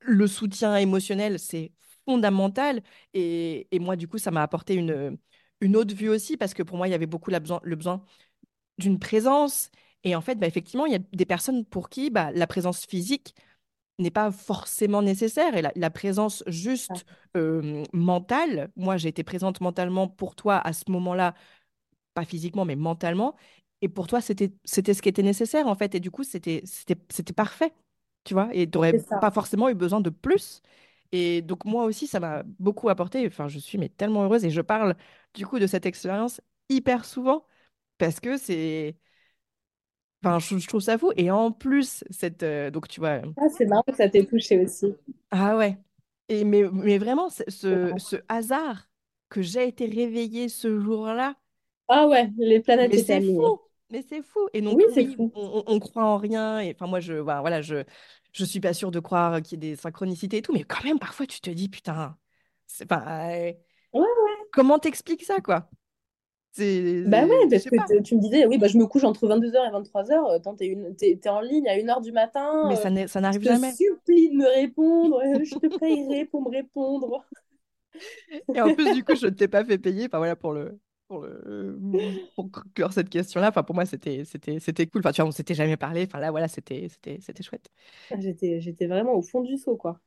le 0.00 0.26
soutien 0.26 0.76
émotionnel, 0.76 1.38
c'est 1.38 1.72
fondamental. 2.06 2.82
Et, 3.14 3.68
et 3.72 3.78
moi, 3.80 3.96
du 3.96 4.08
coup, 4.08 4.18
ça 4.18 4.30
m'a 4.32 4.42
apporté 4.42 4.74
une, 4.74 5.18
une 5.60 5.76
autre 5.76 5.94
vue 5.94 6.08
aussi, 6.08 6.36
parce 6.36 6.54
que 6.54 6.62
pour 6.62 6.76
moi, 6.78 6.88
il 6.88 6.92
y 6.92 6.94
avait 6.94 7.06
beaucoup 7.06 7.30
la 7.30 7.40
besoin, 7.40 7.60
le 7.64 7.76
besoin 7.76 8.04
d'une 8.78 8.98
présence. 8.98 9.70
Et 10.04 10.16
en 10.16 10.20
fait, 10.22 10.36
bah, 10.36 10.46
effectivement, 10.46 10.86
il 10.86 10.92
y 10.92 10.96
a 10.96 11.00
des 11.12 11.26
personnes 11.26 11.64
pour 11.66 11.90
qui 11.90 12.10
bah, 12.10 12.32
la 12.32 12.46
présence 12.46 12.86
physique 12.86 13.34
n'est 14.00 14.10
pas 14.10 14.30
forcément 14.32 15.02
nécessaire. 15.02 15.54
Et 15.56 15.62
la, 15.62 15.72
la 15.76 15.90
présence 15.90 16.42
juste 16.46 17.06
euh, 17.36 17.84
mentale, 17.92 18.70
moi, 18.76 18.96
j'ai 18.96 19.08
été 19.08 19.22
présente 19.24 19.60
mentalement 19.60 20.08
pour 20.08 20.34
toi 20.36 20.58
à 20.58 20.72
ce 20.72 20.84
moment-là, 20.90 21.34
pas 22.14 22.24
physiquement, 22.24 22.64
mais 22.64 22.76
mentalement. 22.76 23.36
Et 23.82 23.88
pour 23.88 24.06
toi, 24.06 24.20
c'était, 24.20 24.52
c'était 24.64 24.94
ce 24.94 25.02
qui 25.02 25.08
était 25.08 25.22
nécessaire, 25.22 25.66
en 25.68 25.74
fait. 25.74 25.94
Et 25.94 26.00
du 26.00 26.10
coup, 26.10 26.24
c'était, 26.24 26.62
c'était, 26.64 26.96
c'était 27.10 27.32
parfait, 27.32 27.72
tu 28.24 28.34
vois. 28.34 28.48
Et 28.54 28.68
tu 28.70 28.76
n'aurais 28.78 28.94
pas 29.20 29.30
forcément 29.30 29.68
eu 29.68 29.74
besoin 29.74 30.00
de 30.00 30.10
plus. 30.10 30.62
Et 31.12 31.42
donc, 31.42 31.64
moi 31.64 31.84
aussi, 31.84 32.06
ça 32.06 32.20
m'a 32.20 32.42
beaucoup 32.58 32.88
apporté. 32.88 33.26
Enfin, 33.26 33.48
je 33.48 33.58
suis 33.58 33.78
mais 33.78 33.88
tellement 33.88 34.24
heureuse. 34.24 34.44
Et 34.44 34.50
je 34.50 34.60
parle, 34.60 34.96
du 35.34 35.46
coup, 35.46 35.58
de 35.58 35.66
cette 35.66 35.86
expérience 35.86 36.40
hyper 36.68 37.04
souvent 37.04 37.46
parce 37.98 38.20
que 38.20 38.36
c'est... 38.38 38.96
Enfin, 40.22 40.38
je, 40.38 40.58
je 40.58 40.66
trouve 40.68 40.80
ça 40.80 40.98
fou. 40.98 41.12
Et 41.16 41.30
en 41.30 41.52
plus, 41.52 42.04
cette... 42.10 42.42
euh, 42.42 42.70
donc, 42.70 42.88
tu 42.88 43.00
vois... 43.00 43.22
Ah, 43.36 43.48
c'est 43.48 43.66
marrant 43.66 43.82
que 43.82 43.96
ça 43.96 44.08
t'ait 44.08 44.24
touché 44.24 44.62
aussi. 44.64 44.94
Ah 45.30 45.56
ouais. 45.56 45.78
Et 46.28 46.44
mais, 46.44 46.62
mais 46.72 46.98
vraiment, 46.98 47.28
ce, 47.30 47.42
ce 47.98 48.16
hasard 48.28 48.88
que 49.28 49.42
j'ai 49.42 49.66
été 49.68 49.86
réveillée 49.86 50.48
ce 50.48 50.80
jour-là. 50.80 51.34
Ah 51.88 52.06
ouais, 52.08 52.30
les 52.38 52.60
planètes 52.60 52.92
Mais 52.92 52.96
étaient 52.96 53.12
c'est 53.12 53.20
alignées. 53.20 53.36
fou, 53.36 53.60
mais 53.90 54.02
c'est 54.02 54.22
fou. 54.22 54.48
Et 54.52 54.62
donc, 54.62 54.78
Oui, 54.78 54.84
oui, 54.96 55.06
fou. 55.16 55.32
on, 55.34 55.62
on- 55.66 55.78
croit 55.80 56.04
en 56.04 56.16
rien. 56.16 56.60
Et 56.60 56.72
enfin, 56.74 56.86
moi, 56.86 57.00
je, 57.00 57.20
bah, 57.22 57.40
voilà, 57.40 57.60
je, 57.62 57.84
je 58.32 58.44
suis 58.44 58.60
pas 58.60 58.72
sûre 58.74 58.90
de 58.90 59.00
croire 59.00 59.42
qu'il 59.42 59.62
y 59.62 59.66
ait 59.68 59.70
des 59.72 59.76
synchronicités 59.76 60.38
et 60.38 60.42
tout, 60.42 60.52
mais 60.52 60.64
quand 60.64 60.82
même, 60.84 60.98
parfois, 60.98 61.26
tu 61.26 61.40
te 61.40 61.50
dis, 61.50 61.68
putain, 61.68 62.16
c'est 62.66 62.86
pas. 62.86 63.30
euh, 63.34 63.52
Ouais, 63.92 64.06
comment 64.52 64.78
t'expliques 64.78 65.24
ça, 65.24 65.40
quoi? 65.40 65.70
Bah 67.04 67.22
ouais, 67.26 67.48
parce 67.50 67.66
que 67.66 67.76
t- 67.76 68.02
tu 68.02 68.14
me 68.14 68.20
disais, 68.20 68.46
oui, 68.46 68.58
bah 68.58 68.68
je 68.68 68.76
me 68.76 68.86
couche 68.86 69.04
entre 69.04 69.26
22h 69.26 69.66
et 69.66 69.70
23h, 69.70 70.26
euh, 70.32 70.38
tant 70.38 70.54
t'es 70.54 70.66
une... 70.66 70.94
t'es, 70.96 71.16
t'es 71.20 71.28
en 71.30 71.40
ligne 71.40 71.66
à 71.68 71.78
1h 71.78 72.00
du 72.02 72.12
matin, 72.12 72.52
Mais 72.62 72.76
euh, 72.76 72.76
ça 72.76 72.90
n'est- 72.90 73.06
ça 73.08 73.20
je 73.30 73.38
n'arrive 73.40 73.42
te 73.42 73.54
jamais. 73.54 73.76
supplie 73.76 74.30
de 74.30 74.36
me 74.36 74.46
répondre, 74.46 75.18
euh, 75.24 75.44
je 75.44 75.56
te 75.56 75.66
payerai 75.66 76.26
pour 76.26 76.42
me 76.42 76.50
répondre. 76.50 77.24
Et 78.54 78.60
en 78.60 78.70
plus, 78.70 78.90
du 78.92 79.04
coup, 79.04 79.14
je 79.14 79.26
ne 79.26 79.30
t'ai 79.30 79.48
pas 79.48 79.64
fait 79.64 79.78
payer. 79.78 80.06
Enfin, 80.06 80.18
voilà, 80.18 80.36
pour 80.36 80.52
le. 80.52 80.80
Pour, 81.08 81.22
le, 81.22 81.82
pour 82.36 82.50
clore 82.74 82.92
cette 82.92 83.08
question-là, 83.10 83.48
enfin, 83.48 83.64
pour 83.64 83.74
moi, 83.74 83.84
c'était, 83.84 84.24
c'était, 84.24 84.60
c'était 84.60 84.86
cool. 84.86 85.00
Enfin, 85.00 85.10
tu 85.12 85.20
vois, 85.22 85.28
on 85.28 85.32
s'était 85.32 85.54
jamais 85.54 85.76
parlé. 85.76 86.04
Enfin, 86.06 86.20
là, 86.20 86.30
voilà, 86.30 86.46
c'était, 86.48 86.88
c'était, 86.88 87.18
c'était 87.20 87.42
chouette. 87.42 87.68
J'étais, 88.16 88.60
j'étais 88.60 88.86
vraiment 88.86 89.14
au 89.14 89.22
fond 89.22 89.40
du 89.40 89.56
seau, 89.58 89.76
quoi. 89.76 90.00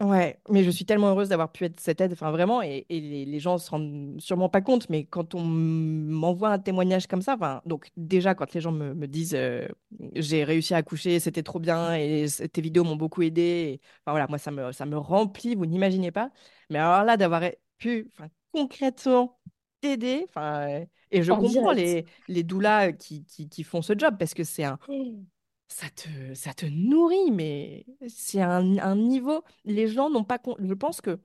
Ouais, 0.00 0.40
mais 0.48 0.62
je 0.62 0.70
suis 0.70 0.84
tellement 0.86 1.08
heureuse 1.10 1.28
d'avoir 1.28 1.50
pu 1.50 1.64
être 1.64 1.80
cette 1.80 2.00
aide, 2.00 2.12
enfin 2.12 2.30
vraiment, 2.30 2.62
et, 2.62 2.86
et 2.88 3.00
les, 3.00 3.24
les 3.24 3.40
gens 3.40 3.58
se 3.58 3.68
rendent 3.68 4.14
sûrement 4.20 4.48
pas 4.48 4.60
compte, 4.60 4.88
mais 4.88 5.04
quand 5.04 5.34
on 5.34 5.42
m'envoie 5.42 6.50
un 6.50 6.60
témoignage 6.60 7.08
comme 7.08 7.20
ça, 7.20 7.34
enfin, 7.34 7.62
donc 7.66 7.90
déjà 7.96 8.36
quand 8.36 8.54
les 8.54 8.60
gens 8.60 8.70
me, 8.70 8.94
me 8.94 9.08
disent 9.08 9.34
euh, 9.34 9.66
j'ai 10.14 10.44
réussi 10.44 10.72
à 10.72 10.76
accoucher, 10.76 11.18
c'était 11.18 11.42
trop 11.42 11.58
bien, 11.58 11.96
et 11.96 12.28
c- 12.28 12.48
tes 12.48 12.60
vidéos 12.60 12.84
m'ont 12.84 12.94
beaucoup 12.94 13.22
aidé, 13.22 13.42
et, 13.42 13.80
enfin 14.04 14.12
voilà, 14.12 14.28
moi 14.28 14.38
ça 14.38 14.52
me, 14.52 14.70
ça 14.70 14.86
me 14.86 14.96
remplit, 14.96 15.56
vous 15.56 15.66
n'imaginez 15.66 16.12
pas, 16.12 16.30
mais 16.70 16.78
alors 16.78 17.02
là 17.04 17.16
d'avoir 17.16 17.42
pu, 17.78 18.08
enfin, 18.14 18.28
concrètement 18.52 19.40
t'aider, 19.80 20.26
enfin, 20.28 20.68
euh, 20.82 20.86
et 21.10 21.24
je 21.24 21.32
En 21.32 21.40
comprends 21.40 21.72
direct. 21.72 21.72
les, 21.72 22.06
les 22.28 22.44
doulas 22.44 22.92
qui, 22.92 23.24
qui, 23.24 23.48
qui 23.48 23.64
font 23.64 23.82
ce 23.82 23.94
job, 23.98 24.14
parce 24.16 24.32
que 24.34 24.44
c'est 24.44 24.62
un, 24.64 24.78
ça 25.68 25.88
te, 25.90 26.34
ça 26.34 26.54
te 26.54 26.66
nourrit, 26.66 27.30
mais 27.32 27.86
c'est 28.08 28.40
un, 28.42 28.78
un 28.78 28.96
niveau. 28.96 29.44
Les 29.64 29.88
gens 29.88 30.10
n'ont 30.10 30.24
pas. 30.24 30.38
con- 30.38 30.56
Je 30.60 30.74
pense 30.74 31.00
que 31.00 31.20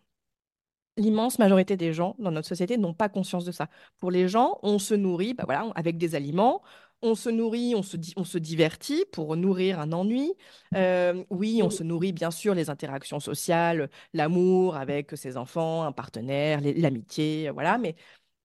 l'immense 0.97 1.39
majorité 1.39 1.75
des 1.77 1.93
gens 1.93 2.15
dans 2.19 2.31
notre 2.31 2.47
société 2.47 2.77
n'ont 2.77 2.93
pas 2.93 3.09
conscience 3.09 3.45
de 3.45 3.51
ça. 3.51 3.67
Pour 3.99 4.11
les 4.11 4.27
gens, 4.27 4.59
on 4.63 4.77
se 4.79 4.93
nourrit 4.93 5.33
bah 5.33 5.43
voilà, 5.45 5.71
avec 5.75 5.97
des 5.97 6.15
aliments. 6.15 6.61
On 7.05 7.15
se 7.15 7.29
nourrit, 7.29 7.73
on 7.75 7.81
se, 7.83 7.97
di- 7.97 8.13
on 8.15 8.23
se 8.23 8.37
divertit 8.37 9.03
pour 9.11 9.35
nourrir 9.35 9.79
un 9.79 9.91
ennui. 9.91 10.33
Euh, 10.75 11.23
oui, 11.29 11.61
on 11.63 11.69
se 11.69 11.83
nourrit 11.83 12.13
bien 12.13 12.31
sûr 12.31 12.53
les 12.55 12.69
interactions 12.69 13.19
sociales, 13.19 13.89
l'amour 14.13 14.77
avec 14.77 15.11
ses 15.17 15.35
enfants, 15.35 15.83
un 15.83 15.91
partenaire, 15.91 16.61
l'amitié, 16.61 17.49
voilà. 17.49 17.77
Mais 17.77 17.95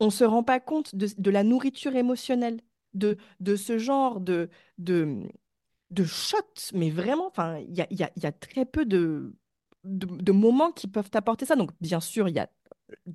on 0.01 0.07
ne 0.07 0.11
se 0.11 0.24
rend 0.24 0.42
pas 0.42 0.59
compte 0.61 0.94
de, 0.96 1.07
de 1.18 1.30
la 1.30 1.44
nourriture 1.44 1.94
émotionnelle, 1.94 2.61
de, 2.94 3.16
de 3.40 3.55
ce 3.57 3.78
genre 3.78 4.18
de, 4.20 4.49
de, 4.78 5.22
de 5.91 6.05
shots, 6.05 6.72
mais 6.74 6.91
vraiment, 6.91 7.32
il 7.68 7.76
y 7.76 7.80
a, 7.82 7.86
y 7.91 8.03
a- 8.05 8.11
y 8.16 8.26
a 8.26 8.32
très 8.32 8.64
peu 8.66 8.84
de, 8.86 9.34
de, 9.84 10.32
moments 10.32 10.72
qui 10.72 10.86
peuvent 10.89 11.11
t'apporter 11.11 11.47
ça. 11.47 11.57
Donc, 11.57 11.70
bien 11.80 12.01
sûr, 12.01 12.28
il 12.28 12.34
y 12.36 12.39
a 12.39 12.49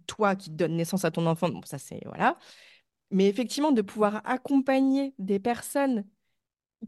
toi 0.07 0.36
qui 0.36 0.49
donnes 0.51 0.76
naissance 0.78 1.05
à 1.05 1.11
ton 1.11 1.26
enfant, 1.28 1.49
bon, 1.49 1.61
ça 1.65 1.78
c'est, 1.78 2.01
voilà. 2.05 2.38
Mais 3.11 3.28
effectivement, 3.28 3.71
de 3.71 3.82
pouvoir 3.82 4.21
accompagner 4.26 5.13
des 5.19 5.39
personnes 5.39 6.05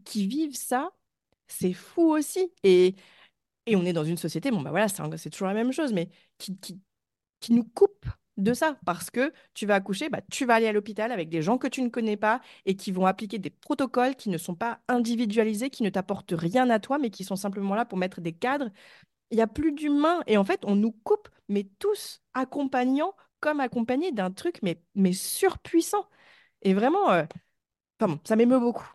qui 0.04 0.26
vivent 0.26 0.56
ça, 0.56 0.92
c'est 1.48 1.72
fou 1.72 2.12
aussi. 2.14 2.52
Et, 2.64 2.96
et 3.66 3.76
on 3.76 3.84
est 3.84 3.92
dans 3.92 4.04
une 4.04 4.18
société, 4.18 4.50
bon, 4.50 4.62
bah 4.62 4.70
voilà, 4.70 4.88
c'est 4.88 5.30
toujours 5.30 5.48
la 5.48 5.54
même 5.54 5.72
chose, 5.72 5.92
mais 5.92 6.10
qui, 6.38 6.58
qui, 6.58 6.80
qui 7.40 7.52
nous 7.54 7.64
coupe 7.64 8.06
de 8.36 8.52
ça 8.54 8.76
parce 8.84 9.10
que 9.10 9.32
tu 9.54 9.66
vas 9.66 9.76
accoucher, 9.76 10.08
bah, 10.08 10.20
tu 10.30 10.44
vas 10.46 10.54
aller 10.54 10.66
à 10.68 10.72
l'hôpital 10.72 11.12
avec 11.12 11.28
des 11.28 11.42
gens 11.42 11.58
que 11.58 11.66
tu 11.68 11.82
ne 11.82 11.88
connais 11.88 12.16
pas 12.16 12.40
et 12.66 12.76
qui 12.76 12.92
vont 12.92 13.06
appliquer 13.06 13.38
des 13.38 13.50
protocoles 13.50 14.14
qui 14.16 14.28
ne 14.30 14.38
sont 14.38 14.54
pas 14.54 14.80
individualisés, 14.88 15.70
qui 15.70 15.82
ne 15.82 15.90
t'apportent 15.90 16.34
rien 16.36 16.68
à 16.70 16.78
toi, 16.80 16.98
mais 16.98 17.10
qui 17.10 17.24
sont 17.24 17.36
simplement 17.36 17.74
là 17.74 17.84
pour 17.84 17.98
mettre 17.98 18.20
des 18.20 18.32
cadres. 18.32 18.70
Il 19.30 19.36
n'y 19.36 19.42
a 19.42 19.46
plus 19.48 19.72
d'humain 19.72 20.22
et 20.26 20.36
en 20.38 20.44
fait, 20.44 20.60
on 20.64 20.76
nous 20.76 20.92
coupe, 20.92 21.28
mais 21.48 21.64
tous 21.78 22.22
accompagnants 22.34 23.14
comme 23.40 23.60
accompagnés 23.60 24.12
d'un 24.12 24.30
truc, 24.30 24.60
mais, 24.62 24.80
mais 24.94 25.12
surpuissant. 25.12 26.06
Et 26.62 26.74
vraiment, 26.74 27.12
euh, 27.12 27.24
bon, 28.00 28.20
ça 28.24 28.36
m'émeut 28.36 28.60
beaucoup. 28.60 28.88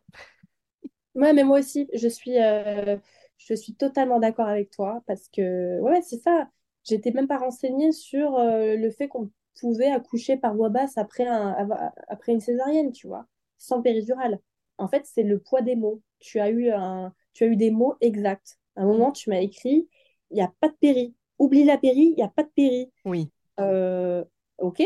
Ouais, 1.15 1.33
mais 1.33 1.43
moi 1.43 1.59
aussi, 1.59 1.89
je 1.93 2.07
suis, 2.07 2.39
euh, 2.39 2.97
je 3.37 3.53
suis 3.53 3.75
totalement 3.75 4.19
d'accord 4.19 4.47
avec 4.47 4.69
toi 4.71 5.01
parce 5.07 5.27
que, 5.29 5.79
ouais, 5.81 6.01
c'est 6.01 6.17
ça. 6.21 6.49
J'étais 6.83 7.11
même 7.11 7.27
pas 7.27 7.37
renseignée 7.37 7.91
sur 7.91 8.37
euh, 8.37 8.75
le 8.75 8.89
fait 8.91 9.07
qu'on 9.07 9.29
pouvait 9.59 9.91
accoucher 9.91 10.37
par 10.37 10.55
voie 10.55 10.69
basse 10.69 10.97
après, 10.97 11.27
un, 11.27 11.69
après 12.07 12.31
une 12.33 12.39
césarienne, 12.39 12.91
tu 12.91 13.07
vois, 13.07 13.25
sans 13.57 13.81
péridurale. 13.81 14.39
En 14.77 14.87
fait, 14.87 15.05
c'est 15.05 15.23
le 15.23 15.39
poids 15.39 15.61
des 15.61 15.75
mots. 15.75 16.01
Tu 16.19 16.39
as 16.39 16.49
eu 16.49 16.71
un, 16.71 17.13
tu 17.33 17.43
as 17.43 17.47
eu 17.47 17.55
des 17.55 17.71
mots 17.71 17.95
exacts. 18.01 18.57
À 18.75 18.81
un 18.83 18.85
moment, 18.85 19.11
tu 19.11 19.29
m'as 19.29 19.41
écrit, 19.41 19.87
il 20.31 20.35
n'y 20.35 20.41
a 20.41 20.51
pas 20.59 20.69
de 20.69 20.75
péri. 20.79 21.15
Oublie 21.39 21.63
la 21.65 21.77
péri, 21.77 22.09
il 22.11 22.15
n'y 22.15 22.23
a 22.23 22.29
pas 22.29 22.43
de 22.43 22.49
péri. 22.55 22.91
Oui, 23.05 23.31
Euh, 23.59 24.23
ok, 24.59 24.81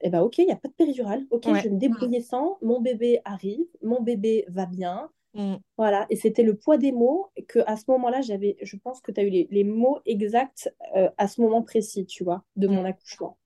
eh 0.00 0.10
ben 0.10 0.20
ok, 0.20 0.38
il 0.38 0.46
n'y 0.46 0.52
a 0.52 0.56
pas 0.56 0.68
de 0.68 0.74
péridurale. 0.74 1.26
Ok, 1.30 1.44
je 1.54 1.62
vais 1.64 1.70
me 1.70 1.78
débrouiller 1.78 2.20
sans. 2.20 2.58
Mon 2.62 2.80
bébé 2.80 3.20
arrive, 3.24 3.66
mon 3.82 4.02
bébé 4.02 4.44
va 4.48 4.66
bien. 4.66 5.10
Mm. 5.34 5.56
Voilà, 5.76 6.06
et 6.10 6.16
c'était 6.16 6.44
le 6.44 6.56
poids 6.56 6.78
des 6.78 6.92
mots 6.92 7.28
que 7.48 7.58
à 7.66 7.76
ce 7.76 7.84
moment-là, 7.88 8.20
j'avais, 8.20 8.56
je 8.62 8.76
pense 8.76 9.00
que 9.00 9.10
tu 9.12 9.20
as 9.20 9.24
eu 9.24 9.30
les, 9.30 9.48
les 9.50 9.64
mots 9.64 9.98
exacts 10.06 10.72
euh, 10.96 11.10
à 11.18 11.26
ce 11.28 11.40
moment 11.40 11.62
précis, 11.62 12.06
tu 12.06 12.22
vois, 12.24 12.44
de 12.56 12.68
mon 12.68 12.82
Mm. 12.82 12.86
accouchement. 12.86 13.38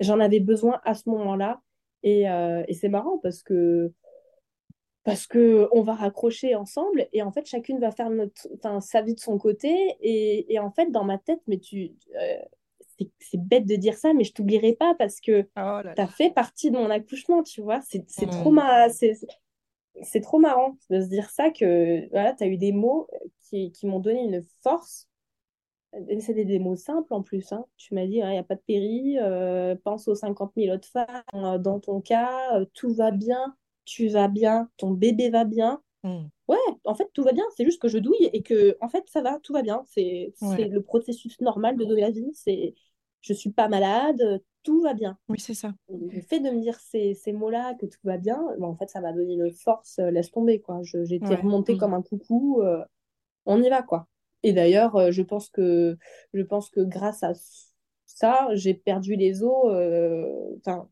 J'en 0.00 0.20
avais 0.20 0.40
besoin 0.40 0.80
à 0.84 0.94
ce 0.94 1.08
moment-là. 1.10 1.60
Et, 2.02 2.28
euh, 2.28 2.62
et 2.68 2.74
c'est 2.74 2.88
marrant 2.88 3.18
parce 3.18 3.42
que, 3.42 3.92
parce 5.04 5.26
que 5.26 5.68
on 5.72 5.82
va 5.82 5.94
raccrocher 5.94 6.54
ensemble 6.56 7.06
et 7.12 7.22
en 7.22 7.30
fait, 7.30 7.46
chacune 7.46 7.78
va 7.78 7.92
faire 7.92 8.10
notre, 8.10 8.48
sa 8.80 9.02
vie 9.02 9.14
de 9.14 9.20
son 9.20 9.38
côté. 9.38 9.72
Et, 10.00 10.52
et 10.52 10.58
en 10.58 10.70
fait, 10.70 10.90
dans 10.90 11.04
ma 11.04 11.18
tête, 11.18 11.40
mais 11.46 11.58
tu, 11.58 11.92
euh, 12.20 12.36
c'est 13.20 13.40
bête 13.40 13.66
de 13.66 13.76
dire 13.76 13.96
ça, 13.96 14.14
mais 14.14 14.24
je 14.24 14.32
t'oublierai 14.32 14.72
pas 14.74 14.94
parce 14.94 15.20
que 15.20 15.42
Oh 15.56 15.80
tu 15.94 16.00
as 16.00 16.06
fait 16.08 16.30
partie 16.30 16.70
de 16.70 16.76
mon 16.76 16.90
accouchement, 16.90 17.42
tu 17.42 17.60
vois. 17.60 17.80
C'est 17.82 18.04
c'est 18.08 18.26
trop 18.30 18.50
Mm. 18.50 18.54
ma... 18.54 18.88
c'est 20.02 20.20
trop 20.20 20.38
marrant 20.38 20.76
de 20.90 21.00
se 21.00 21.08
dire 21.08 21.30
ça 21.30 21.50
que 21.50 22.08
voilà, 22.10 22.34
tu 22.34 22.44
as 22.44 22.46
eu 22.48 22.56
des 22.58 22.72
mots 22.72 23.08
qui, 23.48 23.72
qui 23.72 23.86
m'ont 23.86 24.00
donné 24.00 24.22
une 24.24 24.42
force. 24.62 25.08
C'était 26.20 26.44
des 26.44 26.58
mots 26.58 26.76
simples 26.76 27.14
en 27.14 27.22
plus. 27.22 27.52
Hein. 27.52 27.64
Tu 27.78 27.94
m'as 27.94 28.06
dit, 28.06 28.16
il 28.16 28.28
n'y 28.28 28.38
a 28.38 28.42
pas 28.42 28.54
de 28.56 28.60
péri, 28.66 29.18
euh, 29.18 29.74
pense 29.84 30.08
aux 30.08 30.14
50 30.14 30.52
000 30.56 30.70
autres 30.70 30.88
femmes. 30.88 31.22
euh, 31.34 31.58
Dans 31.58 31.80
ton 31.80 32.00
cas, 32.02 32.58
euh, 32.60 32.66
tout 32.74 32.92
va 32.92 33.10
bien, 33.12 33.56
tu 33.86 34.08
vas 34.08 34.28
bien, 34.28 34.68
ton 34.76 34.90
bébé 34.90 35.30
va 35.30 35.44
bien. 35.44 35.82
Mm. 36.02 36.30
Ouais, 36.48 36.56
en 36.84 36.94
fait, 36.94 37.10
tout 37.14 37.24
va 37.24 37.32
bien. 37.32 37.44
C'est 37.56 37.64
juste 37.64 37.80
que 37.82 37.88
je 37.88 37.98
douille 37.98 38.30
et 38.32 38.42
que, 38.42 38.76
en 38.80 38.88
fait, 38.88 39.04
ça 39.08 39.22
va, 39.22 39.38
tout 39.42 39.52
va 39.52 39.62
bien. 39.62 39.82
C'est 39.86 40.32
c'est 40.34 40.64
Ouais. 40.64 40.68
le 40.68 40.82
processus 40.82 41.40
normal 41.40 41.76
de 41.76 41.84
donner 41.84 42.02
la 42.02 42.10
vie. 42.10 42.30
C'est, 42.34 42.74
je 43.22 43.32
suis 43.32 43.50
pas 43.52 43.68
malade, 43.68 44.42
tout 44.66 44.82
va 44.82 44.94
bien. 44.94 45.18
Oui, 45.28 45.38
c'est 45.40 45.54
ça. 45.54 45.74
Le 45.90 46.20
fait 46.22 46.40
de 46.40 46.50
me 46.50 46.60
dire 46.60 46.78
ces, 46.80 47.14
ces 47.14 47.32
mots-là, 47.32 47.74
que 47.74 47.86
tout 47.86 47.98
va 48.04 48.18
bien, 48.18 48.42
ben, 48.58 48.66
en 48.68 48.76
fait, 48.76 48.90
ça 48.90 49.00
m'a 49.00 49.12
donné 49.12 49.34
une 49.34 49.52
force, 49.52 49.98
euh, 50.00 50.10
laisse 50.10 50.30
tomber, 50.32 50.60
quoi. 50.60 50.80
J'étais 50.84 51.34
Ouais. 51.34 51.36
remontée 51.36 51.74
Mm. 51.74 51.78
comme 51.78 51.94
un 51.94 52.02
coucou, 52.02 52.62
euh, 52.62 52.84
on 53.46 53.62
y 53.62 53.68
va, 53.70 53.82
quoi. 53.82 54.08
Et 54.44 54.52
d'ailleurs, 54.54 54.96
euh, 54.96 55.12
je 55.12 55.22
pense 55.22 55.50
que, 55.50 55.98
je 56.34 56.42
pense 56.42 56.70
que 56.70 56.80
grâce 56.80 57.22
à 57.24 57.32
ça, 58.06 58.48
j'ai 58.54 58.74
perdu 58.74 59.16
les 59.16 59.42
os. 59.44 59.66
Enfin, 60.58 60.88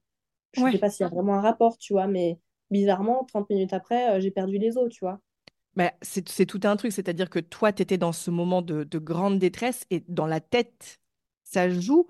je 0.52 0.62
sais 0.68 0.78
Ouais. 0.78 0.80
pas 0.80 0.90
s'il 0.90 1.04
y 1.04 1.06
a 1.06 1.10
vraiment 1.10 1.34
un 1.36 1.42
rapport, 1.42 1.78
tu 1.78 1.92
vois, 1.94 2.06
mais 2.08 2.40
bizarrement, 2.70 3.24
30 3.26 3.50
minutes 3.50 3.72
après, 3.74 4.20
j'ai 4.20 4.30
perdu 4.32 4.58
les 4.58 4.78
os, 4.78 4.90
tu 4.90 5.00
vois. 5.04 5.20
Bah, 5.76 5.92
c'est 6.02 6.28
c'est 6.28 6.46
tout 6.46 6.60
un 6.64 6.76
truc, 6.76 6.92
c'est-à-dire 6.92 7.28
que 7.30 7.40
toi, 7.40 7.72
tu 7.72 7.82
étais 7.82 7.98
dans 7.98 8.12
ce 8.12 8.30
moment 8.30 8.62
de, 8.62 8.84
de 8.84 8.98
grande 8.98 9.38
détresse 9.40 9.84
et 9.90 10.04
dans 10.08 10.26
la 10.26 10.40
tête, 10.40 11.00
ça 11.42 11.68
joue. 11.68 12.06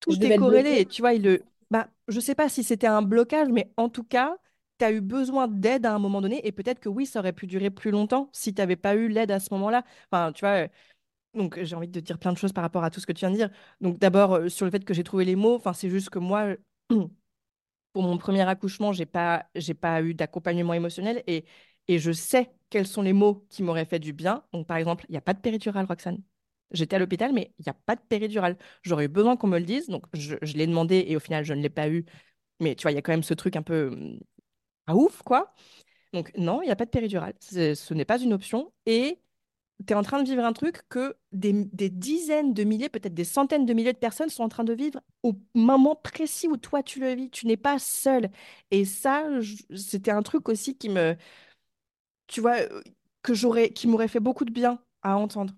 Tout 0.00 0.24
est 0.24 0.32
corrélé. 0.32 0.86
tu 0.86 1.02
vois, 1.02 1.14
il 1.14 1.22
le... 1.22 1.44
bah, 1.70 1.88
je 2.08 2.20
sais 2.20 2.34
pas 2.34 2.48
si 2.48 2.62
c'était 2.64 2.86
un 2.86 3.02
blocage, 3.02 3.48
mais 3.50 3.72
en 3.76 3.88
tout 3.88 4.04
cas, 4.04 4.36
tu 4.78 4.84
as 4.84 4.92
eu 4.92 5.00
besoin 5.00 5.48
d'aide 5.48 5.86
à 5.86 5.94
un 5.94 5.98
moment 5.98 6.20
donné. 6.20 6.46
Et 6.46 6.52
peut-être 6.52 6.80
que 6.80 6.88
oui, 6.88 7.06
ça 7.06 7.20
aurait 7.20 7.32
pu 7.32 7.46
durer 7.46 7.70
plus 7.70 7.90
longtemps 7.90 8.28
si 8.32 8.54
tu 8.54 8.60
n'avais 8.60 8.76
pas 8.76 8.94
eu 8.94 9.08
l'aide 9.08 9.30
à 9.30 9.40
ce 9.40 9.52
moment-là. 9.54 9.84
Enfin, 10.10 10.32
tu 10.32 10.40
vois, 10.40 10.64
euh, 10.64 10.68
donc 11.34 11.62
j'ai 11.62 11.76
envie 11.76 11.88
de 11.88 12.00
te 12.00 12.04
dire 12.04 12.18
plein 12.18 12.32
de 12.32 12.38
choses 12.38 12.52
par 12.52 12.62
rapport 12.64 12.84
à 12.84 12.90
tout 12.90 13.00
ce 13.00 13.06
que 13.06 13.12
tu 13.12 13.20
viens 13.20 13.30
de 13.30 13.36
dire. 13.36 13.50
Donc 13.80 13.98
d'abord, 13.98 14.34
euh, 14.36 14.48
sur 14.48 14.66
le 14.66 14.70
fait 14.72 14.84
que 14.84 14.94
j'ai 14.94 15.04
trouvé 15.04 15.24
les 15.24 15.36
mots, 15.36 15.56
enfin, 15.56 15.72
c'est 15.74 15.90
juste 15.90 16.10
que 16.10 16.18
moi, 16.20 16.56
pour 17.92 18.02
mon 18.02 18.18
premier 18.18 18.42
accouchement, 18.42 18.92
j'ai 18.92 19.06
pas, 19.06 19.46
j'ai 19.54 19.74
pas 19.74 20.02
eu 20.02 20.14
d'accompagnement 20.14 20.74
émotionnel 20.74 21.22
et, 21.26 21.44
et 21.88 21.98
je 21.98 22.12
sais 22.12 22.50
quels 22.70 22.86
sont 22.86 23.02
les 23.02 23.12
mots 23.12 23.46
qui 23.50 23.62
m'auraient 23.62 23.84
fait 23.86 23.98
du 23.98 24.12
bien. 24.12 24.44
Donc, 24.52 24.66
par 24.66 24.76
exemple, 24.76 25.06
il 25.08 25.12
n'y 25.12 25.18
a 25.18 25.20
pas 25.22 25.34
de 25.34 25.40
péridurale, 25.40 25.86
Roxane. 25.86 26.22
J'étais 26.72 26.96
à 26.96 26.98
l'hôpital, 26.98 27.32
mais 27.32 27.52
il 27.58 27.62
n'y 27.66 27.70
a 27.70 27.74
pas 27.86 27.96
de 27.96 28.00
péridurale. 28.00 28.56
J'aurais 28.82 29.06
eu 29.06 29.08
besoin 29.08 29.36
qu'on 29.36 29.46
me 29.46 29.58
le 29.58 29.64
dise, 29.64 29.88
donc 29.88 30.04
je, 30.14 30.36
l'ai 30.56 30.66
demandé 30.66 31.04
et 31.08 31.16
au 31.16 31.20
final, 31.20 31.44
je 31.44 31.54
ne 31.54 31.62
l'ai 31.62 31.70
pas 31.70 31.88
eu. 31.88 32.04
Mais 32.60 32.74
tu 32.74 32.82
vois, 32.82 32.92
il 32.92 32.94
y 32.96 32.98
a 32.98 33.02
quand 33.02 33.12
même 33.12 33.22
ce 33.22 33.34
truc 33.34 33.56
un 33.56 33.62
peu 33.62 34.18
à 34.86 34.96
ouf, 34.96 35.22
quoi. 35.22 35.54
Donc, 36.12 36.32
non, 36.36 36.62
il 36.62 36.66
n'y 36.66 36.72
a 36.72 36.76
pas 36.76 36.86
de 36.86 36.90
péridurale. 36.90 37.34
Ce 37.40 37.94
n'est 37.94 38.04
pas 38.04 38.18
une 38.20 38.32
option. 38.32 38.72
Et 38.86 39.20
tu 39.86 39.92
es 39.92 39.96
en 39.96 40.02
train 40.02 40.22
de 40.22 40.28
vivre 40.28 40.44
un 40.44 40.52
truc 40.52 40.82
que 40.88 41.16
des, 41.32 41.52
des 41.52 41.90
dizaines 41.90 42.54
de 42.54 42.64
milliers, 42.64 42.88
peut-être 42.88 43.14
des 43.14 43.24
centaines 43.24 43.66
de 43.66 43.74
milliers 43.74 43.92
de 43.92 43.98
personnes 43.98 44.30
sont 44.30 44.44
en 44.44 44.48
train 44.48 44.64
de 44.64 44.72
vivre 44.72 45.00
au 45.22 45.34
moment 45.54 45.96
précis 45.96 46.48
où 46.48 46.56
toi 46.56 46.82
tu 46.82 47.00
le 47.00 47.14
vis. 47.14 47.30
Tu 47.30 47.46
n'es 47.46 47.56
pas 47.58 47.78
seul. 47.78 48.30
Et 48.70 48.84
ça, 48.84 49.24
c'était 49.76 50.10
un 50.10 50.22
truc 50.22 50.48
aussi 50.48 50.76
qui 50.76 50.88
me, 50.88 51.16
tu 52.26 52.40
vois, 52.40 52.56
euh, 52.60 52.82
que 53.22 53.68
qui 53.68 53.88
m'aurait 53.88 54.08
fait 54.08 54.20
beaucoup 54.20 54.44
de 54.44 54.52
bien 54.52 54.80
à 55.02 55.16
entendre. 55.16 55.54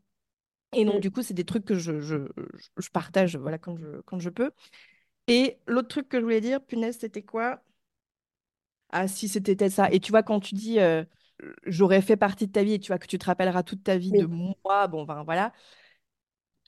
Et 0.74 0.85
donc, 0.85 0.97
Mm. 0.97 1.01
du 1.01 1.11
coup, 1.11 1.23
c'est 1.23 1.35
des 1.35 1.45
trucs 1.45 1.65
que 1.65 1.74
je, 1.78 2.01
je, 2.01 2.16
je- 2.78 2.90
partage 2.90 3.36
voilà, 3.36 3.59
quand 3.59 3.77
je, 3.77 4.01
quand 4.03 4.19
je 4.19 4.31
peux. 4.31 4.51
Et 5.28 5.59
l'autre 5.69 5.89
truc 5.89 6.09
que 6.09 6.19
je 6.19 6.24
voulais 6.24 6.40
dire, 6.43 6.62
punaise, 6.65 6.99
c'était 7.01 7.23
quoi? 7.23 7.62
Ah, 8.90 9.07
si, 9.09 9.28
c'était 9.28 9.69
ça. 9.70 9.90
Et 9.93 10.01
tu 10.01 10.11
vois, 10.12 10.23
quand 10.23 10.40
tu 10.40 10.55
dis 10.55 10.81
euh, 10.81 11.05
j'aurais 11.66 12.03
fait 12.03 12.16
partie 12.16 12.47
de 12.47 12.53
ta 12.53 12.65
vie 12.65 12.74
et 12.74 12.81
tu 12.81 12.89
vois 12.89 12.99
que 12.99 13.07
tu 13.07 13.19
te 13.19 13.27
rappelleras 13.27 13.62
toute 13.62 13.85
ta 13.85 13.99
vie 13.99 14.12
de 14.15 14.27
moi, 14.27 14.89
bon, 14.89 15.05
ben 15.05 15.24
voilà, 15.24 15.53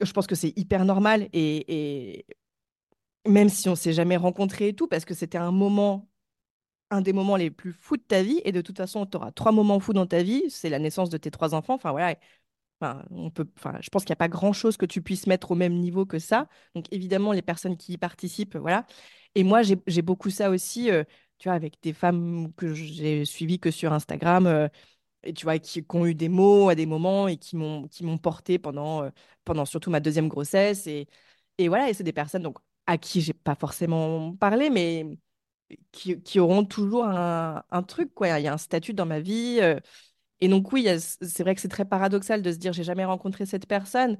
je 0.00 0.12
pense 0.12 0.26
que 0.26 0.34
c'est 0.34 0.52
hyper 0.58 0.84
normal. 0.84 1.28
Et, 1.32 2.18
et 2.18 2.26
même 3.28 3.48
si 3.48 3.68
on 3.68 3.74
s'est 3.76 3.92
jamais 3.92 4.16
rencontrés 4.16 4.68
et 4.68 4.74
tout, 4.74 4.88
parce 4.88 5.04
que 5.04 5.14
c'était 5.14 5.38
un 5.38 5.52
moment, 5.52 6.08
un 6.90 7.02
des 7.02 7.12
moments 7.12 7.36
les 7.36 7.50
plus 7.50 7.72
fous 7.74 7.96
de 7.96 8.02
ta 8.02 8.22
vie. 8.22 8.40
Et 8.44 8.52
de 8.52 8.60
toute 8.62 8.78
façon, 8.78 9.06
tu 9.06 9.16
auras 9.16 9.32
trois 9.32 9.52
moments 9.52 9.80
fous 9.80 9.92
dans 9.94 10.06
ta 10.06 10.22
vie. 10.22 10.44
C'est 10.50 10.70
la 10.70 10.78
naissance 10.78 11.10
de 11.10 11.18
tes 11.18 11.30
trois 11.30 11.54
enfants. 11.54 11.74
Enfin, 11.74 11.92
voilà. 11.92 12.16
Enfin, 12.80 13.04
on 13.10 13.30
peut, 13.30 13.46
enfin, 13.58 13.78
je 13.82 13.90
pense 13.90 14.04
qu'il 14.04 14.10
n'y 14.12 14.14
a 14.14 14.16
pas 14.16 14.28
grand-chose 14.28 14.76
que 14.76 14.86
tu 14.86 15.02
puisses 15.02 15.26
mettre 15.26 15.50
au 15.50 15.54
même 15.54 15.74
niveau 15.74 16.06
que 16.06 16.18
ça. 16.18 16.48
Donc, 16.74 16.86
évidemment, 16.92 17.32
les 17.32 17.42
personnes 17.42 17.76
qui 17.76 17.92
y 17.94 17.98
participent, 17.98 18.56
voilà. 18.56 18.86
Et 19.34 19.44
moi, 19.44 19.62
j'ai 19.62 20.02
beaucoup 20.02 20.30
ça 20.30 20.50
aussi, 20.50 20.90
tu 21.38 21.48
vois, 21.48 21.54
avec 21.54 21.74
des 21.82 21.92
femmes 21.92 22.52
que 22.54 22.74
j'ai 22.74 23.24
suivies 23.24 23.60
que 23.60 23.70
sur 23.70 23.92
Instagram, 23.92 24.70
et 25.22 25.32
tu 25.34 25.44
vois, 25.44 25.58
qui, 25.58 25.84
ont 25.92 26.06
eu 26.06 26.14
des 26.14 26.28
mots 26.28 26.68
à 26.70 26.74
des 26.74 26.86
moments 26.86 27.28
et 27.28 27.36
qui 27.36 27.56
m'ont 27.56 28.18
porté 28.22 28.58
pendant, 28.58 29.10
pendant 29.44 29.64
surtout 29.66 29.90
ma 29.90 30.00
deuxième 30.00 30.28
grossesse. 30.28 30.86
Et, 30.86 31.06
et 31.58 31.68
voilà, 31.68 31.90
et 31.90 31.94
c'est 31.94 32.04
des 32.04 32.12
personnes 32.12 32.42
donc, 32.42 32.58
à 32.86 32.98
qui 32.98 33.20
j'ai 33.20 33.34
pas 33.34 33.54
forcément 33.54 34.34
parlé, 34.36 34.70
mais 34.70 35.06
qui, 35.92 36.20
qui 36.22 36.40
auront 36.40 36.64
toujours 36.64 37.04
un, 37.06 37.62
un 37.70 37.82
truc, 37.82 38.14
quoi. 38.14 38.38
Il 38.38 38.44
y 38.44 38.48
a 38.48 38.52
un 38.54 38.58
statut 38.58 38.94
dans 38.94 39.06
ma 39.06 39.20
vie. 39.20 39.60
Et 40.40 40.48
donc, 40.48 40.72
oui, 40.72 40.86
c'est 41.22 41.42
vrai 41.42 41.54
que 41.54 41.60
c'est 41.60 41.68
très 41.68 41.84
paradoxal 41.84 42.42
de 42.42 42.52
se 42.52 42.56
dire 42.58 42.72
j'ai 42.72 42.84
jamais 42.84 43.04
rencontré 43.04 43.46
cette 43.46 43.66
personne 43.66 44.18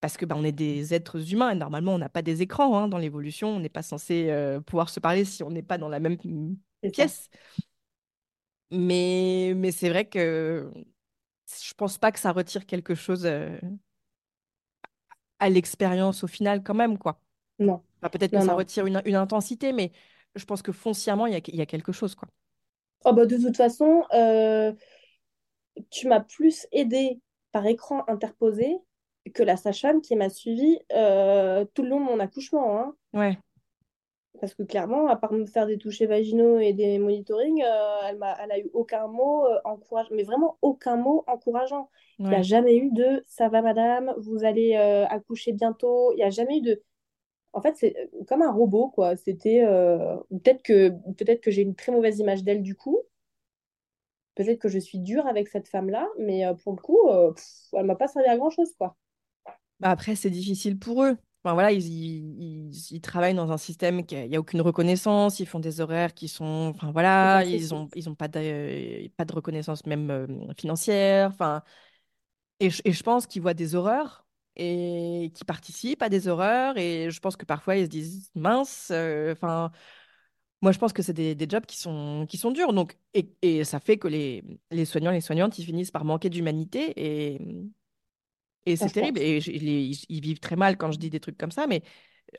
parce 0.00 0.16
que 0.18 0.26
bah, 0.26 0.36
on 0.38 0.44
est 0.44 0.52
des 0.52 0.94
êtres 0.94 1.32
humains 1.32 1.50
et 1.50 1.56
normalement 1.56 1.94
on 1.94 1.98
n'a 1.98 2.08
pas 2.10 2.22
des 2.22 2.42
écrans 2.42 2.78
hein, 2.78 2.88
dans 2.88 2.98
l'évolution. 2.98 3.50
On 3.56 3.60
n'est 3.60 3.68
pas 3.70 3.82
censé 3.82 4.28
euh, 4.30 4.60
pouvoir 4.60 4.90
se 4.90 5.00
parler 5.00 5.24
si 5.24 5.42
on 5.44 5.50
n'est 5.50 5.62
pas 5.62 5.78
dans 5.78 5.88
la 5.90 6.00
même 6.00 6.18
ça. 6.82 6.90
pièce. 6.92 7.30
Mais, 8.70 9.52
mais 9.56 9.70
c'est 9.72 9.90
vrai 9.90 10.06
que 10.08 10.70
je 11.64 11.74
pense 11.74 11.98
pas 11.98 12.10
que 12.12 12.18
ça 12.18 12.32
retire 12.32 12.66
quelque 12.66 12.94
chose 12.94 13.26
euh, 13.26 13.58
à 15.38 15.48
l'expérience 15.50 16.24
au 16.24 16.26
final 16.26 16.62
quand 16.62 16.74
même, 16.74 16.98
quoi. 16.98 17.20
Non, 17.58 17.82
Enfin, 18.02 18.10
peut-être 18.10 18.34
que 18.34 18.40
non, 18.40 18.42
ça 18.42 18.54
non. 18.54 18.56
retire 18.56 18.86
une, 18.86 19.02
une 19.06 19.16
intensité, 19.16 19.72
mais 19.72 19.92
je 20.36 20.44
pense 20.46 20.62
que 20.62 20.72
foncièrement, 20.72 21.26
il 21.26 21.34
y 21.34 21.36
a, 21.36 21.40
y 21.56 21.62
a 21.62 21.66
quelque 21.66 21.92
chose, 21.92 22.14
quoi. 22.16 22.28
Oh 23.04 23.12
bah 23.12 23.26
de 23.26 23.36
toute 23.36 23.56
façon, 23.56 24.04
euh, 24.14 24.72
tu 25.90 26.08
m'as 26.08 26.20
plus 26.20 26.66
aidé 26.72 27.20
par 27.52 27.66
écran 27.66 28.04
interposé 28.08 28.78
que 29.34 29.42
la 29.42 29.56
sage-femme 29.56 30.00
qui 30.02 30.16
m'a 30.16 30.28
suivie 30.30 30.78
euh, 30.92 31.64
tout 31.74 31.82
le 31.82 31.88
long 31.90 32.00
de 32.00 32.04
mon 32.06 32.20
accouchement. 32.20 32.78
hein. 32.78 32.96
Ouais, 33.12 33.38
Parce 34.40 34.54
que 34.54 34.62
clairement, 34.64 35.06
à 35.08 35.16
part 35.16 35.32
me 35.32 35.46
faire 35.46 35.66
des 35.66 35.78
touchés 35.78 36.06
vaginaux 36.06 36.58
et 36.58 36.72
des 36.72 36.98
monitorings, 36.98 37.62
euh, 37.62 38.00
elle 38.08 38.18
m'a, 38.18 38.34
elle 38.42 38.50
a 38.50 38.58
eu 38.58 38.70
aucun 38.72 39.06
mot 39.06 39.46
euh, 39.46 39.60
encourageant, 39.64 40.08
mais 40.12 40.24
vraiment 40.24 40.58
aucun 40.62 40.96
mot 40.96 41.22
encourageant. 41.26 41.90
Il 42.24 42.30
n'y 42.30 42.34
a 42.36 42.42
jamais 42.42 42.76
eu 42.76 42.90
de 42.90 43.22
ça 43.26 43.48
va 43.48 43.62
madame, 43.62 44.14
vous 44.18 44.44
allez 44.44 44.74
euh, 44.76 45.06
accoucher 45.06 45.52
bientôt. 45.52 46.12
Il 46.12 46.16
n'y 46.16 46.22
a 46.24 46.30
jamais 46.30 46.58
eu 46.58 46.62
de. 46.62 46.82
En 47.52 47.60
fait, 47.62 47.76
c'est 47.76 47.94
comme 48.28 48.42
un 48.42 48.52
robot, 48.52 48.88
quoi. 48.90 49.16
C'était. 49.16 49.62
Peut-être 50.30 50.62
que, 50.62 50.90
peut-être 51.18 51.40
que 51.42 51.50
j'ai 51.50 51.62
une 51.62 51.74
très 51.76 51.92
mauvaise 51.92 52.18
image 52.18 52.44
d'elle 52.44 52.62
du 52.62 52.74
coup. 52.76 53.00
Peut-être 54.34 54.58
que 54.60 54.68
je 54.68 54.78
suis 54.78 54.98
dure 54.98 55.26
avec 55.26 55.48
cette 55.48 55.68
femme-là, 55.68 56.08
mais 56.18 56.46
euh, 56.46 56.54
pour 56.54 56.74
le 56.74 56.80
coup, 56.82 57.08
euh, 57.08 57.32
pff, 57.32 57.44
elle 57.74 57.86
m'a 57.86 57.96
pas 57.96 58.08
servi 58.08 58.28
à 58.28 58.36
grand-chose, 58.36 58.72
quoi. 58.78 58.96
Bah 59.80 59.90
après, 59.90 60.14
c'est 60.16 60.30
difficile 60.30 60.78
pour 60.78 61.02
eux. 61.04 61.16
Enfin, 61.44 61.54
voilà, 61.54 61.72
ils, 61.72 61.82
ils, 61.84 62.70
ils- 62.70 62.92
ils 62.92 63.00
travaillent 63.00 63.34
dans 63.34 63.50
un 63.50 63.56
système 63.58 64.06
qui 64.06 64.14
n'y 64.28 64.36
a 64.36 64.40
aucune 64.40 64.60
reconnaissance, 64.60 65.40
ils 65.40 65.46
font 65.46 65.58
des 65.58 65.80
horaires 65.80 66.14
qui 66.14 66.28
sont... 66.28 66.72
Enfin, 66.74 66.92
voilà, 66.92 67.44
ils 67.44 67.74
incroyable. 67.74 67.74
ont, 67.74 67.88
ils 67.96 68.08
ont 68.08 68.14
pas 68.14 68.28
de, 68.28 69.08
pas 69.16 69.24
de 69.24 69.32
reconnaissance 69.32 69.84
même 69.86 70.10
euh, 70.10 70.26
financière. 70.56 71.30
Enfin, 71.30 71.62
et, 72.60 72.70
je- 72.70 72.82
et 72.84 72.92
je 72.92 73.02
pense 73.02 73.26
qu'ils 73.26 73.42
voient 73.42 73.54
des 73.54 73.74
horreurs 73.74 74.26
et 74.56 75.32
qui 75.34 75.44
participent 75.44 76.02
à 76.02 76.08
des 76.08 76.28
horreurs. 76.28 76.76
Et 76.78 77.10
je 77.10 77.20
pense 77.20 77.36
que 77.36 77.46
parfois, 77.46 77.76
ils 77.76 77.84
se 77.86 77.90
disent, 77.90 78.30
mince, 78.34 78.88
euh, 78.92 79.32
enfin... 79.32 79.72
Moi, 80.62 80.72
je 80.72 80.78
pense 80.78 80.92
que 80.92 81.02
c'est 81.02 81.12
des, 81.12 81.34
des 81.34 81.46
jobs 81.48 81.66
qui 81.66 81.76
sont, 81.76 82.26
qui 82.28 82.38
sont 82.38 82.52
durs. 82.52 82.72
Donc, 82.72 82.96
et, 83.14 83.28
et 83.42 83.64
ça 83.64 83.80
fait 83.80 83.98
que 83.98 84.08
les, 84.08 84.44
les 84.70 84.84
soignants, 84.84 85.10
les 85.10 85.20
soignantes, 85.20 85.58
ils 85.58 85.64
finissent 85.64 85.90
par 85.90 86.04
manquer 86.04 86.30
d'humanité. 86.30 86.92
Et, 86.96 87.38
et 88.66 88.76
c'est 88.76 88.90
terrible. 88.90 89.18
Et 89.20 89.40
je- 89.40 89.50
les- 89.50 89.90
ils, 90.08 90.20
vivent 90.20 90.38
très 90.40 90.56
mal 90.56 90.76
quand 90.76 90.92
je 90.92 90.98
dis 90.98 91.10
des 91.10 91.20
trucs 91.20 91.36
comme 91.38 91.50
ça. 91.50 91.66
Mais 91.66 91.82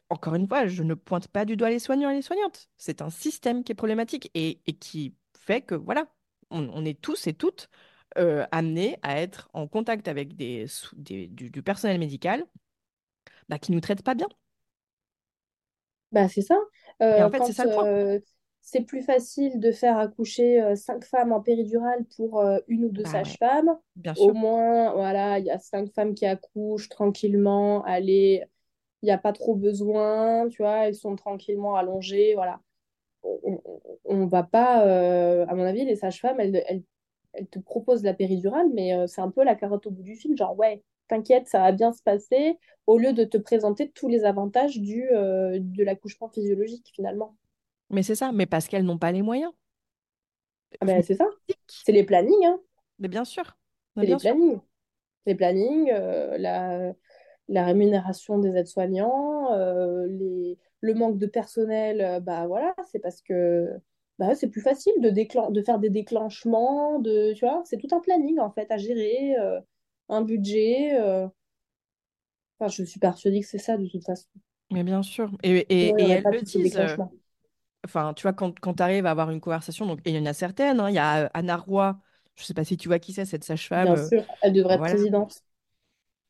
encore 0.09 0.35
une 0.35 0.47
fois, 0.47 0.67
je 0.67 0.83
ne 0.83 0.93
pointe 0.95 1.27
pas 1.29 1.45
du 1.45 1.57
doigt 1.57 1.69
les 1.71 1.79
soignants 1.79 2.09
et 2.11 2.15
les 2.15 2.21
soignantes. 2.23 2.69
C'est 2.77 3.01
un 3.01 3.09
système 3.11 3.63
qui 3.63 3.73
est 3.73 3.75
problématique 3.75 4.31
et, 4.35 4.61
et 4.67 4.73
qui 4.75 5.15
fait 5.39 5.61
que, 5.61 5.75
voilà, 5.75 6.07
on, 6.51 6.69
on 6.73 6.85
est 6.85 7.01
tous 7.01 7.27
et 7.27 7.33
toutes 7.33 7.69
euh, 8.17 8.45
amenés 8.51 8.97
à 9.03 9.21
être 9.21 9.49
en 9.53 9.67
contact 9.67 10.07
avec 10.07 10.35
des, 10.35 10.67
du, 10.97 11.27
du 11.29 11.63
personnel 11.63 11.99
médical 11.99 12.45
bah, 13.49 13.59
qui 13.59 13.71
nous 13.71 13.79
traite 13.81 14.03
pas 14.03 14.15
bien. 14.15 14.27
Bah, 16.11 16.29
c'est 16.29 16.41
ça. 16.41 16.55
Et 17.15 17.23
en 17.23 17.29
Euh, 17.29 17.31
fait, 17.31 17.43
c'est 17.45 17.53
ça 17.53 17.65
le 17.65 17.71
euh, 17.85 18.19
c'est 18.61 18.81
plus 18.81 19.01
facile 19.03 19.59
de 19.59 19.71
faire 19.71 19.97
accoucher 19.97 20.61
euh, 20.61 20.75
cinq 20.75 21.03
femmes 21.05 21.31
en 21.33 21.41
péridurale 21.41 22.05
pour 22.15 22.39
euh, 22.39 22.59
une 22.67 22.85
ou 22.85 22.89
deux 22.89 23.03
Bah 23.03 23.05
sages-femmes, 23.05 23.77
bien 23.95 24.15
au 24.15 24.33
moins, 24.33 24.93
voilà, 24.93 25.39
il 25.39 25.45
y 25.45 25.51
a 25.51 25.59
cinq 25.59 25.91
femmes 25.93 26.15
qui 26.15 26.25
accouchent 26.25 26.89
tranquillement, 26.89 27.83
allez, 27.83 28.43
il 29.03 29.07
n'y 29.07 29.11
a 29.11 29.17
pas 29.17 29.33
trop 29.33 29.55
besoin, 29.55 30.47
tu 30.49 30.61
vois, 30.63 30.87
elles 30.87 30.95
sont 30.95 31.15
tranquillement 31.17 31.75
allongées, 31.77 32.35
voilà. 32.35 32.61
On, 33.23 33.61
on 34.05 34.25
va 34.27 34.43
pas, 34.43 34.85
euh, 34.87 35.45
à 35.47 35.55
mon 35.55 35.63
avis, 35.65 35.85
les 35.85 35.95
sages-femmes, 35.95 36.39
elles, 36.39 36.63
elles, 36.67 36.83
elles 37.33 37.47
te 37.47 37.59
proposent 37.59 38.03
la 38.03 38.13
péridurale, 38.13 38.67
mais 38.73 38.93
euh, 38.95 39.07
c'est 39.07 39.21
un 39.21 39.31
peu 39.31 39.43
la 39.43 39.55
carotte 39.55 39.87
au 39.87 39.91
bout 39.91 40.03
du 40.03 40.15
fil, 40.15 40.37
genre, 40.37 40.57
ouais, 40.57 40.83
t'inquiète, 41.07 41.47
ça 41.47 41.59
va 41.59 41.71
bien 41.71 41.91
se 41.91 42.01
passer, 42.01 42.57
au 42.87 42.97
lieu 42.97 43.13
de 43.13 43.23
te 43.23 43.37
présenter 43.37 43.89
tous 43.91 44.07
les 44.07 44.25
avantages 44.25 44.79
du, 44.79 45.09
euh, 45.11 45.57
de 45.59 45.83
l'accouchement 45.83 46.29
physiologique, 46.29 46.91
finalement. 46.93 47.35
Mais 47.89 48.03
c'est 48.03 48.15
ça, 48.15 48.31
mais 48.31 48.45
parce 48.45 48.67
qu'elles 48.67 48.85
n'ont 48.85 48.97
pas 48.97 49.11
les 49.11 49.21
moyens. 49.21 49.51
Ah 50.79 50.85
ben, 50.85 51.01
c'est 51.03 51.15
ça, 51.15 51.27
c'est 51.67 51.91
les 51.91 52.03
plannings, 52.03 52.45
hein. 52.45 52.59
Mais 52.99 53.07
bien 53.07 53.25
sûr. 53.25 53.57
C'est 53.95 54.05
les 54.05 54.15
plannings. 54.15 54.59
Les 55.25 55.35
plannings, 55.35 55.91
euh, 55.91 56.37
la, 56.37 56.93
la 57.47 57.65
rémunération 57.65 58.39
des 58.39 58.55
aides-soignants, 58.55 59.55
les, 60.07 60.57
le 60.81 60.93
manque 60.93 61.17
de 61.17 61.27
personnel, 61.27 62.21
bah 62.23 62.47
voilà, 62.47 62.75
c'est 62.91 62.99
parce 62.99 63.21
que 63.21 63.69
bah, 64.19 64.35
c'est 64.35 64.49
plus 64.49 64.61
facile 64.61 64.93
de, 65.01 65.09
déclen- 65.09 65.51
de 65.51 65.61
faire 65.61 65.79
des 65.79 65.89
déclenchements, 65.89 66.99
de, 66.99 67.33
tu 67.33 67.45
vois, 67.45 67.63
c'est 67.65 67.77
tout 67.77 67.93
un 67.95 67.99
planning 67.99 68.39
en 68.39 68.51
fait 68.51 68.71
à 68.71 68.77
gérer, 68.77 69.35
euh, 69.39 69.59
un 70.09 70.21
budget. 70.21 70.93
euh. 70.99 71.27
Enfin, 72.59 72.67
je 72.73 72.83
suis 72.83 72.99
persuadée 72.99 73.41
que 73.41 73.47
c'est 73.47 73.59
ça 73.59 73.77
de 73.77 73.87
toute 73.87 74.03
façon. 74.05 74.27
Mais 74.71 74.83
bien 74.83 75.03
sûr. 75.03 75.29
Et, 75.43 75.57
et, 75.69 76.09
elles 76.11 76.25
le 76.31 76.41
disent. 76.41 76.77
euh. 76.77 76.97
Enfin, 77.85 78.13
tu 78.13 78.23
vois, 78.23 78.33
quand, 78.33 78.59
quand 78.59 78.75
tu 78.75 78.83
arrives 78.83 79.05
à 79.05 79.11
avoir 79.11 79.29
une 79.31 79.41
conversation, 79.41 79.85
donc, 79.85 79.99
et 80.05 80.11
il 80.11 80.15
y 80.15 80.19
en 80.19 80.25
a 80.25 80.33
certaines, 80.33 80.79
hein, 80.79 80.89
il 80.89 80.95
y 80.95 80.99
a 80.99 81.27
Anna 81.33 81.57
Roy, 81.57 81.99
je 82.35 82.43
sais 82.43 82.53
pas 82.53 82.63
si 82.65 82.77
tu 82.77 82.87
vois 82.89 82.99
qui 82.99 83.13
c'est, 83.13 83.25
cette 83.25 83.43
sage-femme. 83.43 83.89
Bien 83.89 83.97
sûr, 83.97 84.25
elle 84.41 84.53
devrait 84.53 84.75
être 84.75 84.79
voilà. 84.79 84.95
présidente. 84.95 85.43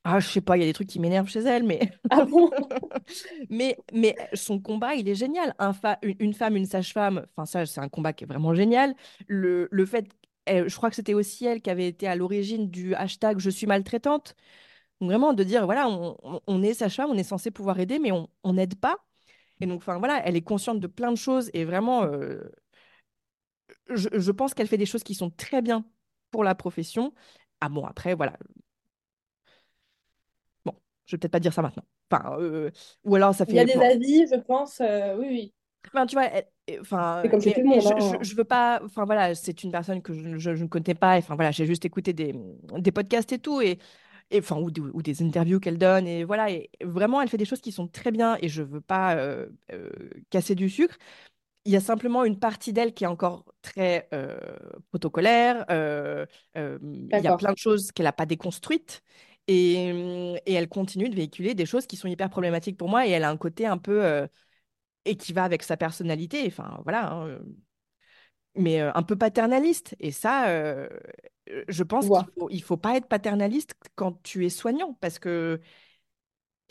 Ah, 0.06 0.20
je 0.20 0.28
sais 0.28 0.42
pas, 0.42 0.58
il 0.58 0.60
y 0.60 0.64
a 0.64 0.66
des 0.66 0.74
trucs 0.74 0.90
qui 0.90 1.00
m'énervent 1.00 1.30
chez 1.30 1.40
elle, 1.40 1.64
mais... 1.64 1.80
Ah 2.10 2.26
bon? 2.26 2.52
mais, 3.50 3.78
mais 3.94 4.16
son 4.34 4.60
combat, 4.60 4.96
il 4.96 5.08
est 5.10 5.16
génial. 5.16 5.56
Un 5.60 5.74
fa- 5.74 6.00
une, 6.04 6.34
femme, 6.34 6.56
une 6.58 6.66
sage-femme, 6.66 7.26
enfin, 7.36 7.46
ça, 7.46 7.66
c'est 7.66 7.80
un 7.82 7.90
combat 7.90 8.14
qui 8.14 8.26
est 8.26 8.28
vraiment 8.28 8.54
génial. 8.54 8.96
Le, 9.28 9.68
le 9.72 9.86
fait, 9.86 10.08
elle- 10.46 10.68
je 10.70 10.76
crois 10.76 10.90
que 10.90 10.96
c'était 10.98 11.14
aussi 11.14 11.46
elle 11.46 11.62
qui 11.62 11.70
avait 11.70 11.88
été 11.88 12.08
à 12.08 12.16
l'origine 12.16 12.70
du 12.70 12.94
hashtag 12.96 13.40
Je 13.40 13.50
suis 13.50 13.66
maltraitante. 13.68 14.36
Donc, 15.02 15.10
vraiment, 15.10 15.34
de 15.34 15.44
dire, 15.44 15.66
voilà, 15.66 15.90
on, 15.90 16.18
on- 16.48 16.64
est 16.64 16.74
sage-femme, 16.76 17.12
on 17.12 17.18
est 17.18 17.24
censé 17.24 17.52
pouvoir 17.52 17.80
aider, 17.80 18.00
mais 18.00 18.12
on 18.12 18.30
on 18.44 18.54
n'aide 18.54 18.76
pas. 18.76 18.98
Et 19.62 19.68
donc, 19.68 19.80
enfin, 19.80 20.00
voilà, 20.00 20.22
elle 20.26 20.36
est 20.38 20.42
consciente 20.44 20.80
de 20.82 20.88
plein 20.88 21.12
de 21.12 21.18
choses 21.18 21.52
et 21.54 21.66
vraiment, 21.66 22.04
euh, 22.06 22.42
je, 23.90 24.08
je 24.14 24.32
pense 24.32 24.54
qu'elle 24.54 24.68
fait 24.68 24.78
des 24.78 24.86
choses 24.86 25.04
qui 25.04 25.16
sont 25.16 25.30
très 25.32 25.62
bien 25.62 25.86
pour 26.32 26.44
la 26.44 26.56
profession. 26.56 27.14
Ah 27.62 27.70
bon, 27.70 27.86
après, 27.86 28.14
voilà. 28.16 28.38
Je 31.06 31.16
vais 31.16 31.20
peut-être 31.20 31.32
pas 31.32 31.40
dire 31.40 31.54
ça 31.54 31.62
maintenant. 31.62 31.84
Enfin, 32.12 32.38
euh, 32.40 32.72
ou 33.04 33.16
alors 33.16 33.36
ça 33.36 33.46
Il 33.48 33.56
y 33.56 33.60
a 33.60 33.64
fait. 33.64 33.66
des 33.66 33.74
Bon, 33.74 33.82
avis, 33.82 34.28
je 34.28 34.36
pense. 34.36 34.82
euh, 34.82 35.16
oui, 35.18 35.28
oui. 35.30 35.54
enfin, 35.88 36.06
tu 36.06 36.16
vois, 36.16 36.30
Enfin, 36.82 37.30
je, 37.78 37.90
hein. 38.00 38.22
je, 38.22 38.24
je 38.24 38.36
veux 38.36 38.44
pas. 38.46 38.80
Enfin 38.84 39.06
voilà, 39.06 39.36
c'est 39.36 39.64
une 39.64 39.72
personne 39.72 40.02
que 40.02 40.14
je, 40.14 40.38
je- 40.38 40.56
je 40.56 40.64
ne 40.64 40.68
connais 40.70 40.96
pas. 40.96 41.18
Enfin 41.18 41.36
voilà, 41.36 41.52
j'ai 41.52 41.66
juste 41.66 41.84
écouté 41.86 42.14
des, 42.14 42.34
des 42.78 42.92
podcasts 42.92 43.32
et 43.34 43.40
tout, 43.40 43.60
et, 43.62 43.80
enfin 44.38 44.58
ou, 44.60 44.72
des- 44.72 44.82
ou 44.82 45.02
des 45.02 45.22
interviews 45.24 45.60
qu'elle 45.60 45.78
donne, 45.78 46.08
et 46.08 46.24
voilà. 46.24 46.50
Et 46.52 46.70
vraiment, 46.82 47.22
elle 47.22 47.30
fait 47.30 47.38
des 47.38 47.46
choses 47.46 47.62
qui 47.62 47.72
sont 47.74 47.88
très 47.88 48.12
bien, 48.12 48.38
et 48.42 48.50
je 48.50 48.64
veux 48.64 48.82
pas 48.82 49.16
euh, 49.18 49.48
casser 50.30 50.56
du 50.56 50.70
sucre. 50.70 50.98
Il 51.66 51.74
y 51.74 51.78
a 51.78 51.82
simplement 51.82 52.26
une 52.26 52.40
partie 52.40 52.74
d'elle 52.74 52.94
qui 52.94 53.06
est 53.06 53.08
encore 53.08 53.46
très 53.64 54.10
protocolaire. 54.92 55.66
il 57.12 57.22
y 57.22 57.28
a 57.28 57.34
plein 57.34 57.54
de 57.54 57.58
choses 57.58 57.92
qu'elle 57.92 58.06
n'a 58.06 58.14
pas 58.14 58.26
déconstruites. 58.26 59.04
Et, 59.48 59.92
hum, 59.92 60.38
et 60.46 60.54
elle 60.54 60.70
continue 60.70 61.10
de 61.10 61.16
véhiculer 61.16 61.54
des 61.56 61.66
choses 61.66 61.86
qui 61.88 61.98
sont 61.98 62.08
hyper 62.08 62.30
problématiques 62.30 62.78
pour 62.78 62.90
moi. 62.90 63.08
Et 63.08 63.12
elle 63.12 63.24
a 63.24 63.30
un 63.30 63.38
côté 63.38 63.66
un 63.66 63.78
peu. 63.78 64.04
euh, 64.06 64.28
et 65.06 65.18
qui 65.18 65.34
va 65.34 65.44
avec 65.46 65.64
sa 65.64 65.78
personnalité. 65.78 66.44
Enfin, 66.48 66.80
voilà. 66.86 67.12
hein, 67.14 67.40
mais 68.56 68.82
euh, 68.82 68.92
un 68.96 69.04
peu 69.04 69.16
paternaliste. 69.16 69.96
Et 70.00 70.12
ça, 70.12 70.50
euh, 70.50 70.88
je 71.68 71.84
pense 71.84 72.10
qu'il 72.10 72.26
vois. 72.26 72.30
faut, 72.38 72.50
il 72.52 72.62
faut 72.64 72.78
pas 72.78 72.96
être 72.98 73.08
paternaliste 73.08 73.74
quand 73.96 74.22
tu 74.24 74.46
es 74.46 74.50
soignant. 74.50 74.94
Parce 75.02 75.20
que 75.20 75.60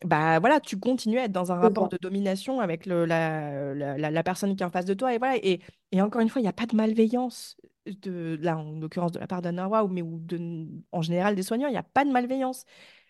bah 0.04 0.40
voilà, 0.40 0.60
tu 0.60 0.78
continues 0.80 1.18
à 1.18 1.24
être 1.24 1.32
dans 1.32 1.52
un 1.52 1.56
rapport 1.56 1.88
de 1.88 1.96
domination 1.96 2.60
avec 2.60 2.86
le, 2.86 3.04
la, 3.04 3.72
la, 3.74 3.96
la- 3.98 4.10
la 4.10 4.22
personne 4.24 4.56
qui 4.56 4.62
est 4.62 4.66
en 4.66 4.70
face 4.70 4.84
de 4.84 4.94
toi. 4.94 5.14
Et 5.14 5.18
voilà. 5.18 5.36
Et, 5.42 5.60
et 5.92 6.02
encore 6.02 6.20
une 6.20 6.28
fois, 6.28 6.40
il 6.40 6.44
n'y 6.44 6.48
a 6.48 6.52
pas 6.52 6.66
de 6.66 6.74
malveillance. 6.76 7.56
De, 7.86 8.38
là, 8.40 8.56
en 8.58 8.78
l'occurrence, 8.78 9.10
de 9.12 9.18
la 9.18 9.26
part 9.26 9.42
d'Anna 9.42 9.66
Roy, 9.66 9.82
ou 9.84 9.88
mais 9.88 10.02
ou 10.02 10.24
en 10.92 11.02
général 11.02 11.34
des 11.34 11.42
soignants, 11.42 11.66
il 11.68 11.72
n'y 11.72 11.76
a 11.76 11.82
pas 11.82 12.04
de 12.04 12.10
malveillance. 12.12 12.64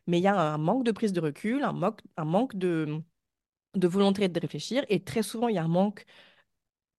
Mais 0.06 0.18
il 0.18 0.22
y 0.22 0.26
a 0.28 0.34
un 0.40 0.58
manque 0.58 0.84
de 0.84 0.92
prise 0.92 1.12
de 1.12 1.20
recul, 1.20 1.62
un 1.62 1.72
manque, 1.72 2.00
un 2.16 2.24
manque 2.24 2.56
de, 2.56 3.02
de 3.74 3.88
volonté 3.88 4.28
de 4.28 4.40
réfléchir. 4.40 4.84
Et 4.88 5.04
très 5.04 5.22
souvent, 5.22 5.48
il 5.48 5.56
y 5.56 5.58
a 5.58 5.64
un 5.64 5.68
manque 5.68 6.06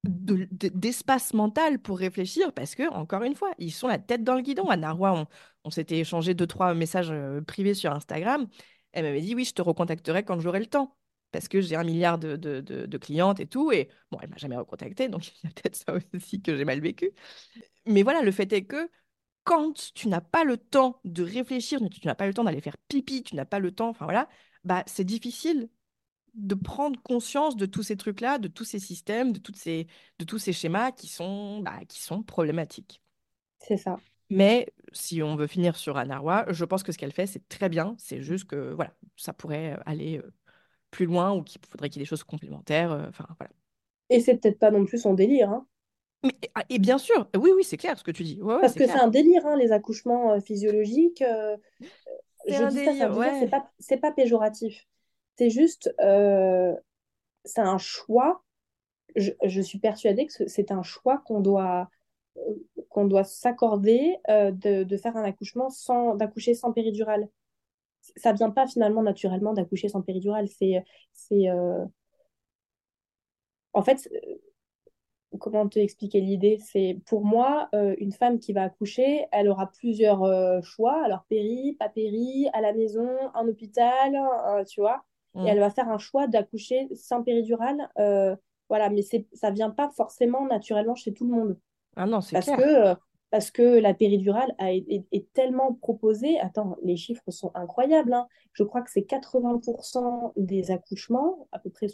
de- 0.03 0.47
de- 0.51 0.69
d'espace 0.69 1.33
mental 1.33 1.79
pour 1.79 1.97
réfléchir 1.99 2.53
parce 2.53 2.75
que, 2.75 2.89
encore 2.91 3.23
une 3.23 3.35
fois, 3.35 3.51
ils 3.57 3.71
sont 3.71 3.87
la 3.87 3.99
tête 3.99 4.23
dans 4.23 4.35
le 4.35 4.41
guidon. 4.41 4.69
À 4.69 4.77
Narwa, 4.77 5.13
on, 5.13 5.27
on 5.65 5.69
s'était 5.69 5.99
échangé 5.99 6.33
deux, 6.33 6.47
trois 6.47 6.73
messages 6.73 7.11
euh, 7.11 7.41
privés 7.41 7.73
sur 7.73 7.91
Instagram. 7.93 8.47
Elle 8.91 9.05
m'avait 9.05 9.21
dit, 9.21 9.35
oui, 9.35 9.45
je 9.45 9.53
te 9.53 9.61
recontacterai 9.61 10.23
quand 10.23 10.39
j'aurai 10.39 10.59
le 10.59 10.65
temps 10.67 10.97
parce 11.33 11.49
que 11.49 11.61
j'ai 11.61 11.75
un 11.75 11.83
milliard 11.83 12.19
de, 12.19 12.37
de- 12.37 12.61
de- 12.61 12.85
de 12.87 12.99
clientes 12.99 13.41
et 13.41 13.47
tout. 13.47 13.71
Et 13.73 13.89
bon, 14.11 14.19
elle 14.21 14.29
m'a 14.29 14.37
jamais 14.37 14.57
recontacté, 14.57 15.09
donc 15.09 15.27
il 15.43 15.45
y 15.45 15.47
a 15.47 15.51
peut-être 15.51 15.75
ça 15.75 15.95
aussi 16.15 16.41
que 16.41 16.55
j'ai 16.57 16.65
mal 16.65 16.81
vécu. 16.81 17.11
Mais 17.85 18.03
voilà, 18.03 18.21
le 18.21 18.31
fait 18.31 18.51
est 18.53 18.65
que 18.65 18.89
quand 19.43 19.91
tu 19.95 20.09
n'as 20.09 20.21
pas 20.21 20.43
le 20.45 20.57
temps 20.57 21.01
de 21.05 21.23
réfléchir, 21.23 21.79
tu 21.91 22.07
n'as 22.07 22.15
pas 22.15 22.27
le 22.27 22.33
temps 22.33 22.43
d'aller 22.45 22.61
faire 22.61 22.77
pipi, 22.89 23.23
tu 23.23 23.35
n'as 23.35 23.45
pas 23.45 23.59
le 23.59 23.71
temps, 23.71 23.89
enfin 23.89 24.05
voilà, 24.05 24.29
bah 24.65 24.83
c'est 24.87 25.05
difficile 25.05 25.69
de 26.35 26.55
prendre 26.55 27.01
conscience 27.03 27.55
de 27.57 27.65
tous 27.65 27.83
ces 27.83 27.97
trucs-là, 27.97 28.39
de 28.39 28.47
tous 28.47 28.65
ces 28.65 28.79
systèmes, 28.79 29.33
de, 29.33 29.39
toutes 29.39 29.57
ces, 29.57 29.87
de 30.19 30.25
tous 30.25 30.39
ces 30.39 30.53
schémas 30.53 30.91
qui 30.91 31.07
sont, 31.07 31.59
bah, 31.61 31.79
qui 31.87 32.01
sont 32.01 32.23
problématiques. 32.23 33.01
C'est 33.59 33.77
ça. 33.77 33.97
Mais 34.29 34.67
si 34.93 35.21
on 35.21 35.35
veut 35.35 35.47
finir 35.47 35.75
sur 35.75 35.97
Anarwa, 35.97 36.45
je 36.49 36.65
pense 36.65 36.81
que 36.83 36.91
ce 36.91 36.97
qu'elle 36.97 37.11
fait, 37.11 37.27
c'est 37.27 37.47
très 37.49 37.69
bien. 37.69 37.95
C'est 37.99 38.21
juste 38.21 38.45
que 38.45 38.73
voilà, 38.73 38.95
ça 39.15 39.33
pourrait 39.33 39.77
aller 39.85 40.17
euh, 40.17 40.33
plus 40.93 41.05
loin 41.07 41.33
ou 41.33 41.43
qu'il 41.43 41.61
faudrait 41.69 41.89
qu'il 41.89 42.01
y 42.01 42.03
ait 42.03 42.05
des 42.05 42.09
choses 42.09 42.23
complémentaires. 42.25 42.91
euh, 42.93 43.07
Enfin, 43.09 43.27
voilà. 43.39 43.53
Et 44.09 44.21
c'est 44.21 44.37
peut-être 44.37 44.59
pas 44.59 44.71
non 44.71 44.85
plus 44.85 44.97
son 44.99 45.13
délire, 45.13 45.49
hein. 45.49 45.67
Mais, 46.23 46.31
ah, 46.55 46.63
et 46.69 46.79
bien 46.79 46.97
sûr, 46.97 47.27
oui, 47.37 47.51
oui, 47.55 47.63
c'est 47.63 47.77
clair 47.77 47.97
ce 47.97 48.03
que 48.03 48.11
tu 48.11 48.23
dis. 48.23 48.41
Ouais, 48.41 48.55
Parce 48.59 48.75
que 48.75 48.87
c'est 48.87 48.97
un 48.99 49.09
délire, 49.09 49.45
hein, 49.45 49.57
les 49.57 49.71
accouchements 49.71 50.33
euh, 50.33 50.39
physiologiques. 50.39 51.21
euh, 51.21 51.57
C'est 52.47 52.55
je 52.55 52.63
un 52.63 52.71
délire, 52.71 53.11
c'est 53.33 53.49
pas, 53.49 53.69
c'est 53.79 53.97
pas 53.97 54.11
péjoratif. 54.11 54.87
C'est 55.37 55.49
juste, 55.49 55.93
euh, 56.01 56.75
c'est 57.45 57.61
un 57.61 57.77
choix. 57.79 58.43
Je, 59.15 59.31
je 59.45 59.61
suis 59.61 59.79
persuadée 59.79 60.27
que 60.27 60.33
ce- 60.33 60.47
c'est 60.47 60.71
un 60.71 60.83
choix 60.83 61.19
qu'on 61.19 61.41
doit, 61.41 61.89
qu'on 62.89 63.05
doit 63.05 63.23
s'accorder 63.23 64.17
euh, 64.29 64.51
de, 64.51 64.83
de 64.83 64.97
faire 64.97 65.17
un 65.17 65.23
accouchement 65.23 65.69
sans, 65.69 66.15
d'accoucher 66.15 66.53
sans 66.53 66.71
péridurale. 66.71 67.27
Ça 68.17 68.33
vient 68.33 68.51
pas 68.51 68.67
finalement 68.67 69.01
naturellement 69.03 69.53
d'accoucher 69.53 69.89
sans 69.89 70.01
péridurale. 70.01 70.47
C'est, 70.49 70.83
c'est, 71.13 71.49
euh, 71.49 71.85
en 73.73 73.83
fait, 73.83 74.07
comment 75.39 75.67
te 75.67 75.79
expliquer 75.79 76.21
l'idée? 76.21 76.59
C'est 76.63 76.99
pour 77.05 77.25
moi, 77.25 77.69
euh, 77.73 77.95
une 77.99 78.11
femme 78.11 78.39
qui 78.39 78.53
va 78.53 78.63
accoucher, 78.63 79.25
elle 79.31 79.47
aura 79.49 79.67
plusieurs 79.71 80.23
euh, 80.23 80.61
choix. 80.61 81.03
Alors, 81.03 81.25
péri, 81.29 81.75
pas 81.79 81.89
péri, 81.89 82.47
à 82.53 82.61
la 82.61 82.73
maison, 82.73 83.09
en 83.33 83.47
hôpital, 83.47 84.15
euh, 84.15 84.63
tu 84.65 84.81
vois? 84.81 85.03
Et 85.43 85.47
Mm. 85.47 85.49
elle 85.49 85.59
va 85.59 85.69
faire 85.71 85.89
un 85.89 85.97
choix 85.97 86.27
d'accoucher 86.27 86.87
sans 86.95 87.23
péridurale. 87.23 87.89
euh, 87.99 88.35
voilà, 88.69 88.89
mais 88.89 89.01
c'est, 89.01 89.27
ça 89.33 89.51
vient 89.51 89.69
pas 89.71 89.89
forcément 89.95 90.45
naturellement 90.47 90.95
chez 90.95 91.13
tout 91.13 91.25
le 91.27 91.31
monde. 91.35 91.59
Ah 91.95 92.05
non, 92.05 92.21
c'est 92.21 92.37
Parce 92.37 92.45
clair. 92.45 92.57
que, 92.57 92.61
euh, 92.61 92.95
parce 93.33 93.49
que 93.49 93.63
la 93.63 93.95
péridurale 93.95 94.53
a, 94.59 94.71
est, 94.73 95.33
tellement 95.33 95.73
proposée. 95.73 96.39
Attends, 96.39 96.75
les 96.83 96.95
chiffres 96.97 97.31
sont 97.31 97.49
incroyables, 97.55 98.13
hein. 98.13 98.27
Je 98.51 98.61
crois 98.61 98.83
que 98.83 98.91
c'est 98.91 99.01
80% 99.01 100.33
des 100.37 100.69
accouchements, 100.69 101.47
à 101.51 101.57
peu 101.57 101.71
près 101.71 101.87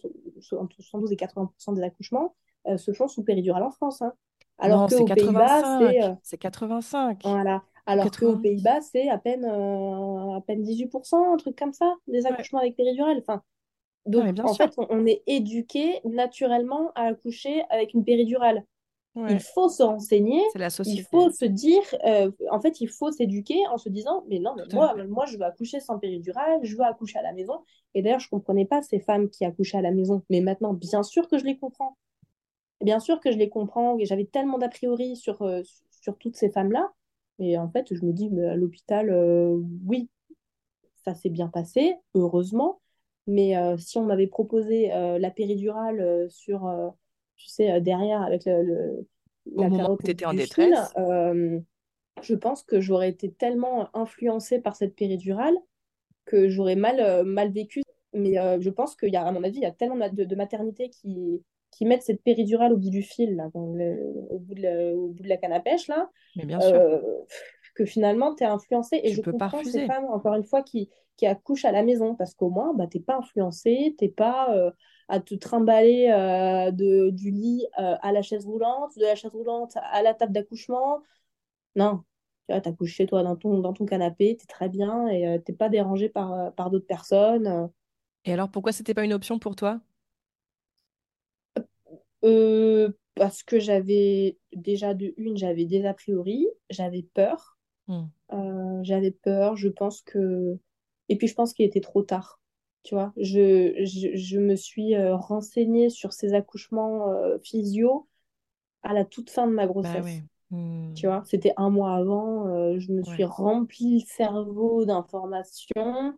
entre 0.59 0.81
72 0.81 1.13
et 1.13 1.15
80% 1.15 1.75
des 1.75 1.81
accouchements, 1.81 2.35
euh, 2.67 2.75
se 2.75 2.91
font 2.91 3.07
sous 3.07 3.23
péridurale 3.23 3.63
en 3.63 3.71
France. 3.71 4.01
hein. 4.01 4.11
Alors 4.57 4.89
qu'aux 4.89 5.05
Pays-Bas, 5.05 5.77
c'est 5.79 5.95
85. 5.95 5.95
euh, 6.03 6.15
C'est 6.23 6.37
85. 6.37 7.21
voilà. 7.23 7.63
Alors 7.85 8.03
qu'aux 8.03 8.33
80. 8.33 8.41
Pays-Bas, 8.41 8.81
c'est 8.81 9.07
à 9.07 9.17
peine, 9.17 9.45
euh, 9.45 10.35
à 10.35 10.41
peine 10.45 10.61
18%, 10.61 11.35
un 11.35 11.37
truc 11.37 11.57
comme 11.57 11.71
ça, 11.71 11.95
des 12.07 12.23
Ouais. 12.23 12.31
accouchements 12.33 12.59
avec 12.59 12.75
péridurale. 12.75 13.19
Enfin, 13.19 13.41
donc, 14.05 14.25
en 14.43 14.53
sûr. 14.53 14.65
fait, 14.65 14.73
on, 14.77 14.87
on 14.89 15.05
est 15.05 15.23
éduqué 15.25 16.01
naturellement 16.03 16.91
à 16.95 17.03
accoucher 17.03 17.63
avec 17.69 17.93
une 17.93 18.03
péridurale. 18.03 18.65
Il 19.15 19.39
faut 19.39 19.69
se 19.69 19.81
renseigner, 19.81 20.41
la 20.55 20.67
il 20.85 21.03
faut 21.03 21.31
se 21.31 21.45
dire, 21.45 21.81
euh, 22.05 22.31
en 22.51 22.61
fait, 22.61 22.79
il 22.79 22.87
faut 22.87 23.11
s'éduquer 23.11 23.57
en 23.67 23.77
se 23.77 23.89
disant, 23.89 24.23
mais 24.29 24.39
non, 24.39 24.55
mais 24.55 24.65
moi, 24.73 24.95
moi, 25.07 25.25
je 25.25 25.37
veux 25.37 25.43
accoucher 25.43 25.79
sans 25.79 25.97
péridurale, 25.97 26.59
je 26.63 26.75
veux 26.75 26.83
accoucher 26.83 27.17
à 27.17 27.23
la 27.23 27.33
maison. 27.33 27.63
Et 27.95 28.01
d'ailleurs, 28.01 28.19
je 28.19 28.29
comprenais 28.29 28.65
pas 28.65 28.81
ces 28.81 28.99
femmes 28.99 29.29
qui 29.29 29.45
accouchaient 29.45 29.77
à 29.77 29.81
la 29.81 29.91
maison. 29.91 30.23
Mais 30.29 30.41
maintenant, 30.41 30.73
bien 30.73 31.03
sûr 31.03 31.27
que 31.27 31.37
je 31.37 31.43
les 31.43 31.57
comprends. 31.57 31.97
Bien 32.81 32.99
sûr 32.99 33.19
que 33.19 33.31
je 33.31 33.37
les 33.37 33.49
comprends. 33.49 33.97
Et 33.97 34.05
j'avais 34.05 34.25
tellement 34.25 34.59
d'a 34.59 34.69
priori 34.69 35.15
sur, 35.15 35.41
euh, 35.41 35.63
sur 35.89 36.17
toutes 36.17 36.35
ces 36.35 36.51
femmes-là. 36.51 36.91
Et 37.39 37.57
en 37.57 37.69
fait, 37.69 37.93
je 37.93 38.05
me 38.05 38.13
dis, 38.13 38.29
mais 38.29 38.45
à 38.45 38.55
l'hôpital, 38.55 39.09
euh, 39.09 39.59
oui, 39.85 40.09
ça 41.03 41.15
s'est 41.15 41.29
bien 41.29 41.47
passé, 41.47 41.95
heureusement. 42.13 42.79
Mais 43.27 43.53
si 43.77 43.99
on 43.99 44.05
m'avait 44.05 44.25
proposé 44.25 44.87
la 44.87 45.29
péridurale 45.29 46.25
sur, 46.31 46.67
tu 47.39 47.47
sais, 47.49 47.71
euh, 47.73 47.81
derrière 47.81 48.23
avec 48.23 48.45
le, 48.45 48.63
le- 48.63 49.07
Au 49.55 49.63
la 49.63 49.69
moment 49.69 49.89
carotte 49.89 49.93
où 49.99 50.01
au 50.03 50.07
tu 50.07 50.09
étais 50.09 50.25
en 50.25 50.33
détresse. 50.33 50.97
euh, 50.97 51.59
je 52.23 52.35
pense 52.35 52.63
que 52.63 52.81
j'aurais 52.81 53.09
été 53.09 53.31
tellement 53.33 53.89
influencée 53.95 54.59
par 54.61 54.75
cette 54.75 54.95
péridurale 54.95 55.55
que 56.25 56.49
j'aurais 56.49 56.75
mal, 56.75 56.99
euh, 56.99 57.23
mal 57.23 57.51
vécu. 57.51 57.83
Mais 58.13 58.39
euh, 58.39 58.59
je 58.61 58.69
pense 58.69 58.95
qu'il 58.95 59.13
y 59.13 59.17
a, 59.17 59.25
à 59.25 59.31
mon 59.31 59.43
avis, 59.43 59.57
il 59.57 59.63
y 59.63 59.65
a 59.65 59.71
tellement 59.71 60.09
de, 60.09 60.23
de 60.23 60.35
maternités 60.35 60.89
qui, 60.89 61.43
qui 61.71 61.85
mettent 61.85 62.03
cette 62.03 62.23
péridurale 62.23 62.73
au 62.73 62.77
bout 62.77 62.89
du 62.89 63.03
fil, 63.03 63.35
là, 63.35 63.49
le- 63.55 64.13
au 64.31 64.39
bout 64.39 64.55
de 64.55 64.61
la, 64.63 64.95
au 64.95 65.09
bout 65.09 65.23
de 65.23 65.29
la 65.29 65.37
canne 65.37 65.53
à 65.53 65.59
pêche, 65.59 65.87
là, 65.87 66.09
Mais 66.35 66.45
bien 66.45 66.59
sûr. 66.61 66.83
euh, 66.83 66.99
que 67.75 67.85
finalement, 67.85 68.35
tu 68.35 68.43
es 68.43 68.47
influencé. 68.47 68.99
Et 69.03 69.11
Tu 69.11 69.19
je 69.19 69.21
peux 69.21 69.33
pas 69.33 69.49
comprends 69.49 69.63
ces 69.63 69.79
refuser. 69.79 69.81
femmes, 69.81 70.05
encore 70.05 70.35
une 70.35 70.43
fois, 70.43 70.63
qui, 70.63 70.89
qui 71.17 71.25
accouchent 71.27 71.65
à 71.65 71.71
la 71.71 71.83
maison, 71.83 72.15
parce 72.15 72.33
qu'au 72.33 72.49
moins, 72.49 72.73
bah, 72.73 72.87
t'es 72.87 72.99
pas 72.99 73.17
influencé, 73.17 73.95
t'es 73.97 74.09
pas 74.09 74.55
euh, 74.55 74.71
à 75.09 75.19
te 75.19 75.35
trimballer 75.35 76.09
euh, 76.09 76.71
de, 76.71 77.09
du 77.09 77.31
lit 77.31 77.65
euh, 77.79 77.95
à 78.01 78.13
la 78.13 78.21
chaise 78.21 78.45
roulante, 78.45 78.95
de 78.97 79.03
la 79.03 79.15
chaise 79.15 79.31
roulante 79.31 79.75
à 79.75 80.01
la 80.01 80.13
table 80.13 80.31
d'accouchement. 80.31 81.01
Non, 81.75 82.03
tu 82.47 82.53
vois, 82.53 82.61
t'accouches 82.61 82.93
chez 82.93 83.07
toi 83.07 83.23
dans 83.23 83.35
ton, 83.35 83.59
dans 83.59 83.73
ton 83.73 83.85
canapé, 83.85 84.37
t'es 84.37 84.47
très 84.47 84.69
bien 84.69 85.07
et 85.07 85.27
euh, 85.27 85.37
t'es 85.39 85.53
pas 85.53 85.67
dérangé 85.69 86.07
par, 86.07 86.53
par 86.53 86.69
d'autres 86.69 86.87
personnes. 86.87 87.69
Et 88.23 88.33
alors, 88.33 88.49
pourquoi 88.49 88.71
c'était 88.71 88.93
pas 88.93 89.03
une 89.03 89.13
option 89.13 89.39
pour 89.39 89.55
toi? 89.55 89.81
Euh, 92.23 92.91
parce 93.15 93.43
que 93.43 93.59
j'avais 93.59 94.37
déjà 94.53 94.93
de 94.93 95.13
une, 95.17 95.37
j'avais 95.37 95.65
des 95.65 95.85
a 95.85 95.93
priori, 95.93 96.47
j'avais 96.69 97.03
peur. 97.03 97.57
Euh, 98.31 98.79
j'avais 98.83 99.11
peur, 99.11 99.55
je 99.55 99.67
pense 99.67 100.01
que... 100.01 100.59
Et 101.07 101.17
puis 101.17 101.27
je 101.27 101.33
pense 101.33 101.53
qu'il 101.53 101.65
était 101.65 101.81
trop 101.81 102.03
tard, 102.03 102.39
tu 102.83 102.95
vois. 102.95 103.13
Je, 103.17 103.73
je, 103.85 104.15
je 104.17 104.39
me 104.39 104.55
suis 104.55 104.95
euh, 104.95 105.15
renseignée 105.15 105.89
sur 105.89 106.13
ces 106.13 106.33
accouchements 106.33 107.11
euh, 107.11 107.37
physio 107.43 108.07
à 108.83 108.93
la 108.93 109.05
toute 109.05 109.29
fin 109.31 109.47
de 109.47 109.53
ma 109.53 109.67
Bah 109.81 110.01
grossesse, 110.01 110.03
oui. 110.03 110.23
Tu 110.95 111.07
vois. 111.07 111.23
C'était 111.25 111.53
un 111.57 111.69
mois 111.71 111.95
avant, 111.95 112.47
euh, 112.49 112.79
je 112.79 112.91
me 112.93 113.03
suis 113.03 113.23
Ouais. 113.23 113.25
rempli 113.25 114.01
le 114.01 114.05
cerveau 114.07 114.85
d'informations. 114.85 116.15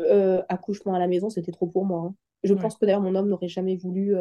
Euh, 0.00 0.42
accouchement 0.48 0.94
à 0.94 0.98
la 1.00 1.08
maison, 1.08 1.28
c'était 1.30 1.50
trop 1.52 1.66
pour 1.66 1.84
moi. 1.84 2.02
hein. 2.06 2.14
Je 2.44 2.54
Ouais. 2.54 2.54
pense 2.54 2.76
que 2.76 2.84
d'ailleurs 2.86 3.00
mon 3.00 3.14
homme 3.16 3.28
n'aurait 3.28 3.48
jamais 3.48 3.76
voulu, 3.76 4.14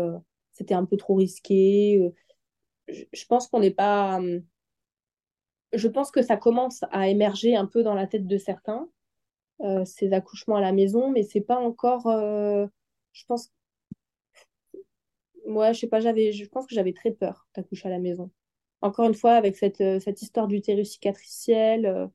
c'était 0.54 0.74
un 0.74 0.86
peu 0.86 0.98
trop 0.98 1.14
risqué. 1.16 2.12
je, 2.90 3.04
je 3.14 3.26
pense 3.28 3.48
qu'on 3.50 3.62
n'est 3.62 3.72
pas... 3.72 4.18
hum, 4.18 4.44
Je 5.72 5.88
pense 5.88 6.12
que 6.12 6.22
ça 6.22 6.36
commence 6.36 6.84
à 6.92 7.08
émerger 7.08 7.56
un 7.56 7.66
peu 7.66 7.82
dans 7.82 7.94
la 7.94 8.06
tête 8.06 8.28
de 8.28 8.38
certains. 8.38 8.90
Euh, 9.62 9.86
ces 9.86 10.14
accouchements 10.14 10.58
à 10.58 10.62
la 10.62 10.72
maison, 10.72 11.12
mais 11.12 11.24
c'est 11.24 11.42
pas 11.42 11.58
encore. 11.60 12.08
euh, 12.08 12.68
je 13.14 13.26
pense. 13.28 13.52
moi, 15.48 15.72
je 15.74 15.80
sais 15.80 15.88
pas, 15.88 16.00
j'avais, 16.00 16.32
je 16.32 16.46
pense 16.46 16.68
que 16.68 16.76
j'avais 16.76 16.94
très 16.94 17.12
peur 17.12 17.48
d'accoucher 17.56 17.88
à 17.88 17.92
la 17.92 18.00
maison. 18.00 18.30
Encore 18.82 19.06
une 19.08 19.16
fois, 19.16 19.34
avec 19.34 19.56
cette, 19.58 19.82
euh, 19.82 20.00
cette 20.00 20.22
histoire 20.22 20.48
d'utérus 20.48 20.92
cicatriciel, 20.92 21.86
euh, 21.86 22.08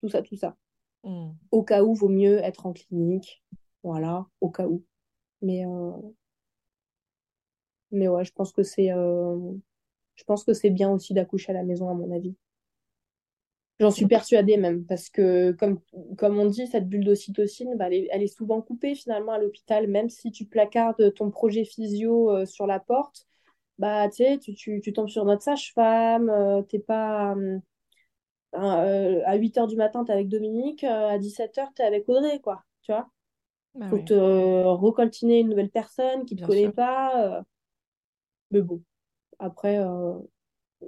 tout 0.00 0.08
ça, 0.08 0.22
tout 0.22 0.36
ça. 0.36 0.56
Hmm. 1.02 1.32
Au 1.50 1.62
cas 1.64 1.82
où, 1.82 1.94
vaut 1.94 2.08
mieux 2.08 2.38
être 2.38 2.66
en 2.66 2.72
clinique. 2.72 3.42
Voilà, 3.82 4.26
au 4.40 4.50
cas 4.50 4.66
où. 4.66 4.84
Mais, 5.42 5.66
euh, 5.66 5.92
mais 7.90 8.08
ouais, 8.08 8.24
je 8.24 8.32
pense 8.32 8.52
que 8.52 8.62
c'est 8.62 8.88
je 8.88 10.24
pense 10.24 10.44
que 10.44 10.52
c'est 10.54 10.70
bien 10.70 10.90
aussi 10.90 11.12
d'accoucher 11.12 11.50
à 11.50 11.54
la 11.54 11.64
maison, 11.64 11.90
à 11.90 11.94
mon 11.94 12.10
avis. 12.12 12.36
J'en 13.80 13.90
suis 13.90 14.06
persuadée 14.06 14.56
même, 14.56 14.84
parce 14.86 15.10
que 15.10 15.52
comme, 15.52 15.80
comme 16.16 16.38
on 16.38 16.46
dit, 16.46 16.66
cette 16.68 16.88
bulle 16.88 17.04
d'ocytocine, 17.04 17.76
bah, 17.76 17.86
elle, 17.88 17.94
est, 17.94 18.08
elle 18.12 18.22
est 18.22 18.28
souvent 18.28 18.62
coupée 18.62 18.94
finalement 18.94 19.32
à 19.32 19.38
l'hôpital, 19.38 19.88
même 19.88 20.08
si 20.08 20.30
tu 20.30 20.44
placardes 20.46 21.12
ton 21.14 21.30
projet 21.30 21.64
physio 21.64 22.46
sur 22.46 22.66
la 22.68 22.78
porte, 22.78 23.26
bah, 23.78 24.08
tu, 24.10 24.38
tu, 24.54 24.80
tu 24.80 24.92
tombes 24.92 25.08
sur 25.08 25.24
notre 25.24 25.42
sage-femme, 25.42 26.30
euh, 26.30 26.62
t'es 26.62 26.78
pas 26.78 27.34
euh, 27.36 27.58
euh, 28.56 29.22
à 29.26 29.36
8h 29.36 29.66
du 29.66 29.76
matin, 29.76 30.04
t'es 30.04 30.12
avec 30.12 30.28
Dominique, 30.28 30.84
à 30.84 31.18
17h, 31.18 31.72
t'es 31.74 31.82
avec 31.82 32.08
Audrey, 32.08 32.40
quoi, 32.40 32.64
tu 32.82 32.92
vois. 32.92 33.08
Bah 33.74 33.86
Faut 33.90 33.98
te 34.00 34.14
recoltiner 34.14 35.40
une 35.40 35.50
nouvelle 35.50 35.70
personne 35.70 36.26
qui 36.26 36.36
te 36.36 36.42
Bien 36.42 36.44
connaît 36.44 36.70
sûr. 36.70 36.72
pas. 36.72 37.44
Mais 38.50 38.62
bon, 38.62 38.82
après, 39.38 39.78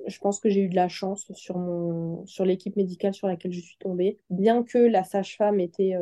je 0.07 0.19
pense 0.19 0.41
que 0.41 0.49
j'ai 0.49 0.61
eu 0.63 0.69
de 0.69 0.77
la 0.77 0.89
chance 0.89 1.31
sur 1.35 1.59
mon, 1.59 2.25
sur 2.27 2.45
l'équipe 2.45 2.77
médicale 2.77 3.15
sur 3.15 3.29
laquelle 3.29 3.53
je 3.53 3.61
suis 3.61 3.77
tombée. 3.79 4.19
Bien 4.31 4.63
que 4.63 4.79
la 4.79 5.05
sage-femme 5.05 5.61
était, 5.61 5.95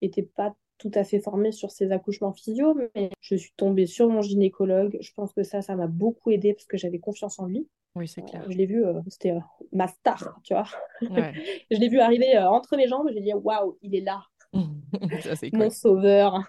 était 0.00 0.22
pas 0.22 0.54
tout 0.78 0.90
à 0.94 1.04
fait 1.04 1.20
formée 1.20 1.52
sur 1.52 1.70
ses 1.70 1.92
accouchements 1.92 2.32
physio, 2.32 2.74
mais 2.94 3.10
je 3.20 3.36
suis 3.36 3.52
tombée 3.56 3.86
sur 3.86 4.08
mon 4.08 4.20
gynécologue. 4.20 4.98
Je 5.00 5.12
pense 5.14 5.32
que 5.32 5.44
ça, 5.44 5.62
ça 5.62 5.76
m'a 5.76 5.86
beaucoup 5.86 6.30
aidée 6.32 6.54
parce 6.54 6.66
que 6.66 6.76
j'avais 6.76 6.98
confiance 6.98 7.38
en 7.38 7.46
lui. 7.46 7.68
Oui, 7.94 8.08
c'est 8.08 8.22
clair. 8.22 8.44
Je 8.50 8.56
l'ai 8.56 8.66
vu, 8.66 8.84
euh, 8.84 9.00
c'était 9.08 9.32
euh, 9.32 9.40
ma 9.70 9.86
star, 9.86 10.40
tu 10.42 10.54
vois. 10.54 10.66
Ouais. 11.02 11.32
Je 11.70 11.76
l'ai 11.76 11.88
vu 11.88 12.00
arriver 12.00 12.36
euh, 12.36 12.48
entre 12.48 12.76
mes 12.76 12.88
jambes, 12.88 13.08
j'ai 13.12 13.20
dit 13.20 13.32
waouh, 13.34 13.78
il 13.82 13.94
est 13.94 14.00
là, 14.00 14.22
Ça, 15.22 15.34
mon 15.52 15.64
cool. 15.64 15.70
sauveur. 15.70 16.40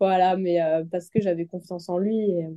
Voilà, 0.00 0.36
mais 0.36 0.62
euh, 0.62 0.84
parce 0.90 1.10
que 1.10 1.20
j'avais 1.20 1.46
confiance 1.46 1.88
en 1.88 1.98
lui. 1.98 2.18
et- 2.30 2.48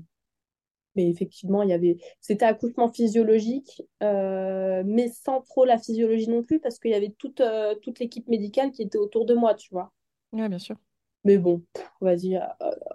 Mais 0.96 1.10
effectivement, 1.10 1.64
il 1.64 1.70
y 1.70 1.74
avait... 1.74 1.98
c'était 2.20 2.46
accouchement 2.46 2.90
physiologique, 2.92 3.82
euh, 4.04 4.84
mais 4.86 5.10
sans 5.10 5.42
trop 5.42 5.66
la 5.66 5.78
physiologie 5.78 6.30
non 6.30 6.44
plus, 6.44 6.60
parce 6.60 6.80
qu'il 6.80 6.92
y 6.92 6.96
avait 6.96 7.16
toute, 7.18 7.42
euh, 7.42 7.76
toute 7.76 8.00
l'équipe 8.00 8.28
médicale 8.28 8.72
qui 8.72 8.82
était 8.84 8.98
autour 8.98 9.26
de 9.26 9.34
moi, 9.34 9.54
tu 9.56 9.70
vois. 9.72 9.92
Ouais, 10.34 10.50
bien 10.50 10.60
sûr. 10.60 10.78
Mais 11.24 11.38
bon, 11.38 11.64
vas-y, 12.02 12.36
euh, 12.38 12.42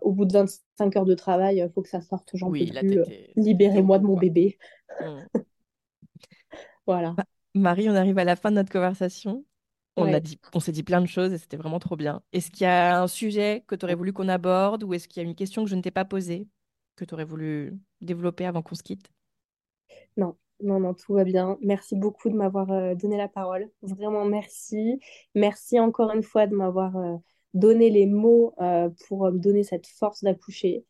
au 0.02 0.12
bout 0.12 0.24
de 0.24 0.32
25 0.32 0.97
heures 0.97 1.05
de 1.05 1.14
travail, 1.14 1.59
il 1.59 1.70
faut 1.73 1.82
que 1.82 1.89
ça 1.89 2.01
sorte, 2.01 2.31
j'en 2.35 2.51
Oui, 2.51 2.66
peux 2.66 2.73
plus. 2.74 3.01
Libérez-moi 3.36 3.98
de 3.98 4.05
mon 4.05 4.16
quoi. 4.16 4.20
bébé. 4.20 4.59
Mm. 5.01 5.27
Voilà. 6.86 7.18
Marie, 7.55 7.89
on 7.89 7.94
arrive 7.94 8.18
à 8.18 8.24
la 8.24 8.36
fin 8.36 8.51
de 8.51 8.56
notre 8.56 8.73
conversation. 8.73 9.44
On 9.97 10.12
a 10.12 10.20
dit, 10.20 10.39
on 10.55 10.60
s'est 10.60 10.73
dit 10.73 10.82
plein 10.82 11.01
de 11.01 11.06
choses 11.06 11.32
et 11.32 11.39
c'était 11.39 11.56
vraiment 11.56 11.78
trop 11.81 11.97
bien. 11.97 12.23
Est-ce 12.32 12.51
qu'il 12.51 12.62
y 12.62 12.66
a 12.66 13.01
un 13.02 13.09
sujet 13.09 13.64
que 13.66 13.74
tu 13.74 13.85
aurais 13.86 13.94
voulu 13.94 14.12
qu'on 14.12 14.28
aborde 14.28 14.85
ou 14.85 14.93
est-ce 14.94 15.09
qu'il 15.09 15.23
y 15.23 15.27
a 15.27 15.28
une 15.28 15.35
question 15.35 15.64
que 15.64 15.70
je 15.70 15.77
ne 15.77 15.81
t'ai 15.82 15.90
pas 15.90 16.05
posée? 16.05 16.48
Que 16.97 17.05
tu 17.05 17.14
aurais 17.14 17.24
voulu 17.24 17.78
développer 18.01 18.47
avant 18.47 18.62
qu'on 18.62 18.74
se 18.74 18.82
quitte? 18.82 19.09
Non, 20.16 20.36
non, 20.62 20.81
non, 20.81 20.94
tout 20.94 21.14
va 21.14 21.24
bien. 21.24 21.59
Merci 21.60 21.94
beaucoup 21.97 22.31
de 22.31 22.35
m'avoir 22.35 22.70
euh, 22.73 22.94
donné 22.94 23.16
la 23.16 23.28
parole. 23.28 23.70
Vraiment, 23.82 24.24
merci. 24.24 24.98
Merci 25.35 25.78
encore 25.78 26.12
une 26.12 26.23
fois 26.23 26.47
de 26.47 26.55
m'avoir 26.55 26.97
euh, 26.97 27.16
donné 27.55 27.90
les 27.90 28.06
mots 28.06 28.55
euh, 28.60 28.89
pour 29.06 29.31
me 29.31 29.39
donner 29.39 29.62
cette 29.62 29.86
force 29.86 30.24
d'accoucher. 30.24 30.85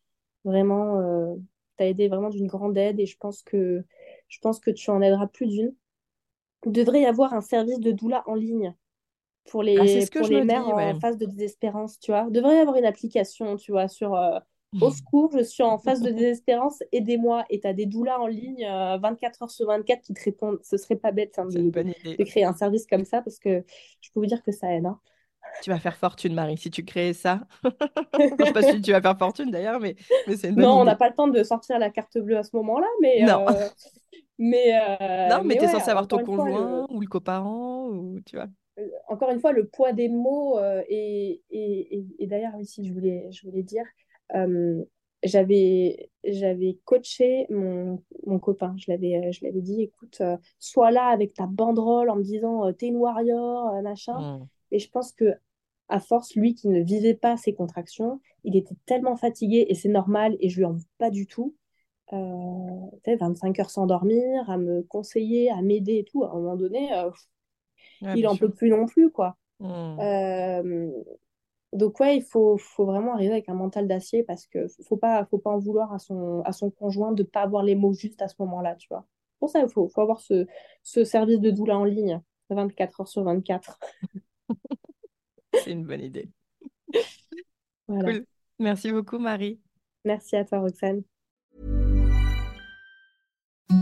Vraiment, 0.45 1.35
tu 1.77 1.83
as 1.83 1.87
été 1.87 2.07
vraiment 2.07 2.29
d'une 2.29 2.47
grande 2.47 2.77
aide 2.77 2.99
et 2.99 3.05
je 3.05 3.17
pense 3.17 3.43
que, 3.43 3.83
je 4.29 4.39
pense 4.39 4.59
que 4.61 4.71
tu 4.71 4.89
en 4.89 5.01
aideras 5.01 5.27
plus 5.27 5.47
d'une. 5.47 5.75
Il 6.65 6.71
devrait 6.71 7.01
y 7.01 7.05
avoir 7.05 7.33
un 7.33 7.41
service 7.41 7.79
de 7.79 7.91
doula 7.91 8.23
en 8.27 8.35
ligne 8.35 8.73
pour 9.49 9.61
Ah, 9.75 9.85
c'est 9.85 9.99
les, 9.99 10.05
ce 10.05 10.11
que 10.11 10.19
pour 10.19 10.27
je 10.27 10.33
les 10.33 10.43
mères 10.43 10.65
dis, 10.65 10.71
en 10.71 10.99
phase 10.99 11.17
de 11.17 11.25
désespérance, 11.25 11.99
tu 11.99 12.11
vois. 12.11 12.25
Il 12.27 12.33
devrait 12.33 12.55
y 12.55 12.59
avoir 12.59 12.77
une 12.77 12.85
application, 12.85 13.57
tu 13.57 13.71
vois, 13.71 13.87
sur 13.87 14.15
euh, 14.15 14.39
au 14.81 14.91
secours, 14.91 15.31
je 15.37 15.43
suis 15.43 15.63
en 15.63 15.77
phase 15.77 16.01
de 16.01 16.11
désespérance, 16.11 16.83
aidez-moi. 16.91 17.45
Et 17.49 17.59
tu 17.59 17.67
as 17.67 17.73
des 17.73 17.85
doulas 17.85 18.19
en 18.19 18.27
ligne 18.27 18.65
euh, 18.65 18.97
24 18.97 19.43
heures 19.43 19.51
sur 19.51 19.67
24 19.67 20.01
qui 20.01 20.13
te 20.13 20.23
répondent. 20.23 20.59
Ce 20.63 20.77
serait 20.77 20.95
pas 20.95 21.11
bête 21.11 21.37
hein, 21.39 21.45
de, 21.45 21.71
créer 22.23 22.43
un 22.43 22.53
service 22.53 22.85
comme 22.85 23.05
ça 23.05 23.21
parce 23.21 23.39
que 23.39 23.63
je 24.01 24.11
peux 24.11 24.19
vous 24.19 24.25
dire 24.25 24.43
que 24.43 24.51
ça 24.51 24.73
aide. 24.73 24.85
hein. 24.85 24.99
Tu 25.63 25.71
vas 25.71 25.79
faire 25.79 25.97
fortune, 25.97 26.33
Marie, 26.33 26.57
si 26.57 26.69
tu 26.69 26.85
crées 26.85 27.13
ça. 27.13 27.41
Je 28.39 28.45
sais 28.45 28.53
pas 28.53 28.61
si 28.63 28.79
tu 28.81 28.91
vas 28.91 29.01
faire 29.01 29.17
fortune 29.17 29.49
d'ailleurs, 29.49 29.79
mais, 29.79 29.95
mais 30.27 30.37
c'est 30.37 30.49
une 30.49 30.55
bonne 30.55 30.65
Non, 30.65 30.79
on 30.81 30.83
n'a 30.85 30.95
pas 30.95 31.09
le 31.09 31.15
temps 31.15 31.27
de 31.27 31.43
sortir 31.43 31.79
la 31.79 31.89
carte 31.89 32.17
bleue 32.17 32.37
à 32.37 32.43
ce 32.43 32.55
moment-là, 32.55 32.87
mais, 33.01 33.23
Non. 33.23 33.45
euh, 33.47 33.69
mais, 34.37 34.79
euh, 35.01 35.29
Non, 35.29 35.37
mais 35.43 35.47
mais 35.49 35.57
tu 35.57 35.65
es 35.65 35.67
ouais, 35.67 35.71
censé 35.71 35.89
avoir 35.89 36.07
ton 36.07 36.17
fois, 36.17 36.23
le- 36.23 36.25
conjoint 36.25 36.87
ou 36.89 37.01
le 37.01 37.07
coparent 37.07 37.87
ou 37.89 38.19
tu 38.25 38.35
vois. 38.35 38.47
encore 39.07 39.29
une 39.31 39.39
fois, 39.39 39.51
le 39.53 39.67
poids 39.67 39.93
des 39.93 40.09
mots, 40.09 40.57
euh, 40.59 40.83
et, 40.87 41.41
et, 41.49 41.97
et, 41.97 42.05
et 42.19 42.27
d'ailleurs, 42.27 42.55
ici, 42.59 42.85
je 42.87 42.93
voulais, 42.93 43.29
je 43.31 43.47
voulais 43.47 43.63
dire, 43.63 43.85
euh, 43.85 43.87
j'avais, 45.23 46.09
j'avais 46.23 46.77
coaché 46.85 47.47
mon, 47.49 48.03
mon 48.25 48.39
copain, 48.39 48.75
je 48.77 48.91
l'avais, 48.91 49.15
euh, 49.17 49.31
je 49.31 49.43
l'avais 49.43 49.61
dit, 49.61 49.81
écoute, 49.81 50.17
euh, 50.21 50.37
sois 50.59 50.91
là 50.91 51.07
avec 51.07 51.33
ta 51.33 51.47
banderole 51.47 52.09
en 52.09 52.15
me 52.15 52.23
disant, 52.23 52.65
euh, 52.67 52.71
t'es 52.71 52.87
une 52.87 52.97
warrior, 52.97 53.69
euh, 53.75 53.81
machin. 53.81 54.39
Mm. 54.39 54.47
Et 54.71 54.79
je 54.79 54.89
pense 54.89 55.11
que 55.11 55.33
à 55.89 55.99
force, 55.99 56.35
lui 56.35 56.53
qui 56.53 56.67
ne 56.67 56.81
vivait 56.81 57.13
pas 57.15 57.37
ses 57.37 57.53
contractions, 57.53 58.19
il 58.43 58.57
était 58.57 58.75
tellement 58.85 59.15
fatigué, 59.15 59.65
et 59.69 59.75
c'est 59.75 59.89
normal, 59.89 60.35
et 60.41 60.49
je 60.49 60.57
lui 60.57 60.65
en 60.65 60.73
veux 60.73 60.83
pas 60.97 61.09
du 61.09 61.27
tout. 61.27 61.55
Euh, 62.13 62.17
tu 63.03 63.11
sais, 63.11 63.15
25 63.15 63.59
heures 63.59 63.69
sans 63.69 63.85
dormir, 63.85 64.49
à 64.49 64.57
me 64.57 64.83
conseiller, 64.83 65.49
à 65.49 65.61
m'aider 65.61 65.99
et 65.99 66.03
tout, 66.03 66.23
à 66.23 66.31
un 66.31 66.35
moment 66.35 66.55
donné, 66.55 66.93
euh, 66.93 67.09
Ouais, 68.01 68.15
il 68.17 68.27
en 68.27 68.35
sûr. 68.35 68.47
peut 68.47 68.53
plus 68.53 68.69
non 68.69 68.85
plus, 68.85 69.11
quoi. 69.11 69.37
Mm. 69.59 70.91
Donc 71.73 71.99
ouais, 71.99 72.17
il 72.17 72.23
faut, 72.23 72.57
faut 72.57 72.85
vraiment 72.85 73.13
arriver 73.13 73.33
avec 73.33 73.49
un 73.49 73.53
mental 73.53 73.87
d'acier 73.87 74.23
parce 74.23 74.47
que 74.47 74.67
faut 74.87 74.97
pas, 74.97 75.25
faut 75.25 75.37
pas 75.37 75.51
en 75.51 75.59
vouloir 75.59 75.93
à 75.93 75.99
son, 75.99 76.41
à 76.43 76.53
son 76.53 76.71
conjoint 76.71 77.11
de 77.11 77.23
pas 77.23 77.41
avoir 77.41 77.63
les 77.63 77.75
mots 77.75 77.93
justes 77.93 78.21
à 78.21 78.27
ce 78.27 78.35
moment-là, 78.39 78.75
tu 78.75 78.87
vois. 78.89 79.05
Pour 79.39 79.49
ça, 79.49 79.59
il 79.61 79.69
faut, 79.69 79.87
faut 79.87 80.01
avoir 80.01 80.21
ce, 80.21 80.47
ce 80.83 81.03
service 81.03 81.39
de 81.39 81.51
doula 81.51 81.77
en 81.77 81.83
ligne, 81.83 82.21
24 82.49 83.01
heures 83.01 83.07
sur 83.07 83.23
24. 83.23 83.79
C'est 85.53 85.71
une 85.71 85.85
bonne 85.85 86.01
idée. 86.01 86.29
Voilà. 87.89 88.11
Cool. 88.11 88.25
Merci 88.59 88.91
beaucoup, 88.91 89.17
Marie. 89.17 89.61
Merci 90.03 90.35
à 90.35 90.43
toi, 90.43 90.59
Roxane. 90.59 91.03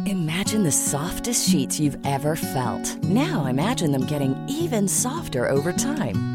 Imagine 0.05 0.63
the 0.63 0.71
softest 0.71 1.49
sheets 1.49 1.79
you've 1.79 1.97
ever 2.05 2.35
felt. 2.35 3.03
Now 3.03 3.45
imagine 3.47 3.91
them 3.91 4.05
getting 4.05 4.35
even 4.47 4.87
softer 4.87 5.49
over 5.49 5.73
time. 5.73 6.34